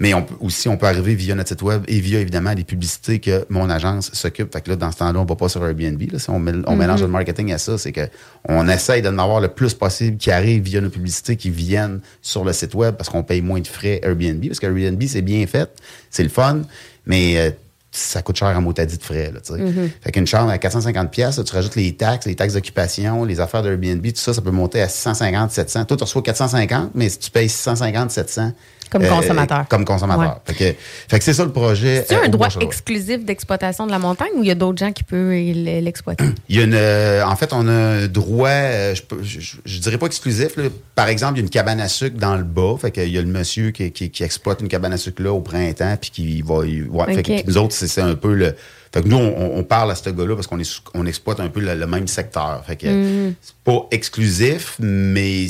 Mais 0.00 0.14
on 0.14 0.22
peut, 0.22 0.34
aussi, 0.40 0.68
on 0.68 0.76
peut 0.76 0.86
arriver 0.86 1.14
via 1.16 1.34
notre 1.34 1.48
site 1.48 1.62
web 1.62 1.82
et 1.88 1.98
via, 1.98 2.20
évidemment, 2.20 2.52
les 2.52 2.62
publicités 2.62 3.18
que 3.18 3.44
mon 3.48 3.68
agence 3.68 4.10
s'occupe. 4.12 4.52
Fait 4.52 4.60
que 4.60 4.70
là, 4.70 4.76
dans 4.76 4.92
ce 4.92 4.98
temps-là, 4.98 5.18
on 5.18 5.24
va 5.24 5.34
pas 5.34 5.48
sur 5.48 5.66
Airbnb. 5.66 6.00
Là. 6.12 6.18
Si 6.20 6.30
on, 6.30 6.36
on 6.36 6.40
Mhm. 6.40 6.76
mélange 6.78 7.00
le 7.02 7.08
marketing 7.08 7.52
à 7.52 7.58
ça, 7.58 7.78
c'est 7.78 7.90
que 7.92 8.08
on 8.48 8.68
essaye 8.68 9.02
d'en 9.02 9.18
avoir 9.18 9.40
le 9.40 9.48
plus 9.48 9.74
possible 9.74 10.16
qui 10.16 10.30
arrive 10.30 10.62
via 10.62 10.80
nos 10.80 10.90
publicités 10.90 11.34
qui 11.36 11.50
viennent 11.50 12.00
sur 12.22 12.44
le 12.44 12.52
site 12.52 12.74
web 12.74 12.94
parce 12.94 13.08
qu'on 13.08 13.24
paye 13.24 13.42
moins 13.42 13.60
de 13.60 13.66
frais 13.66 14.00
Airbnb. 14.04 14.46
Parce 14.46 14.60
que 14.60 14.66
Airbnb, 14.66 15.02
c'est 15.08 15.22
bien 15.22 15.44
fait, 15.48 15.68
c'est 16.10 16.22
le 16.22 16.28
fun, 16.28 16.62
mais 17.04 17.36
euh, 17.38 17.50
ça 17.90 18.22
coûte 18.22 18.36
cher 18.36 18.48
en 18.56 18.60
motadis 18.60 18.98
de 18.98 19.02
frais. 19.02 19.32
Là, 19.34 19.40
tu 19.40 19.52
sais. 19.54 19.58
Mhm. 19.58 19.90
Fait 20.00 20.12
qu'une 20.12 20.26
chambre 20.28 20.50
à 20.50 20.58
450 20.58 21.10
pièces, 21.10 21.40
tu 21.44 21.52
rajoutes 21.52 21.74
les 21.74 21.96
taxes, 21.96 22.26
les 22.26 22.36
taxes 22.36 22.54
d'occupation, 22.54 23.24
les 23.24 23.40
affaires 23.40 23.62
d'Airbnb, 23.64 24.06
tout 24.06 24.12
ça, 24.20 24.32
ça 24.32 24.42
peut 24.42 24.52
monter 24.52 24.80
à 24.80 24.88
650, 24.88 25.50
700. 25.50 25.86
Toi, 25.86 25.96
tu 25.96 26.04
reçois 26.04 26.22
450, 26.22 26.90
mais 26.94 27.08
si 27.08 27.18
tu 27.18 27.30
payes 27.32 27.48
650, 27.48 28.12
700. 28.12 28.52
Comme 28.90 29.06
consommateur. 29.06 29.66
Comme 29.68 29.84
consommateur. 29.84 30.40
Fait 30.44 30.54
que, 30.54 30.78
fait 31.08 31.18
que 31.18 31.24
c'est 31.24 31.34
ça 31.34 31.44
le 31.44 31.52
projet. 31.52 32.04
C'est 32.08 32.16
euh, 32.16 32.24
un 32.24 32.28
droit 32.28 32.48
exclusif 32.60 33.24
d'exploitation 33.24 33.86
de 33.86 33.90
la 33.90 33.98
montagne 33.98 34.30
ou 34.36 34.42
il 34.42 34.48
y 34.48 34.50
a 34.50 34.54
d'autres 34.54 34.78
gens 34.78 34.92
qui 34.92 35.04
peuvent 35.04 35.30
l'exploiter? 35.30 36.24
Il 36.48 36.56
y 36.56 36.60
a 36.60 36.64
une, 36.64 36.74
euh, 36.74 37.24
en 37.24 37.36
fait, 37.36 37.52
on 37.52 37.66
a 37.68 37.72
un 37.72 38.06
droit, 38.08 38.48
euh, 38.48 38.94
je, 38.94 39.02
je, 39.22 39.56
je- 39.64 39.78
dirais 39.80 39.98
pas 39.98 40.06
exclusif. 40.06 40.56
là. 40.56 40.64
Par 40.94 41.08
exemple, 41.08 41.34
il 41.34 41.36
y 41.38 41.40
a 41.40 41.44
une 41.44 41.50
cabane 41.50 41.80
à 41.80 41.88
sucre 41.88 42.18
dans 42.18 42.36
le 42.36 42.44
bas. 42.44 42.76
Fait 42.80 42.90
qu'il 42.90 43.08
y 43.08 43.18
a 43.18 43.22
le 43.22 43.28
monsieur 43.28 43.70
qui, 43.70 43.90
qui- 43.92 44.10
qui 44.10 44.22
exploite 44.24 44.60
une 44.60 44.68
cabane 44.68 44.92
à 44.92 44.96
sucre 44.96 45.22
là 45.22 45.32
au 45.32 45.40
printemps, 45.40 45.96
puis 46.00 46.10
qui 46.10 46.42
va. 46.42 46.64
y- 46.64 46.82
ouais, 46.82 47.14
fait 47.14 47.22
que 47.22 47.46
nous 47.46 47.56
autres, 47.58 47.74
c'est 47.74 48.00
un 48.00 48.14
peu 48.14 48.34
le. 48.34 48.54
Fait 48.92 49.02
que 49.02 49.08
nous, 49.08 49.18
on, 49.18 49.58
on 49.58 49.64
parle 49.64 49.90
à 49.90 49.94
ce 49.94 50.08
gars-là 50.08 50.34
parce 50.34 50.46
qu'on 50.46 50.58
est 50.58 50.80
on 50.94 51.04
exploite 51.04 51.40
un 51.40 51.48
peu 51.48 51.60
le, 51.60 51.74
le 51.74 51.86
même 51.86 52.08
secteur. 52.08 52.62
Fait 52.66 52.76
que 52.76 52.86
Mhm. 52.86 53.34
c'est 53.42 53.54
pas 53.62 53.86
exclusif, 53.90 54.76
mais 54.78 55.46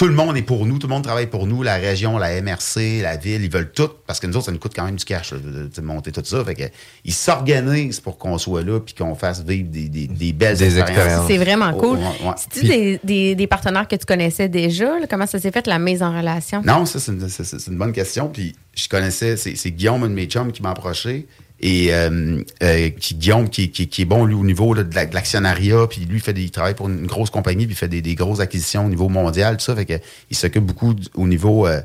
tout 0.00 0.06
le 0.06 0.14
monde 0.14 0.34
est 0.34 0.42
pour 0.42 0.64
nous, 0.64 0.78
tout 0.78 0.86
le 0.86 0.94
monde 0.94 1.04
travaille 1.04 1.26
pour 1.26 1.46
nous, 1.46 1.62
la 1.62 1.74
région, 1.74 2.16
la 2.16 2.40
MRC, 2.40 3.02
la 3.02 3.18
ville, 3.18 3.44
ils 3.44 3.50
veulent 3.50 3.70
tout, 3.70 3.90
parce 4.06 4.18
que 4.18 4.26
nous 4.26 4.34
autres, 4.34 4.46
ça 4.46 4.50
nous 4.52 4.58
coûte 4.58 4.72
quand 4.74 4.86
même 4.86 4.96
du 4.96 5.04
cash 5.04 5.32
là, 5.32 5.38
de, 5.38 5.80
monter 5.82 6.10
tout 6.10 6.22
ça. 6.24 6.42
Fait 6.42 6.54
que, 6.54 6.62
ils 7.04 7.12
s'organisent 7.12 8.00
pour 8.00 8.16
qu'on 8.16 8.38
soit 8.38 8.62
là 8.62 8.80
puis 8.80 8.94
qu'on 8.94 9.14
fasse 9.14 9.44
vivre 9.44 9.68
des, 9.68 9.90
des- 9.90 10.06
des 10.06 10.32
belles 10.32 10.56
Des 10.56 10.78
expériences. 10.78 11.26
C'est 11.26 11.36
vraiment 11.36 11.74
cool. 11.74 11.98
Ouais, 11.98 12.04
ouais. 12.28 12.32
C'est-tu 12.38 12.66
des, 12.66 13.00
des- 13.04 13.34
des 13.34 13.46
partenaires 13.46 13.86
que 13.86 13.96
tu 13.96 14.06
connaissais 14.06 14.48
déjà? 14.48 14.98
là? 14.98 15.06
Comment 15.06 15.26
ça 15.26 15.38
s'est 15.38 15.50
fait, 15.52 15.66
la 15.66 15.78
mise 15.78 16.02
en 16.02 16.16
relation? 16.16 16.62
Non, 16.64 16.86
ça, 16.86 16.98
c'est 16.98 17.12
une, 17.12 17.28
une 17.68 17.76
bonne 17.78 17.92
question. 17.92 18.28
Puis 18.30 18.56
je 18.74 18.88
connaissais, 18.88 19.36
c'est 19.36 19.54
c'est 19.54 19.70
Guillaume, 19.70 20.02
un 20.04 20.08
de 20.08 20.14
mes 20.14 20.24
chums, 20.24 20.50
qui 20.50 20.62
m'a 20.62 20.70
approché. 20.70 21.26
Et 21.62 21.92
euh, 21.92 22.42
euh, 22.62 22.88
Guillaume, 22.88 23.48
qui, 23.50 23.70
qui, 23.70 24.02
est 24.02 24.04
bon, 24.06 24.24
lui, 24.24 24.34
au 24.34 24.44
niveau 24.44 24.74
de 24.74 24.86
la- 24.94 25.04
de 25.04 25.14
l'actionnariat, 25.14 25.86
puis 25.88 26.06
lui, 26.06 26.18
fait 26.20 26.32
des, 26.32 26.42
il 26.42 26.50
travaille 26.50 26.74
pour 26.74 26.88
une 26.88 27.06
grosse 27.06 27.28
compagnie, 27.30 27.66
puis 27.66 27.74
il 27.74 27.78
fait 27.78 27.88
des, 27.88 28.00
des 28.00 28.14
grosses 28.14 28.40
acquisitions 28.40 28.86
au 28.86 28.88
niveau 28.88 29.08
mondial, 29.10 29.58
tout 29.58 29.64
ça. 29.64 29.76
Fait 29.76 30.02
il 30.30 30.36
s'occupe 30.36 30.64
beaucoup 30.64 30.94
au 31.14 31.26
niveau 31.26 31.66
euh, 31.66 31.82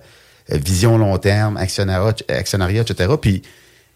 vision 0.50 0.98
long 0.98 1.18
terme, 1.18 1.58
actionnariat, 1.58 2.16
actionnariat 2.30 2.82
etc. 2.84 3.14
Puis 3.22 3.42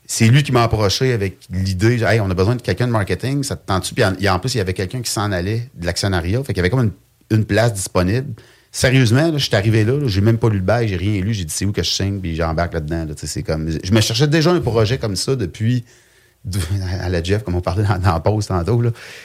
c'est 0.05 0.27
lui 0.27 0.43
qui 0.43 0.51
m'a 0.51 0.63
approché 0.63 1.13
avec 1.13 1.37
l'idée, 1.51 2.03
hey, 2.03 2.19
on 2.19 2.29
a 2.29 2.33
besoin 2.33 2.55
de 2.55 2.61
quelqu'un 2.61 2.87
de 2.87 2.91
marketing, 2.91 3.43
ça 3.43 3.55
te 3.55 3.65
tente-tu? 3.65 3.93
Puis 3.93 4.03
en, 4.03 4.15
en 4.35 4.39
plus, 4.39 4.55
il 4.55 4.57
y 4.57 4.61
avait 4.61 4.73
quelqu'un 4.73 5.01
qui 5.01 5.11
s'en 5.11 5.31
allait 5.31 5.69
de 5.75 5.85
l'actionnariat. 5.85 6.39
Fait 6.43 6.53
qu'il 6.53 6.57
y 6.57 6.59
avait 6.61 6.69
comme 6.71 6.91
une 7.31 7.45
place 7.45 7.73
disponible. 7.73 8.33
Sérieusement, 8.71 9.31
je 9.35 9.43
suis 9.43 9.55
arrivé 9.55 9.83
là, 9.83 9.93
là, 9.93 10.07
j'ai 10.07 10.21
même 10.21 10.37
pas 10.37 10.49
lu 10.49 10.57
le 10.57 10.63
bail, 10.63 10.87
j'ai 10.87 10.95
rien 10.95 11.21
lu, 11.21 11.33
j'ai 11.33 11.43
dit 11.43 11.53
c'est 11.53 11.65
où 11.65 11.71
que 11.71 11.81
je 11.81 11.89
signe, 11.89 12.19
puis 12.19 12.35
j'embarque 12.35 12.73
là-dedans. 12.73 13.05
Là, 13.05 13.13
c'est 13.17 13.41
comme, 13.43 13.69
je 13.83 13.91
me 13.91 13.99
cherchais 14.01 14.27
déjà 14.27 14.51
un 14.51 14.61
projet 14.61 14.97
comme 14.99 15.15
ça 15.15 15.35
depuis 15.35 15.83
à 17.01 17.09
la 17.09 17.21
Jeff, 17.23 17.43
comme 17.43 17.55
on 17.55 17.61
parlait 17.61 17.83
dans, 17.83 17.99
la 18.13 18.19
pause 18.19 18.45
tantôt. 18.47 18.81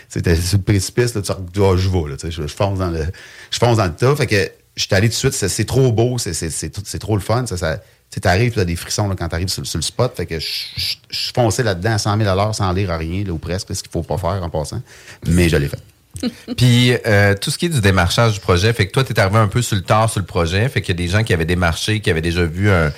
C'était 0.08 0.34
sur 0.34 0.58
le 0.58 0.64
précipice, 0.64 1.14
là, 1.14 1.22
tu 1.22 1.30
Ah, 1.32 1.36
je 1.76 1.88
vais, 1.88 2.08
là, 2.10 2.16
je, 2.22 2.30
je 2.30 2.46
fonce 2.46 2.78
dans 2.78 2.90
le, 2.90 3.04
je 3.50 3.58
fonce 3.58 3.76
dans 3.76 3.84
le 3.84 3.92
tas. 3.94 4.16
Fait 4.16 4.26
que 4.26 4.50
j'étais 4.76 4.96
allé 4.96 5.08
tout 5.08 5.12
de 5.12 5.32
suite, 5.32 5.32
c'est 5.34 5.64
trop 5.64 5.92
beau, 5.92 6.16
c'est- 6.18 6.98
trop 6.98 7.14
le 7.14 7.22
fun. 7.22 7.46
Ça, 7.46 7.56
ça, 7.56 7.78
tu 8.10 8.20
arrives, 8.28 8.52
tu 8.52 8.60
as 8.60 8.64
des 8.64 8.76
frissons 8.76 9.08
là, 9.08 9.14
quand 9.16 9.28
tu 9.28 9.34
arrives 9.34 9.48
sur, 9.48 9.66
sur 9.66 9.78
le 9.78 9.82
spot. 9.82 10.12
Fait 10.16 10.26
que 10.26 10.40
je 10.40 10.46
je- 10.76 10.96
je 11.10 11.30
fonçais 11.34 11.62
là-dedans 11.62 11.92
à 11.92 11.98
100 11.98 12.16
000 12.16 12.28
à 12.28 12.34
l'heure 12.34 12.54
sans 12.54 12.72
lire 12.72 12.90
à 12.90 12.96
rien, 12.96 13.24
là, 13.24 13.32
ou 13.32 13.38
presque, 13.38 13.74
ce 13.74 13.82
qu'il 13.82 13.92
faut 13.92 14.02
pas 14.02 14.18
faire 14.18 14.42
en 14.42 14.48
passant. 14.50 14.80
Mais 15.26 15.48
je 15.48 15.56
l'ai 15.56 15.68
fait. 15.68 15.78
Puis 16.56 16.94
euh, 17.06 17.34
tout 17.34 17.50
ce 17.50 17.58
qui 17.58 17.66
est 17.66 17.70
du 17.70 17.80
démarchage 17.80 18.34
du 18.34 18.40
projet, 18.40 18.72
fait 18.72 18.86
que 18.86 18.92
toi, 18.92 19.04
tu 19.04 19.12
es 19.12 19.20
arrivé 19.20 19.38
un 19.38 19.48
peu 19.48 19.62
sur 19.62 19.76
le 19.76 19.82
tard 19.82 20.10
sur 20.10 20.20
le 20.20 20.26
projet, 20.26 20.68
fait 20.68 20.80
qu'il 20.80 20.98
y 20.98 21.02
a 21.02 21.04
des 21.06 21.10
gens 21.10 21.22
qui 21.22 21.32
avaient 21.32 21.44
démarché, 21.44 22.00
qui 22.00 22.10
avaient 22.10 22.22
déjà 22.22 22.44
vu 22.44 22.70
un, 22.70 22.92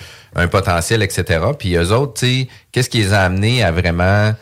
potentiel, 0.48 1.02
etc. 1.02 1.40
Puis 1.58 1.76
eux 1.76 1.92
autres, 1.92 2.20
tu 2.20 2.26
sais, 2.26 2.48
qu'est-ce 2.70 2.90
qui 2.90 2.98
les 2.98 3.14
a 3.14 3.22
amenés 3.22 3.62
à 3.62 3.72
vraiment 3.72 4.34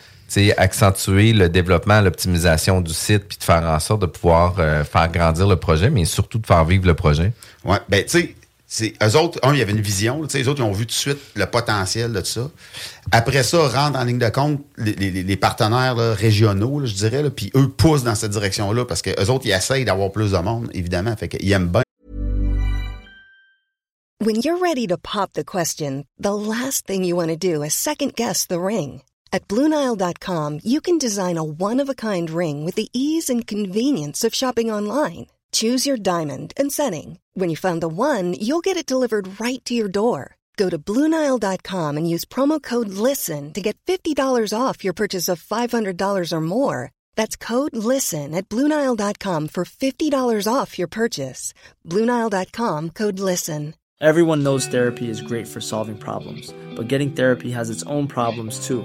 accentuer 0.57 1.33
le 1.33 1.49
développement, 1.49 2.01
l'optimisation 2.01 2.81
du 2.81 2.93
site, 2.93 3.25
puis 3.29 3.39
de 3.39 3.45
faire 3.45 3.63
en 3.63 3.79
sorte 3.79 4.03
de 4.03 4.07
pouvoir 4.07 4.57
euh, 4.59 4.85
faire 4.85 5.09
grandir 5.11 5.47
le 5.47 5.57
projet, 5.57 5.91
mais 5.91 6.05
surtout 6.05 6.39
de 6.39 6.47
faire 6.47 6.65
vivre 6.65 6.87
le 6.87 6.95
projet? 6.95 7.33
Ouais, 7.65 7.79
ben, 7.89 8.03
tu 8.05 8.19
sais, 8.19 8.35
c'est- 8.75 8.95
eux 9.01 9.17
autres, 9.17 9.39
un, 9.45 9.53
il 9.53 9.61
y 9.61 9.63
avait 9.63 9.73
une 9.73 9.81
vision. 9.81 10.23
tu 10.23 10.31
sais, 10.31 10.39
Les 10.39 10.49
autres, 10.49 10.61
ils 10.61 10.65
ont 10.65 10.73
vu 10.73 10.85
tout 10.85 10.95
de 10.95 10.99
suite 10.99 11.19
le 11.37 11.47
potentiel 11.47 12.13
de 12.13 12.23
ça. 12.25 12.51
Après 13.13 13.45
ça, 13.45 13.69
rentrent 13.69 13.99
en 13.99 14.05
ligne 14.05 14.19
de 14.19 14.29
compte 14.29 14.65
les, 14.77 15.37
partenaires 15.37 15.97
régionaux, 15.97 16.85
je 16.85 16.93
dirais, 16.93 17.31
puis 17.31 17.53
eux 17.55 17.69
poussent 17.69 18.03
dans 18.03 18.17
cette 18.17 18.33
direction-là 18.33 18.85
parce 18.85 19.01
que 19.01 19.11
eux 19.11 19.31
autres, 19.31 19.47
ils 19.47 19.53
essayent 19.53 19.85
d'avoir 19.85 20.11
plus 20.11 20.33
de 20.33 20.39
monde, 20.39 20.71
évidemment. 20.75 21.15
Fait 21.17 21.29
qu'ils 21.29 21.53
aiment 21.53 21.69
bien. 21.69 21.83
When 24.21 24.37
you're 24.37 24.59
ready 24.61 24.89
to 24.89 24.97
pop 24.97 25.35
the 25.35 25.45
question, 25.45 26.05
the 26.19 26.35
last 26.35 26.87
thing 26.87 27.05
you 27.05 27.15
want 27.15 27.29
to 27.29 27.37
do 27.37 27.63
is 27.63 27.75
second 27.75 28.15
guess 28.17 28.47
the 28.49 28.59
ring. 28.59 29.03
At 29.33 29.47
Bluenile.com, 29.49 30.61
you 30.65 30.81
can 30.81 30.99
design 30.99 31.37
a 31.37 31.45
one 31.45 31.81
of 31.81 31.89
a 31.89 31.95
kind 31.95 32.29
ring 32.31 32.65
with 32.65 32.75
the 32.75 32.89
ease 32.93 33.29
and 33.31 33.47
convenience 33.47 34.25
of 34.25 34.35
shopping 34.35 34.71
online. 34.71 35.27
Choose 35.53 35.87
your 35.87 35.97
diamond 35.97 36.53
and 36.57 36.73
setting. 36.73 37.19
When 37.37 37.51
you 37.51 37.57
find 37.57 37.81
the 37.81 37.89
one, 37.89 38.35
you'll 38.35 38.61
get 38.61 38.77
it 38.77 38.87
delivered 38.87 39.41
right 39.41 39.63
to 39.65 39.75
your 39.75 39.89
door. 39.89 40.37
Go 40.57 40.71
to 40.71 40.79
Bluenile.com 40.79 41.97
and 41.97 42.09
use 42.09 42.25
promo 42.25 42.63
code 42.63 42.89
LISTEN 42.89 43.53
to 43.55 43.61
get 43.61 43.77
$50 43.87 44.53
off 44.57 44.85
your 44.85 44.93
purchase 44.93 45.29
of 45.29 45.43
$500 45.43 46.33
or 46.33 46.41
more. 46.41 46.93
That's 47.17 47.35
code 47.37 47.75
LISTEN 47.75 48.35
at 48.35 48.49
Bluenile.com 48.49 49.49
for 49.49 49.65
$50 49.65 50.47
off 50.47 50.79
your 50.79 50.89
purchase. 50.89 51.53
Bluenile.com 51.85 52.91
code 52.91 53.19
LISTEN. 53.19 53.75
Everyone 54.01 54.43
knows 54.43 54.67
therapy 54.67 55.09
is 55.09 55.23
great 55.23 55.49
for 55.49 55.61
solving 55.61 55.97
problems, 55.97 56.53
but 56.77 56.89
getting 56.89 57.13
therapy 57.13 57.51
has 57.53 57.71
its 57.71 57.83
own 57.85 58.07
problems 58.07 58.67
too, 58.67 58.85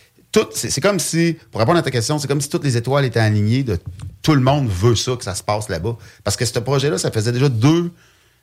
c'est 0.53 0.81
comme 0.81 0.99
si, 0.99 1.37
pour 1.51 1.59
répondre 1.59 1.79
à 1.79 1.81
ta 1.81 1.91
question, 1.91 2.17
c'est 2.19 2.27
comme 2.27 2.41
si 2.41 2.49
toutes 2.49 2.63
les 2.63 2.77
étoiles 2.77 3.05
étaient 3.05 3.19
alignées 3.19 3.63
de 3.63 3.77
tout 4.21 4.33
le 4.33 4.41
monde 4.41 4.67
veut 4.69 4.95
ça, 4.95 5.15
que 5.15 5.23
ça 5.23 5.35
se 5.35 5.43
passe 5.43 5.67
là-bas. 5.69 5.97
Parce 6.23 6.37
que 6.37 6.45
ce 6.45 6.59
projet-là, 6.59 6.97
ça 6.97 7.11
faisait 7.11 7.31
déjà 7.31 7.49
deux, 7.49 7.91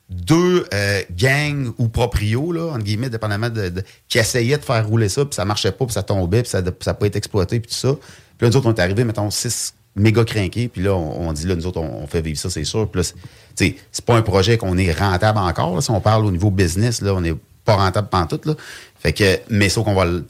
deux 0.09 0.65
euh, 0.73 1.01
gangs 1.11 1.71
ou 1.77 1.87
proprios, 1.87 2.51
là, 2.51 2.67
entre 2.73 2.83
guillemets, 2.83 3.09
dépendamment 3.09 3.49
de, 3.49 3.69
de- 3.69 3.83
qui 4.07 4.17
essayaient 4.19 4.57
de 4.57 4.63
faire 4.63 4.87
rouler 4.87 5.09
ça, 5.09 5.25
puis 5.25 5.35
ça 5.35 5.45
marchait 5.45 5.71
pas, 5.71 5.85
puis 5.85 5.93
ça 5.93 6.03
tombait, 6.03 6.41
puis 6.43 6.49
ça 6.51 6.61
n'a 6.61 6.71
pas 6.93 7.05
été 7.07 7.17
exploité, 7.17 7.59
puis 7.59 7.69
tout 7.69 7.77
ça. 7.77 7.93
Puis 8.37 8.45
là, 8.45 8.49
nous 8.49 8.57
autres, 8.57 8.67
on 8.67 8.73
est 8.73 8.79
arrivés, 8.79 9.03
mettons, 9.03 9.29
six 9.31 9.73
méga 9.95 10.23
crinqués, 10.23 10.67
puis 10.67 10.83
là, 10.83 10.93
on, 10.95 11.29
on 11.29 11.33
dit, 11.33 11.45
là, 11.47 11.55
nous 11.55 11.65
autres, 11.65 11.79
on, 11.81 12.05
fait 12.07 12.21
vivre 12.21 12.37
ça, 12.39 12.49
c'est 12.49 12.63
sûr. 12.63 12.89
Puis 12.89 13.01
là, 13.01 13.07
c'est- 13.55 13.75
pas 14.05 14.15
un 14.15 14.21
projet 14.21 14.57
qu'on 14.57 14.77
est 14.77 14.91
rentable 14.91 15.39
encore, 15.39 15.75
là, 15.75 15.81
si 15.81 15.91
on 15.91 15.99
parle 16.01 16.25
au 16.25 16.31
niveau 16.31 16.51
business, 16.51 17.01
là, 17.01 17.13
on 17.15 17.21
n'est 17.21 17.33
pas 17.75 17.83
rentable 17.83 18.09
pantoute, 18.09 18.45
là. 18.45 18.55
Fait 19.01 19.13
que, 19.13 19.39
mais 19.49 19.69
sauf 19.69 19.85
qu'on 19.85 19.93
va 19.93 20.05
le, 20.05 20.21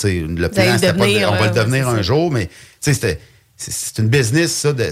allez 0.61 0.67
plan, 0.69 0.77
c'était 0.79 0.93
pas 0.93 1.05
de- 1.05 1.11
devenir, 1.11 1.29
on 1.31 1.35
va 1.35 1.47
le 1.47 1.53
devenir 1.53 1.87
ouais, 1.87 1.93
c'est 1.93 1.99
un 1.99 2.03
jour, 2.03 2.31
mais, 2.31 2.45
tu 2.47 2.51
sais, 2.81 2.93
c'était, 2.93 3.19
c'est- 3.57 3.97
une 4.01 4.07
business, 4.09 4.51
ça, 4.53 4.73
de, 4.73 4.85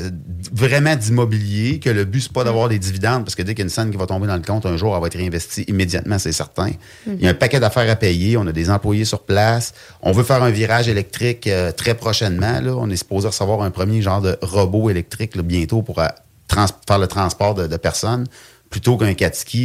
vraiment 0.51 0.95
d'immobilier, 0.95 1.79
que 1.79 1.89
le 1.91 2.03
but, 2.03 2.21
c'est 2.21 2.31
pas 2.33 2.43
d'avoir 2.43 2.69
des 2.69 2.79
dividendes, 2.79 3.23
parce 3.23 3.35
que 3.35 3.43
dès 3.43 3.53
qu'il 3.53 3.59
y 3.59 3.61
a 3.63 3.65
une 3.65 3.69
scène 3.69 3.91
qui 3.91 3.97
va 3.97 4.07
tomber 4.07 4.25
dans 4.27 4.35
le 4.35 4.41
compte, 4.41 4.65
un 4.65 4.77
jour, 4.77 4.95
elle 4.95 5.01
va 5.01 5.07
être 5.07 5.17
réinvestie 5.17 5.61
immédiatement, 5.67 6.17
c'est 6.19 6.31
certain. 6.31 6.71
Il 7.05 7.21
y 7.21 7.27
a 7.27 7.29
un 7.29 7.33
paquet 7.35 7.59
d'affaires 7.59 7.89
à 7.89 7.95
payer, 7.95 8.35
on 8.35 8.47
a 8.47 8.51
des 8.51 8.69
employés 8.71 9.05
sur 9.05 9.21
place, 9.23 9.73
on 10.01 10.11
veut 10.11 10.23
faire 10.23 10.41
un 10.41 10.49
virage 10.49 10.87
électrique 10.87 11.45
euh, 11.47 11.71
très 11.71 11.93
prochainement, 11.93 12.59
là. 12.59 12.73
On 12.75 12.89
est 12.89 12.95
supposé 12.97 13.27
recevoir 13.27 13.61
un 13.61 13.69
premier 13.71 14.01
genre 14.01 14.21
de 14.21 14.37
robot 14.41 14.89
électrique, 14.89 15.35
là, 15.35 15.43
bientôt, 15.43 15.81
pour 15.83 15.99
euh, 15.99 16.07
trans- 16.47 16.65
faire 16.87 16.97
le 16.99 17.07
transport 17.07 17.53
de, 17.53 17.67
de 17.67 17.77
personnes, 17.77 18.25
plutôt 18.71 18.97
qu'un 18.97 19.13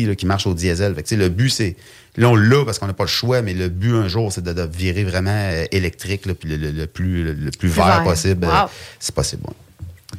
là, 0.07 0.14
qui 0.14 0.27
marche 0.27 0.47
au 0.47 0.55
diesel. 0.55 0.95
Fait 0.95 1.03
que, 1.03 1.09
le 1.16 1.29
but, 1.29 1.49
c'est, 1.51 1.77
là, 2.16 2.29
on 2.29 2.37
l'a 2.37 2.64
parce 2.64 2.79
qu'on 2.79 2.87
n'a 2.87 2.92
pas 2.92 3.05
le 3.05 3.09
choix, 3.09 3.42
mais 3.42 3.55
le 3.55 3.68
but, 3.68 3.94
un 3.94 4.09
jour, 4.09 4.33
c'est 4.33 4.42
de, 4.44 4.53
de 4.53 4.62
virer 4.62 5.05
vraiment 5.05 5.31
euh, 5.35 5.64
électrique, 5.72 6.27
là, 6.27 6.35
puis 6.35 6.48
le, 6.48 6.57
le- 6.57 6.70
le 6.70 6.87
plus, 6.87 7.25
le, 7.25 7.33
le 7.33 7.51
plus 7.51 7.68
vert, 7.68 7.87
vert. 7.87 8.05
possible. 8.05 8.46
Wow. 8.46 8.68
c'est 9.01 9.14
possible. 9.14 9.42
ouais. 9.46 9.55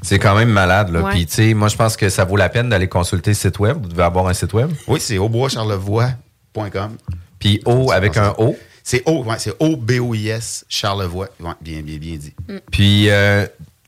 C'est 0.01 0.17
quand 0.19 0.35
même 0.35 0.49
malade, 0.49 0.89
là. 0.91 1.01
Ouais. 1.03 1.11
Puis, 1.11 1.25
tu 1.27 1.33
sais, 1.35 1.53
moi, 1.53 1.67
je 1.67 1.75
pense 1.75 1.95
que 1.95 2.09
ça 2.09 2.25
vaut 2.25 2.35
la 2.35 2.49
peine 2.49 2.67
d'aller 2.69 2.87
consulter 2.89 3.29
le 3.31 3.35
site 3.35 3.59
web. 3.59 3.77
Vous 3.81 3.89
devez 3.89 4.03
avoir 4.03 4.27
un 4.27 4.33
site 4.33 4.51
web. 4.53 4.71
Oui, 4.87 4.99
c'est 4.99 5.17
auboischarlevoix.com. 5.19 6.97
Puis 7.39 7.61
O 7.65 7.91
avec 7.91 8.17
un 8.17 8.33
O. 8.37 8.57
C'est 8.83 9.01
O, 9.05 9.23
ouais, 9.23 9.35
c'est 9.39 9.53
O-B-O-I-S, 9.59 10.65
Charlevoix. 10.67 11.29
Ouais, 11.39 11.51
bien, 11.61 11.81
bien, 11.81 11.97
bien 11.97 12.17
dit. 12.17 12.33
Puis, 12.71 13.09
euh, 13.09 13.45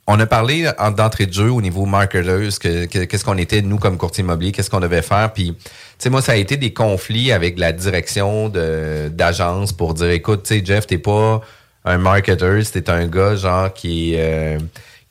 on 0.07 0.19
a 0.19 0.25
parlé 0.25 0.69
en- 0.77 0.91
d'entrée 0.91 1.25
de 1.25 1.33
jeu 1.33 1.49
au 1.51 1.61
niveau 1.61 1.85
marketers, 1.85 2.59
que- 2.59 2.85
que- 2.85 3.05
qu'est-ce 3.05 3.25
qu'on 3.25 3.37
était, 3.37 3.61
nous, 3.61 3.77
comme 3.77 3.97
courtier 3.97 4.23
immobilier, 4.23 4.51
qu'est-ce 4.51 4.69
qu'on 4.69 4.79
devait 4.79 5.01
faire. 5.01 5.33
Puis, 5.33 5.53
tu 5.53 5.69
sais, 5.97 6.09
moi, 6.09 6.21
ça 6.21 6.33
a 6.33 6.35
été 6.35 6.57
des 6.57 6.73
conflits 6.73 7.31
avec 7.31 7.57
la 7.57 7.71
direction 7.71 8.49
de- 8.49 9.09
d'agence 9.09 9.73
pour 9.73 9.93
dire, 9.95 10.09
écoute, 10.11 10.43
tu 10.43 10.55
sais, 10.59 10.65
Jeff, 10.65 10.85
t'es 10.87 10.97
pas 10.99 11.41
un 11.85 11.97
marketer, 11.97 12.61
t'es 12.71 12.89
un 12.89 13.07
gars, 13.07 13.35
genre, 13.35 13.73
qui 13.73 14.13
est... 14.13 14.19
euh, 14.19 14.59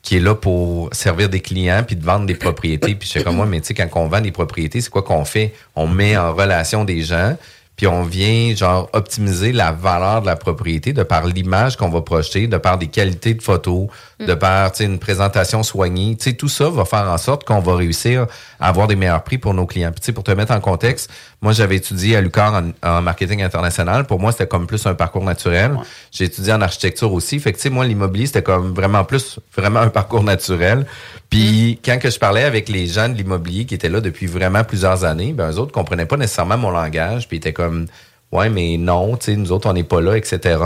qui 0.01 0.17
est 0.17 0.19
là 0.19 0.35
pour 0.35 0.89
servir 0.93 1.29
des 1.29 1.39
clients 1.39 1.81
puis 1.83 1.95
de 1.95 2.05
vendre 2.05 2.27
des 2.27 2.35
propriétés. 2.35 2.93
Puis 2.93 3.07
je 3.07 3.13
sais 3.13 3.23
comme 3.23 3.37
moi, 3.37 3.47
mais 3.47 3.59
tu 3.59 3.67
sais, 3.69 3.73
quand 3.73 3.89
on 3.99 4.07
vend 4.07 4.21
des 4.21 4.31
propriétés, 4.31 4.79
c'est 4.79 4.91
quoi 4.91 5.01
qu'on 5.01 5.25
fait? 5.25 5.51
On 5.75 5.87
met 5.87 6.15
en 6.15 6.31
relation 6.31 6.85
des 6.85 7.01
gens, 7.01 7.35
puis 7.75 7.87
on 7.87 8.03
vient, 8.03 8.53
genre, 8.55 8.87
optimiser 8.93 9.51
la 9.51 9.71
valeur 9.71 10.21
de 10.21 10.27
la 10.27 10.35
propriété 10.35 10.93
de 10.93 11.01
par 11.01 11.25
l'image 11.25 11.75
qu'on 11.75 11.89
va 11.89 12.01
projeter, 12.01 12.45
de 12.45 12.57
par 12.57 12.77
des 12.77 12.85
qualités 12.85 13.33
de 13.33 13.41
photos, 13.41 13.87
de 14.19 14.33
par, 14.33 14.71
tu 14.71 14.77
sais, 14.77 14.85
une 14.85 14.99
présentation 14.99 15.61
soignée. 15.61 16.15
Tu 16.15 16.29
sais, 16.29 16.35
tout 16.35 16.47
ça 16.47 16.69
va 16.69 16.85
faire 16.85 17.09
en 17.09 17.17
sorte 17.17 17.43
qu'on 17.43 17.59
va 17.59 17.75
réussir 17.75 18.27
à 18.59 18.69
avoir 18.69 18.87
des 18.87 18.95
meilleurs 18.95 19.23
prix 19.23 19.37
pour 19.37 19.53
nos 19.53 19.65
clients. 19.65 19.91
Puis 19.91 19.99
tu 19.99 20.05
sais, 20.05 20.13
pour 20.13 20.23
te 20.23 20.31
mettre 20.31 20.53
en 20.53 20.61
contexte, 20.61 21.09
moi, 21.41 21.51
j'avais 21.51 21.75
étudié 21.75 22.15
à 22.15 22.21
l'UQAR 22.21 22.53
en, 22.53 22.87
en 22.87 23.01
marketing 23.01 23.43
international. 23.43 24.05
Pour 24.05 24.19
moi, 24.19 24.31
c'était 24.31 24.47
comme 24.47 24.67
plus 24.67 24.85
un 24.85 24.95
parcours 24.95 25.23
naturel. 25.23 25.77
J'ai 26.11 26.25
étudié 26.25 26.53
en 26.53 26.61
architecture 26.61 27.11
aussi. 27.11 27.39
Fait 27.39 27.51
que, 27.51 27.69
moi, 27.69 27.85
l'immobilier, 27.85 28.25
c'était 28.25 28.43
comme 28.43 28.73
vraiment 28.73 29.03
plus, 29.03 29.39
vraiment 29.55 29.81
un 29.81 29.89
parcours 29.89 30.23
naturel. 30.23 30.85
Puis, 31.29 31.79
quand 31.83 31.99
que 31.99 32.09
je 32.09 32.17
parlais 32.17 32.43
avec 32.43 32.69
les 32.69 32.87
gens 32.87 33.09
de 33.09 33.15
l'immobilier 33.15 33.65
qui 33.65 33.75
étaient 33.75 33.89
là 33.89 33.99
depuis 33.99 34.27
vraiment 34.27 34.63
plusieurs 34.63 35.03
années, 35.03 35.33
ben, 35.33 35.51
eux 35.51 35.59
autres 35.59 35.73
comprenaient 35.73 36.05
pas 36.05 36.17
nécessairement 36.17 36.57
mon 36.57 36.71
langage. 36.71 37.27
Puis, 37.27 37.37
ils 37.37 37.39
étaient 37.39 37.53
comme, 37.53 37.87
ouais, 38.31 38.49
mais 38.49 38.77
non, 38.77 39.17
tu 39.17 39.25
sais, 39.25 39.35
nous 39.35 39.51
autres, 39.51 39.69
on 39.69 39.73
n'est 39.73 39.83
pas 39.83 40.01
là, 40.01 40.15
etc. 40.15 40.57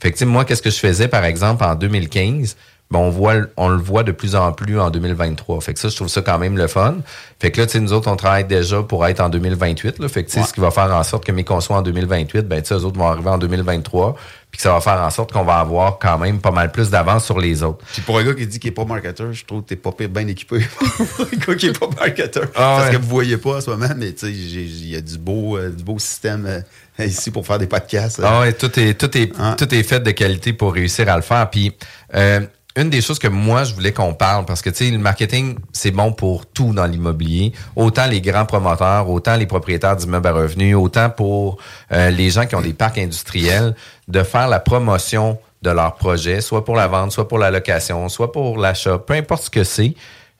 Fait 0.00 0.12
que, 0.12 0.24
moi, 0.24 0.44
qu'est-ce 0.44 0.62
que 0.62 0.70
je 0.70 0.78
faisais, 0.78 1.08
par 1.08 1.24
exemple, 1.24 1.64
en 1.64 1.74
2015? 1.74 2.56
Ben, 2.92 2.98
on 2.98 3.10
voit, 3.10 3.34
on 3.56 3.68
le 3.70 3.78
voit 3.78 4.02
de 4.02 4.12
plus 4.12 4.36
en 4.36 4.52
plus 4.52 4.78
en 4.78 4.90
2023. 4.90 5.60
Fait 5.62 5.72
que 5.74 5.80
ça, 5.80 5.88
je 5.88 5.96
trouve 5.96 6.08
ça 6.08 6.20
quand 6.20 6.38
même 6.38 6.56
le 6.58 6.66
fun. 6.66 6.96
Fait 7.40 7.50
que 7.50 7.60
là, 7.60 7.66
tu 7.66 7.72
sais, 7.72 7.80
nous 7.80 7.92
autres, 7.92 8.10
on 8.10 8.16
travaille 8.16 8.44
déjà 8.44 8.82
pour 8.82 9.06
être 9.06 9.20
en 9.20 9.28
2028, 9.30 9.98
là. 9.98 10.08
Fait 10.08 10.22
que, 10.24 10.28
tu 10.28 10.34
sais, 10.34 10.40
Ouais. 10.40 10.46
ce 10.46 10.52
qui 10.52 10.60
va 10.60 10.70
faire 10.70 10.94
en 10.94 11.02
sorte 11.02 11.24
que 11.24 11.32
mes 11.32 11.42
conçois 11.44 11.78
en 11.78 11.82
2028, 11.82 12.42
ben, 12.46 12.60
tu 12.60 12.68
sais, 12.68 12.74
eux 12.74 12.84
autres 12.84 12.98
vont 12.98 13.08
arriver 13.08 13.30
en 13.30 13.38
2023. 13.38 14.14
Puis 14.50 14.58
que 14.58 14.62
ça 14.64 14.72
va 14.74 14.82
faire 14.82 15.00
en 15.00 15.08
sorte 15.08 15.32
qu'on 15.32 15.44
va 15.44 15.60
avoir 15.60 15.98
quand 15.98 16.18
même 16.18 16.38
pas 16.38 16.50
mal 16.50 16.70
plus 16.70 16.90
d'avance 16.90 17.24
sur 17.24 17.38
les 17.40 17.62
autres. 17.62 17.82
Puis 17.90 18.02
pour 18.02 18.18
un 18.18 18.24
gars 18.24 18.34
qui 18.34 18.46
dit 18.46 18.58
qu'il 18.60 18.68
n'est 18.68 18.74
pas 18.74 18.84
marketeur, 18.84 19.32
je 19.32 19.46
trouve 19.46 19.62
que 19.62 19.68
t'es 19.68 19.76
pas 19.76 19.92
bien 20.10 20.26
équipé. 20.26 20.58
pour 21.16 21.24
un 21.26 21.36
gars 21.46 21.54
qui 21.54 21.66
n'est 21.68 21.72
pas 21.72 21.88
marketeur. 21.98 22.44
Ah 22.54 22.76
Parce 22.76 22.86
ouais. 22.90 22.96
que 22.96 23.00
vous 23.00 23.08
voyez 23.08 23.38
pas 23.38 23.56
en 23.56 23.60
ce 23.62 23.70
moment, 23.70 23.88
mais 23.96 24.12
tu 24.12 24.26
sais, 24.26 24.30
il 24.30 24.90
y 24.90 24.96
a 24.96 25.00
du 25.00 25.16
beau, 25.16 25.56
euh, 25.56 25.70
du 25.70 25.82
beau 25.82 25.98
système 25.98 26.44
euh, 26.46 26.60
ici 27.06 27.30
pour 27.30 27.46
faire 27.46 27.58
des 27.58 27.66
podcasts. 27.66 28.20
Ah 28.22 28.40
ouais, 28.40 28.52
tout 28.52 28.78
est, 28.78 28.92
tout 28.92 29.16
est, 29.16 29.32
Hein? 29.38 29.54
tout 29.56 29.74
est 29.74 29.82
fait 29.82 30.00
de 30.00 30.10
qualité 30.10 30.52
pour 30.52 30.74
réussir 30.74 31.08
à 31.08 31.16
le 31.16 31.22
faire. 31.22 31.48
Puis, 31.48 31.72
euh, 32.14 32.40
une 32.76 32.88
des 32.88 33.00
choses 33.02 33.18
que 33.18 33.28
moi, 33.28 33.64
je 33.64 33.74
voulais 33.74 33.92
qu'on 33.92 34.14
parle, 34.14 34.44
parce 34.46 34.62
que, 34.62 34.70
tu 34.70 34.84
sais, 34.86 34.90
le 34.90 34.98
marketing, 34.98 35.56
c'est 35.72 35.90
bon 35.90 36.12
pour 36.12 36.46
tout 36.46 36.72
dans 36.72 36.86
l'immobilier. 36.86 37.52
Autant 37.76 38.06
les 38.06 38.20
grands 38.20 38.46
promoteurs, 38.46 39.10
autant 39.10 39.36
les 39.36 39.46
propriétaires 39.46 39.96
d'immeubles 39.96 40.28
à 40.28 40.32
revenus, 40.32 40.74
autant 40.76 41.10
pour 41.10 41.58
euh, 41.92 42.10
les 42.10 42.30
gens 42.30 42.46
qui 42.46 42.54
ont 42.54 42.62
des 42.62 42.72
parcs 42.72 42.98
industriels, 42.98 43.74
de 44.08 44.22
faire 44.22 44.48
la 44.48 44.58
promotion 44.60 45.38
de 45.60 45.70
leur 45.70 45.94
projet, 45.96 46.40
soit 46.40 46.64
pour 46.64 46.74
la 46.74 46.88
vente, 46.88 47.12
soit 47.12 47.28
pour 47.28 47.38
la 47.38 47.50
location, 47.50 48.08
soit 48.08 48.32
pour 48.32 48.56
l'achat, 48.58 48.98
peu 48.98 49.14
importe 49.14 49.44
ce 49.44 49.50
que 49.50 49.64
c'est. 49.64 49.94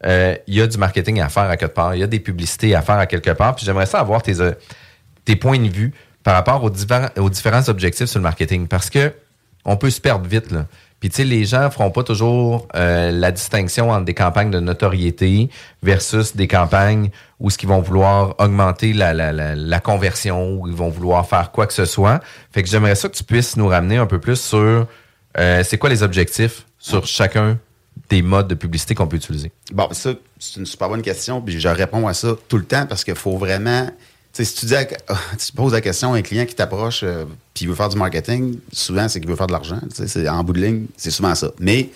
euh, 0.04 0.34
Il 0.46 0.54
y 0.54 0.60
a 0.62 0.66
du 0.66 0.78
marketing 0.78 1.20
à 1.20 1.28
faire 1.28 1.44
à 1.44 1.56
quelque 1.56 1.72
part, 1.74 1.94
il 1.94 2.00
y 2.00 2.02
a 2.02 2.08
des 2.08 2.18
publicités 2.18 2.74
à 2.74 2.82
faire 2.82 2.96
à 2.98 3.06
quelque 3.06 3.30
part. 3.30 3.54
Puis 3.54 3.64
j'aimerais 3.64 3.86
ça 3.86 4.00
avoir 4.00 4.22
tes, 4.22 4.40
euh, 4.40 4.52
tes 5.24 5.36
points 5.36 5.58
de 5.58 5.68
vue 5.68 5.92
par 6.24 6.34
rapport 6.34 6.64
aux, 6.64 6.70
aux 7.20 7.30
différents 7.30 7.68
objectifs 7.68 8.06
sur 8.06 8.18
le 8.18 8.24
marketing. 8.24 8.66
Parce 8.66 8.90
que 8.90 9.12
on 9.64 9.76
peut 9.76 9.90
se 9.90 10.00
perdre 10.00 10.26
vite. 10.26 10.50
Là. 10.50 10.66
Puis, 11.02 11.10
tu 11.10 11.16
sais, 11.16 11.24
les 11.24 11.44
gens 11.44 11.68
feront 11.68 11.90
pas 11.90 12.04
toujours 12.04 12.68
euh, 12.76 13.10
la 13.10 13.32
distinction 13.32 13.90
entre 13.90 14.04
des 14.04 14.14
campagnes 14.14 14.52
de 14.52 14.60
notoriété 14.60 15.50
versus 15.82 16.36
des 16.36 16.46
campagnes 16.46 17.10
où 17.40 17.50
ce 17.50 17.58
qu'ils 17.58 17.68
vont 17.68 17.80
vouloir 17.80 18.36
augmenter 18.38 18.92
la, 18.92 19.12
la, 19.12 19.32
la, 19.32 19.80
conversion, 19.80 20.60
où 20.60 20.68
ils 20.68 20.76
vont 20.76 20.90
vouloir 20.90 21.28
faire 21.28 21.50
quoi 21.50 21.66
que 21.66 21.72
ce 21.72 21.86
soit. 21.86 22.20
Fait 22.52 22.62
que 22.62 22.68
j'aimerais 22.68 22.94
ça 22.94 23.08
que 23.08 23.16
tu 23.16 23.24
puisses 23.24 23.56
nous 23.56 23.66
ramener 23.66 23.96
un 23.96 24.06
peu 24.06 24.20
plus 24.20 24.40
sur 24.40 24.86
euh, 25.38 25.64
c'est 25.64 25.76
quoi 25.76 25.90
les 25.90 26.04
objectifs 26.04 26.66
sur 26.78 27.04
chacun 27.04 27.58
des 28.08 28.22
modes 28.22 28.46
de 28.46 28.54
publicité 28.54 28.94
qu'on 28.94 29.08
peut 29.08 29.16
utiliser? 29.16 29.50
Bon, 29.72 29.88
ça, 29.90 30.12
c'est 30.38 30.60
une 30.60 30.66
super 30.66 30.88
bonne 30.88 31.02
question, 31.02 31.40
puis 31.40 31.58
je 31.58 31.66
réponds 31.66 32.06
à 32.06 32.14
ça 32.14 32.36
tout 32.46 32.58
le 32.58 32.64
temps 32.64 32.86
parce 32.86 33.02
qu'il 33.02 33.16
faut 33.16 33.38
vraiment. 33.38 33.88
Si 34.32 34.54
tu, 34.54 34.66
dis 34.66 34.74
à- 34.74 34.84
tu 35.38 35.52
poses 35.54 35.72
la 35.72 35.80
question 35.80 36.14
à 36.14 36.16
un 36.16 36.22
client 36.22 36.46
qui 36.46 36.54
t'approche 36.54 37.02
euh, 37.02 37.24
il 37.60 37.68
veut 37.68 37.74
faire 37.74 37.88
du 37.88 37.96
marketing, 37.96 38.58
souvent 38.72 39.08
c'est 39.08 39.20
qu'il 39.20 39.28
veut 39.28 39.36
faire 39.36 39.46
de 39.46 39.52
l'argent. 39.52 39.80
C'est- 39.92 40.28
en 40.28 40.42
bout 40.42 40.52
de 40.54 40.60
ligne, 40.60 40.86
c'est 40.96 41.10
souvent 41.10 41.34
ça. 41.34 41.52
Mais 41.60 41.90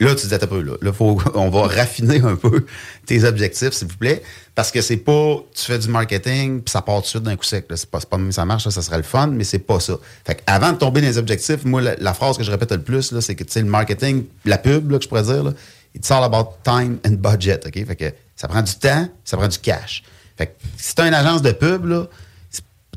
là, 0.00 0.14
tu 0.14 0.26
dis 0.26 0.34
un 0.34 0.38
peu 0.38 0.60
là. 0.60 0.92
Faut, 0.92 1.20
on 1.34 1.48
va 1.48 1.62
raffiner 1.62 2.20
un 2.20 2.36
peu 2.36 2.66
tes 3.06 3.24
objectifs, 3.24 3.72
s'il 3.72 3.88
vous 3.88 3.96
plaît. 3.96 4.22
Parce 4.54 4.70
que 4.70 4.80
c'est 4.80 4.96
pas 4.96 5.36
tu 5.54 5.64
fais 5.64 5.78
du 5.78 5.88
marketing 5.88 6.60
puis 6.60 6.70
ça 6.70 6.82
part 6.82 6.96
tout 6.96 7.02
de 7.02 7.06
suite 7.06 7.22
d'un 7.22 7.36
coup 7.36 7.44
sec. 7.44 7.66
là. 7.70 7.76
C'est 7.76 7.88
pas, 7.88 8.00
pas 8.00 8.18
même 8.18 8.32
ça 8.32 8.44
marche, 8.44 8.68
ça 8.68 8.82
serait 8.82 8.96
le 8.96 9.02
fun, 9.02 9.28
mais 9.28 9.44
c'est 9.44 9.58
pas 9.60 9.80
ça. 9.80 9.96
Fait 10.24 10.42
avant 10.46 10.72
de 10.72 10.78
tomber 10.78 11.00
dans 11.00 11.06
les 11.06 11.18
objectifs, 11.18 11.64
moi, 11.64 11.80
la, 11.80 12.14
phrase 12.14 12.36
que 12.36 12.42
je 12.42 12.50
répète 12.50 12.72
le 12.72 12.82
plus, 12.82 13.12
là, 13.12 13.20
c'est 13.20 13.34
que 13.34 13.44
le 13.58 13.64
marketing, 13.66 14.24
la 14.44 14.58
pub, 14.58 14.90
là, 14.90 14.98
que 14.98 15.04
je 15.04 15.08
pourrais 15.08 15.22
dire, 15.22 15.44
là, 15.44 15.52
it's 15.94 16.10
all 16.10 16.24
about 16.24 16.56
time 16.64 16.98
and 17.06 17.12
budget. 17.12 17.60
OK? 17.66 17.86
Fait 17.86 17.96
que 17.96 18.12
ça 18.34 18.48
prend 18.48 18.62
du 18.62 18.74
temps, 18.74 19.08
ça 19.24 19.36
prend 19.36 19.48
du 19.48 19.58
cash. 19.58 20.02
Fait 20.36 20.46
que 20.46 20.52
si 20.76 20.94
tu 20.94 21.02
une 21.02 21.14
agence 21.14 21.42
de 21.42 21.52
pub, 21.52 21.86
là, 21.86 22.06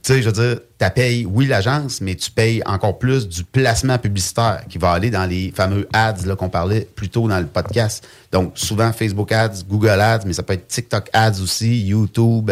tu 0.02 0.14
sais, 0.14 0.22
je 0.22 0.30
veux 0.30 0.34
dire, 0.34 0.60
tu 0.80 0.90
payes, 0.96 1.26
oui, 1.26 1.46
l'agence, 1.46 2.00
mais 2.02 2.16
tu 2.16 2.32
payes 2.32 2.62
encore 2.66 2.98
plus 2.98 3.28
du 3.28 3.44
placement 3.44 3.98
publicitaire 3.98 4.64
qui 4.70 4.78
va 4.78 4.92
aller 4.92 5.10
dans 5.10 5.26
les 5.26 5.52
fameux 5.52 5.88
ads 5.92 6.36
qu'on 6.38 6.50
parlait 6.50 6.88
plus 6.96 7.10
tôt 7.10 7.28
dans 7.28 7.40
le 7.40 7.48
podcast. 7.48 8.08
Donc, 8.32 8.54
souvent 8.56 8.94
Facebook 8.94 9.32
ads, 9.32 9.64
Google 9.68 9.90
ads, 9.90 10.22
mais 10.26 10.34
ça 10.34 10.44
peut 10.44 10.54
être 10.54 10.68
TikTok 10.68 11.10
ads 11.12 11.42
aussi, 11.42 11.82
YouTube, 11.82 12.52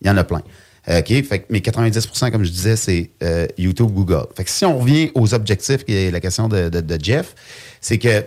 il 0.00 0.06
y 0.06 0.10
en 0.10 0.16
a 0.16 0.24
plein. 0.24 0.42
OK? 0.88 1.06
Fait 1.06 1.40
que, 1.40 1.44
mais 1.50 1.58
90% 1.58 2.30
comme 2.30 2.44
je 2.44 2.50
disais, 2.50 2.76
c'est 2.76 3.10
euh, 3.22 3.46
YouTube, 3.58 3.90
Google. 3.90 4.26
Fait 4.34 4.44
que 4.44 4.50
si 4.50 4.64
on 4.64 4.78
revient 4.78 5.10
aux 5.14 5.34
objectifs, 5.34 5.84
qui 5.84 5.94
est 5.94 6.10
la 6.10 6.20
question 6.20 6.48
de, 6.48 6.70
Jeff, 7.00 7.34
c'est 7.80 7.98
que 7.98 8.24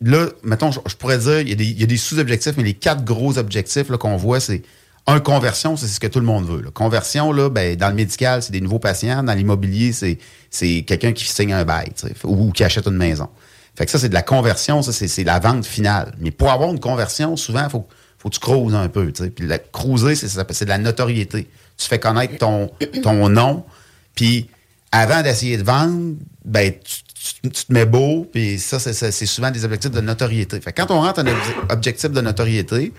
là, 0.00 0.26
mettons, 0.42 0.70
je, 0.72 0.96
pourrais 0.96 1.18
dire, 1.18 1.40
il 1.40 1.48
y 1.48 1.52
a 1.52 1.54
des, 1.54 1.86
des 1.86 1.96
sous-objectifs, 1.96 2.54
mais 2.56 2.64
les 2.64 2.74
quatre 2.74 3.04
gros 3.04 3.38
objectifs 3.38 3.88
qu'on 3.88 4.16
voit, 4.16 4.40
c'est 4.40 4.62
un, 5.06 5.20
conversion, 5.20 5.76
c'est 5.76 5.88
ce 5.88 6.00
que 6.00 6.06
tout 6.06 6.20
le 6.20 6.26
monde 6.26 6.46
veut. 6.46 6.70
Conversion, 6.70 7.32
là, 7.32 7.48
ben, 7.50 7.76
dans 7.76 7.88
le 7.88 7.94
médical, 7.94 8.42
c'est 8.42 8.52
des 8.52 8.60
nouveaux 8.60 8.78
patients. 8.78 9.22
Dans 9.22 9.34
l'immobilier, 9.34 9.92
c'est, 9.92 10.82
quelqu'un 10.82 11.12
qui 11.12 11.24
signe 11.24 11.52
un 11.52 11.64
bail 11.64 11.92
ou, 12.24 12.48
ou 12.48 12.52
qui 12.52 12.64
achète 12.64 12.86
une 12.86 12.96
maison. 12.96 13.28
Fait 13.74 13.84
que 13.86 13.90
ça, 13.90 13.98
c'est 13.98 14.08
de 14.08 14.14
la 14.14 14.22
conversion, 14.22 14.82
ça, 14.82 14.92
c'est, 14.92 15.24
la 15.24 15.38
vente 15.38 15.64
finale. 15.66 16.14
Mais 16.18 16.30
pour 16.30 16.50
avoir 16.50 16.70
une 16.70 16.80
conversion, 16.80 17.36
souvent, 17.36 17.64
il 17.64 17.70
faut, 17.70 17.86
faut 18.18 18.28
que 18.28 18.34
tu 18.34 18.40
cruises 18.40 18.74
un 18.74 18.88
peu. 18.88 19.10
tu 19.12 19.24
sais. 19.24 19.30
Puis 19.30 19.46
la 19.46 19.58
cruiser, 19.58 20.14
c'est, 20.14 20.64
de 20.64 20.68
la 20.68 20.78
notoriété. 20.78 21.48
Tu 21.76 21.88
fais 21.88 21.98
connaître 21.98 22.36
ton, 22.38 22.70
ton 23.02 23.28
nom, 23.28 23.64
puis 24.14 24.48
avant 24.92 25.22
d'essayer 25.22 25.56
de 25.56 25.64
vendre, 25.64 26.14
ben, 26.44 26.72
tu, 26.72 27.02
tu- 27.42 27.50
tu 27.50 27.64
te 27.64 27.72
mets 27.72 27.86
beau, 27.86 28.28
puis 28.30 28.58
ça, 28.58 28.78
c'est, 28.78 29.10
souvent 29.26 29.50
des 29.50 29.64
objectifs 29.64 29.90
de 29.90 30.00
notoriété. 30.00 30.60
Fait 30.60 30.72
que 30.72 30.82
quand 30.82 30.90
on 30.94 31.00
rentre 31.00 31.20
un 31.20 31.24
obje- 31.24 31.72
objectif 31.72 32.10
de 32.10 32.20
notoriété, 32.20 32.92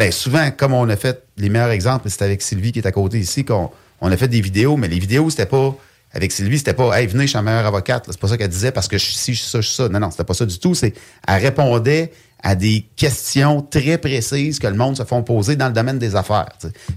ben, 0.00 0.12
souvent, 0.12 0.50
comme 0.50 0.72
on 0.72 0.88
a 0.88 0.96
fait, 0.96 1.24
les 1.36 1.50
meilleurs 1.50 1.72
exemples, 1.72 2.08
c'était 2.08 2.24
avec 2.24 2.40
Sylvie 2.40 2.72
qui 2.72 2.78
est 2.78 2.86
à 2.86 2.90
côté 2.90 3.18
ici, 3.18 3.44
qu'on 3.44 3.70
on 4.00 4.10
a 4.10 4.16
fait 4.16 4.28
des 4.28 4.40
vidéos, 4.40 4.78
mais 4.78 4.88
les 4.88 4.98
vidéos, 4.98 5.28
c'était 5.28 5.44
pas, 5.44 5.76
avec 6.14 6.32
Sylvie, 6.32 6.56
c'était 6.56 6.72
pas, 6.72 6.98
hey, 6.98 7.06
venez, 7.06 7.24
je 7.24 7.28
suis 7.28 7.36
la 7.36 7.42
meilleure 7.42 7.66
avocate. 7.66 8.06
C'est 8.08 8.18
pas 8.18 8.28
ça 8.28 8.38
qu'elle 8.38 8.48
disait 8.48 8.72
parce 8.72 8.88
que 8.88 8.96
je 8.96 9.04
suis 9.04 9.14
ci, 9.14 9.34
je 9.34 9.40
suis 9.40 9.50
ça, 9.50 9.60
je 9.60 9.66
suis 9.66 9.76
ça. 9.76 9.90
Non, 9.90 10.00
non, 10.00 10.10
c'était 10.10 10.24
pas 10.24 10.32
ça 10.32 10.46
du 10.46 10.58
tout. 10.58 10.74
C'est, 10.74 10.94
elle 11.28 11.42
répondait 11.42 12.12
à 12.42 12.54
des 12.54 12.86
questions 12.96 13.60
très 13.60 13.98
précises 13.98 14.58
que 14.58 14.66
le 14.68 14.74
monde 14.74 14.96
se 14.96 15.04
font 15.04 15.22
poser 15.22 15.56
dans 15.56 15.66
le 15.66 15.74
domaine 15.74 15.98
des 15.98 16.16
affaires. 16.16 16.48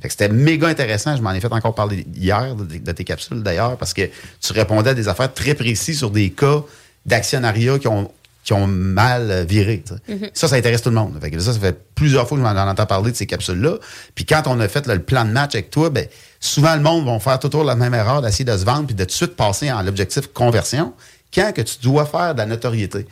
c'était 0.07 0.29
méga 0.29 0.69
intéressant. 0.69 1.17
Je 1.17 1.21
m'en 1.21 1.33
ai 1.33 1.41
fait 1.41 1.51
encore 1.51 1.75
parler 1.75 2.07
hier 2.15 2.55
de 2.55 2.91
tes 2.93 3.03
capsules 3.03 3.43
d'ailleurs 3.43 3.75
parce 3.75 3.93
que 3.93 4.09
tu 4.39 4.53
répondais 4.53 4.91
à 4.91 4.93
des 4.93 5.09
affaires 5.09 5.33
très 5.33 5.55
précises 5.55 5.97
sur 5.97 6.09
des 6.09 6.29
cas 6.29 6.63
d'actionnariat 7.05 7.79
qui 7.79 7.89
ont 7.89 8.09
qui 8.43 8.53
ont 8.53 8.67
mal 8.67 9.45
viré. 9.47 9.83
Mhm. 10.07 10.29
Ça, 10.33 10.47
ça 10.47 10.55
intéresse 10.55 10.81
tout 10.81 10.89
le 10.89 10.95
monde. 10.95 11.17
Fait 11.21 11.31
que 11.31 11.39
ça, 11.39 11.53
ça 11.53 11.59
fait 11.59 11.77
plusieurs 11.95 12.27
fois 12.27 12.37
que 12.37 12.43
je 12.43 12.47
m'en 12.47 12.61
entends 12.61 12.85
parler 12.85 13.11
de 13.11 13.15
ces 13.15 13.25
capsules-là. 13.25 13.77
Puis 14.15 14.25
quand 14.25 14.43
on 14.47 14.59
a 14.59 14.67
fait 14.67 14.85
là, 14.85 14.95
le 14.95 15.01
plan 15.01 15.23
de 15.25 15.31
match 15.31 15.55
avec 15.55 15.69
toi, 15.69 15.89
ben, 15.89 16.07
souvent 16.39 16.75
le 16.75 16.81
monde 16.81 17.05
va 17.05 17.19
faire 17.19 17.39
toujours 17.39 17.63
la 17.63 17.75
même 17.75 17.93
erreur 17.93 18.21
d'essayer 18.21 18.45
de 18.45 18.57
se 18.57 18.65
vendre 18.65 18.87
puis 18.87 18.95
de 18.95 19.03
tout 19.03 19.07
de 19.07 19.11
suite 19.11 19.35
passer 19.35 19.71
en 19.71 19.81
l'objectif 19.81 20.27
conversion 20.33 20.93
quand 21.33 21.51
que 21.53 21.61
tu 21.61 21.77
dois 21.81 22.05
faire 22.05 22.33
de 22.33 22.39
la 22.39 22.45
notoriété? 22.45 23.07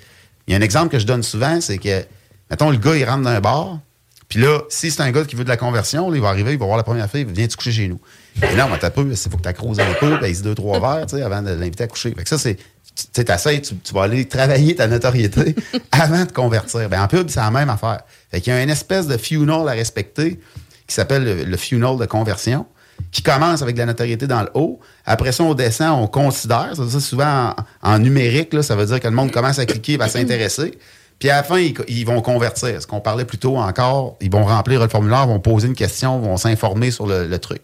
Il 0.47 0.51
y 0.51 0.55
a 0.55 0.57
un 0.57 0.61
exemple 0.61 0.89
que 0.89 0.99
je 0.99 1.05
donne 1.05 1.23
souvent, 1.23 1.61
c'est 1.61 1.77
que, 1.77 2.03
mettons, 2.49 2.69
le 2.69 2.77
gars, 2.77 2.95
il 2.95 3.05
rentre 3.05 3.23
dans 3.23 3.29
un 3.29 3.39
bar, 3.39 3.79
puis 4.27 4.39
là, 4.39 4.61
si 4.69 4.91
c'est 4.91 5.01
un 5.01 5.11
gars 5.11 5.25
qui 5.25 5.35
veut 5.35 5.43
de 5.43 5.49
la 5.49 5.57
conversion, 5.57 6.09
là, 6.09 6.15
il 6.15 6.21
va 6.21 6.29
arriver, 6.29 6.53
il 6.53 6.57
va 6.57 6.65
voir 6.65 6.77
la 6.77 6.83
première 6.83 7.09
fille, 7.09 7.25
il 7.27 7.33
viens 7.33 7.47
te 7.47 7.55
coucher 7.55 7.71
chez 7.71 7.87
nous. 7.87 7.99
Et 8.41 8.55
là, 8.55 8.65
on 8.65 8.69
va 8.69 8.77
taper, 8.77 9.01
il 9.01 9.17
faut 9.17 9.37
que 9.37 9.41
tu 9.41 9.49
accroses 9.49 9.79
un 9.79 9.93
peu, 9.99 10.17
ben, 10.19 10.27
il 10.27 10.35
se 10.35 10.41
deux, 10.41 10.55
trois 10.55 10.79
verres, 10.79 11.05
tu 11.05 11.17
sais, 11.17 11.21
avant 11.21 11.41
de 11.41 11.49
l'inviter 11.49 11.83
à 11.83 11.87
coucher. 11.87 12.13
Fait 12.15 12.23
que 12.23 12.29
ça, 12.29 12.37
c'est, 12.37 12.57
tu 12.95 13.05
sais, 13.13 13.23
t'essayes, 13.23 13.61
tu, 13.61 13.75
tu 13.75 13.93
vas 13.93 14.03
aller 14.03 14.27
travailler 14.27 14.75
ta 14.75 14.87
notoriété 14.87 15.55
avant 15.91 16.25
de 16.25 16.31
convertir. 16.31 16.89
Ben, 16.89 17.01
en 17.01 17.07
pub, 17.07 17.29
c'est 17.29 17.39
la 17.39 17.51
même 17.51 17.69
affaire. 17.69 18.01
Fait 18.31 18.41
qu'il 18.41 18.53
y 18.53 18.55
a 18.55 18.61
une 18.61 18.69
espèce 18.69 19.07
de 19.07 19.17
funnel 19.17 19.67
à 19.67 19.71
respecter 19.71 20.39
qui 20.87 20.95
s'appelle 20.95 21.23
le, 21.23 21.43
le 21.43 21.57
funnel 21.57 21.97
de 21.97 22.05
conversion 22.05 22.65
qui 23.11 23.23
commence 23.23 23.61
avec 23.61 23.75
de 23.75 23.79
la 23.79 23.87
notoriété 23.87 24.27
dans 24.27 24.41
le 24.41 24.49
haut. 24.53 24.79
Après 25.05 25.31
ça, 25.31 25.43
on 25.43 25.53
descend, 25.53 26.01
on 26.03 26.07
considère. 26.07 26.75
Ça, 26.75 26.87
ça, 26.87 26.99
souvent, 26.99 27.55
en, 27.81 27.93
en 27.93 27.99
numérique, 27.99 28.53
là, 28.53 28.61
ça 28.61 28.75
veut 28.75 28.85
dire 28.85 28.99
que 28.99 29.07
le 29.07 29.15
monde 29.15 29.31
commence 29.31 29.59
à 29.59 29.65
cliquer, 29.65 29.97
va 29.97 30.07
s'intéresser. 30.07 30.77
Puis 31.19 31.29
à 31.29 31.37
la 31.37 31.43
fin, 31.43 31.59
ils, 31.59 31.75
ils 31.87 32.05
vont 32.05 32.21
convertir. 32.21 32.81
Ce 32.81 32.87
qu'on 32.87 32.99
parlait 32.99 33.25
plus 33.25 33.37
tôt 33.37 33.57
encore, 33.57 34.17
ils 34.21 34.31
vont 34.31 34.43
remplir 34.43 34.81
le 34.81 34.87
formulaire, 34.87 35.27
vont 35.27 35.39
poser 35.39 35.67
une 35.67 35.75
question, 35.75 36.19
vont 36.19 36.37
s'informer 36.37 36.91
sur 36.91 37.05
le, 37.05 37.27
le 37.27 37.39
truc. 37.39 37.63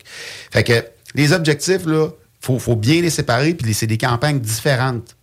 Fait 0.51 0.63
que 0.63 0.85
les 1.15 1.33
objectifs, 1.33 1.85
là, 1.85 2.09
faut, 2.39 2.59
faut 2.59 2.75
bien 2.75 3.01
les 3.01 3.09
séparer, 3.09 3.53
puis 3.53 3.73
c'est 3.73 3.87
des 3.87 3.97
campagnes 3.97 4.39
différentes 4.39 5.16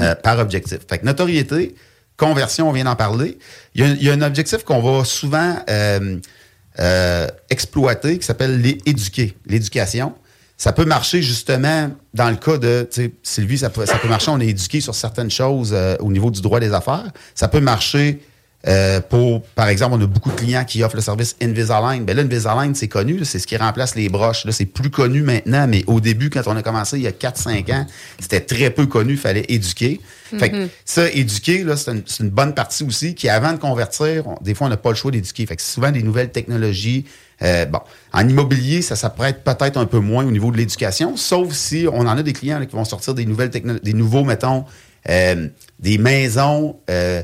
euh, 0.00 0.14
par 0.14 0.38
objectif. 0.38 0.78
Fait 0.88 0.98
que 0.98 1.06
notoriété, 1.06 1.74
conversion, 2.20 2.68
on 2.68 2.72
vient 2.72 2.84
d'en 2.84 2.96
parler. 2.96 3.38
Il 3.74 4.02
y, 4.02 4.10
a, 4.10 4.12
un 4.12 4.22
objectif 4.22 4.62
qu'on 4.62 4.80
va 4.80 5.04
souvent 5.04 5.56
euh, 5.68 6.18
euh, 6.78 7.26
exploiter 7.48 8.18
qui 8.18 8.26
s'appelle 8.26 8.60
les 8.60 8.78
éduquer, 8.84 9.36
l'éducation. 9.46 10.14
Ça 10.56 10.72
peut 10.72 10.84
marcher 10.84 11.22
justement 11.22 11.90
dans 12.12 12.28
le 12.28 12.36
cas 12.36 12.58
de, 12.58 12.86
Sylvie, 13.22 13.56
ça 13.56 13.70
peut, 13.70 13.86
ça 13.86 13.96
peut 13.96 14.08
marcher, 14.08 14.30
on 14.30 14.40
est 14.40 14.48
éduqué 14.48 14.82
sur 14.82 14.94
certaines 14.94 15.30
choses 15.30 15.72
euh, 15.72 15.96
au 16.00 16.12
niveau 16.12 16.30
du 16.30 16.42
droit 16.42 16.60
des 16.60 16.74
affaires. 16.74 17.10
Ça 17.34 17.48
peut 17.48 17.60
marcher 17.60 18.20
euh, 18.68 19.00
pour, 19.00 19.42
par 19.54 19.68
exemple, 19.68 19.96
on 19.98 20.02
a 20.02 20.06
beaucoup 20.06 20.30
de 20.30 20.36
clients 20.36 20.64
qui 20.64 20.82
offrent 20.82 20.96
le 20.96 21.00
service 21.02 21.34
Invisalign. 21.40 22.04
Ben 22.04 22.14
là, 22.14 22.22
Invisalign, 22.22 22.74
c'est 22.74 22.88
connu, 22.88 23.24
c'est 23.24 23.38
ce 23.38 23.46
qui 23.46 23.56
remplace 23.56 23.94
les 23.94 24.08
broches. 24.10 24.44
Là, 24.44 24.52
c'est 24.52 24.66
plus 24.66 24.90
connu 24.90 25.22
maintenant, 25.22 25.66
mais 25.66 25.82
au 25.86 26.00
début, 26.00 26.28
quand 26.28 26.42
on 26.46 26.56
a 26.56 26.62
commencé 26.62 26.96
il 26.98 27.02
y 27.02 27.06
a 27.06 27.12
4-5 27.12 27.72
ans, 27.72 27.86
c'était 28.18 28.40
très 28.40 28.68
peu 28.70 28.86
connu, 28.86 29.12
il 29.12 29.18
fallait 29.18 29.46
éduquer. 29.48 30.00
Fait 30.38 30.50
que 30.50 30.56
Mhm. 30.56 30.68
ça, 30.84 31.10
éduquer, 31.10 31.64
là, 31.64 31.76
c'est 31.76 31.90
une, 32.20 32.28
bonne 32.28 32.54
partie 32.54 32.84
aussi 32.84 33.14
qui, 33.14 33.28
avant 33.28 33.52
de 33.52 33.58
convertir, 33.58 34.26
on- 34.28 34.36
des 34.42 34.54
fois, 34.54 34.66
on 34.66 34.70
n'a 34.70 34.76
pas 34.76 34.90
le 34.90 34.94
choix 34.96 35.10
d'éduquer. 35.10 35.46
Fait 35.46 35.56
que 35.56 35.62
c'est 35.62 35.72
souvent 35.72 35.90
des 35.90 36.02
nouvelles 36.02 36.30
technologies. 36.30 37.06
Euh, 37.42 37.64
bon, 37.64 37.80
en 38.12 38.28
immobilier, 38.28 38.82
ça 38.82 38.94
s'apprête 38.94 39.42
peut-être 39.42 39.78
un 39.78 39.86
peu 39.86 39.98
moins 39.98 40.24
au 40.26 40.30
niveau 40.30 40.50
de 40.52 40.58
l'éducation, 40.58 41.16
sauf 41.16 41.52
si 41.54 41.86
on 41.90 42.00
en 42.00 42.16
a 42.18 42.22
des 42.22 42.34
clients 42.34 42.58
là, 42.58 42.66
qui 42.66 42.76
vont 42.76 42.84
sortir 42.84 43.14
des 43.14 43.24
nouvelles 43.24 43.48
technologies, 43.50 43.82
des 43.82 43.94
nouveaux, 43.94 44.22
mettons, 44.24 44.66
euh, 45.08 45.48
des 45.78 45.96
maisons 45.96 46.76
euh, 46.90 47.22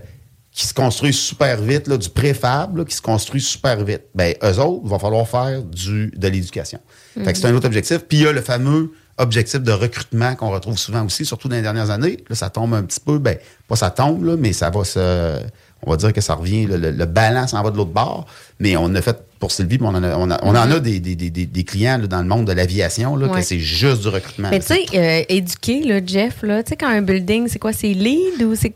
qui 0.57 0.67
se 0.67 0.73
construisent 0.73 1.19
super 1.19 1.61
vite, 1.61 1.87
là, 1.87 1.99
du 1.99 2.09
préfab, 2.09 2.79
là, 2.79 2.85
qui 2.87 2.95
se 2.95 3.03
construit 3.03 3.43
super 3.43 3.85
vite. 3.85 4.05
Ben, 4.15 4.35
eux 4.43 4.59
autres, 4.59 4.81
il 4.85 4.91
va 4.91 4.99
falloir 4.99 5.29
faire 5.29 5.63
du, 5.63 6.11
de 6.17 6.29
l'éducation. 6.29 6.81
Fait 7.13 7.35
que 7.35 7.39
c'est 7.39 7.47
un 7.47 7.55
autre 7.55 7.67
objectif. 7.67 7.99
Puis 8.09 8.19
il 8.19 8.25
y 8.25 8.27
a 8.27 8.33
le 8.33 8.41
fameux 8.41 8.91
objectif 9.19 9.61
de 9.61 9.73
recrutement 9.73 10.35
qu'on 10.35 10.51
retrouve 10.51 10.79
souvent 10.79 11.05
aussi, 11.05 11.27
surtout 11.27 11.49
dans 11.49 11.57
les 11.57 11.63
dernières 11.63 11.91
années. 11.91 12.25
Là, 12.31 12.37
ça 12.37 12.49
tombe 12.49 12.73
un 12.73 12.85
petit 12.85 13.01
peu, 13.01 13.19
ben, 13.19 13.37
pas 13.69 13.77
ça 13.77 13.91
tombe, 13.91 14.25
là, 14.25 14.37
mais 14.39 14.55
ça 14.55 14.71
va 14.71 14.83
se. 14.85 15.43
On 15.85 15.91
va 15.91 15.97
dire 15.97 16.13
que 16.13 16.21
ça 16.21 16.35
revient, 16.35 16.67
le, 16.67 16.77
le, 16.79 16.91
le 16.91 17.05
balance 17.07 17.53
en 17.55 17.63
va 17.63 17.71
de 17.71 17.77
l'autre 17.77 17.91
bord. 17.93 18.27
Mais 18.59 18.77
on 18.77 18.95
a 18.95 19.03
fait 19.03 19.17
pour 19.39 19.53
Sylvie, 19.53 19.79
on 19.83 19.89
en 19.89 20.03
a, 20.03 20.17
on 20.17 20.31
a- 20.31 20.41
on 20.43 20.51
en 20.51 20.71
a 20.71 20.81
des, 20.81 20.99
des, 20.99 21.15
des, 21.15 21.31
des- 21.31 21.65
clients 21.65 21.99
là, 21.99 22.07
dans 22.07 22.23
le 22.23 22.27
monde 22.27 22.47
de 22.47 22.53
l'aviation, 22.53 23.15
là, 23.17 23.27
Ouais. 23.29 23.41
que 23.41 23.47
c'est 23.47 23.59
juste 23.59 24.01
du 24.01 24.09
recrutement. 24.09 24.49
Mais 24.51 24.61
tu 24.61 24.67
sais, 24.69 24.85
euh, 24.95 25.23
éduquer, 25.29 25.83
là, 25.83 26.01
Jeff, 26.05 26.43
là, 26.43 26.63
tu 26.63 26.71
sais, 26.71 26.77
quand 26.77 26.89
un 26.89 27.03
building, 27.03 27.47
c'est 27.49 27.59
quoi? 27.59 27.75
C'est 27.75 27.93
lead 27.93 28.43
ou 28.43 28.55
c'est. 28.55 28.73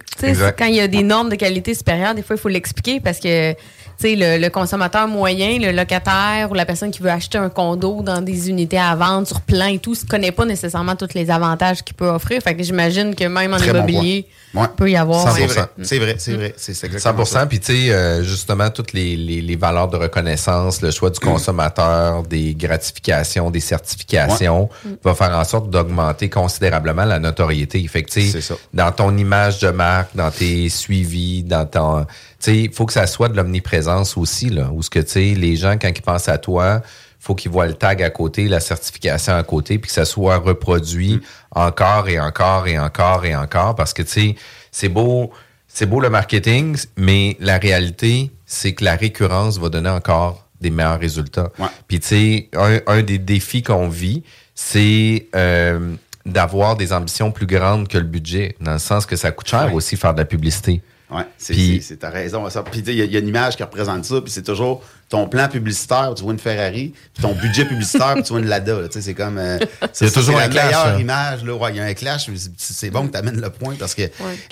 Quand 0.59 0.67
il 0.67 0.75
y 0.75 0.81
a 0.81 0.89
des 0.89 1.03
normes 1.03 1.31
de 1.31 1.37
qualité 1.37 1.73
supérieure, 1.75 2.15
des 2.15 2.23
fois, 2.23 2.37
il 2.37 2.39
faut 2.39 2.49
l'expliquer 2.49 3.01
parce 3.01 3.19
que. 3.19 3.55
Tu 4.01 4.07
tu 4.07 4.19
sais, 4.19 4.39
le, 4.39 4.43
le 4.43 4.49
consommateur 4.51 5.07
moyen, 5.09 5.59
le 5.59 5.73
locataire 5.73 6.51
ou 6.51 6.55
la 6.55 6.65
personne 6.65 6.91
qui 6.91 7.03
veut 7.03 7.11
acheter 7.11 7.37
un 7.37 7.51
condo 7.51 8.03
dans 8.03 8.23
des 8.23 8.49
unités 8.49 8.79
à 8.79 8.95
vendre 8.97 9.27
sur 9.27 9.43
plein 9.43 9.69
et 9.69 9.79
tout, 9.79 9.93
ne 9.93 10.09
connaît 10.09 10.33
pas 10.33 10.47
nécessairement 10.47 10.97
tous 10.97 11.13
les 11.15 11.31
avantages 11.31 11.83
qu'il 11.83 11.95
peut 11.95 12.09
offrir. 12.09 12.41
Fait 12.41 12.55
que 12.55 12.63
j'imagine 12.63 13.15
que 13.15 13.25
même 13.25 13.53
en 13.53 13.59
Très 13.59 13.69
immobilier. 13.71 14.27
Ouais. 14.55 14.63
il 14.65 14.69
peut 14.77 14.91
y 14.91 14.97
avoir. 14.97 15.31
C'est 15.37 15.43
ouais. 15.43 15.47
vrai, 15.47 15.67
c'est 15.83 15.99
vrai, 15.99 16.15
c'est 16.19 16.33
vrai. 16.33 16.55
C'est 16.57 16.75
c'est 16.75 16.87
exactement 16.87 17.25
100 17.25 17.47
Puis, 17.47 17.61
tu 17.61 17.67
sais, 17.73 17.93
euh, 17.93 18.23
justement, 18.25 18.71
toutes 18.71 18.93
les, 18.95 19.17
les, 19.17 19.43
les 19.43 19.57
valeurs 19.57 19.89
de 19.89 19.97
reconnaissance, 19.97 20.81
le 20.83 20.91
choix 20.91 21.11
du 21.11 21.21
consommateur, 21.21 22.23
des 22.29 22.55
gratifications, 22.55 23.51
des 23.51 23.61
certifications, 23.61 24.69
Ouais. 24.85 24.93
va 25.05 25.15
faire 25.15 25.37
en 25.37 25.45
sorte 25.45 25.71
d'augmenter 25.71 26.29
considérablement 26.31 27.05
la 27.05 27.19
notoriété. 27.19 27.87
Fait 27.87 28.03
que, 28.03 28.11
C'est 28.11 28.33
dans 28.73 28.91
ton 28.93 29.17
image 29.17 29.59
de 29.61 29.69
marque, 29.71 30.17
dans 30.17 30.31
tes 30.31 30.69
suivis, 30.69 31.43
dans 31.43 31.67
ton... 31.67 32.07
Il 32.47 32.73
faut 32.73 32.87
que 32.87 32.93
ça 32.93 33.07
soit 33.07 33.29
de 33.29 33.37
l'omniprésence 33.37 34.17
aussi, 34.17 34.49
là. 34.51 34.71
Où 34.73 34.83
ce 34.83 34.91
que, 34.91 34.99
tu 35.01 35.11
sais, 35.11 35.35
les 35.37 35.57
gens, 35.57 35.77
quand 35.81 35.89
ils 35.95 36.03
pensent 36.03 36.29
à 36.29 36.39
toi, 36.39 36.83
faut 37.19 37.35
qu'ils 37.35 37.51
voient 37.51 37.67
le 37.67 37.75
tag 37.75 38.03
à 38.03 38.11
côté, 38.11 38.49
la 38.49 38.61
certification 38.61 39.35
à 39.35 39.43
côté, 39.43 39.79
puis 39.79 39.89
que 39.89 39.95
ça 39.95 40.05
soit 40.07 40.37
reproduit 40.39 41.17
Mm. 41.17 41.21
encore 41.53 42.09
et 42.09 42.19
encore 42.21 42.67
et 42.67 42.79
encore 42.79 43.25
et 43.27 43.35
encore. 43.37 43.75
Parce 43.75 43.93
que, 43.93 44.03
tu 44.03 44.09
sais, 44.11 44.35
c'est 44.71 44.89
beau... 44.89 45.31
C'est 45.73 45.87
beau 45.87 46.01
le 46.01 46.11
marketing, 46.11 46.77
mais 46.97 47.37
la 47.39 47.57
réalité, 47.59 48.33
c'est 48.45 48.73
que 48.73 48.83
la 48.85 48.97
récurrence 48.97 49.57
va 49.57 49.69
donner 49.69 49.89
encore 49.89 50.49
des 50.61 50.69
meilleurs 50.71 50.99
résultats. 50.99 51.51
Puis 51.87 52.01
tu 52.01 52.09
sais, 52.09 52.49
un, 52.57 52.81
un 52.89 53.03
des 53.03 53.19
défis 53.19 53.63
qu'on 53.63 53.89
vit, 53.89 54.25
c'est 54.57 55.29
euh, 55.37 55.95
d'avoir 56.27 56.75
des 56.77 56.93
ambitions 56.93 57.31
plus 57.31 57.47
grandes 57.47 57.87
que 57.87 57.99
le 57.99 58.05
budget, 58.05 58.57
dans 58.61 58.73
le 58.73 58.79
sens 58.81 59.07
que 59.07 59.15
ça 59.15 59.31
coûte 59.31 59.47
cher 59.47 59.67
Ouais. 59.69 59.75
aussi 59.75 59.97
faire 59.97 60.13
de 60.13 60.19
la 60.19 60.25
publicité. 60.25 60.83
Ouais, 61.13 61.23
c'est, 61.39 61.53
Puis- 61.55 61.79
c'est, 61.83 61.89
c'est- 61.89 61.97
t'as 61.97 62.11
raison. 62.11 62.49
Ça. 62.51 62.63
Puis, 62.63 62.81
tu 62.83 62.87
sais, 62.87 62.93
il 62.93 62.99
y, 62.99 63.03
a- 63.03 63.05
il 63.05 63.13
y 63.13 63.17
a 63.17 63.21
une 63.21 63.29
image 63.29 63.57
qui 63.57 63.63
représente 63.63 64.05
ça, 64.05 64.21
puis 64.21 64.31
c'est 64.31 64.43
toujours 64.45 64.83
ton 65.09 65.27
plan 65.27 65.49
publicitaire, 65.49 66.13
tu 66.15 66.23
vois 66.23 66.33
une 66.33 66.39
Ferrari, 66.39 66.95
puis 67.15 67.23
ton 67.23 67.33
budget 67.35 67.65
publicitaire, 67.65 68.15
puis 68.15 68.23
tu 68.23 68.29
vois 68.33 68.39
une 68.41 68.47
Lada. 68.47 68.81
là. 68.81 68.87
Tu 68.87 68.95
sais, 68.95 69.01
c'est 69.03 69.15
comme. 69.15 69.39
euh, 69.39 69.59
c'est, 69.93 70.05
Il 70.05 70.09
y 70.09 70.11
a 70.11 70.15
toujours 70.15 70.37
c'est 70.37 70.45
un 70.45 70.47
la 70.47 70.49
clash, 70.49 70.65
meilleure 70.67 70.87
hein. 70.87 70.99
image. 71.01 71.45
Là. 71.45 71.55
Ouais, 71.57 71.71
il 71.73 71.77
y 71.77 71.81
a 71.81 71.85
un 71.85 71.95
clash. 71.95 72.29
mais 72.29 72.37
c'est- 72.37 72.51
C'est 72.57 72.91
bon 72.91 73.09
que 73.09 73.13
tu 73.13 73.19
amènes 73.19 73.41
le 73.41 73.51
point 73.51 73.75
parce 73.79 73.95
que 73.97 74.03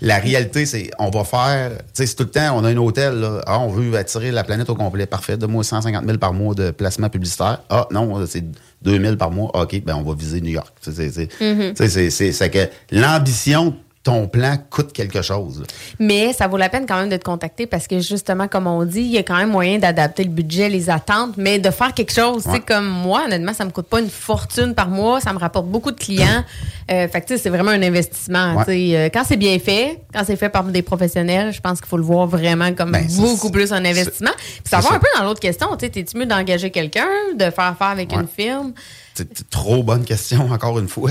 la 0.01 0.19
réalité, 0.19 0.67
c'est 0.67 0.91
on 0.99 1.11
va 1.11 1.23
faire. 1.25 1.71
Tu 1.79 1.85
sais, 1.95 2.07
c'est 2.07 2.17
tout 2.17 2.25
le 2.25 2.31
temps, 2.31 2.59
on 2.59 2.65
a 2.65 2.71
un 2.71 2.77
hôtel, 2.77 3.15
là. 3.21 3.41
Ah, 3.47 3.61
on 3.61 3.69
veut 3.69 3.97
attirer 3.97 4.33
la 4.33 4.43
planète 4.43 4.69
au 4.69 4.75
complet. 4.75 5.07
Parfait. 5.07 5.37
Donne-moi 5.37 5.63
150 5.63 6.05
000 6.05 6.19
par 6.19 6.33
mois 6.33 6.55
de 6.57 6.73
placement 6.73 7.09
publicitaire. 7.09 7.61
Ah, 7.71 7.87
non, 7.93 8.27
c'est 8.27 8.45
2 8.83 9.01
000 9.01 9.15
par 9.17 9.31
mois. 9.31 9.51
OK, 9.55 9.81
ben 9.85 9.95
on 9.95 10.03
va 10.03 10.15
viser 10.17 10.41
New 10.41 10.51
York. 10.51 10.73
C'est, 10.81 10.93
c'est, 11.13 11.29
tu 11.29 11.37
sais, 11.77 11.89
c'est, 11.89 12.11
c'est, 12.11 12.33
c'est 12.33 12.51
que 12.51 12.69
l'ambition, 12.91 13.77
ton 14.05 14.26
plan 14.28 14.57
coûte 14.70 14.92
quelque 14.92 15.20
chose. 15.22 15.64
Mais 15.99 16.32
ça 16.32 16.46
vaut 16.49 16.57
la 16.57 16.68
peine 16.68 16.86
quand 16.86 16.96
même 16.99 17.11
de 17.11 17.16
te 17.16 17.24
contacter 17.24 17.66
parce 17.66 17.86
que 17.86 17.99
justement, 18.01 18.49
comme 18.49 18.66
on 18.66 18.84
dit, 18.84 19.01
il 19.01 19.11
y 19.11 19.18
a 19.18 19.22
quand 19.22 19.36
même 19.36 19.51
moyen 19.51 19.78
d'adapter 19.78 20.24
le 20.24 20.30
budget, 20.30 20.68
les 20.68 20.88
attentes, 20.88 21.36
mais 21.36 21.59
de 21.59 21.70
faire 21.70 21.92
quelque 21.92 22.12
chose. 22.12 22.46
Ouais. 22.46 22.61
comme 22.61 22.86
moi, 22.86 23.24
honnêtement, 23.26 23.53
ça 23.53 23.64
me 23.64 23.70
coûte 23.70 23.86
pas 23.88 24.01
une 24.01 24.09
fortune 24.09 24.74
par 24.74 24.88
mois, 24.88 25.20
ça 25.20 25.32
me 25.32 25.38
rapporte 25.38 25.66
beaucoup 25.66 25.90
de 25.90 25.99
clients. 26.01 26.44
Euh, 26.90 27.07
fait 27.07 27.20
que 27.20 27.26
tu 27.26 27.34
sais, 27.36 27.42
c'est 27.42 27.51
vraiment 27.51 27.72
un 27.72 27.82
investissement. 27.82 28.64
Ouais. 28.66 28.96
Euh, 28.96 29.11
quand 29.12 29.22
c'est 29.22 29.36
bien 29.36 29.59
fait, 29.59 30.01
quand 30.11 30.22
c'est 30.26 30.36
fait 30.36 30.49
par 30.49 30.64
des 30.64 30.80
professionnels, 30.80 31.53
je 31.53 31.61
pense 31.61 31.80
qu'il 31.82 31.86
faut 31.88 31.99
le 31.99 32.03
voir 32.03 32.26
vraiment 32.26 32.72
comme 32.72 32.92
Ben, 32.92 33.07
beaucoup 33.18 33.51
plus 33.51 33.74
un 33.74 33.84
investissement. 33.84 34.30
Puis 34.38 34.62
ça 34.70 34.80
va 34.80 34.94
un 34.94 34.99
peu 34.99 35.07
dans 35.18 35.24
l'autre 35.24 35.38
question. 35.40 35.76
T'es-tu 35.76 36.16
mieux 36.16 36.24
d'engager 36.24 36.70
quelqu'un, 36.70 37.07
de 37.34 37.51
faire 37.51 37.64
affaire 37.64 37.88
avec 37.88 38.11
Ouais. 38.12 38.20
une 38.22 38.26
firme? 38.26 38.72
C'est 39.12 39.51
trop 39.51 39.82
bonne 39.82 40.03
question, 40.07 40.51
encore 40.51 40.78
une 40.78 40.88
fois. 40.88 41.11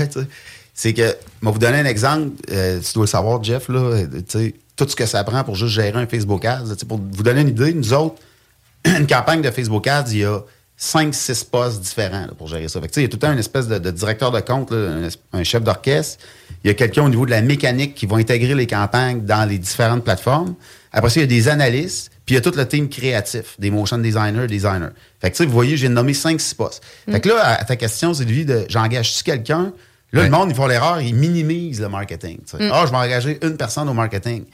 C'est 0.80 0.94
que, 0.94 1.02
je 1.02 1.46
vais 1.46 1.52
vous 1.52 1.58
donner 1.58 1.78
un 1.78 1.86
exemple. 1.86 2.30
euh, 2.52 2.78
tu 2.78 2.92
dois 2.92 3.02
le 3.02 3.08
savoir, 3.08 3.42
Jeff, 3.42 3.68
là, 3.68 3.80
euh, 3.80 4.06
tu 4.06 4.38
sais, 4.38 4.54
tout 4.76 4.88
ce 4.88 4.94
que 4.94 5.06
ça 5.06 5.24
prend 5.24 5.42
pour 5.42 5.56
juste 5.56 5.72
gérer 5.72 5.98
un 5.98 6.06
Facebook 6.06 6.44
Ads. 6.44 6.76
Pour 6.88 6.98
vous 6.98 7.24
donner 7.24 7.40
une 7.40 7.48
idée, 7.48 7.74
nous 7.74 7.92
autres, 7.92 8.14
une 8.84 9.08
campagne 9.08 9.42
de 9.42 9.50
Facebook 9.50 9.88
Ads, 9.88 10.12
il 10.12 10.18
y 10.18 10.24
a 10.24 10.38
5-6 10.80 11.46
postes 11.50 11.80
différents 11.80 12.26
là, 12.26 12.32
pour 12.38 12.46
gérer 12.46 12.68
ça. 12.68 12.80
Fait 12.80 12.86
que, 12.86 12.92
tu 12.92 12.94
sais, 12.94 13.00
il 13.00 13.04
y 13.04 13.06
a 13.06 13.08
tout 13.08 13.16
le 13.16 13.26
temps 13.26 13.32
une 13.32 13.40
espèce 13.40 13.66
de, 13.66 13.78
de 13.78 13.90
directeur 13.90 14.30
de 14.30 14.38
compte, 14.38 14.70
là, 14.70 15.08
un, 15.32 15.40
un 15.40 15.42
chef 15.42 15.64
d'orchestre. 15.64 16.24
Il 16.62 16.68
y 16.68 16.70
a 16.70 16.74
quelqu'un 16.74 17.02
au 17.02 17.08
niveau 17.08 17.26
de 17.26 17.32
la 17.32 17.42
mécanique 17.42 17.96
qui 17.96 18.06
va 18.06 18.18
intégrer 18.18 18.54
les 18.54 18.68
campagnes 18.68 19.24
dans 19.24 19.48
les 19.48 19.58
différentes 19.58 20.04
plateformes. 20.04 20.54
Après 20.92 21.10
ça, 21.10 21.18
il 21.18 21.22
y 21.22 21.24
a 21.24 21.26
des 21.26 21.48
analystes, 21.48 22.12
puis 22.24 22.36
il 22.36 22.38
y 22.38 22.38
a 22.38 22.40
tout 22.40 22.56
le 22.56 22.68
team 22.68 22.88
créatif, 22.88 23.56
des 23.58 23.72
motion 23.72 23.98
designers, 23.98 24.46
designers. 24.46 24.90
Fait 25.20 25.32
que, 25.32 25.36
tu 25.36 25.42
sais, 25.42 25.46
vous 25.46 25.52
voyez, 25.52 25.76
j'ai 25.76 25.88
nommé 25.88 26.12
5-6 26.12 26.54
postes. 26.54 26.84
Fait 27.10 27.18
que 27.20 27.30
là, 27.30 27.40
à, 27.42 27.60
à 27.62 27.64
ta 27.64 27.74
question, 27.74 28.14
Sylvie, 28.14 28.44
de 28.44 28.64
j'engage-tu 28.68 29.24
quelqu'un? 29.24 29.72
Là, 30.12 30.24
le 30.24 30.30
monde, 30.30 30.48
ils 30.50 30.54
font 30.56 30.66
l'erreur, 30.66 31.00
ils 31.00 31.14
minimisent 31.14 31.80
le 31.80 31.88
marketing. 31.88 32.38
tu. 32.48 32.56
Mm. 32.56 32.70
Ah, 32.72 32.84
je 32.86 32.90
vais 32.90 32.96
engager 32.96 33.38
une 33.42 33.56
personne 33.56 33.88
au 33.88 33.94
marketing. 33.94 34.44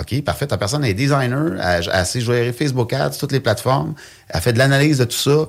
OK, 0.00 0.22
parfait. 0.22 0.46
Ta 0.46 0.56
personne 0.56 0.84
est 0.86 0.94
designer, 0.94 1.52
elle, 1.62 1.86
elle 1.92 2.06
sait 2.06 2.22
gérer 2.22 2.52
Facebook 2.54 2.90
Ads, 2.94 3.10
toutes 3.20 3.32
les 3.32 3.40
plateformes, 3.40 3.94
elle 4.30 4.40
fait 4.40 4.54
de 4.54 4.58
l'analyse 4.58 4.96
de 4.96 5.04
tout 5.04 5.10
ça, 5.18 5.46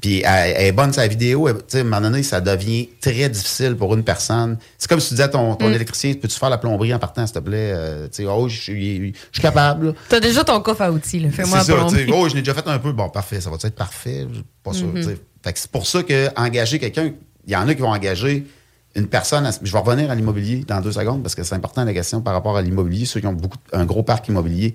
puis 0.00 0.22
elle, 0.24 0.54
elle 0.56 0.66
est 0.66 0.70
bonne 0.72 0.92
sa 0.92 1.08
vidéo. 1.08 1.48
elle- 1.48 1.56
Tu 1.68 1.78
à 1.78 1.80
un 1.80 1.82
moment 1.82 2.00
donné, 2.00 2.22
ça 2.22 2.40
devient 2.40 2.88
très 3.00 3.28
difficile 3.28 3.74
pour 3.74 3.92
une 3.96 4.04
personne. 4.04 4.58
C'est 4.78 4.88
comme 4.88 5.00
si 5.00 5.08
tu 5.08 5.14
disais 5.14 5.24
à 5.24 5.28
ton, 5.28 5.56
ton 5.56 5.68
Mm. 5.68 5.74
électricien, 5.74 6.14
peux-tu 6.14 6.38
faire 6.38 6.50
la 6.50 6.58
plomberie 6.58 6.94
en 6.94 7.00
partant, 7.00 7.26
s'il 7.26 7.34
te 7.34 7.40
plaît? 7.40 7.72
Euh, 7.74 8.04
tu 8.06 8.22
sais, 8.22 8.26
oh, 8.26 8.46
je 8.48 8.60
suis 8.60 9.12
capable. 9.42 9.86
là. 9.88 9.92
T'as 10.08 10.20
déjà 10.20 10.44
ton 10.44 10.60
coffre 10.60 10.82
à 10.82 10.92
outils. 10.92 11.28
Fais-moi 11.30 11.58
C'est 11.64 11.72
un 11.72 11.88
ça, 11.88 11.96
tu 11.96 12.12
oh, 12.12 12.28
je 12.28 12.36
l'ai 12.36 12.42
déjà 12.42 12.54
fait 12.54 12.68
un 12.68 12.78
peu. 12.78 12.92
Bon, 12.92 13.08
parfait, 13.08 13.40
ça 13.40 13.50
va 13.50 13.56
être 13.60 13.74
parfait? 13.74 14.24
Je 14.30 14.34
suis 14.36 14.44
Pas 14.62 14.72
sûr. 14.72 14.86
Mhm. 14.86 15.02
tu 15.02 15.52
que 15.52 15.58
c'est 15.58 15.70
pour 15.72 15.88
ça 15.88 16.04
que 16.04 16.28
engager 16.36 16.78
quelqu'un, 16.78 17.10
il 17.44 17.52
y 17.52 17.56
en 17.56 17.66
a 17.66 17.74
qui 17.74 17.80
vont 17.82 17.90
engager 17.92 18.46
une 18.94 19.06
personne. 19.06 19.46
à- 19.46 19.50
je 19.62 19.72
vais 19.72 19.78
revenir 19.78 20.10
à 20.10 20.14
l'immobilier 20.14 20.64
dans 20.66 20.80
deux 20.80 20.92
secondes 20.92 21.22
parce 21.22 21.34
que 21.34 21.42
c'est 21.42 21.54
important 21.54 21.84
la 21.84 21.92
question 21.92 22.20
par 22.20 22.34
rapport 22.34 22.56
à 22.56 22.62
l'immobilier, 22.62 23.06
ceux 23.06 23.20
qui 23.20 23.26
ont 23.26 23.32
beaucoup, 23.32 23.58
un 23.72 23.84
gros 23.84 24.02
parc 24.02 24.28
immobilier. 24.28 24.74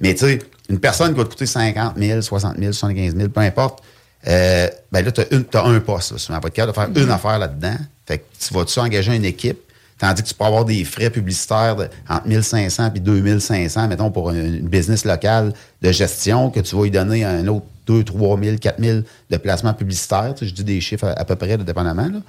Mais 0.00 0.14
tu 0.14 0.26
sais, 0.26 0.38
une 0.68 0.78
personne 0.78 1.12
qui 1.12 1.18
va 1.18 1.24
te 1.24 1.30
coûter 1.30 1.46
50 1.46 1.94
000, 1.96 2.22
60 2.22 2.56
000, 2.58 2.72
75 2.72 3.16
000, 3.16 3.28
peu 3.30 3.40
importe, 3.40 3.82
euh, 4.26 4.68
ben 4.92 5.04
là, 5.04 5.12
tu 5.12 5.20
as, 5.20 5.64
un 5.64 5.80
poste 5.80 6.12
là, 6.12 6.18
sur 6.18 6.34
un 6.34 6.40
podcast 6.40 6.68
de 6.68 6.72
faire 6.72 6.88
une 6.94 7.10
affaire 7.10 7.38
là-dedans. 7.38 7.76
Fait 8.06 8.18
que 8.18 8.24
tu 8.38 8.54
vas-tu 8.54 8.78
engager 8.80 9.14
une 9.14 9.24
équipe? 9.24 9.58
Tandis 9.98 10.22
que 10.22 10.28
tu 10.28 10.34
peux 10.34 10.44
avoir 10.44 10.64
des 10.64 10.84
frais 10.84 11.10
publicitaires 11.10 11.74
de, 11.74 11.88
entre 12.08 12.28
1500 12.28 12.92
et 12.94 13.00
2500, 13.00 13.88
mettons, 13.88 14.12
pour 14.12 14.30
une, 14.30 14.54
une 14.54 14.68
business 14.68 15.04
locale 15.04 15.52
de 15.82 15.90
gestion, 15.90 16.50
que 16.50 16.60
tu 16.60 16.76
vas 16.76 16.82
lui 16.84 16.90
donner 16.92 17.24
un 17.24 17.46
autre 17.48 17.66
2, 17.88 18.04
3 18.04 18.40
000, 18.40 18.56
4 18.58 18.80
000 18.80 19.00
de 19.30 19.36
placements 19.38 19.74
publicitaires. 19.74 20.34
Tu 20.36 20.44
sais, 20.44 20.50
je 20.50 20.54
dis 20.54 20.62
des 20.62 20.80
chiffres 20.80 21.06
à, 21.08 21.12
à 21.20 21.24
peu 21.24 21.34
près, 21.34 21.56
là, 21.56 21.64
dépendamment. 21.64 22.06
Là. 22.06 22.20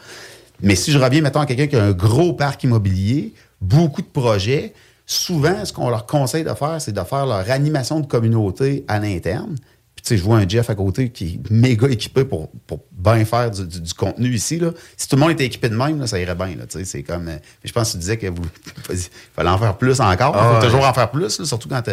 Mais 0.62 0.76
si 0.76 0.92
je 0.92 0.98
reviens, 1.00 1.22
mettons, 1.22 1.40
à 1.42 1.46
quelqu'un 1.46 1.68
qui 1.68 1.76
a 1.76 1.84
un 1.84 1.92
gros 1.92 2.34
parc 2.34 2.64
immobilier, 2.64 3.34
beaucoup 3.62 4.02
de 4.02 4.08
projets, 4.08 4.74
souvent, 5.06 5.64
ce 5.66 5.74
qu'on 5.74 5.90
leur 5.90 6.06
conseille 6.06 6.44
de 6.44 6.54
faire, 6.54 6.80
c'est 6.80 6.92
de 6.92 7.04
faire 7.04 7.26
leur 7.26 7.50
animation 7.50 8.00
de 8.00 8.06
communauté 8.06 8.84
à 8.88 9.00
l'interne. 9.00 9.56
Puis, 9.96 10.04
tu 10.04 10.10
sais, 10.10 10.18
je 10.18 10.24
vois 10.24 10.38
un 10.38 10.48
Jeff 10.48 10.70
à 10.70 10.76
côté 10.76 11.10
qui 11.10 11.26
est 11.46 11.52
méga 11.52 11.88
équipé 11.90 12.24
pour, 12.24 12.50
pour 12.68 12.80
bien 12.92 13.26
faire 13.26 13.52
du, 13.52 13.66
du- 13.68 13.82
du 13.82 13.94
contenu 13.94 14.34
ici. 14.34 14.58
Là. 14.58 14.72
Si 14.96 15.10
tout 15.10 15.18
le 15.18 15.22
monde 15.22 15.32
était 15.32 15.46
équipé 15.46 15.68
de 15.68 15.76
même, 15.76 16.00
là, 16.00 16.08
ça 16.08 16.18
irait 16.20 16.36
bien. 16.36 16.56
Là, 16.56 16.66
tu 16.70 16.78
sais, 16.80 16.86
c'est 16.86 17.04
comme, 17.04 17.28
euh, 17.28 17.36
je 17.66 17.72
pense 17.74 17.90
que 17.90 17.92
tu 17.94 17.98
disais 18.00 18.16
que 18.18 18.28
vous 18.28 18.44
il 18.92 18.98
fallait 19.36 19.50
en 19.50 19.58
faire 19.58 19.78
plus 19.78 20.00
encore. 20.00 20.34
Il 20.36 20.40
Ah 20.40 20.50
faut 20.52 20.56
ouais. 20.62 20.66
toujours 20.72 20.88
en 20.88 20.94
faire 20.94 21.12
plus, 21.12 21.40
là, 21.40 21.46
surtout 21.46 21.68
quand 21.68 21.82
tu 21.82 21.92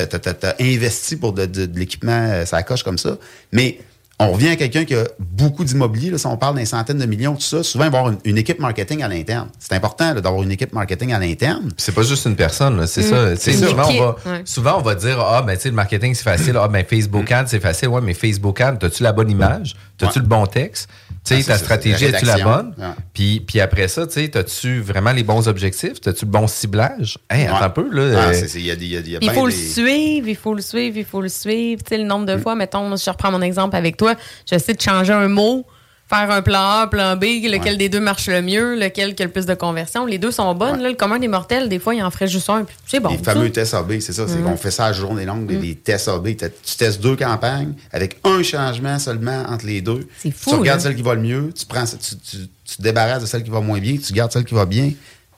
as, 0.00 0.54
investi 0.60 1.16
pour 1.16 1.32
de, 1.32 1.46
de- 1.46 1.66
de 1.66 1.78
l'équipement, 1.78 2.12
euh, 2.30 2.44
ça 2.44 2.62
coche 2.62 2.84
comme 2.84 2.98
ça. 2.98 3.16
Mais 3.50 3.80
on 4.20 4.32
revient 4.32 4.48
à 4.48 4.56
quelqu'un 4.56 4.84
qui 4.84 4.94
a 4.94 5.04
beaucoup 5.20 5.64
d'immobilier. 5.64 6.16
Si 6.18 6.26
on 6.26 6.36
parle 6.36 6.56
d'une 6.56 6.66
centaine 6.66 6.98
de 6.98 7.06
millions, 7.06 7.34
tout 7.34 7.40
ça, 7.40 7.62
souvent, 7.62 7.84
il 7.84 7.90
va 7.92 7.98
avoir 7.98 8.12
une, 8.12 8.18
une 8.24 8.36
équipe 8.38 8.58
marketing 8.58 9.02
à 9.02 9.08
l'interne. 9.08 9.48
C'est 9.60 9.74
important 9.74 10.12
d'avoir 10.14 10.42
une 10.42 10.50
équipe 10.50 10.72
marketing 10.72 11.12
à 11.12 11.18
l'interne. 11.20 11.70
C'est 11.76 11.94
pas 11.94 12.02
juste 12.02 12.26
une 12.26 12.34
personne, 12.36 12.84
c'est 12.86 13.02
ça. 13.02 13.36
Souvent, 13.36 13.82
on 13.88 13.98
va, 14.00 14.16
ouais. 14.26 14.42
souvent, 14.44 14.78
on 14.78 14.82
va 14.82 14.94
dire 14.96 15.20
Ah, 15.20 15.42
ben, 15.42 15.54
tu 15.54 15.62
sais, 15.62 15.68
le 15.68 15.74
marketing, 15.76 16.14
c'est 16.14 16.24
facile. 16.24 16.56
Ah, 16.60 16.66
ben, 16.68 16.84
Facebook 16.84 17.30
Ads, 17.30 17.46
c'est 17.48 17.60
facile. 17.60 17.88
Ouais, 17.88 18.00
mais 18.00 18.14
Facebook 18.14 18.60
Ads, 18.60 18.78
as-tu 18.84 19.02
la 19.04 19.12
bonne 19.12 19.30
image? 19.30 19.76
As-tu 20.00 20.18
Ouais. 20.18 20.22
le 20.22 20.28
bon 20.28 20.46
texte? 20.46 20.88
Tu 21.24 21.34
sais, 21.34 21.40
Ah, 21.42 21.52
ta 21.52 21.58
stratégie, 21.58 22.06
c'est 22.10 22.24
la 22.24 22.34
as-tu 22.34 22.44
bonne? 22.44 22.74
Ouais. 22.78 22.86
Puis, 23.12 23.40
puis 23.46 23.60
après 23.60 23.88
ça, 23.88 24.06
tu 24.06 24.14
sais, 24.14 24.36
as-tu 24.36 24.80
vraiment 24.80 25.12
les 25.12 25.22
bons 25.24 25.46
objectifs? 25.48 25.98
As-tu 26.06 26.24
le 26.24 26.30
bon 26.30 26.46
ciblage? 26.46 27.18
Hey, 27.30 27.46
attends 27.46 27.58
Ouais. 27.58 27.62
un 27.64 27.70
peu, 27.70 27.88
là. 27.92 28.20
Ah, 28.20 28.28
euh, 28.30 28.46
il 28.54 28.66
y 28.66 28.70
a 28.70 28.76
des- 28.76 28.84
il 28.84 28.92
y 28.92 28.96
a- 28.96 29.00
il 29.00 29.10
y 29.10 29.14
a 29.16 29.18
Il 29.20 29.28
bien 29.28 29.32
faut 29.32 29.46
le 29.46 29.52
suivre, 29.52 30.28
il 30.28 30.36
faut 30.36 30.54
le 30.54 30.62
suivre, 30.62 30.96
il 30.96 31.04
faut 31.04 31.20
le 31.20 31.28
suivre. 31.28 31.82
Tu 31.82 31.88
sais, 31.90 31.98
le 31.98 32.04
nombre 32.04 32.26
de 32.26 32.36
fois, 32.36 32.54
mettons, 32.54 32.94
je 32.96 33.10
reprends 33.10 33.30
mon 33.32 33.42
exemple 33.42 33.76
avec 33.76 33.96
toi, 33.96 34.07
j'essaie 34.46 34.74
de 34.74 34.80
changer 34.80 35.12
un 35.12 35.28
mot, 35.28 35.64
faire 36.10 36.30
un 36.30 36.40
plan 36.40 36.80
A, 36.80 36.86
plan 36.86 37.16
B, 37.16 37.24
lequel 37.44 37.76
des 37.76 37.90
deux 37.90 38.00
marche 38.00 38.28
le 38.28 38.40
mieux, 38.40 38.74
lequel 38.76 39.14
qui 39.14 39.22
a 39.22 39.26
le 39.26 39.30
plus 39.32 39.44
de 39.44 39.52
conversion. 39.54 40.06
Les 40.06 40.16
deux 40.16 40.30
sont 40.30 40.54
bonnes. 40.54 40.80
Là, 40.80 40.88
le 40.88 40.94
commun 40.94 41.18
des 41.18 41.28
mortels, 41.28 41.68
des 41.68 41.78
fois, 41.78 41.94
il 41.94 42.02
en 42.02 42.10
ferait 42.10 42.28
juste 42.28 42.48
un. 42.48 42.64
C'est 42.86 42.98
bon. 43.00 43.10
Les 43.10 43.18
fameux 43.18 43.50
tests 43.50 43.74
AB, 43.74 44.00
c'est 44.00 44.14
ça. 44.14 44.26
C'est 44.26 44.36
Mhm. 44.38 44.44
qu'on 44.44 44.56
fait 44.56 44.70
ça 44.70 44.86
à 44.86 44.92
journée 44.94 45.26
longue, 45.26 45.46
des, 45.46 45.56
des 45.56 45.74
tests 45.74 46.08
AB. 46.08 46.28
Tu 46.34 46.76
testes 46.78 47.00
deux 47.02 47.14
campagnes 47.16 47.74
avec 47.92 48.18
un 48.24 48.42
changement 48.42 48.98
seulement 48.98 49.44
entre 49.48 49.66
les 49.66 49.82
deux. 49.82 50.08
C'est 50.18 50.30
fou, 50.30 50.50
Tu 50.50 50.56
regardes 50.56 50.78
là. 50.80 50.84
celle 50.84 50.96
qui 50.96 51.02
va 51.02 51.14
le 51.14 51.20
mieux, 51.20 51.52
tu, 51.54 51.66
prends, 51.66 51.84
tu, 51.84 51.96
tu, 51.98 52.36
tu 52.64 52.76
te 52.76 52.82
débarrasses 52.82 53.20
de 53.22 53.26
celle 53.26 53.42
qui 53.42 53.50
va 53.50 53.60
moins 53.60 53.78
bien, 53.78 53.96
tu 53.98 54.12
gardes 54.14 54.32
celle 54.32 54.44
qui 54.44 54.54
va 54.54 54.64
bien, 54.64 54.92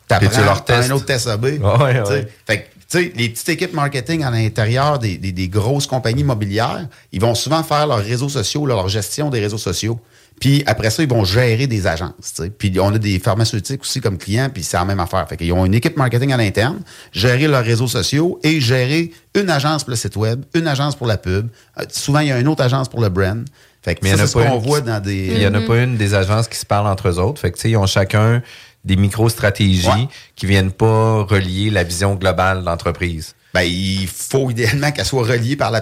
Puis 0.08 0.28
tu 0.28 0.40
leur 0.44 0.64
testes. 0.64 0.88
un 0.90 0.94
autre 0.94 1.04
test 1.06 1.26
AB. 1.26 1.44
Ouais, 1.44 1.58
Tu 1.58 1.60
sais. 2.06 2.12
ouais. 2.12 2.28
Fait 2.46 2.58
que 2.62 2.66
sais, 2.98 3.12
les 3.16 3.28
petites 3.28 3.48
équipes 3.48 3.72
marketing 3.74 4.24
à 4.24 4.30
l'intérieur 4.30 4.98
des, 4.98 5.16
des- 5.18 5.32
des 5.32 5.48
grosses 5.48 5.86
compagnies 5.86 6.22
immobilières, 6.22 6.88
ils 7.12 7.20
vont 7.20 7.34
souvent 7.34 7.62
faire 7.62 7.86
leurs 7.86 7.98
réseaux 8.04 8.28
sociaux, 8.28 8.66
leur 8.66 8.88
gestion 8.88 9.30
des 9.30 9.40
réseaux 9.40 9.58
sociaux. 9.58 10.00
Puis 10.40 10.62
après 10.64 10.88
ça, 10.88 11.02
ils 11.02 11.08
vont 11.08 11.22
gérer 11.24 11.66
des 11.66 11.86
agences. 11.86 12.12
tu 12.34 12.44
sais. 12.44 12.50
Puis 12.50 12.74
on 12.80 12.94
a 12.94 12.98
des 12.98 13.18
pharmaceutiques 13.18 13.82
aussi 13.82 14.00
comme 14.00 14.16
clients, 14.16 14.48
puis 14.52 14.62
c'est 14.62 14.78
la 14.78 14.86
même 14.86 14.98
affaire. 15.00 15.28
Fait 15.28 15.36
qu'ils 15.36 15.52
ont 15.52 15.66
une 15.66 15.74
équipe 15.74 15.98
marketing 15.98 16.32
à 16.32 16.38
l'interne, 16.38 16.80
gérer 17.12 17.46
leurs 17.46 17.64
réseaux 17.64 17.88
sociaux 17.88 18.40
et 18.42 18.58
gérer 18.58 19.10
une 19.34 19.50
agence 19.50 19.84
pour 19.84 19.90
le 19.90 19.96
site 19.96 20.16
web, 20.16 20.42
une 20.54 20.66
agence 20.66 20.96
pour 20.96 21.06
la 21.06 21.18
pub. 21.18 21.48
Euh, 21.78 21.84
souvent, 21.90 22.20
il 22.20 22.28
y 22.28 22.32
a 22.32 22.38
une 22.40 22.48
autre 22.48 22.62
agence 22.64 22.88
pour 22.88 23.02
le 23.02 23.10
brand. 23.10 23.44
Fait 23.82 23.94
que 23.94 24.00
Mais 24.02 24.10
ça, 24.12 24.26
c'est 24.26 24.26
ce 24.28 24.32
qu'on 24.32 24.58
voit 24.58 24.80
dans 24.80 25.00
des... 25.02 25.26
Il 25.28 25.38
n'y 25.38 25.46
en 25.46 25.54
a 25.54 25.60
pas 25.60 25.82
une 25.82 25.96
des 25.96 26.14
agences 26.14 26.48
qui 26.48 26.58
se 26.58 26.66
parlent 26.66 26.86
entre 26.86 27.08
eux 27.08 27.18
autres. 27.18 27.40
Fait 27.40 27.50
que, 27.50 27.56
tu 27.56 27.62
sais, 27.62 27.70
ils 27.70 27.76
ont 27.76 27.86
chacun 27.86 28.42
des 28.84 28.96
micro-stratégies 28.96 30.08
qui 30.36 30.46
viennent 30.46 30.72
pas 30.72 31.22
relier 31.22 31.70
la 31.70 31.82
vision 31.84 32.14
globale 32.14 32.60
de 32.60 32.66
l'entreprise. 32.66 33.34
Ben, 33.52 33.62
il 33.62 34.06
faut 34.06 34.48
idéalement 34.50 34.92
qu'elle 34.92 35.04
soit 35.04 35.24
reliée 35.24 35.56
par 35.56 35.72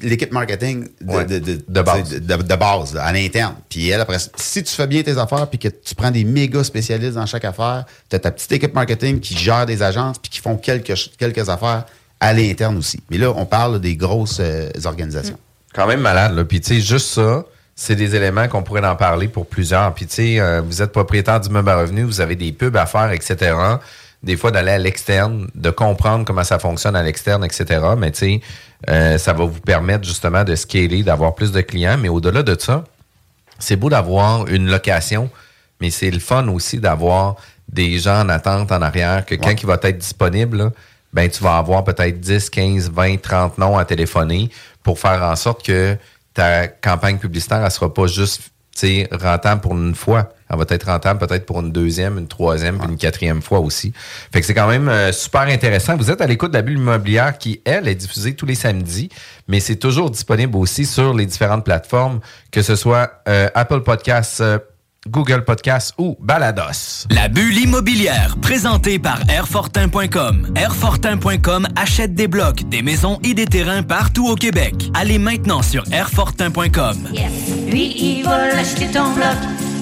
l'équipe 0.00 0.32
marketing 0.32 0.88
de, 1.02 1.12
Ouais, 1.12 1.24
de, 1.26 1.38
de- 1.38 1.62
de 1.68 1.82
base. 1.82 2.08
de, 2.08 2.18
de- 2.20 2.42
de 2.42 2.54
base, 2.56 2.94
là, 2.94 3.04
à 3.04 3.12
l'interne. 3.12 3.54
Puis 3.68 3.90
elle, 3.90 4.00
après, 4.00 4.16
si 4.36 4.62
tu 4.62 4.74
fais 4.74 4.86
bien 4.86 5.02
tes 5.02 5.18
affaires 5.18 5.46
puis 5.50 5.58
que 5.58 5.68
tu 5.68 5.94
prends 5.94 6.10
des 6.10 6.24
méga 6.24 6.64
spécialistes 6.64 7.14
dans 7.16 7.26
chaque 7.26 7.44
affaire, 7.44 7.84
tu 8.08 8.16
as 8.16 8.18
ta 8.18 8.30
petite 8.30 8.50
équipe 8.52 8.74
marketing 8.74 9.20
qui 9.20 9.36
gère 9.36 9.66
des 9.66 9.82
agences 9.82 10.18
puis 10.18 10.30
qui 10.30 10.38
font 10.40 10.56
quelques 10.56 11.48
affaires 11.50 11.84
à 12.18 12.32
l'interne 12.32 12.78
aussi. 12.78 12.98
Mais 13.10 13.18
là, 13.18 13.30
on 13.36 13.44
parle 13.44 13.78
des 13.78 13.94
grosses 13.94 14.38
euh, 14.40 14.70
organisations. 14.86 15.38
Quand 15.74 15.86
même 15.86 16.00
malade, 16.00 16.34
là. 16.34 16.44
Puis, 16.46 16.62
tu 16.62 16.76
sais, 16.76 16.80
juste 16.80 17.08
ça, 17.10 17.44
c'est 17.80 17.94
des 17.94 18.16
éléments 18.16 18.48
qu'on 18.48 18.64
pourrait 18.64 18.84
en 18.84 18.96
parler 18.96 19.28
pour 19.28 19.46
plusieurs. 19.46 19.94
Puis, 19.94 20.08
tu 20.08 20.14
sais, 20.14 20.40
euh, 20.40 20.60
vous 20.60 20.82
êtes 20.82 20.90
propriétaire 20.90 21.38
d'immeuble 21.38 21.70
à 21.70 21.76
revenus, 21.76 22.06
vous 22.06 22.20
avez 22.20 22.34
des 22.34 22.50
pubs 22.50 22.76
à 22.76 22.86
faire, 22.86 23.12
etc. 23.12 23.54
Des 24.20 24.36
fois, 24.36 24.50
d'aller 24.50 24.72
à 24.72 24.78
l'externe, 24.78 25.48
de 25.54 25.70
comprendre 25.70 26.24
comment 26.24 26.42
ça 26.42 26.58
fonctionne 26.58 26.96
à 26.96 27.04
l'externe, 27.04 27.44
etc. 27.44 27.80
Mais, 27.96 28.10
tu 28.10 28.18
sais, 28.18 28.40
euh, 28.88 29.16
ça 29.16 29.32
va 29.32 29.44
vous 29.44 29.60
permettre 29.60 30.04
justement 30.04 30.42
de 30.42 30.56
scaler, 30.56 31.04
d'avoir 31.04 31.36
plus 31.36 31.52
de 31.52 31.60
clients. 31.60 31.96
Mais 31.96 32.08
au-delà 32.08 32.42
de 32.42 32.56
ça, 32.58 32.82
c'est 33.60 33.76
beau 33.76 33.88
d'avoir 33.88 34.48
une 34.48 34.68
location, 34.68 35.30
mais 35.80 35.90
c'est 35.90 36.10
le 36.10 36.18
fun 36.18 36.48
aussi 36.48 36.78
d'avoir 36.78 37.36
des 37.68 38.00
gens 38.00 38.22
en 38.22 38.28
attente 38.28 38.72
en 38.72 38.82
arrière, 38.82 39.24
que 39.24 39.36
quand 39.36 39.52
il 39.52 39.66
va 39.66 39.78
être 39.80 39.98
disponible, 39.98 40.56
là, 40.56 40.72
ben, 41.12 41.30
tu 41.30 41.44
vas 41.44 41.58
avoir 41.58 41.84
peut-être 41.84 42.18
10, 42.18 42.50
15, 42.50 42.90
20, 42.90 43.22
30 43.22 43.58
noms 43.58 43.78
à 43.78 43.84
téléphoner 43.84 44.50
pour 44.82 44.98
faire 44.98 45.22
en 45.22 45.36
sorte 45.36 45.64
que 45.64 45.96
ta 46.38 46.68
campagne 46.68 47.18
publicitaire, 47.18 47.64
elle 47.64 47.70
sera 47.70 47.92
pas 47.92 48.06
juste 48.06 48.52
rentable 49.10 49.60
pour 49.60 49.72
une 49.72 49.96
fois. 49.96 50.28
Elle 50.48 50.56
va 50.56 50.64
être 50.68 50.86
rentable 50.86 51.18
peut-être 51.26 51.44
pour 51.44 51.58
une 51.58 51.72
deuxième, 51.72 52.16
une 52.16 52.28
troisième, 52.28 52.78
puis 52.78 52.88
une 52.88 52.96
quatrième 52.96 53.42
fois 53.42 53.58
aussi. 53.58 53.92
Fait 54.32 54.40
que 54.40 54.46
c'est 54.46 54.54
quand 54.54 54.68
même 54.68 54.88
euh, 54.88 55.10
super 55.10 55.42
intéressant. 55.42 55.96
Vous 55.96 56.12
êtes 56.12 56.20
à 56.20 56.28
l'écoute 56.28 56.52
de 56.52 56.56
la 56.56 56.62
bulle 56.62 56.78
immobilière 56.78 57.36
qui, 57.38 57.60
elle, 57.64 57.88
est 57.88 57.96
diffusée 57.96 58.36
tous 58.36 58.46
les 58.46 58.54
samedis, 58.54 59.08
mais 59.48 59.58
c'est 59.58 59.76
toujours 59.76 60.10
disponible 60.10 60.56
aussi 60.56 60.86
sur 60.86 61.12
les 61.12 61.26
différentes 61.26 61.64
plateformes, 61.64 62.20
que 62.52 62.62
ce 62.62 62.76
soit 62.76 63.20
euh, 63.28 63.48
Apple 63.56 63.80
Podcasts, 63.80 64.40
euh, 64.40 64.58
Google 65.08 65.44
Podcasts 65.44 65.94
ou 65.98 66.16
Balados. 66.20 67.06
La 67.10 67.28
bulle 67.28 67.58
immobilière, 67.58 68.36
présentée 68.40 68.98
par 68.98 69.20
Airfortin.com. 69.28 70.52
Airfortin.com 70.54 71.66
achète 71.76 72.14
des 72.14 72.28
blocs, 72.28 72.68
des 72.68 72.82
maisons 72.82 73.18
et 73.22 73.34
des 73.34 73.46
terrains 73.46 73.82
partout 73.82 74.28
au 74.28 74.34
Québec. 74.34 74.90
Allez 74.94 75.18
maintenant 75.18 75.62
sur 75.62 75.84
Airfortin.com. 75.92 77.08
Lui, 77.68 77.94
il 77.96 78.24
va 78.24 78.48
l'acheter 78.48 78.86
ton 78.88 79.12
bloc. 79.14 79.36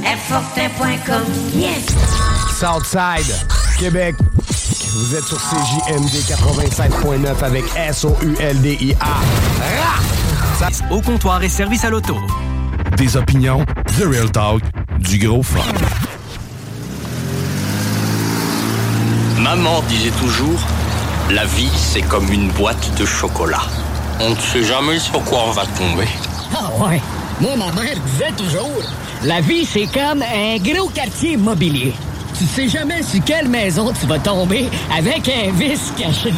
Airfortin.com. 0.05 1.23
Yes! 1.55 1.87
Southside, 2.59 3.35
Québec. 3.79 4.15
Vous 4.93 5.15
êtes 5.15 5.25
sur 5.25 5.39
CJMD 5.39 6.09
87.9 6.09 7.45
avec 7.45 7.65
S-O-U-L-D-I-A. 7.77 9.17
Au 10.91 11.03
comptoir 11.03 11.43
et 11.43 11.51
service 11.51 11.85
à 11.85 11.91
l'auto. 11.91 12.17
Des 12.97 13.17
opinions, 13.17 13.65
The 13.99 14.05
Real 14.11 14.31
Talk, 14.31 14.63
du 15.09 15.19
gros 15.19 15.43
fun. 15.43 15.61
Maman 19.39 19.83
disait 19.89 20.11
toujours, 20.11 20.61
la 21.31 21.45
vie 21.45 21.71
c'est 21.77 22.03
comme 22.03 22.33
une 22.33 22.49
boîte 22.51 22.99
de 22.99 23.07
chocolat. 23.07 23.63
On 24.21 24.31
ne 24.31 24.37
sait 24.37 24.65
jamais 24.65 24.99
sur 24.99 25.23
quoi 25.25 25.45
on 25.49 25.53
va 25.53 25.67
tomber. 25.67 26.09
Ah 26.55 26.71
ouais. 26.85 27.01
Moi, 27.41 27.55
ma 27.57 27.71
mère 27.73 27.97
disait 28.07 28.33
toujours, 28.37 28.83
la 29.23 29.43
vie, 29.43 29.67
c'est 29.67 29.87
comme 29.87 30.23
un 30.23 30.57
gros 30.59 30.89
quartier 30.89 31.33
immobilier. 31.33 31.93
Tu 32.39 32.47
sais 32.47 32.69
jamais 32.69 33.03
sur 33.03 33.23
quelle 33.25 33.49
maison 33.49 33.93
tu 33.99 34.07
vas 34.07 34.19
tomber 34.19 34.69
avec 34.97 35.29
un 35.29 35.53
vice 35.53 35.93
caché. 35.99 36.33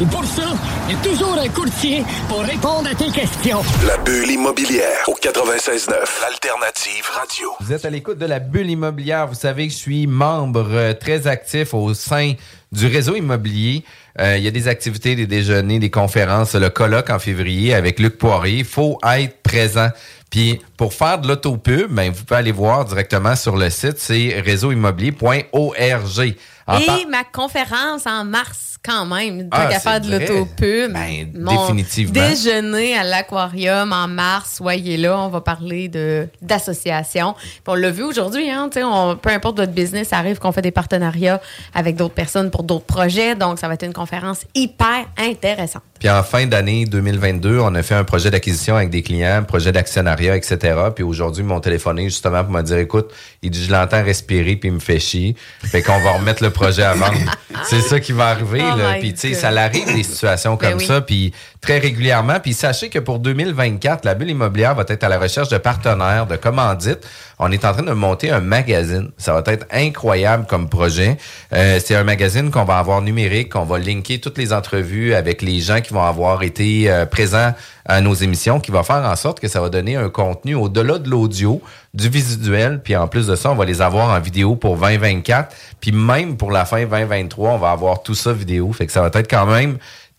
Et 0.00 0.04
pour 0.04 0.24
ça, 0.26 0.42
il 0.88 0.94
y 0.94 0.98
a 0.98 1.02
toujours 1.02 1.38
un 1.38 1.48
courtier 1.48 2.04
pour 2.28 2.40
répondre 2.42 2.86
à 2.90 2.94
tes 2.94 3.10
questions. 3.10 3.62
La 3.86 3.96
bulle 3.98 4.30
immobilière 4.30 4.98
au 5.08 5.14
96.9, 5.14 5.90
l'alternative 6.20 7.04
radio. 7.14 7.48
Vous 7.60 7.72
êtes 7.72 7.84
à 7.86 7.90
l'écoute 7.90 8.18
de 8.18 8.26
la 8.26 8.38
bulle 8.38 8.68
immobilière. 8.68 9.26
Vous 9.26 9.34
savez 9.34 9.66
que 9.68 9.72
je 9.72 9.78
suis 9.78 10.06
membre 10.06 10.66
euh, 10.70 10.92
très 10.92 11.26
actif 11.26 11.72
au 11.72 11.94
sein 11.94 12.34
du 12.72 12.86
réseau 12.88 13.16
immobilier. 13.16 13.84
Euh, 14.20 14.36
il 14.36 14.44
y 14.44 14.48
a 14.48 14.50
des 14.50 14.68
activités, 14.68 15.14
des 15.16 15.26
déjeuners, 15.26 15.78
des 15.78 15.90
conférences, 15.90 16.54
le 16.54 16.68
colloque 16.68 17.08
en 17.08 17.18
février 17.18 17.74
avec 17.74 17.98
Luc 17.98 18.18
Poirier. 18.18 18.58
Il 18.58 18.64
faut 18.66 18.98
être 19.02 19.42
présent. 19.42 19.88
Puis 20.30 20.60
pour 20.76 20.92
faire 20.92 21.18
de 21.20 21.28
l'autopub, 21.28 21.86
ben, 21.90 22.12
vous 22.12 22.22
pouvez 22.24 22.38
aller 22.40 22.52
voir 22.52 22.84
directement 22.84 23.34
sur 23.34 23.56
le 23.56 23.70
site, 23.70 23.98
c'est 23.98 24.42
réseauimmobilier.org. 24.44 26.34
Et 26.80 26.84
par- 26.86 26.98
ma 27.08 27.22
conférence 27.22 28.06
en 28.06 28.24
mars, 28.24 28.75
quand 28.86 29.04
même, 29.06 29.48
Ah, 29.50 29.62
tant 29.62 29.68
qu'à 29.68 29.78
c'est 29.80 29.88
faire 29.88 30.00
de 30.00 30.10
l'autopub. 30.10 30.92
Ben, 30.92 31.30
Mon 31.34 31.62
définitivement. 31.62 32.12
Déjeuner 32.28 32.96
à 32.96 33.02
l'aquarium 33.04 33.92
en 33.92 34.06
mars, 34.08 34.54
soyez 34.56 34.96
là, 34.96 35.18
on 35.18 35.28
va 35.28 35.40
parler 35.40 35.88
de 35.88 36.28
d'association. 36.42 37.34
On 37.66 37.74
l'a 37.74 37.90
vu 37.90 38.04
aujourd'hui, 38.04 38.50
hein, 38.50 38.70
on- 38.76 39.16
peu 39.16 39.30
importe 39.30 39.56
votre 39.58 39.72
business, 39.72 40.08
ça 40.08 40.18
arrive 40.18 40.38
qu'on 40.38 40.52
fait 40.52 40.62
des 40.62 40.70
partenariats 40.70 41.40
avec 41.74 41.96
d'autres 41.96 42.14
personnes 42.14 42.50
pour 42.50 42.62
d'autres 42.62 42.84
projets. 42.84 43.34
Donc, 43.34 43.58
ça 43.58 43.68
va 43.68 43.74
être 43.74 43.84
une 43.84 43.92
conférence 43.92 44.44
hyper 44.54 45.06
intéressante. 45.18 45.82
Puis 45.98 46.10
en 46.10 46.22
fin 46.22 46.46
d'année 46.46 46.84
2022, 46.84 47.58
on 47.58 47.74
a 47.74 47.82
fait 47.82 47.94
un 47.94 48.04
projet 48.04 48.30
d'acquisition 48.30 48.76
avec 48.76 48.90
des 48.90 49.02
clients, 49.02 49.36
un 49.38 49.42
projet 49.42 49.72
d'actionnariat, 49.72 50.36
etc. 50.36 50.58
Puis 50.94 51.02
aujourd'hui, 51.04 51.42
ils 51.42 51.46
m'ont 51.46 51.60
téléphoné 51.60 52.04
justement 52.04 52.44
pour 52.44 52.52
me 52.52 52.62
dire, 52.62 52.76
écoute, 52.78 53.10
il 53.42 53.50
dit, 53.50 53.64
je 53.64 53.72
l'entends 53.72 54.02
respirer 54.04 54.56
puis 54.56 54.68
il 54.68 54.72
me 54.74 54.78
fait 54.78 54.98
chier. 54.98 55.34
Fait 55.64 55.82
qu'on 55.82 55.98
va 56.00 56.12
remettre 56.12 56.42
le 56.42 56.50
projet 56.50 56.82
à 56.82 56.92
vendre. 56.94 57.14
C'est 57.64 57.80
ça 57.80 57.98
qui 57.98 58.12
va 58.12 58.28
arriver. 58.28 58.60
Puis 59.00 59.14
tu 59.14 59.20
sais, 59.20 59.34
ça 59.34 59.48
arrive 59.48 59.86
des 59.94 60.02
situations 60.02 60.56
Ben 60.56 60.70
comme 60.70 60.78
oui. 60.78 60.86
ça, 60.86 61.00
puis 61.00 61.32
très 61.66 61.78
régulièrement. 61.78 62.38
Puis 62.38 62.54
sachez 62.54 62.90
que 62.90 63.00
pour 63.00 63.18
2024, 63.18 64.04
la 64.04 64.14
bulle 64.14 64.30
immobilière 64.30 64.76
va 64.76 64.84
être 64.86 65.02
à 65.02 65.08
la 65.08 65.18
recherche 65.18 65.48
de 65.48 65.58
partenaires, 65.58 66.26
de 66.26 66.36
commandites. 66.36 67.04
On 67.40 67.50
est 67.50 67.64
en 67.64 67.72
train 67.72 67.82
de 67.82 67.92
monter 67.92 68.30
un 68.30 68.40
magazine. 68.40 69.10
Ça 69.18 69.32
va 69.32 69.42
être 69.52 69.66
incroyable 69.72 70.46
comme 70.46 70.68
projet. 70.68 71.16
Euh, 71.52 71.80
c'est 71.84 71.96
un 71.96 72.04
magazine 72.04 72.52
qu'on 72.52 72.64
va 72.64 72.78
avoir 72.78 73.02
numérique, 73.02 73.52
qu'on 73.52 73.64
va 73.64 73.78
linker 73.78 74.20
toutes 74.20 74.38
les 74.38 74.52
entrevues 74.52 75.12
avec 75.12 75.42
les 75.42 75.58
gens 75.58 75.80
qui 75.80 75.92
vont 75.92 76.04
avoir 76.04 76.44
été 76.44 76.88
euh, 76.88 77.04
présents 77.04 77.52
à 77.84 78.00
nos 78.00 78.14
émissions, 78.14 78.60
qui 78.60 78.70
va 78.70 78.84
faire 78.84 79.04
en 79.04 79.16
sorte 79.16 79.40
que 79.40 79.48
ça 79.48 79.60
va 79.60 79.68
donner 79.68 79.96
un 79.96 80.08
contenu 80.08 80.54
au-delà 80.54 80.98
de 80.98 81.08
l'audio, 81.08 81.60
du 81.94 82.08
visuel, 82.08 82.80
puis 82.82 82.96
en 82.96 83.08
plus 83.08 83.26
de 83.26 83.36
ça, 83.36 83.50
on 83.50 83.54
va 83.54 83.64
les 83.64 83.80
avoir 83.80 84.10
en 84.10 84.20
vidéo 84.20 84.56
pour 84.56 84.76
2024, 84.76 85.54
puis 85.80 85.92
même 85.92 86.36
pour 86.36 86.50
la 86.50 86.64
fin 86.64 86.84
2023, 86.84 87.52
on 87.52 87.58
va 87.58 87.70
avoir 87.70 88.02
tout 88.02 88.14
ça 88.14 88.32
vidéo, 88.32 88.72
fait 88.72 88.86
que 88.86 88.92
ça 88.92 89.02
va 89.02 89.10
être 89.14 89.30
quand 89.30 89.46
même 89.46 89.78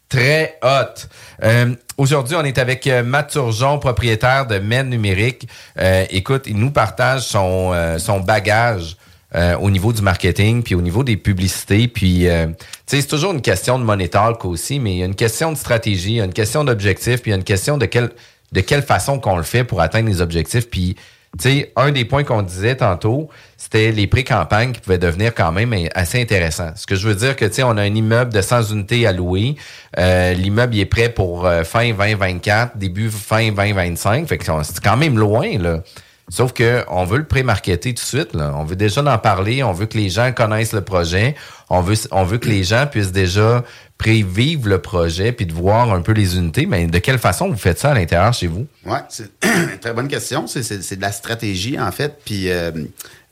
très 0.10 0.58
hot. 0.64 1.08
Euh, 1.44 1.74
Aujourd'hui, 1.98 2.36
on 2.36 2.44
est 2.44 2.60
avec 2.60 2.86
euh, 2.86 3.02
Matt 3.02 3.32
Turgeon, 3.32 3.80
propriétaire 3.80 4.46
de 4.46 4.60
Men 4.60 4.88
Numérique. 4.88 5.48
Euh, 5.80 6.06
écoute, 6.12 6.44
il 6.46 6.56
nous 6.58 6.70
partage 6.70 7.24
son, 7.24 7.72
euh, 7.74 7.98
son 7.98 8.20
bagage 8.20 8.98
euh, 9.34 9.58
au 9.58 9.72
niveau 9.72 9.92
du 9.92 10.04
marketing, 10.04 10.62
puis 10.62 10.76
au 10.76 10.82
niveau 10.84 11.04
des 11.04 11.18
publicités. 11.18 11.88
Puis, 11.88 12.28
euh, 12.28 12.46
c'est 12.86 13.02
toujours 13.08 13.34
une 13.34 13.42
question 13.42 13.80
de 13.80 13.84
money 13.84 14.10
talk 14.10 14.46
aussi, 14.46 14.80
mais 14.80 14.92
il 14.94 14.98
y 15.00 15.02
a 15.02 15.08
une 15.08 15.16
question 15.16 15.52
de 15.52 15.58
stratégie, 15.58 16.12
il 16.12 16.18
y 16.18 16.22
a 16.22 16.26
une 16.26 16.34
question 16.34 16.64
d'objectif, 16.64 17.24
puis 17.24 17.32
il 17.32 17.34
y 17.34 17.36
a 17.36 17.38
une 17.38 17.44
question 17.44 17.80
de 17.80 17.88
quelle, 17.88 18.12
de 18.52 18.62
quelle 18.62 18.84
façon 18.84 19.20
qu'on 19.20 19.36
le 19.36 19.42
fait 19.42 19.64
pour 19.64 19.82
atteindre 19.82 20.08
les 20.08 20.22
objectifs. 20.22 20.70
Puis, 20.70 20.96
sais, 21.44 21.72
un 21.76 21.92
des 21.92 22.06
points 22.06 22.24
qu'on 22.24 22.42
disait 22.42 22.76
tantôt, 22.76 23.30
c'était 23.58 23.92
les 23.92 24.08
pré-campagnes 24.08 24.72
qui 24.72 24.82
pouvaient 24.82 24.98
devenir 24.98 25.34
quand 25.34 25.52
même 25.52 25.74
assez 25.94 26.22
intéressants. 26.22 26.72
Ce 26.76 26.86
que 26.86 26.96
je 26.96 27.08
veux 27.08 27.16
dire 27.16 27.36
que, 27.36 27.46
tu 27.46 27.64
on 27.64 27.78
a 27.78 27.82
un 27.82 27.96
immeuble 27.96 28.34
de 28.34 28.42
100 28.42 28.72
unités 28.72 29.06
à 29.08 29.12
louer. 29.12 29.56
Euh, 29.98 30.34
L'immeuble 30.34 30.78
est 30.78 30.86
prêt 30.86 31.10
pour 31.10 31.46
euh, 31.46 31.64
fin 31.64 31.92
2024, 31.92 32.78
début 32.78 33.10
fin 33.10 33.52
2025. 33.52 34.28
Fait 34.28 34.40
c'est 34.64 34.80
quand 34.82 34.98
même 34.98 35.18
loin, 35.18 35.58
là. 35.58 35.82
Sauf 36.30 36.52
que 36.52 36.84
on 36.90 37.06
veut 37.06 37.20
le 37.20 37.24
pré-marketer 37.24 37.94
tout 37.94 38.04
de 38.04 38.06
suite. 38.06 38.34
Là. 38.34 38.54
On 38.58 38.66
veut 38.66 38.76
déjà 38.76 39.02
en 39.02 39.18
parler. 39.18 39.64
On 39.64 39.72
veut 39.72 39.86
que 39.86 39.98
les 39.98 40.10
gens 40.10 40.34
connaissent 40.34 40.74
le 40.74 40.82
projet. 40.82 41.36
On 41.70 41.80
veut, 41.80 41.96
on 42.12 42.24
veut 42.24 42.38
que 42.38 42.50
les 42.50 42.64
gens 42.64 42.86
puissent 42.86 43.14
déjà 43.14 43.64
prévivre 43.98 44.70
le 44.70 44.80
projet 44.80 45.32
puis 45.32 45.46
de 45.48 45.54
voir 45.54 45.92
un 45.92 46.02
peu 46.02 46.12
les 46.12 46.38
unités, 46.38 46.66
mais 46.68 46.86
de 46.86 47.00
quelle 47.00 47.18
façon 47.18 47.50
vous 47.50 47.58
faites 47.58 47.80
ça 47.80 47.92
à 47.92 47.94
l'intérieur 47.96 48.32
chez 48.34 48.48
vous? 48.48 48.68
Oui, 48.86 48.98
c'est 49.10 49.30
une 49.44 49.80
très 49.82 49.94
bonne 49.94 50.08
question. 50.08 50.46
C'est- 50.46 50.96
de 50.96 51.02
la 51.02 51.12
stratégie, 51.12 51.80
en 51.80 51.92
fait. 51.92 52.20
Puis 52.24 52.50
euh, 52.52 52.72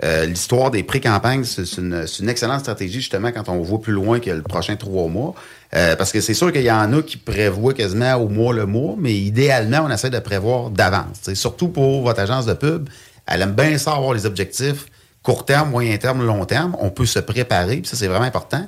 euh, 0.03 0.26
l'histoire 0.26 0.72
des 0.72 0.82
pré-campagnes, 0.84 1.43
c'est 1.43 1.78
une, 1.78 2.05
une 2.20 2.30
excellente 2.30 2.61
stratégie, 2.61 2.99
justement, 2.99 3.32
quand 3.32 3.47
on 3.49 3.61
voit 3.61 3.80
plus 3.80 3.93
loin 3.93 4.20
que 4.20 4.32
le 4.32 4.41
prochain 4.41 4.76
trois 4.76 5.07
mois. 5.07 5.36
Euh, 5.76 5.95
parce 5.95 6.11
que 6.11 6.22
c'est 6.22 6.34
sûr 6.34 6.51
qu'il 6.51 6.63
y 6.63 6.72
en 6.72 6.93
a 6.93 7.01
qui 7.03 7.18
prévoient 7.18 7.74
quasiment 7.74 8.16
au 8.16 8.28
mois 8.28 8.53
le 8.53 8.66
mois, 8.66 8.95
mais 8.97 9.13
idéalement, 9.13 9.82
on 9.86 9.89
essaie 9.91 10.09
de 10.09 10.20
prévoir 10.20 10.70
d'avance. 10.72 11.34
Surtout 11.34 11.68
pour 11.68 12.03
votre 12.03 12.20
agence 12.22 12.45
de 12.45 12.53
pub, 12.53 12.89
elle 13.28 13.41
aime 13.41 13.53
bien 13.53 13.78
ça 13.78 13.93
avoir 13.93 14.13
les 14.13 14.26
objectifs 14.26 14.86
court 15.22 15.43
terme, 15.45 15.72
moyen 15.72 15.97
terme, 15.97 16.24
long 16.26 16.45
terme. 16.45 16.76
On 16.80 16.91
peut 16.91 17.05
se 17.07 17.20
préparer, 17.20 17.78
puis 17.78 17.88
ça, 17.88 17.95
c'est 17.97 18.07
vraiment 18.07 18.26
important. 18.26 18.68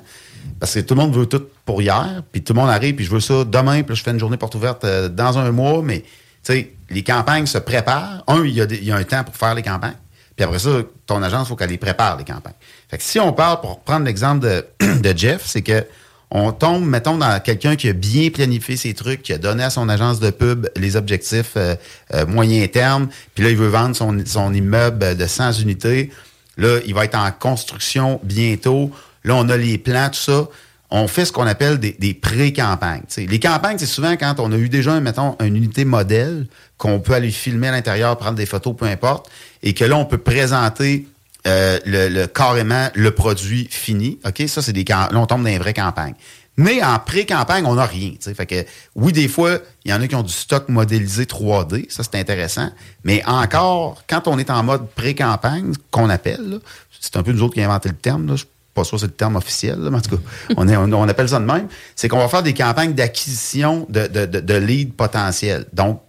Parce 0.58 0.74
que 0.74 0.80
tout 0.80 0.94
le 0.94 1.00
monde 1.00 1.14
veut 1.14 1.26
tout 1.26 1.42
pour 1.64 1.82
hier, 1.82 2.22
puis 2.32 2.42
tout 2.42 2.52
le 2.52 2.60
monde 2.60 2.70
arrive, 2.70 2.94
puis 2.94 3.04
je 3.04 3.10
veux 3.10 3.20
ça 3.20 3.44
demain, 3.44 3.82
puis 3.82 3.96
je 3.96 4.02
fais 4.02 4.10
une 4.10 4.18
journée 4.18 4.36
porte 4.36 4.54
ouverte 4.54 4.84
euh, 4.84 5.08
dans 5.08 5.38
un 5.38 5.50
mois, 5.50 5.82
mais 5.82 6.00
tu 6.00 6.06
sais, 6.42 6.72
les 6.90 7.02
campagnes 7.02 7.46
se 7.46 7.58
préparent. 7.58 8.22
Un, 8.26 8.44
il 8.44 8.54
y, 8.54 8.62
a 8.62 8.64
y 8.64 8.90
a 8.90 8.96
un 8.96 9.04
temps 9.04 9.24
pour 9.24 9.36
faire 9.36 9.54
les 9.54 9.62
campagnes. 9.62 9.96
Puis 10.36 10.44
après 10.44 10.60
ça, 10.60 10.70
ton 11.06 11.22
agence, 11.22 11.46
il 11.46 11.48
faut 11.48 11.56
qu'elle 11.56 11.70
les 11.70 11.78
prépare, 11.78 12.16
les 12.16 12.24
campagnes. 12.24 12.54
Fait 12.88 12.96
que 12.96 13.02
si 13.02 13.18
on 13.18 13.32
parle, 13.32 13.60
pour 13.60 13.80
prendre 13.80 14.06
l'exemple 14.06 14.46
de, 14.46 14.64
de 15.02 15.16
Jeff, 15.16 15.42
c'est 15.44 15.62
que 15.62 15.84
on 16.30 16.52
tombe, 16.52 16.84
mettons, 16.84 17.16
dans 17.16 17.40
quelqu'un 17.40 17.74
qui 17.74 17.88
a 17.88 17.92
bien 17.92 18.28
planifié 18.30 18.76
ses 18.76 18.92
trucs, 18.92 19.22
qui 19.22 19.32
a 19.32 19.38
donné 19.38 19.64
à 19.64 19.70
son 19.70 19.88
agence 19.88 20.20
de 20.20 20.30
pub 20.30 20.68
les 20.76 20.96
objectifs 20.96 21.54
euh, 21.56 21.74
euh, 22.14 22.26
moyen 22.26 22.66
terme, 22.68 23.08
puis 23.34 23.44
là, 23.44 23.50
il 23.50 23.56
veut 23.56 23.68
vendre 23.68 23.96
son, 23.96 24.16
son 24.26 24.52
immeuble 24.52 25.16
de 25.16 25.26
100 25.26 25.52
unités. 25.52 26.10
Là, 26.58 26.80
il 26.86 26.92
va 26.92 27.04
être 27.04 27.16
en 27.16 27.30
construction 27.30 28.20
bientôt. 28.22 28.90
Là, 29.28 29.34
on 29.36 29.48
a 29.50 29.58
les 29.58 29.76
plans, 29.76 30.08
tout 30.08 30.18
ça. 30.18 30.48
On 30.90 31.06
fait 31.06 31.26
ce 31.26 31.32
qu'on 31.32 31.46
appelle 31.46 31.78
des, 31.78 32.14
pré-campagnes. 32.14 33.02
Les 33.18 33.38
campagnes, 33.38 33.76
c'est 33.76 33.84
souvent 33.84 34.12
quand 34.12 34.40
on 34.40 34.50
a 34.52 34.56
eu 34.56 34.70
déjà, 34.70 34.98
mettons, 35.00 35.36
une 35.40 35.54
unité 35.54 35.84
modèle 35.84 36.46
qu'on 36.78 36.98
peut 36.98 37.12
aller 37.12 37.30
filmer 37.30 37.68
à 37.68 37.72
l'intérieur, 37.72 38.16
prendre 38.16 38.36
des 38.36 38.46
photos, 38.46 38.74
peu 38.74 38.86
importe, 38.86 39.30
et 39.62 39.74
que 39.74 39.84
là, 39.84 39.98
on 39.98 40.06
peut 40.06 40.16
présenter 40.16 41.06
euh, 41.46 41.78
le, 41.84 42.24
carrément 42.24 42.88
le 42.94 43.10
produit 43.10 43.68
fini. 43.70 44.18
OK? 44.24 44.42
Ça, 44.48 44.62
c'est 44.62 44.72
des 44.72 44.84
Là, 44.88 45.10
on 45.12 45.26
tombe 45.26 45.42
dans 45.42 45.50
les 45.50 45.58
vraies 45.58 45.74
campagnes. 45.74 46.14
Mais 46.56 46.82
en 46.82 46.98
pré-campagne, 46.98 47.66
on 47.66 47.74
n'a 47.74 47.84
rien. 47.84 48.12
Fait 48.20 48.46
que, 48.46 48.64
oui, 48.94 49.12
des 49.12 49.28
fois, 49.28 49.58
il 49.84 49.90
y 49.90 49.94
en 49.94 50.00
a 50.00 50.08
qui 50.08 50.14
ont 50.14 50.22
du 50.22 50.32
stock 50.32 50.70
modélisé 50.70 51.24
3D. 51.24 51.90
Ça, 51.90 52.02
c'est 52.02 52.18
intéressant. 52.18 52.70
Mais 53.04 53.22
encore, 53.26 54.02
quand 54.08 54.26
on 54.26 54.38
est 54.38 54.48
en 54.48 54.62
mode 54.62 54.88
pré-campagne, 54.88 55.74
qu'on 55.90 56.08
appelle, 56.08 56.60
c'est 56.98 57.16
un 57.16 57.22
peu 57.22 57.32
nous 57.32 57.42
autres 57.42 57.54
qui 57.54 57.60
avons 57.60 57.72
inventé 57.72 57.90
le 57.90 57.94
terme. 57.94 58.34
Pas 58.78 58.84
sûr 58.84 59.00
c'est 59.00 59.06
le 59.06 59.12
terme 59.12 59.36
officiel, 59.36 59.78
en 59.92 60.00
tout 60.00 60.16
cas, 60.16 60.22
on, 60.56 61.08
appelle 61.08 61.28
ça 61.28 61.40
de 61.40 61.44
même. 61.44 61.68
C'est 61.96 62.08
qu'on 62.08 62.18
va 62.18 62.28
faire 62.28 62.42
des 62.42 62.54
campagnes 62.54 62.94
d'acquisition 62.94 63.86
de, 63.88 64.54
leads 64.54 64.92
potentiels. 64.96 65.66
Donc, 65.72 66.00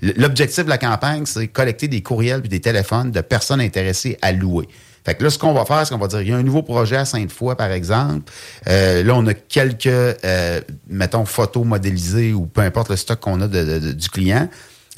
l'objectif 0.00 0.64
de 0.64 0.70
la 0.70 0.78
campagne, 0.78 1.26
c'est 1.26 1.48
collecter 1.48 1.88
des 1.88 2.02
courriels 2.02 2.40
puis 2.40 2.48
des 2.48 2.60
téléphones 2.60 3.10
de 3.10 3.20
personnes 3.20 3.60
intéressées 3.60 4.18
à 4.22 4.32
louer. 4.32 4.68
Fait 5.04 5.14
que 5.14 5.24
là, 5.24 5.30
ce 5.30 5.38
qu'on 5.38 5.54
va 5.54 5.64
faire, 5.64 5.86
c'est 5.86 5.94
qu'on 5.94 6.00
va 6.00 6.08
dire, 6.08 6.20
il 6.20 6.28
y 6.28 6.32
a 6.32 6.36
un 6.36 6.42
nouveau 6.42 6.62
projet 6.62 6.96
à 6.96 7.04
Sainte-Foy, 7.04 7.56
par 7.56 7.70
exemple. 7.70 8.30
Euh, 8.66 9.02
là, 9.02 9.14
on 9.14 9.26
a 9.26 9.34
quelques, 9.34 9.86
euh, 9.86 10.60
mettons, 10.88 11.24
photos 11.24 11.64
modélisées 11.64 12.34
ou 12.34 12.46
peu 12.46 12.60
importe 12.60 12.90
le 12.90 12.96
stock 12.96 13.18
qu'on 13.20 13.40
a 13.40 13.48
du 13.48 14.10
client. 14.10 14.48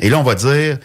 Et 0.00 0.08
là, 0.08 0.18
on 0.18 0.24
va 0.24 0.34
dire, 0.34 0.78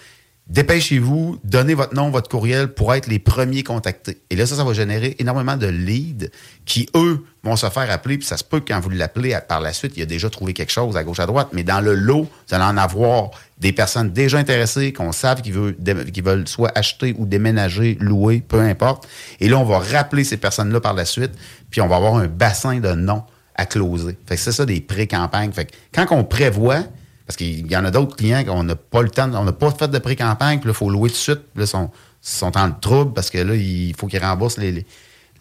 dépêchez-vous, 0.48 1.40
donnez 1.44 1.74
votre 1.74 1.96
nom, 1.96 2.12
votre 2.12 2.30
courriel 2.30 2.68
pour 2.74 2.94
être 2.94 3.08
les 3.08 3.20
premiers 3.20 3.64
contactés. 3.64 4.20
Et 4.30 4.36
là, 4.36 4.46
ça, 4.46 4.56
ça 4.56 4.64
va 4.64 4.74
générer 4.74 5.16
énormément 5.20 5.58
de 5.58 5.68
leads 5.68 6.30
qui, 6.66 6.88
eux, 6.96 7.26
vont 7.44 7.56
se 7.56 7.68
faire 7.70 7.90
appeler. 7.90 8.18
Puis 8.18 8.28
ça 8.28 8.38
se 8.38 8.44
peut 8.44 8.60
que 8.60 8.72
quand 8.72 8.80
vous 8.80 8.90
l'appelez 8.90 9.38
par 9.48 9.60
la 9.60 9.74
suite, 9.74 9.94
il 9.96 10.04
a 10.04 10.06
déjà 10.06 10.30
trouvé 10.30 10.54
quelque 10.54 10.72
chose 10.72 10.98
à 10.98 11.04
gauche, 11.04 11.20
à 11.20 11.26
droite. 11.26 11.50
Mais 11.54 11.64
dans 11.64 11.82
le 11.82 11.96
lot, 11.96 12.24
vous 12.48 12.56
allez 12.56 12.64
en 12.64 12.78
avoir 12.78 13.32
des 13.58 13.72
personnes 13.72 14.12
déjà 14.12 14.38
intéressées, 14.38 14.94
qu'on 14.94 15.12
savent 15.12 15.42
qu'ils 15.42 15.54
veulent, 15.54 15.76
qu'ils 16.12 16.24
veulent 16.24 16.48
soit 16.48 16.72
acheter 16.78 17.16
ou 17.18 17.26
déménager, 17.26 17.98
louer, 18.00 18.44
peu 18.48 18.60
importe. 18.60 19.08
Et 19.40 19.50
là, 19.50 19.58
on 19.58 19.66
va 19.66 19.80
rappeler 19.80 20.24
ces 20.24 20.38
personnes-là 20.38 20.80
par 20.80 20.94
la 20.94 21.06
suite. 21.06 21.32
Puis 21.72 21.82
on 21.82 21.88
va 21.88 21.96
avoir 21.96 22.16
un 22.16 22.28
bassin 22.28 22.80
de 22.80 22.94
noms 22.94 23.24
à 23.56 23.66
closer. 23.66 24.18
Fait 24.28 24.36
que 24.36 24.42
c'est 24.42 24.52
ça 24.52 24.66
des 24.66 24.82
pré-campagnes. 24.82 25.52
Fait 25.52 25.66
que 25.66 25.72
quand 25.94 26.06
on 26.12 26.24
prévoit, 26.24 26.84
parce 27.28 27.38
qu'il 27.38 27.70
y 27.72 27.76
en 27.76 27.86
a 27.86 27.92
d'autres 27.92 28.16
clients 28.16 28.44
qu'on 28.44 28.64
n'a 28.64 28.76
pas 28.76 29.02
le 29.02 29.10
temps, 29.10 29.30
on 29.34 29.44
n'a 29.44 29.52
pas 29.54 29.72
fait 29.72 29.88
de 29.88 29.98
pré-campagne, 30.00 30.60
puis 30.60 30.68
là, 30.68 30.74
il 30.74 30.78
faut 30.78 30.90
louer 30.90 31.10
tout 31.10 31.16
de 31.16 31.20
suite. 31.20 31.40
Puis 31.54 31.60
là, 31.60 31.64
ils 31.64 31.68
sont, 31.68 31.90
ils 32.24 32.30
sont 32.30 32.58
en 32.58 32.72
trouble 32.72 33.14
parce 33.14 33.30
que 33.30 33.38
là, 33.40 33.56
il 33.56 33.94
faut 33.98 34.08
qu'ils 34.08 34.24
remboursent 34.24 34.58
les, 34.58 34.72
les, 34.72 34.86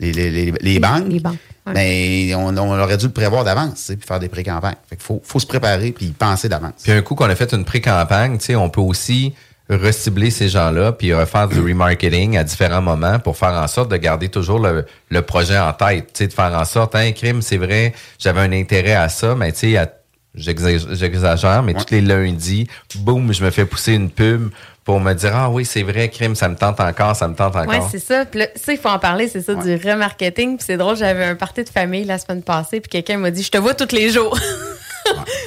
les, 0.01 0.13
les, 0.13 0.31
les- 0.31 0.53
les 0.61 0.79
banques. 0.81 1.05
Les 1.09 1.21
banques, 1.21 1.37
ouais. 1.67 1.73
Mais 1.75 2.35
on, 2.35 2.57
on 2.57 2.81
aurait 2.81 2.97
dû 2.97 3.07
le 3.07 3.13
prévoir 3.13 3.45
d'avance, 3.45 3.75
tu 3.75 3.81
sais, 3.83 3.97
puis 3.97 4.07
faire 4.07 4.19
des 4.19 4.29
pré-campagnes. 4.29 4.77
Fait 4.89 4.97
qu'il 4.97 5.05
faut, 5.05 5.21
faut 5.25 5.39
se 5.39 5.47
préparer 5.47 5.93
puis 5.93 6.07
y 6.07 6.11
penser 6.13 6.49
d'avance. 6.49 6.73
Puis 6.83 6.93
un 6.93 7.03
coup 7.03 7.15
qu'on 7.15 7.29
a 7.29 7.35
fait 7.37 7.53
une 7.53 7.65
pré-campagne, 7.65 8.39
tu 8.39 8.47
sais, 8.47 8.57
on 8.57 8.71
peut 8.71 8.81
aussi 8.81 9.35
recibler 9.71 10.31
ces 10.31 10.49
gens-là 10.51 10.93
puis 10.93 11.15
refaire 11.15 11.49
du 11.49 11.59
remarketing 11.59 12.37
à 12.37 12.45
différents 12.45 12.83
moments 12.83 13.19
pour 13.19 13.39
faire 13.39 13.53
en 13.55 13.67
sorte 13.67 13.91
de 13.91 13.97
garder 13.97 14.29
toujours 14.29 14.59
le, 14.59 14.85
le 15.09 15.23
projet 15.23 15.59
en 15.59 15.73
tête, 15.73 16.09
tu 16.13 16.19
sais, 16.19 16.27
de 16.27 16.33
faire 16.35 16.53
en 16.55 16.65
sorte, 16.67 16.95
hein, 16.95 17.13
crime, 17.13 17.41
c'est 17.41 17.57
vrai, 17.57 17.95
j'avais 18.19 18.41
un 18.41 18.53
intérêt 18.53 18.93
à 18.95 19.09
ça, 19.09 19.35
mais 19.35 19.53
tu 19.53 19.61
sais, 19.61 19.77
à- 19.79 19.91
j'exagère, 20.35 21.63
mais 21.63 21.75
tous 21.75 21.91
les 21.91 22.01
lundis, 22.01 22.67
boum, 22.97 23.33
je 23.33 23.45
me 23.45 23.51
fais 23.51 23.65
pousser 23.65 23.93
une 23.93 24.11
pub 24.11 24.51
pour 24.85 25.01
me 25.01 25.15
dire, 25.15 25.35
ah 25.35 25.51
oui, 25.51 25.65
c'est 25.65 25.83
vrai, 25.83 26.11
crime, 26.11 26.35
ça 26.35 26.49
me 26.49 26.57
tente 26.57 26.79
encore, 26.79 27.17
ça 27.17 27.27
me 27.27 27.35
tente 27.35 27.57
encore. 27.57 27.69
Oui, 27.69 27.79
c'est 27.91 27.99
ça. 27.99 28.27
Puis 28.27 28.41
là, 28.41 28.49
ça, 28.55 28.73
il 28.73 28.79
faut 28.79 28.91
en 28.91 28.99
parler, 28.99 29.29
c'est 29.29 29.41
ça, 29.41 29.55
du 29.55 29.77
remarketing. 29.77 30.57
Puis 30.59 30.67
c'est 30.67 30.77
drôle, 30.77 30.97
j'avais 30.97 31.25
un 31.25 31.37
party 31.37 31.65
de 31.65 31.71
famille 31.71 32.05
la 32.05 32.19
semaine 32.19 32.43
passée, 32.43 32.81
puis 32.81 32.91
quelqu'un 32.91 33.17
m'a 33.17 33.31
dit 33.31 33.43
Je 33.43 33.51
te 33.51 33.59
vois 33.59 33.75
tous 33.75 33.95
les 33.95 34.11
jours. 34.11 34.39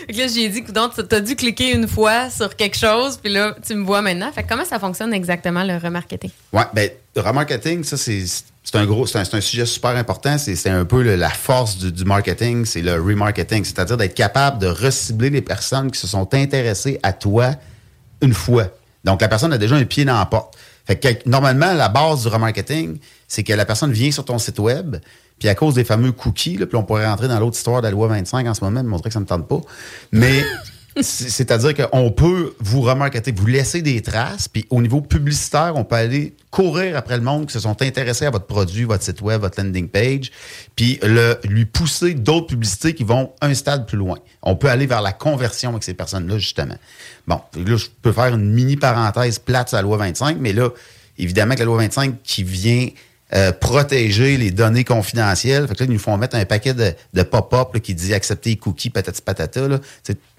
Fait 0.08 0.14
que 0.14 0.18
là, 0.20 0.28
j'ai 0.28 0.48
dit, 0.50 0.64
coudonc, 0.64 0.90
tu 0.90 1.16
as 1.16 1.20
dû 1.20 1.36
cliquer 1.36 1.74
une 1.74 1.88
fois 1.88 2.30
sur 2.30 2.56
quelque 2.56 2.78
chose, 2.78 3.18
puis 3.18 3.32
là, 3.32 3.56
tu 3.66 3.74
me 3.76 3.84
vois 3.84 4.02
maintenant. 4.02 4.32
Fait 4.32 4.44
que 4.44 4.50
comment 4.50 4.66
ça 4.66 4.80
fonctionne 4.80 5.14
exactement, 5.14 5.64
le 5.64 5.78
remarketing? 5.78 6.30
Ouais, 6.54 6.64
ben, 6.74 6.90
le 7.16 7.22
remarketing, 7.22 7.84
ça, 7.84 7.98
c'est 7.98 8.24
c'est 8.70 8.76
un 8.76 8.86
gros, 8.86 9.08
c'est 9.08 9.18
un, 9.34 9.40
sujet 9.40 9.66
super 9.66 9.92
important. 9.92 10.38
C'est 10.38 10.70
un 10.70 10.84
peu 10.84 11.02
le- 11.02 11.16
la 11.16 11.30
force 11.30 11.78
du, 11.78 11.90
du 11.90 12.04
marketing, 12.04 12.66
c'est 12.66 12.82
le 12.82 12.96
remarketing. 12.96 13.64
C'est-à-dire 13.64 13.96
d'être 13.96 14.14
capable 14.14 14.60
de 14.60 14.68
recibler 14.68 15.30
les 15.30 15.42
personnes 15.42 15.90
qui 15.90 15.98
se 15.98 16.06
sont 16.06 16.28
intéressées 16.34 17.00
à 17.02 17.14
toi 17.14 17.52
une 18.22 18.34
fois. 18.34 18.66
Donc, 19.06 19.22
la 19.22 19.30
personne 19.30 19.54
a 19.54 19.58
déjà 19.58 19.78
un 19.78 19.86
pied 19.86 20.04
dans 20.04 20.20
la 20.20 20.26
porte. 20.26 20.58
Fait 20.86 20.98
que, 21.00 21.30
normalement, 21.30 21.72
la 21.72 21.88
base 21.88 22.24
du 22.24 22.28
remarketing, 22.28 23.00
c'est 23.26 23.42
que 23.46 23.54
la 23.54 23.64
personne 23.64 23.94
vient 23.94 24.12
sur 24.12 24.26
ton 24.26 24.38
site 24.38 24.60
web, 24.60 24.98
puis 25.40 25.48
à 25.48 25.56
cause 25.56 25.76
des 25.76 25.86
fameux 25.86 26.12
cookies, 26.12 26.58
là, 26.58 26.66
puis 26.66 26.76
on 26.76 26.84
pourrait 26.84 27.08
rentrer 27.08 27.30
dans 27.30 27.40
l'autre 27.40 27.56
histoire 27.56 27.80
de 27.82 27.88
la 27.88 27.92
loi 27.92 28.10
25 28.10 28.48
en 28.48 28.54
ce 28.54 28.66
moment, 28.66 28.84
mais 28.84 28.90
montrer 28.90 29.10
que 29.10 29.14
ça 29.14 29.20
ne 29.20 29.24
me 29.24 29.30
tente 29.30 29.48
pas. 29.48 29.62
Mais 30.12 30.44
c'est-à-dire 31.02 31.74
qu'on 31.76 32.12
peut 32.12 32.54
vous 32.60 32.82
remarketer, 32.82 33.32
vous 33.32 33.46
laisser 33.46 33.82
des 33.82 34.02
traces, 34.02 34.48
puis 34.48 34.66
au 34.70 34.82
niveau 34.82 35.02
publicitaire, 35.02 35.74
on 35.76 35.84
peut 35.84 35.96
aller 35.96 36.36
courir 36.52 36.98
après 36.98 37.18
le 37.18 37.24
monde 37.24 37.48
qui 37.48 37.54
se 37.54 37.60
sont 37.60 37.82
intéressés 37.82 38.26
à 38.26 38.30
votre 38.30 38.46
produit, 38.46 38.84
votre 38.84 39.04
site 39.04 39.22
web, 39.22 39.42
votre 39.42 39.62
landing 39.62 39.88
page, 39.88 40.32
puis 40.76 41.00
le, 41.04 41.38
lui 41.44 41.66
pousser 41.66 42.14
d'autres 42.14 42.48
publicités 42.48 42.94
qui 42.94 43.04
vont 43.04 43.32
un 43.42 43.54
stade 43.54 43.86
plus 43.86 43.98
loin. 43.98 44.18
On 44.42 44.56
peut 44.56 44.70
aller 44.70 44.86
vers 44.86 45.02
la 45.02 45.14
conversion 45.14 45.72
avec 45.72 45.84
ces 45.84 45.94
personnes-là, 45.94 46.38
justement. 46.38 46.78
Bon, 47.28 47.42
là, 47.56 47.78
je 47.78 47.88
peux 48.02 48.12
faire 48.12 48.34
une 48.34 48.52
mini 48.52 48.76
parenthèse 48.76 49.40
plate 49.40 49.70
sur 49.70 49.78
la 49.78 49.82
loi 49.82 49.98
25, 49.98 50.38
mais 50.40 50.54
là, 50.54 50.70
évidemment 51.18 51.56
que 51.56 51.60
la 51.60 51.66
loi 51.66 51.78
25 51.78 52.24
qui 52.24 52.44
vient 52.44 52.88
euh, 53.34 53.52
protéger 53.52 54.38
les 54.38 54.52
données 54.52 54.84
confidentielles. 54.84 55.68
Fait 55.68 55.76
que 55.76 55.84
là, 55.84 55.86
ils 55.90 55.94
nous 55.94 56.00
font 56.00 56.16
mettre 56.18 56.36
un 56.36 56.46
paquet 56.46 56.74
de, 56.74 56.94
de 57.14 57.24
pop-up 57.24 57.78
qui 57.80 57.94
dit 57.94 58.14
accepter 58.14 58.52
les 58.52 58.56
cookies, 58.58 58.90
patati 58.90 59.22
patata. 59.22 59.68
Là. 59.68 59.80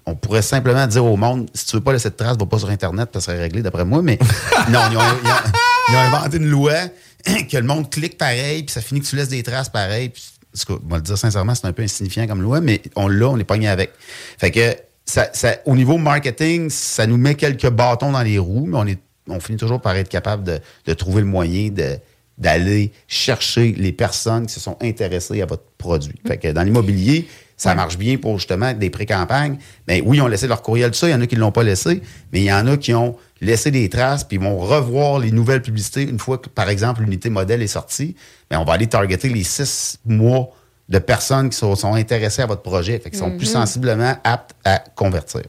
On 0.05 0.15
pourrait 0.15 0.41
simplement 0.41 0.87
dire 0.87 1.05
au 1.05 1.15
monde, 1.17 1.49
si 1.53 1.65
tu 1.67 1.75
veux 1.75 1.83
pas 1.83 1.93
laisser 1.93 2.09
de 2.09 2.15
traces, 2.15 2.37
va 2.37 2.45
pas 2.47 2.57
sur 2.57 2.69
Internet, 2.69 3.09
ça 3.13 3.21
serait 3.21 3.39
réglé 3.39 3.61
d'après 3.61 3.85
moi. 3.85 4.01
Mais 4.01 4.17
non, 4.69 4.79
ils 4.91 4.97
ont, 4.97 5.01
ils 5.23 5.29
ont- 5.29 5.51
ils 5.91 5.95
ont 5.95 5.99
inventé 5.99 6.37
une 6.37 6.47
loi 6.49 6.73
que 7.51 7.57
le 7.57 7.63
monde 7.63 7.89
clique 7.89 8.17
pareil, 8.17 8.63
puis 8.63 8.73
ça 8.73 8.81
finit 8.81 9.01
que 9.01 9.05
tu 9.07 9.15
laisses 9.15 9.29
des 9.29 9.43
traces 9.43 9.69
pareil. 9.69 10.09
Puis, 10.09 10.23
on 10.69 10.79
va 10.89 10.97
le 10.97 11.01
dire 11.03 11.17
sincèrement, 11.17 11.53
c'est 11.55 11.65
un 11.67 11.73
peu 11.73 11.83
insignifiant 11.83 12.25
comme 12.27 12.41
loi, 12.41 12.59
mais 12.61 12.81
on 12.95 13.07
l'a, 13.07 13.27
on 13.29 13.37
est 13.37 13.43
pogné 13.43 13.67
avec. 13.67 13.91
Fait 14.39 14.49
que 14.51 14.75
ça, 15.05 15.29
ça- 15.33 15.57
au 15.65 15.75
niveau 15.75 15.97
marketing, 15.97 16.69
ça 16.71 17.05
nous 17.07 17.17
met 17.17 17.35
quelques 17.35 17.69
bâtons 17.69 18.11
dans 18.11 18.21
les 18.23 18.37
roues, 18.39 18.65
mais 18.67 18.77
on, 18.77 18.85
est, 18.87 18.99
on 19.27 19.39
finit 19.39 19.57
toujours 19.59 19.79
par 19.81 19.95
être 19.95 20.09
capable 20.09 20.43
de, 20.43 20.59
de 20.85 20.93
trouver 20.93 21.21
le 21.21 21.27
moyen 21.27 21.69
de 21.69 21.97
d'aller 22.39 22.91
chercher 23.07 23.73
les 23.77 23.91
personnes 23.91 24.47
qui 24.47 24.53
se 24.53 24.59
sont 24.59 24.77
intéressées 24.81 25.41
à 25.41 25.45
votre 25.45 25.63
produit. 25.77 26.15
Fait 26.25 26.37
que 26.37 26.47
dans 26.51 26.63
l'immobilier, 26.63 27.27
ça 27.57 27.75
marche 27.75 27.97
bien 27.97 28.15
pour 28.17 28.37
justement 28.37 28.71
des 28.73 28.89
pré-campagnes. 28.89 29.57
Mais 29.87 30.01
oui, 30.05 30.17
ils 30.17 30.21
ont 30.21 30.27
laissé 30.27 30.47
leur 30.47 30.61
courriel, 30.61 30.91
tout 30.91 30.97
ça. 30.97 31.09
Il 31.09 31.11
y 31.11 31.13
en 31.13 31.19
a 31.21 31.27
qui 31.27 31.35
ne 31.35 31.41
l'ont 31.41 31.51
pas 31.51 31.63
laissé, 31.63 32.01
mais 32.31 32.39
il 32.39 32.45
y 32.45 32.53
en 32.53 32.65
a 32.67 32.77
qui 32.77 32.93
ont 32.93 33.17
laissé 33.41 33.69
des 33.71 33.89
traces, 33.89 34.23
puis 34.23 34.37
ils 34.37 34.43
vont 34.43 34.57
revoir 34.57 35.19
les 35.19 35.31
nouvelles 35.31 35.61
publicités 35.61 36.03
une 36.03 36.19
fois 36.19 36.37
que, 36.37 36.47
par 36.49 36.69
exemple, 36.69 37.01
l'unité 37.01 37.29
modèle 37.29 37.61
est 37.61 37.67
sortie. 37.67 38.15
Mais 38.49 38.55
on 38.57 38.63
va 38.63 38.73
aller 38.73 38.87
targeter 38.87 39.27
les 39.29 39.43
six 39.43 39.99
mois 40.05 40.49
de 40.87 40.99
personnes 40.99 41.49
qui 41.49 41.57
sont, 41.57 41.75
sont 41.75 41.93
intéressées 41.93 42.41
à 42.41 42.45
votre 42.47 42.61
projet, 42.61 42.97
fait 42.99 43.09
qu'ils 43.09 43.19
sont 43.19 43.31
plus 43.37 43.47
Mhm. 43.47 43.61
sensiblement 43.61 44.15
aptes 44.23 44.51
à 44.63 44.79
convertir. 44.95 45.41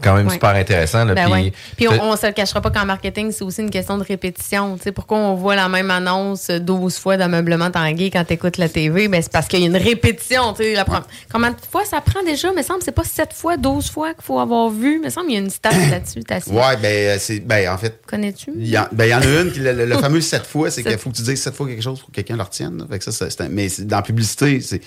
C'est 0.00 0.04
quand 0.08 0.14
même 0.14 0.28
Ouais. 0.28 0.34
super 0.34 0.50
intéressant. 0.50 1.04
Là, 1.04 1.14
Ben 1.14 1.24
puis- 1.24 1.32
ouais. 1.32 1.52
Puis 1.76 1.88
on, 1.88 2.00
on 2.12 2.16
se 2.16 2.24
le 2.26 2.32
cachera 2.32 2.60
pas 2.60 2.70
qu'en 2.70 2.84
marketing, 2.86 3.32
c'est 3.32 3.42
aussi 3.42 3.62
une 3.62 3.70
question 3.70 3.98
de 3.98 4.04
répétition. 4.04 4.76
Tu 4.76 4.84
sais, 4.84 4.92
pourquoi 4.92 5.18
on 5.18 5.34
voit 5.34 5.56
la 5.56 5.68
même 5.68 5.90
annonce 5.90 6.50
12 6.50 6.98
fois 6.98 7.16
d'ameublement 7.16 7.70
Tanguay 7.72 8.10
quand 8.10 8.24
tu 8.24 8.34
écoutes 8.34 8.58
la 8.58 8.68
TV? 8.68 9.08
Ben, 9.08 9.20
c'est 9.20 9.32
parce 9.32 9.48
qu'il 9.48 9.58
y 9.58 9.64
a 9.64 9.66
une 9.66 9.76
répétition. 9.76 10.52
Tu 10.52 10.62
sais, 10.62 10.74
la 10.74 10.84
Combien 11.32 11.50
de 11.50 11.56
fois 11.70 11.84
ça 11.84 12.00
prend 12.00 12.22
déjà? 12.22 12.52
me 12.52 12.62
semble 12.62 12.80
c'est 12.84 12.92
pas 12.92 13.02
7 13.02 13.32
fois, 13.32 13.56
12 13.56 13.90
fois 13.90 14.14
qu'il 14.14 14.22
faut 14.22 14.38
avoir 14.38 14.70
vu. 14.70 15.00
me 15.00 15.10
semble 15.10 15.26
qu'il 15.26 15.34
y 15.34 15.38
a 15.38 15.42
une 15.42 15.50
stat 15.50 15.70
là-dessus. 15.90 16.20
Ouais, 16.52 16.76
ben, 16.80 16.84
euh, 16.86 17.16
c'est, 17.18 17.40
ben, 17.40 17.68
en 17.72 17.76
fait, 17.78 18.00
Connais-tu? 18.06 18.52
il 18.56 18.68
y, 18.68 18.78
en, 18.78 18.86
ben, 18.92 19.04
il 19.06 19.10
y 19.10 19.14
en 19.14 19.20
a 19.20 19.40
une, 19.42 19.50
qui, 19.52 19.58
le, 19.58 19.72
le- 19.72 19.84
le 19.86 19.98
fameux 19.98 20.20
sept 20.20 20.46
fois, 20.46 20.70
c'est 20.70 20.82
qu'il 20.84 20.96
faut 20.98 21.10
que 21.10 21.16
tu 21.16 21.22
dises 21.22 21.42
sept 21.42 21.54
fois 21.54 21.66
quelque 21.66 21.82
chose 21.82 21.98
pour 21.98 22.10
que 22.10 22.14
quelqu'un 22.14 22.36
le 22.36 22.42
retienne. 22.42 22.86
Fait 22.88 22.98
que 22.98 23.04
ça, 23.10 23.12
c'est- 23.30 23.40
un- 23.40 23.48
mais 23.48 23.68
c'est- 23.68 23.84
dans 23.84 23.96
la 23.96 24.02
publicité, 24.02 24.60
c'est, 24.60 24.80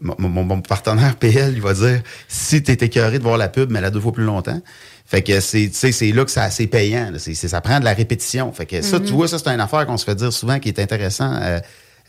mon, 0.00 0.14
mon- 0.28 0.44
mon 0.44 0.60
partenaire 0.60 1.16
PL, 1.16 1.52
il 1.54 1.60
va 1.62 1.74
dire 1.74 2.02
si 2.28 2.62
tu 2.62 2.70
es 2.72 2.74
écœuré 2.74 3.18
de 3.18 3.22
voir 3.24 3.36
la 3.36 3.48
pub, 3.48 3.70
mais 3.70 3.80
la 3.80 3.90
deux 3.90 4.00
fois 4.00 4.12
plus 4.12 4.24
longtemps. 4.24 4.60
Fait 5.06 5.22
que 5.22 5.40
c'est, 5.40 5.68
tu 5.68 5.74
sais, 5.74 5.90
c'est 5.92 6.12
là 6.12 6.24
que 6.24 6.30
c'est 6.30 6.40
assez 6.40 6.66
payant. 6.66 7.10
là. 7.10 7.18
C'est, 7.18 7.34
c'est- 7.34 7.48
ça 7.48 7.60
prend 7.60 7.80
de 7.80 7.84
la 7.84 7.94
répétition. 7.94 8.52
Fait 8.52 8.66
que 8.66 8.82
ça, 8.82 8.98
Mhm. 8.98 9.04
tu 9.06 9.12
vois, 9.12 9.26
ça, 9.28 9.38
c'est 9.38 9.48
une 9.48 9.60
affaire 9.60 9.86
qu'on 9.86 9.96
se 9.96 10.04
fait 10.04 10.14
dire 10.14 10.32
souvent 10.32 10.58
qui 10.58 10.68
est 10.68 10.78
intéressant 10.78 11.34
euh, 11.40 11.60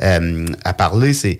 euh, 0.01 0.47
à 0.65 0.73
parler. 0.73 1.13
C'est 1.13 1.39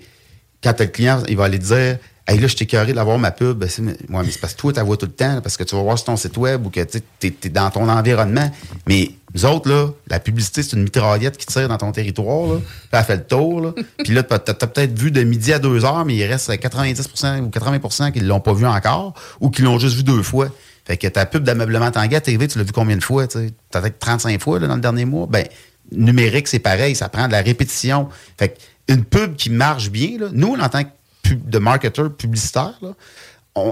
quand 0.62 0.78
le 0.80 0.86
client, 0.86 1.22
il 1.28 1.36
va 1.36 1.44
aller 1.44 1.58
dire 1.58 1.98
Hey, 2.28 2.38
là, 2.38 2.46
je 2.46 2.54
t'ai 2.54 2.62
écœuré 2.64 2.92
d'avoir 2.92 3.18
ma 3.18 3.32
pub. 3.32 3.58
Ben, 3.58 3.68
c'est, 3.68 3.82
ouais, 3.82 3.94
mais 4.08 4.30
c'est 4.30 4.40
parce 4.40 4.54
que 4.54 4.60
toi, 4.60 4.72
tu 4.72 4.76
la 4.78 4.84
vois 4.84 4.96
tout 4.96 5.06
le 5.06 5.12
temps, 5.12 5.34
là, 5.34 5.40
parce 5.40 5.56
que 5.56 5.64
tu 5.64 5.74
vas 5.74 5.82
voir 5.82 5.98
sur 5.98 6.04
ton 6.06 6.16
site 6.16 6.36
web 6.36 6.64
ou 6.64 6.70
que 6.70 6.80
tu 6.84 7.00
es, 7.26 7.48
dans 7.48 7.70
ton 7.70 7.88
environnement. 7.88 8.48
Mais 8.86 9.10
nous 9.34 9.44
autres, 9.44 9.68
là, 9.68 9.88
la 10.08 10.18
publicité, 10.18 10.62
c'est 10.62 10.76
une 10.76 10.82
mitraillette 10.82 11.36
qui 11.36 11.46
tire 11.46 11.68
dans 11.68 11.78
ton 11.78 11.92
territoire. 11.92 12.54
Là, 12.54 12.56
puis 12.58 12.88
elle 12.92 13.04
fait 13.04 13.16
le 13.16 13.24
tour. 13.24 13.60
Là. 13.60 13.72
puis 13.98 14.12
là, 14.12 14.22
tu 14.22 14.34
as, 14.34 14.38
peut-être 14.38 14.98
vu 14.98 15.10
de 15.10 15.22
midi 15.22 15.52
à 15.52 15.58
deux 15.58 15.84
heures, 15.84 16.04
mais 16.04 16.16
il 16.16 16.24
reste 16.24 16.50
90% 16.50 17.40
ou 17.40 17.48
80% 17.48 18.12
qui 18.12 18.20
ne 18.20 18.26
l'ont 18.26 18.40
pas 18.40 18.52
vu 18.52 18.66
encore 18.66 19.14
ou 19.40 19.50
qui 19.50 19.62
l'ont 19.62 19.78
juste 19.78 19.96
vu 19.96 20.02
deux 20.02 20.22
fois. 20.22 20.48
Fait 20.84 20.96
que 20.96 21.06
ta 21.06 21.26
pub 21.26 21.44
d'ameublement 21.44 21.90
Tanguay 21.90 22.16
à 22.16 22.20
TV, 22.20 22.48
tu 22.48 22.58
l'as 22.58 22.64
vu 22.64 22.72
combien 22.72 22.96
de 22.96 23.04
fois? 23.04 23.26
Peut-être 23.28 23.98
35 23.98 24.40
fois 24.40 24.58
là, 24.58 24.66
dans 24.66 24.74
le 24.74 24.80
dernier 24.80 25.04
mois. 25.04 25.26
Ben, 25.30 25.46
numérique, 25.92 26.48
c'est 26.48 26.58
pareil, 26.58 26.94
ça 26.96 27.08
prend 27.08 27.26
de 27.26 27.32
la 27.32 27.42
répétition. 27.42 28.08
Fait 28.38 28.50
que 28.50 28.58
une 28.92 29.04
pub 29.04 29.36
qui 29.36 29.50
marche 29.50 29.90
bien, 29.90 30.18
là, 30.18 30.26
nous, 30.32 30.56
en 30.56 30.68
tant 30.68 30.82
que 30.82 30.88
pub- 31.22 31.48
de 31.48 31.58
marketeur 31.58 32.12
publicitaire, 32.12 32.74
là, 32.82 32.90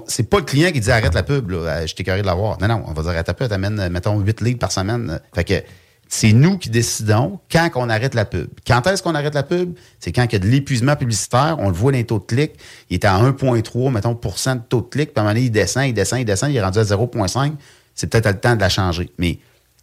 c'est 0.06 0.28
pas 0.28 0.38
le 0.38 0.44
client 0.44 0.70
qui 0.70 0.80
dit 0.80 0.90
arrête 0.90 1.14
la 1.14 1.22
pub, 1.22 1.50
là, 1.50 1.86
je 1.86 1.94
t'ai 1.94 2.04
carré 2.04 2.22
de 2.22 2.26
l'avoir. 2.26 2.60
Non, 2.60 2.68
non, 2.68 2.84
on 2.86 2.92
va 2.92 3.02
dire 3.02 3.10
arrête 3.12 3.28
la 3.28 3.34
pub, 3.34 3.48
t'amènes, 3.48 3.80
euh, 3.80 3.90
mettons, 3.90 4.18
8 4.18 4.40
leads 4.40 4.58
par 4.58 4.72
semaine. 4.72 5.20
Fait 5.34 5.44
que 5.44 5.62
c'est 6.08 6.32
nous 6.32 6.56
qui 6.56 6.70
décidons 6.70 7.38
quand 7.50 7.70
on 7.76 7.88
arrête 7.88 8.14
la 8.14 8.24
pub. 8.24 8.48
Quand 8.66 8.86
est-ce 8.86 9.02
qu'on 9.02 9.14
arrête 9.14 9.34
la 9.34 9.42
pub? 9.42 9.74
C'est 10.00 10.10
quand 10.10 10.24
il 10.24 10.32
y 10.32 10.36
a 10.36 10.38
de 10.38 10.48
l'épuisement 10.48 10.96
publicitaire, 10.96 11.56
on 11.58 11.68
le 11.68 11.74
voit 11.74 11.92
dans 11.92 11.98
les 11.98 12.06
taux 12.06 12.18
de 12.18 12.24
clic, 12.24 12.52
il 12.88 12.94
est 12.94 13.04
à 13.04 13.18
1,3, 13.18 13.92
mettons, 13.92 14.12
de 14.14 14.60
taux 14.68 14.80
de 14.80 14.86
clic, 14.88 15.12
puis 15.12 15.18
à 15.18 15.20
un 15.20 15.24
moment 15.24 15.34
donné, 15.34 15.46
il 15.46 15.50
descend, 15.50 15.86
il 15.86 15.92
descend, 15.92 16.20
il 16.20 16.24
descend, 16.24 16.50
il 16.50 16.56
est 16.56 16.62
rendu 16.62 16.78
à 16.78 16.82
0,5. 16.82 17.52
C'est 17.94 18.06
peut-être 18.06 18.28
le 18.28 18.40
temps 18.40 18.56
de 18.56 18.60
la 18.60 18.68
changer. 18.68 19.10
Mais 19.18 19.38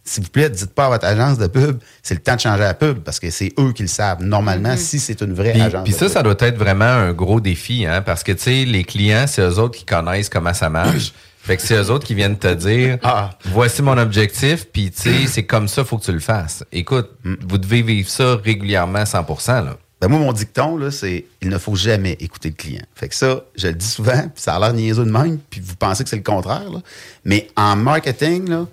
s'il 0.06 0.22
vous 0.24 0.30
plaît, 0.30 0.48
dites 0.50 0.72
pas 0.72 0.86
à 0.86 0.88
votre 0.90 1.04
agence 1.06 1.36
de 1.38 1.46
pub, 1.46 1.78
c'est 2.02 2.14
le 2.14 2.20
temps 2.20 2.36
de 2.36 2.40
changer 2.40 2.62
la 2.62 2.74
pub 2.74 2.98
parce 3.00 3.18
que 3.20 3.28
c'est 3.30 3.52
eux 3.58 3.72
qui 3.72 3.82
le 3.82 3.88
savent. 3.88 4.22
Normalement, 4.22 4.76
si 4.76 4.98
c'est 4.98 5.20
une 5.20 5.34
vraie 5.34 5.52
Puis, 5.52 5.60
agence. 5.60 5.84
puis 5.84 5.92
de 5.92 5.98
ça, 5.98 6.06
pub. 6.06 6.14
ça 6.14 6.22
doit 6.22 6.36
être 6.40 6.56
vraiment 6.56 6.84
un 6.84 7.12
gros 7.12 7.40
défi, 7.40 7.84
hein, 7.86 8.00
parce 8.02 8.22
que, 8.22 8.32
tu 8.32 8.42
sais, 8.42 8.64
les 8.64 8.84
clients, 8.84 9.26
c'est 9.26 9.42
eux 9.42 9.58
autres 9.58 9.76
qui 9.78 9.84
connaissent 9.84 10.28
comment 10.28 10.54
ça 10.54 10.70
marche. 10.70 11.12
Fait 11.46 11.56
que 11.56 11.62
c'est 11.62 11.76
eux 11.76 11.90
autres 11.92 12.04
qui 12.04 12.14
viennent 12.16 12.36
te 12.38 12.52
dire, 12.54 12.98
Ah. 13.04 13.30
voici 13.44 13.80
mon 13.80 13.96
objectif, 13.98 14.66
puis 14.72 14.90
tu 14.90 15.02
sais, 15.02 15.26
c'est 15.28 15.44
comme 15.44 15.68
ça, 15.68 15.84
faut 15.84 15.96
que 15.98 16.04
tu 16.04 16.10
le 16.12 16.18
fasses. 16.18 16.64
Écoute, 16.72 17.10
vous 17.24 17.58
devez 17.58 17.82
vivre 17.82 18.08
ça 18.08 18.34
régulièrement 18.44 18.98
à 18.98 19.06
100 19.06 19.24
là. 19.62 19.76
Ben 20.00 20.08
moi, 20.08 20.18
mon 20.18 20.32
dicton, 20.32 20.76
là, 20.76 20.90
c'est 20.90 21.24
il 21.40 21.48
ne 21.48 21.56
faut 21.56 21.74
jamais 21.76 22.16
écouter 22.20 22.48
le 22.50 22.54
client. 22.56 22.82
Fait 22.94 23.08
que 23.08 23.14
ça, 23.14 23.42
je 23.56 23.68
le 23.68 23.74
dis 23.74 23.86
souvent, 23.86 24.22
puis 24.22 24.42
ça 24.42 24.56
a 24.56 24.58
l'air 24.60 24.72
niaiseux 24.74 25.04
de 25.04 25.10
même, 25.10 25.38
puis 25.48 25.60
vous 25.64 25.76
pensez 25.76 26.02
que 26.04 26.10
c'est 26.10 26.16
le 26.16 26.22
contraire. 26.22 26.68
là. 26.70 26.80
Mais 27.24 27.48
en 27.56 27.76
marketing, 27.76 28.48
là, 28.50 28.66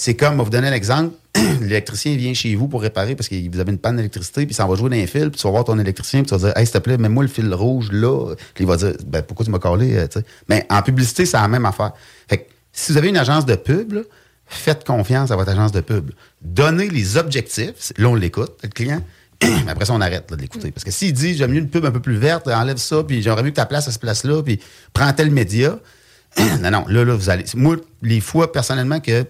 c'est 0.00 0.14
comme, 0.14 0.32
on 0.32 0.36
va 0.38 0.44
vous 0.44 0.50
donner 0.50 0.68
un 0.68 0.72
exemple. 0.72 1.14
L'électricien 1.60 2.16
vient 2.16 2.32
chez 2.32 2.54
vous 2.54 2.68
pour 2.68 2.80
réparer 2.80 3.14
parce 3.16 3.28
que 3.28 3.34
vous 3.52 3.60
avez 3.60 3.70
une 3.70 3.78
panne 3.78 3.96
d'électricité, 3.96 4.46
puis 4.46 4.54
ça 4.54 4.64
va 4.64 4.74
jouer 4.74 4.88
dans 4.88 4.96
un 4.96 5.06
fil, 5.06 5.30
puis 5.30 5.38
tu 5.38 5.46
vas 5.46 5.50
voir 5.50 5.64
ton 5.64 5.78
électricien, 5.78 6.22
puis 6.22 6.28
tu 6.28 6.34
vas 6.34 6.46
dire, 6.46 6.56
hey, 6.56 6.64
s'il 6.64 6.72
te 6.72 6.78
plaît, 6.78 6.96
mets-moi 6.96 7.22
le 7.22 7.28
fil 7.28 7.52
rouge 7.52 7.92
là. 7.92 8.34
Puis 8.54 8.64
il 8.64 8.66
va 8.66 8.78
dire, 8.78 8.94
ben 9.06 9.20
pourquoi 9.20 9.44
tu 9.44 9.50
m'as 9.50 9.58
collé, 9.58 9.98
euh, 9.98 10.06
tu 10.08 10.20
sais? 10.20 10.24
Mais 10.48 10.66
en 10.70 10.80
publicité, 10.80 11.26
c'est 11.26 11.36
la 11.36 11.48
même 11.48 11.66
affaire. 11.66 11.92
Fait 12.30 12.38
que 12.38 12.50
si 12.72 12.92
vous 12.92 12.98
avez 12.98 13.10
une 13.10 13.18
agence 13.18 13.44
de 13.44 13.56
pub, 13.56 13.92
là, 13.92 14.00
faites 14.46 14.84
confiance 14.84 15.30
à 15.32 15.36
votre 15.36 15.50
agence 15.50 15.72
de 15.72 15.82
pub. 15.82 16.12
Donnez 16.40 16.88
les 16.88 17.18
objectifs. 17.18 17.92
Là, 17.98 18.08
on 18.08 18.14
l'écoute, 18.14 18.56
le 18.62 18.70
client. 18.70 19.02
Mais 19.42 19.70
après 19.70 19.84
ça, 19.84 19.92
on 19.92 20.00
arrête 20.00 20.30
de 20.30 20.36
l'écouter. 20.36 20.70
Parce 20.70 20.84
que 20.84 20.90
s'il 20.90 21.12
dit, 21.12 21.36
j'aime 21.36 21.52
mieux 21.52 21.60
une 21.60 21.68
pub 21.68 21.84
un 21.84 21.90
peu 21.90 22.00
plus 22.00 22.16
verte, 22.16 22.48
enlève 22.48 22.78
ça, 22.78 23.04
puis 23.04 23.20
j'aimerais 23.20 23.42
mieux 23.42 23.50
que 23.50 23.56
ta 23.56 23.66
place 23.66 23.86
à 23.86 23.92
ce 23.92 23.98
place-là, 23.98 24.42
puis 24.42 24.60
prends 24.94 25.12
tel 25.12 25.30
média. 25.30 25.78
non, 26.62 26.70
non, 26.70 26.86
là, 26.88 27.04
là, 27.04 27.14
vous 27.14 27.28
allez. 27.28 27.44
Moi, 27.54 27.76
les 28.00 28.20
fois, 28.20 28.50
personnellement, 28.50 29.00
que 29.00 29.26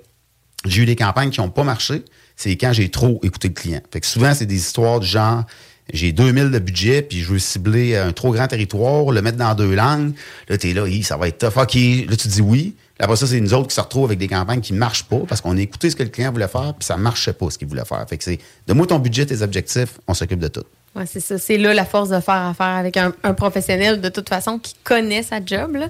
j'ai 0.66 0.82
eu 0.82 0.86
des 0.86 0.96
campagnes 0.96 1.30
qui 1.30 1.40
n'ont 1.40 1.50
pas 1.50 1.64
marché, 1.64 2.04
c'est 2.36 2.56
quand 2.56 2.72
j'ai 2.72 2.88
trop 2.90 3.20
écouté 3.22 3.48
le 3.48 3.54
client. 3.54 3.80
Fait 3.92 4.04
souvent, 4.04 4.34
c'est 4.34 4.46
des 4.46 4.56
histoires 4.56 5.00
du 5.00 5.06
genre, 5.06 5.44
j'ai 5.92 6.12
2000 6.12 6.50
de 6.50 6.58
budget, 6.58 7.02
puis 7.02 7.20
je 7.20 7.32
veux 7.32 7.38
cibler 7.38 7.96
un 7.96 8.12
trop 8.12 8.32
grand 8.32 8.46
territoire, 8.46 9.10
le 9.10 9.22
mettre 9.22 9.38
dans 9.38 9.54
deux 9.54 9.74
langues. 9.74 10.12
Là, 10.48 10.58
t'es 10.58 10.72
là, 10.72 10.84
ça 11.02 11.16
va 11.16 11.28
être 11.28 11.38
tough. 11.38 11.62
OK. 11.62 11.74
Là, 11.74 12.16
tu 12.16 12.28
dis 12.28 12.42
oui. 12.42 12.74
Après 12.98 13.16
ça, 13.16 13.26
c'est 13.26 13.40
nous 13.40 13.54
autres 13.54 13.68
qui 13.68 13.74
se 13.74 13.80
retrouvent 13.80 14.04
avec 14.04 14.18
des 14.18 14.28
campagnes 14.28 14.60
qui 14.60 14.74
ne 14.74 14.78
marchent 14.78 15.04
pas 15.04 15.20
parce 15.26 15.40
qu'on 15.40 15.56
a 15.56 15.60
écouté 15.60 15.88
ce 15.88 15.96
que 15.96 16.02
le 16.02 16.10
client 16.10 16.30
voulait 16.32 16.48
faire, 16.48 16.74
puis 16.78 16.84
ça 16.84 16.96
ne 16.96 17.02
marchait 17.02 17.32
pas 17.32 17.48
ce 17.48 17.56
qu'il 17.56 17.66
voulait 17.66 17.84
faire. 17.86 18.04
Fait 18.08 18.18
que 18.18 18.24
c'est, 18.24 18.38
de 18.66 18.72
moi 18.74 18.86
ton 18.86 18.98
budget, 18.98 19.24
tes 19.24 19.40
objectifs, 19.40 19.98
on 20.06 20.12
s'occupe 20.12 20.38
de 20.38 20.48
tout. 20.48 20.64
Ouais, 20.96 21.04
c'est 21.06 21.20
ça. 21.20 21.38
C'est 21.38 21.56
là 21.56 21.72
la 21.72 21.84
force 21.84 22.08
de 22.08 22.18
faire 22.18 22.34
affaire 22.48 22.66
avec 22.66 22.96
un, 22.96 23.12
un 23.22 23.32
professionnel 23.32 24.00
de 24.00 24.08
toute 24.08 24.28
façon 24.28 24.58
qui 24.58 24.74
connaît 24.82 25.22
sa 25.22 25.36
job. 25.44 25.76
là. 25.76 25.86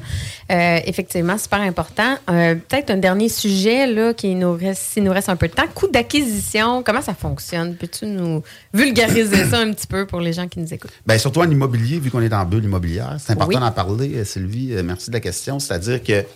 Euh, 0.51 0.81
effectivement, 0.85 1.39
super 1.39 1.61
important. 1.63 2.19
Euh, 2.29 2.55
Peut-être 2.55 2.91
un 2.91 2.99
dernier 2.99 3.31
sujet 3.31 3.87
là, 3.87 4.13
qui 4.13 4.35
nous 4.35 4.53
reste, 4.53 4.83
s'il 4.83 5.05
nous 5.05 5.13
reste 5.13 5.31
un 5.31 5.37
peu 5.37 5.49
de 5.49 5.55
temps. 5.55 5.67
Coût 5.75 5.89
d'acquisition, 5.89 6.83
comment 6.83 7.01
ça 7.01 7.15
fonctionne? 7.15 7.77
Peux-tu 7.77 8.05
nous 8.07 8.43
vulgariser 8.75 9.47
ça 9.47 9.61
un 9.61 9.73
petit 9.73 9.87
peu 9.87 10.05
pour 10.07 10.21
les 10.21 10.35
gens 10.35 10.47
qui 10.49 10.61
nous 10.61 10.73
écoutent? 10.75 10.93
Bien, 11.07 11.17
surtout 11.17 11.41
en 11.41 11.51
immobilier, 11.51 11.99
vu 11.99 12.11
qu'on 12.11 12.21
est 12.21 12.33
en 12.35 12.45
bulle 12.45 12.65
immobilière, 12.65 13.17
c'est 13.19 13.33
important 13.33 13.55
Oui. 13.55 13.61
d'en 13.61 13.73
parler, 13.73 14.17
euh, 14.17 14.25
Sylvie. 14.27 14.75
Merci 14.85 15.09
de 15.09 15.15
la 15.15 15.21
question. 15.21 15.59
C'est-à-dire 15.59 16.03
que, 16.03 16.27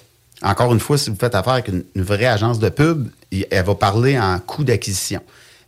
encore 0.43 0.73
une 0.73 0.81
fois, 0.81 0.97
si 0.97 1.11
vous 1.11 1.17
faites 1.21 1.35
affaire 1.35 1.53
avec 1.53 1.69
une, 1.69 1.85
une 1.95 2.03
vraie 2.03 2.25
agence 2.27 2.59
de 2.59 2.71
pub, 2.71 3.09
elle 3.31 3.65
va 3.65 3.75
parler 3.75 4.19
en 4.19 4.39
coût 4.39 4.65
d'acquisition. 4.65 5.21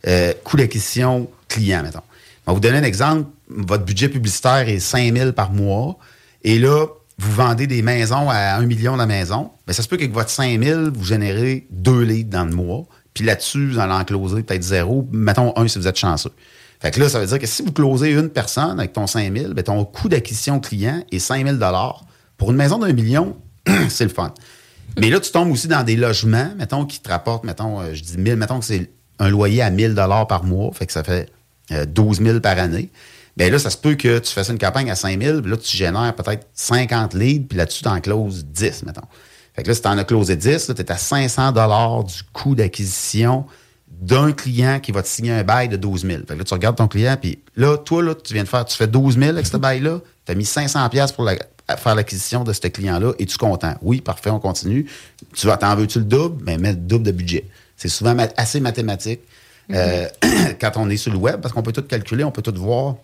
Euh, 0.07 0.33
coût 0.43 0.57
d'acquisition 0.57 1.29
client, 1.47 1.83
mettons. 1.83 2.01
On 2.47 2.51
va 2.51 2.55
vous 2.55 2.61
donner 2.61 2.77
un 2.77 2.83
exemple. 2.83 3.29
Votre 3.49 3.83
budget 3.83 4.07
publicitaire 4.07 4.69
est 4.69 4.79
5 4.79 5.13
000 5.13 5.31
par 5.33 5.51
mois. 5.51 5.97
Et 6.43 6.59
là, 6.59 6.87
vous 7.17 7.31
vendez 7.33 7.67
des 7.67 7.81
maisons 7.81 8.29
à 8.29 8.55
1 8.55 8.65
million 8.65 8.95
la 8.95 9.05
maison. 9.05 9.51
Bien, 9.65 9.73
ça 9.73 9.83
se 9.83 9.87
peut 9.89 9.97
qu'avec 9.97 10.13
votre 10.13 10.29
5 10.29 10.63
000, 10.63 10.91
vous 10.93 11.03
générez 11.03 11.67
deux 11.71 12.01
leads 12.01 12.29
dans 12.29 12.45
le 12.45 12.55
mois. 12.55 12.85
Puis 13.13 13.25
là-dessus, 13.25 13.71
vous 13.71 13.79
allez 13.79 13.93
en 13.93 14.05
closer 14.05 14.43
peut-être 14.43 14.63
zéro. 14.63 15.07
Mettons 15.11 15.51
un 15.57 15.67
si 15.67 15.77
vous 15.77 15.87
êtes 15.87 15.97
chanceux. 15.97 16.31
Fait 16.79 16.91
que 16.91 16.99
là, 17.01 17.09
ça 17.09 17.19
veut 17.19 17.25
dire 17.25 17.39
que 17.39 17.47
si 17.47 17.63
vous 17.63 17.71
closez 17.73 18.11
une 18.11 18.29
personne 18.29 18.79
avec 18.79 18.93
ton 18.93 19.07
5 19.07 19.35
000, 19.35 19.53
bien, 19.53 19.63
ton 19.63 19.83
coût 19.83 20.07
d'acquisition 20.07 20.59
client 20.61 21.03
est 21.11 21.19
5 21.19 21.45
000 21.45 21.57
Pour 22.37 22.51
une 22.51 22.57
maison 22.57 22.77
d'un 22.77 22.93
million, 22.93 23.35
c'est 23.89 24.05
le 24.05 24.11
fun. 24.11 24.33
Mais 24.97 25.09
là, 25.09 25.19
tu 25.19 25.31
tombes 25.31 25.51
aussi 25.51 25.67
dans 25.67 25.83
des 25.83 25.95
logements, 25.97 26.51
mettons, 26.57 26.85
qui 26.85 27.01
te 27.01 27.09
rapportent, 27.09 27.43
mettons, 27.43 27.81
euh, 27.81 27.93
je 27.93 28.03
dis 28.03 28.17
1000, 28.17 28.35
mettons 28.37 28.59
que 28.59 28.65
c'est 28.65 28.89
un 29.19 29.29
loyer 29.29 29.63
à 29.63 29.69
1000 29.69 29.95
par 30.29 30.43
mois, 30.43 30.71
fait 30.71 30.85
que 30.85 30.93
ça 30.93 31.03
fait 31.03 31.29
12 31.71 32.21
000 32.21 32.39
par 32.39 32.57
année. 32.57 32.89
Bien 33.35 33.51
là, 33.51 33.59
ça 33.59 33.69
se 33.69 33.77
peut 33.77 33.93
que 33.93 34.17
tu 34.17 34.33
fasses 34.33 34.49
une 34.49 34.57
campagne 34.57 34.89
à 34.89 34.95
5 34.95 35.21
000, 35.21 35.41
puis 35.41 35.51
là, 35.51 35.57
tu 35.57 35.77
génères 35.77 36.15
peut-être 36.15 36.47
50 36.55 37.13
leads, 37.13 37.47
puis 37.47 37.57
là-dessus, 37.57 37.83
tu 37.83 37.89
en 37.89 38.01
closes 38.01 38.45
10, 38.45 38.83
mettons. 38.83 39.01
Fait 39.55 39.63
que 39.63 39.67
là, 39.67 39.75
si 39.75 39.81
tu 39.81 39.87
en 39.87 39.97
as 39.97 40.03
closé 40.03 40.35
10, 40.35 40.71
tu 40.75 40.81
es 40.81 40.91
à 40.91 40.97
500 40.97 41.51
du 42.03 42.23
coût 42.33 42.55
d'acquisition 42.55 43.45
d'un 44.01 44.31
client 44.31 44.79
qui 44.79 44.91
va 44.91 45.01
te 45.01 45.07
signer 45.07 45.31
un 45.31 45.43
bail 45.43 45.69
de 45.69 45.77
12 45.77 46.05
000. 46.05 46.19
Fait 46.19 46.33
que 46.33 46.39
là, 46.39 46.43
tu 46.43 46.53
regardes 46.53 46.77
ton 46.77 46.87
client, 46.87 47.15
puis 47.19 47.39
là, 47.55 47.77
toi, 47.77 48.03
là, 48.03 48.15
tu 48.15 48.33
viens 48.33 48.43
de 48.43 48.49
faire, 48.49 48.65
tu 48.65 48.75
fais 48.75 48.87
12 48.87 49.17
000 49.17 49.29
avec 49.29 49.45
ce 49.45 49.57
bail-là, 49.57 49.99
tu 50.25 50.31
as 50.31 50.35
mis 50.35 50.45
500 50.45 50.89
pièces 50.89 51.11
pour 51.11 51.27
faire 51.27 51.95
l'acquisition 51.95 52.43
de 52.43 52.53
ce 52.53 52.67
client-là, 52.67 53.13
et 53.19 53.25
tu 53.25 53.35
es 53.35 53.37
content? 53.37 53.75
Oui, 53.81 54.01
parfait, 54.01 54.29
on 54.29 54.39
continue. 54.39 54.87
Tu 55.35 55.47
vas, 55.47 55.57
t'en 55.57 55.75
veux-tu 55.75 55.99
le 55.99 56.05
double? 56.05 56.43
Ben, 56.43 56.59
mets 56.59 56.71
le 56.71 56.77
double 56.77 57.05
de 57.05 57.11
budget. 57.11 57.45
C'est 57.75 57.89
souvent 57.89 58.15
assez 58.35 58.59
mathématique 58.59 59.21
euh, 59.73 60.07
quand 60.61 60.71
on 60.75 60.89
est 60.89 60.97
sur 60.97 61.11
le 61.11 61.17
web, 61.17 61.41
parce 61.41 61.53
qu'on 61.53 61.63
peut 61.63 61.73
tout 61.73 61.83
calculer, 61.83 62.23
on 62.23 62.31
peut 62.31 62.41
tout 62.41 62.53
voir. 62.55 62.95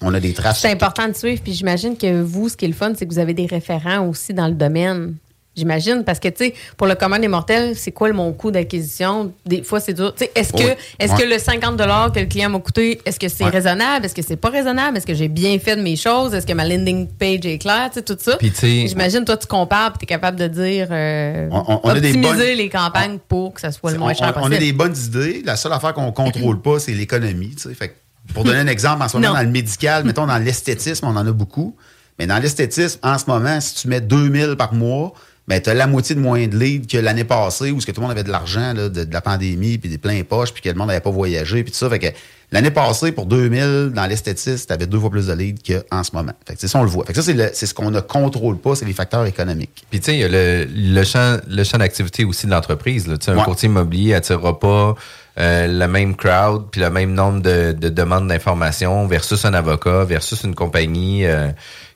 On 0.00 0.12
a 0.14 0.20
des 0.20 0.32
traces. 0.32 0.60
C'est 0.60 0.70
important 0.70 1.06
de 1.08 1.12
suivre. 1.14 1.40
Puis 1.42 1.52
j'imagine 1.52 1.96
que 1.96 2.22
vous, 2.22 2.48
ce 2.48 2.56
qui 2.56 2.64
est 2.64 2.68
le 2.68 2.74
fun, 2.74 2.92
c'est 2.96 3.06
que 3.06 3.12
vous 3.12 3.20
avez 3.20 3.34
des 3.34 3.46
référents 3.46 4.08
aussi 4.08 4.34
dans 4.34 4.48
le 4.48 4.54
domaine. 4.54 5.14
J'imagine, 5.54 6.02
parce 6.04 6.18
que, 6.18 6.28
tu 6.28 6.46
sais, 6.46 6.54
pour 6.78 6.86
le 6.86 6.94
commun 6.94 7.18
des 7.18 7.28
mortels, 7.28 7.76
c'est 7.76 7.92
quoi 7.92 8.08
le- 8.08 8.14
mon 8.14 8.32
coût 8.32 8.50
d'acquisition? 8.50 9.32
Des 9.44 9.62
fois, 9.62 9.80
c'est 9.80 9.92
dur. 9.92 10.14
Tu 10.14 10.24
sais, 10.24 10.32
est-ce 10.34 10.50
que, 10.52 10.62
est-ce 10.98 11.12
Ouais. 11.12 11.22
que 11.24 11.28
le 11.28 11.38
50 11.38 11.76
que 12.14 12.20
le 12.20 12.26
client 12.26 12.48
m'a 12.48 12.58
coûté, 12.58 13.00
est-ce 13.04 13.20
que 13.20 13.28
c'est 13.28 13.44
Ouais. 13.44 13.50
raisonnable? 13.50 14.06
Est-ce 14.06 14.14
que 14.14 14.22
c'est 14.22 14.36
pas 14.36 14.48
raisonnable? 14.48 14.96
Est-ce 14.96 15.06
que 15.06 15.12
j'ai 15.12 15.28
bien 15.28 15.58
fait 15.58 15.76
de 15.76 15.82
mes 15.82 15.96
choses? 15.96 16.32
Est-ce 16.32 16.46
que 16.46 16.54
ma 16.54 16.66
landing 16.66 17.06
page 17.06 17.44
est 17.44 17.58
claire? 17.58 17.90
Tu 17.92 17.98
sais, 17.98 18.02
tout 18.02 18.16
ça. 18.18 18.38
J'imagine, 18.62 19.24
toi, 19.26 19.36
tu 19.36 19.46
compares 19.46 19.92
tu 19.98 20.04
es 20.04 20.06
capable 20.06 20.38
de 20.38 20.46
dire, 20.48 20.88
euh, 20.90 21.48
On- 21.50 21.64
on- 21.68 21.80
on 21.84 21.88
a 21.90 22.00
des 22.00 22.08
optimiser 22.08 22.32
bonnes- 22.32 22.56
les 22.56 22.68
campagnes 22.70 23.18
pour 23.28 23.52
que 23.52 23.60
ça 23.60 23.72
soit 23.72 23.92
le 23.92 23.98
moins 23.98 24.12
on, 24.12 24.14
cher 24.14 24.32
on- 24.36 24.44
on 24.48 24.52
a 24.52 24.56
des 24.56 24.72
bonnes 24.72 24.96
idées. 24.96 25.42
La 25.44 25.56
seule 25.56 25.72
affaire 25.74 25.92
qu'on 25.92 26.06
ne 26.06 26.10
contrôle 26.12 26.62
pas, 26.62 26.78
c'est 26.78 26.92
l'économie. 26.92 27.54
tu 27.56 27.68
sais. 27.68 27.74
Fait 27.74 27.88
que 27.88 28.32
pour 28.32 28.44
donner 28.44 28.58
un 28.60 28.66
exemple, 28.68 29.02
en 29.02 29.08
ce 29.08 29.16
moment, 29.18 29.28
Non. 29.28 29.34
dans 29.34 29.42
le 29.44 29.50
médical, 29.50 30.04
mettons 30.06 30.26
dans 30.26 30.38
l'esthétisme, 30.38 31.04
on 31.06 31.14
en 31.16 31.26
a 31.26 31.32
beaucoup. 31.32 31.76
Mais 32.18 32.26
dans 32.26 32.38
l'esthétisme, 32.38 32.98
en 33.02 33.18
ce 33.18 33.24
moment, 33.26 33.60
si 33.60 33.74
tu 33.74 33.88
mets 33.88 34.00
2000 34.00 34.56
par 34.56 34.72
mois, 34.74 35.12
ben, 35.48 35.60
tu 35.60 35.70
as 35.70 35.74
la 35.74 35.86
moitié 35.86 36.14
de 36.14 36.20
moins 36.20 36.46
de 36.46 36.56
leads 36.56 36.86
que 36.86 36.98
l'année 36.98 37.24
passée 37.24 37.70
où 37.72 37.80
ce 37.80 37.86
que 37.86 37.92
tout 37.92 38.00
le 38.00 38.06
monde 38.06 38.12
avait 38.12 38.22
de 38.24 38.30
l'argent 38.30 38.72
là, 38.74 38.88
de, 38.88 39.04
de 39.04 39.12
la 39.12 39.20
pandémie, 39.20 39.76
puis 39.78 39.90
des 39.90 39.98
pleins 39.98 40.22
poches, 40.22 40.52
puis 40.52 40.62
que 40.62 40.68
le 40.68 40.74
monde 40.76 40.88
n'avait 40.88 41.00
pas 41.00 41.10
voyagé, 41.10 41.62
puis 41.64 41.72
tout 41.72 41.78
ça. 41.78 41.90
Fait 41.90 41.98
que 41.98 42.06
l'année 42.52 42.70
passée, 42.70 43.10
pour 43.10 43.26
2000, 43.26 43.90
dans 43.94 44.06
l'esthétisme, 44.06 44.64
tu 44.66 44.72
avais 44.72 44.86
deux 44.86 45.00
fois 45.00 45.10
plus 45.10 45.26
de 45.26 45.32
leads 45.32 45.60
qu'en 45.90 46.04
ce 46.04 46.10
moment. 46.14 46.32
Fait 46.46 46.54
que 46.54 46.60
c'est 46.60 46.68
ça, 46.68 46.78
on 46.78 46.84
le 46.84 46.88
voit. 46.88 47.04
Fait 47.06 47.12
que 47.12 47.20
ça, 47.20 47.24
c'est, 47.26 47.32
le- 47.34 47.50
c'est 47.52 47.66
ce 47.66 47.74
qu'on 47.74 47.90
ne 47.90 48.00
contrôle 48.00 48.56
pas, 48.58 48.76
c'est 48.76 48.84
les 48.84 48.92
facteurs 48.92 49.26
économiques. 49.26 49.84
Puis, 49.90 49.98
tu 49.98 50.06
sais, 50.06 50.14
il 50.14 50.20
y 50.20 50.24
a 50.24 50.28
le, 50.28 50.66
le 50.72 51.02
champ, 51.04 51.38
le 51.48 51.64
champ 51.64 51.78
d'activité 51.78 52.24
aussi 52.24 52.46
de 52.46 52.52
l'entreprise. 52.52 53.08
là. 53.08 53.18
Tu 53.18 53.24
sais, 53.24 53.30
Un 53.32 53.38
Ouais. 53.38 53.42
courtier 53.44 53.68
immobilier 53.68 54.14
attirera 54.14 54.58
pas 54.60 54.94
euh, 55.40 55.66
le 55.66 55.88
même 55.88 56.14
crowd 56.14 56.66
puis 56.70 56.80
le 56.82 56.90
même 56.90 57.14
nombre 57.14 57.40
de, 57.40 57.72
de 57.72 57.88
demandes 57.88 58.28
d'informations 58.28 59.06
versus 59.08 59.44
un 59.44 59.54
avocat, 59.54 60.04
versus 60.04 60.44
une 60.44 60.54
compagnie 60.54 61.24
euh, 61.24 61.48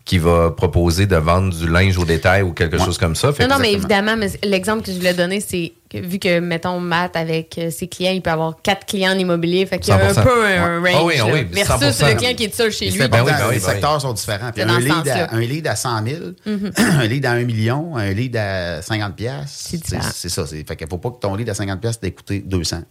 qui 0.06 0.18
va 0.18 0.52
proposer 0.52 1.06
de 1.06 1.16
vendre 1.16 1.52
du 1.52 1.68
linge 1.68 1.98
au 1.98 2.04
détail 2.04 2.42
ou 2.42 2.52
quelque 2.52 2.78
chose 2.78 2.96
comme 2.96 3.16
ça. 3.16 3.32
Fait 3.32 3.42
Non, 3.46 3.56
non, 3.56 3.60
mais 3.60 3.72
évidemment, 3.72 4.16
mais 4.16 4.30
l'exemple 4.44 4.82
que 4.84 4.92
je 4.92 4.96
voulais 4.96 5.14
donner, 5.14 5.40
c'est 5.40 5.72
que 5.90 5.98
vu 5.98 6.20
que, 6.20 6.38
mettons, 6.38 6.78
Matt, 6.78 7.16
avec 7.16 7.58
euh, 7.58 7.70
ses 7.72 7.88
clients, 7.88 8.12
il 8.12 8.22
peut 8.22 8.30
avoir 8.30 8.54
quatre 8.62 8.86
clients 8.86 9.12
en 9.12 9.18
immobilier, 9.18 9.66
fait 9.66 9.80
qu'il 9.80 9.88
y 9.92 9.96
a 9.96 10.06
un 10.06 10.12
100%. 10.12 10.22
peu 10.22 10.46
un 10.46 10.78
range. 10.78 10.90
Ah 10.94 11.04
oui, 11.04 11.14
ah 11.20 11.26
oui, 11.32 11.46
versus 11.50 12.00
100%. 12.00 12.08
le 12.08 12.14
client 12.14 12.34
qui 12.36 12.44
est 12.44 12.54
seul 12.54 12.70
chez 12.70 12.88
lui. 12.88 12.98
ben 12.98 13.24
oui, 13.24 13.32
les 13.50 13.56
ben 13.56 13.60
secteurs 13.60 14.00
sont 14.00 14.12
différents. 14.12 14.52
Puis 14.54 14.64
dans 14.64 14.74
un, 14.74 14.78
lead 14.78 15.08
à, 15.08 15.34
un 15.34 15.40
lead 15.40 15.66
à 15.66 15.74
100 15.74 16.06
000, 16.06 16.16
Mhm. 16.46 16.70
un 16.78 17.06
lead 17.06 17.26
à 17.26 17.32
1 17.32 17.44
million, 17.44 17.96
un 17.96 18.12
lead 18.12 18.36
à 18.36 18.82
50 18.82 19.16
pièces. 19.16 19.32
C'est 19.46 19.82
différent. 19.82 20.08
C'est 20.14 20.28
ça. 20.28 20.44
Fait 20.46 20.76
qu'il 20.76 20.86
faut 20.88 20.98
pas 20.98 21.10
que 21.10 21.18
ton 21.18 21.34
lead 21.34 21.50
à 21.50 21.54
50 21.54 21.80
pièces 21.80 21.98
t'ait 21.98 22.12
coûté 22.12 22.38
200. 22.46 22.82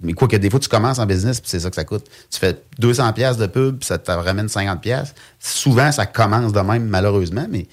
Mais 0.00 0.12
quoi 0.12 0.28
que 0.28 0.36
des 0.36 0.48
fois, 0.48 0.60
tu 0.60 0.68
commences 0.68 0.98
en 0.98 1.06
business, 1.06 1.40
puis 1.40 1.50
c'est 1.50 1.60
ça 1.60 1.70
que 1.70 1.76
ça 1.76 1.84
coûte. 1.84 2.06
Tu 2.30 2.38
fais 2.38 2.60
200 2.78 3.12
pièces 3.14 3.36
de 3.36 3.46
pub, 3.46 3.78
puis 3.78 3.86
ça 3.86 3.98
te 3.98 4.10
ramène 4.10 4.48
50 4.48 4.80
pièces. 4.80 5.14
Souvent, 5.40 5.90
ça 5.90 6.06
commence 6.06 6.52
de 6.52 6.60
même, 6.60 6.86
malheureusement, 6.86 7.46
mais 7.50 7.66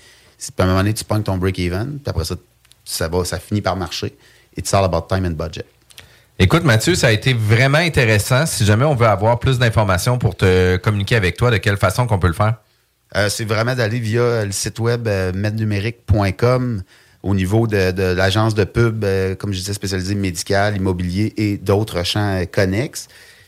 à 0.58 0.64
un 0.64 0.66
moment 0.66 0.80
donné, 0.80 0.94
tu 0.94 1.04
pognes 1.04 1.24
ton 1.24 1.38
break-even, 1.38 2.00
puis 2.00 2.10
après 2.10 2.26
ça, 2.26 2.36
ça, 2.84 3.08
va, 3.08 3.24
ça 3.26 3.40
finit 3.40 3.62
par 3.62 3.76
marcher. 3.76 4.16
It's 4.58 4.74
all 4.74 4.84
about 4.86 5.08
time 5.08 5.26
and 5.26 5.32
budget. 5.32 5.66
Écoute, 6.38 6.64
Mathieu, 6.64 6.96
ça 6.96 7.08
a 7.08 7.12
été 7.12 7.34
vraiment 7.34 7.78
intéressant. 7.78 8.46
Si 8.46 8.66
jamais 8.66 8.86
on 8.86 8.96
veut 8.96 9.08
avoir 9.08 9.40
plus 9.40 9.58
d'informations 9.58 10.18
pour 10.18 10.36
te 10.36 10.78
communiquer 10.78 11.16
avec 11.16 11.38
toi, 11.38 11.50
de 11.50 11.58
quelle 11.58 11.78
façon 11.78 12.08
qu'on 12.08 12.20
peut 12.20 12.28
le 12.28 12.34
faire? 12.34 12.56
Euh, 13.16 13.30
c'est 13.30 13.46
vraiment 13.46 13.76
d'aller 13.76 14.00
via 14.00 14.44
le 14.44 14.52
site 14.52 14.80
web 14.80 15.08
euh, 15.08 15.32
mednumérique.com 15.34 16.84
au 17.26 17.34
niveau 17.34 17.66
de, 17.66 17.90
de 17.90 18.04
l'agence 18.04 18.54
de 18.54 18.64
pub, 18.66 19.04
euh, 19.04 19.34
comme 19.34 19.52
je 19.52 19.58
disais, 19.58 19.74
spécialisée 19.74 20.14
médicale, 20.14 20.78
immobilier 20.78 21.34
et 21.38 21.58
d'autres 21.58 22.04
champs 22.04 22.36
euh, 22.36 22.46
connexes. 22.46 23.08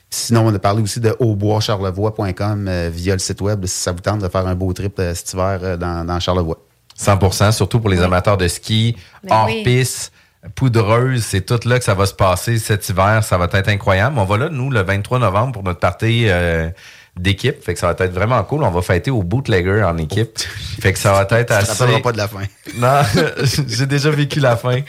Sinon, 0.09 0.47
on 0.47 0.55
a 0.55 0.57
parlé 0.57 0.81
aussi 0.81 0.99
de 0.99 1.15
auboischarlevoix.com 1.19 2.67
euh, 2.67 2.89
via 2.91 3.13
le 3.13 3.19
site 3.19 3.39
web 3.39 3.63
si 3.65 3.77
ça 3.77 3.91
vous 3.91 3.99
tente 3.99 4.19
de 4.19 4.29
faire 4.29 4.47
un 4.47 4.55
beau 4.55 4.73
trip 4.73 4.97
euh, 4.97 5.13
cet 5.13 5.31
hiver 5.33 5.59
euh, 5.61 5.77
dans, 5.77 6.03
dans 6.05 6.19
Charlevoix. 6.19 6.57
100% 6.99 7.51
surtout 7.51 7.79
pour 7.79 7.89
les 7.91 8.01
amateurs 8.01 8.37
de 8.37 8.47
ski, 8.47 8.97
Ben 9.23 9.35
hors 9.35 9.45
oui. 9.45 9.61
piste, 9.63 10.11
poudreuse, 10.55 11.23
c'est 11.23 11.41
tout 11.41 11.59
là 11.65 11.77
que 11.77 11.85
ça 11.85 11.93
va 11.93 12.07
se 12.07 12.15
passer 12.15 12.57
cet 12.57 12.89
hiver. 12.89 13.23
Ça 13.23 13.37
va 13.37 13.47
être 13.53 13.69
incroyable. 13.69 14.17
On 14.17 14.25
va 14.25 14.37
là, 14.37 14.49
nous, 14.49 14.71
le 14.71 14.81
23 14.81 15.19
novembre 15.19 15.51
pour 15.51 15.63
notre 15.63 15.79
partie 15.79 16.27
euh, 16.29 16.69
d'équipe. 17.19 17.63
Fait 17.63 17.73
que 17.73 17.79
ça 17.79 17.87
va 17.87 18.05
être 18.05 18.13
vraiment 18.13 18.41
cool. 18.43 18.63
On 18.63 18.71
va 18.71 18.81
fêter 18.81 19.11
au 19.11 19.23
bootlegger 19.23 19.83
en 19.83 19.97
équipe. 19.97 20.39
Fait 20.81 20.93
que 20.93 20.99
ça 20.99 21.11
va 21.11 21.27
être 21.39 21.51
assez... 21.51 21.71
rappelleras 21.71 22.01
pas 22.01 22.11
de 22.11 22.17
la 22.17 22.27
fin. 22.27 22.41
Non, 22.77 23.01
j'ai 23.67 23.85
déjà 23.87 24.11
vécu 24.11 24.39
la 24.39 24.55
fin. 24.55 24.81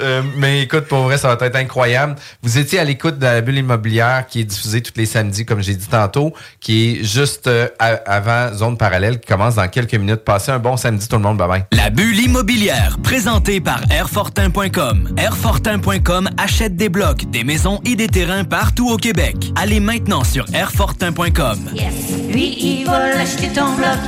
Euh, 0.00 0.22
mais 0.36 0.62
écoute, 0.62 0.84
pour 0.84 1.00
vrai, 1.00 1.18
ça 1.18 1.34
va 1.34 1.46
être 1.46 1.56
incroyable. 1.56 2.14
Vous 2.42 2.56
étiez 2.56 2.78
à 2.78 2.84
l'écoute 2.84 3.18
de 3.18 3.24
la 3.24 3.40
bulle 3.40 3.58
immobilière 3.58 4.26
qui 4.26 4.40
est 4.40 4.44
diffusée 4.44 4.80
tous 4.80 4.92
les 4.96 5.06
samedis, 5.06 5.44
comme 5.44 5.60
j'ai 5.60 5.74
dit 5.74 5.88
tantôt, 5.88 6.32
qui 6.60 6.92
est 7.00 7.04
juste 7.04 7.46
euh, 7.48 7.68
avant 7.78 8.54
Zone 8.54 8.78
Parallèle, 8.78 9.20
qui 9.20 9.26
commence 9.26 9.56
dans 9.56 9.68
quelques 9.68 9.94
minutes. 9.94 10.24
Passez 10.24 10.52
un 10.52 10.58
bon 10.58 10.76
samedi 10.76 11.08
tout 11.08 11.16
le 11.16 11.22
monde. 11.22 11.36
Bye 11.36 11.48
bye. 11.48 11.64
La 11.72 11.90
bulle 11.90 12.18
immobilière, 12.18 12.96
présentée 13.02 13.60
par 13.60 13.80
Airfortin.com. 13.90 15.14
Airfortin.com 15.18 16.30
achète 16.38 16.76
des 16.76 16.88
blocs, 16.88 17.28
des 17.30 17.44
maisons 17.44 17.80
et 17.84 17.96
des 17.96 18.08
terrains 18.08 18.44
partout 18.44 18.88
au 18.88 18.96
Québec. 18.96 19.52
Allez 19.56 19.80
maintenant 19.80 20.24
sur 20.24 20.46
Airfortin.com. 20.54 21.65
Yes. 21.74 21.94
Lui, 22.28 22.56
il 22.58 22.86
va 22.86 23.14
l'acheter 23.14 23.48
ton 23.48 23.72
bloc. 23.74 23.98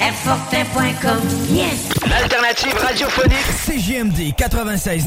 Airfortin.com. 0.00 1.20
Yes. 1.50 1.88
L'alternative 2.08 2.74
radiophonique 2.74 3.46
CGMD 3.66 4.34
96. 4.36 5.06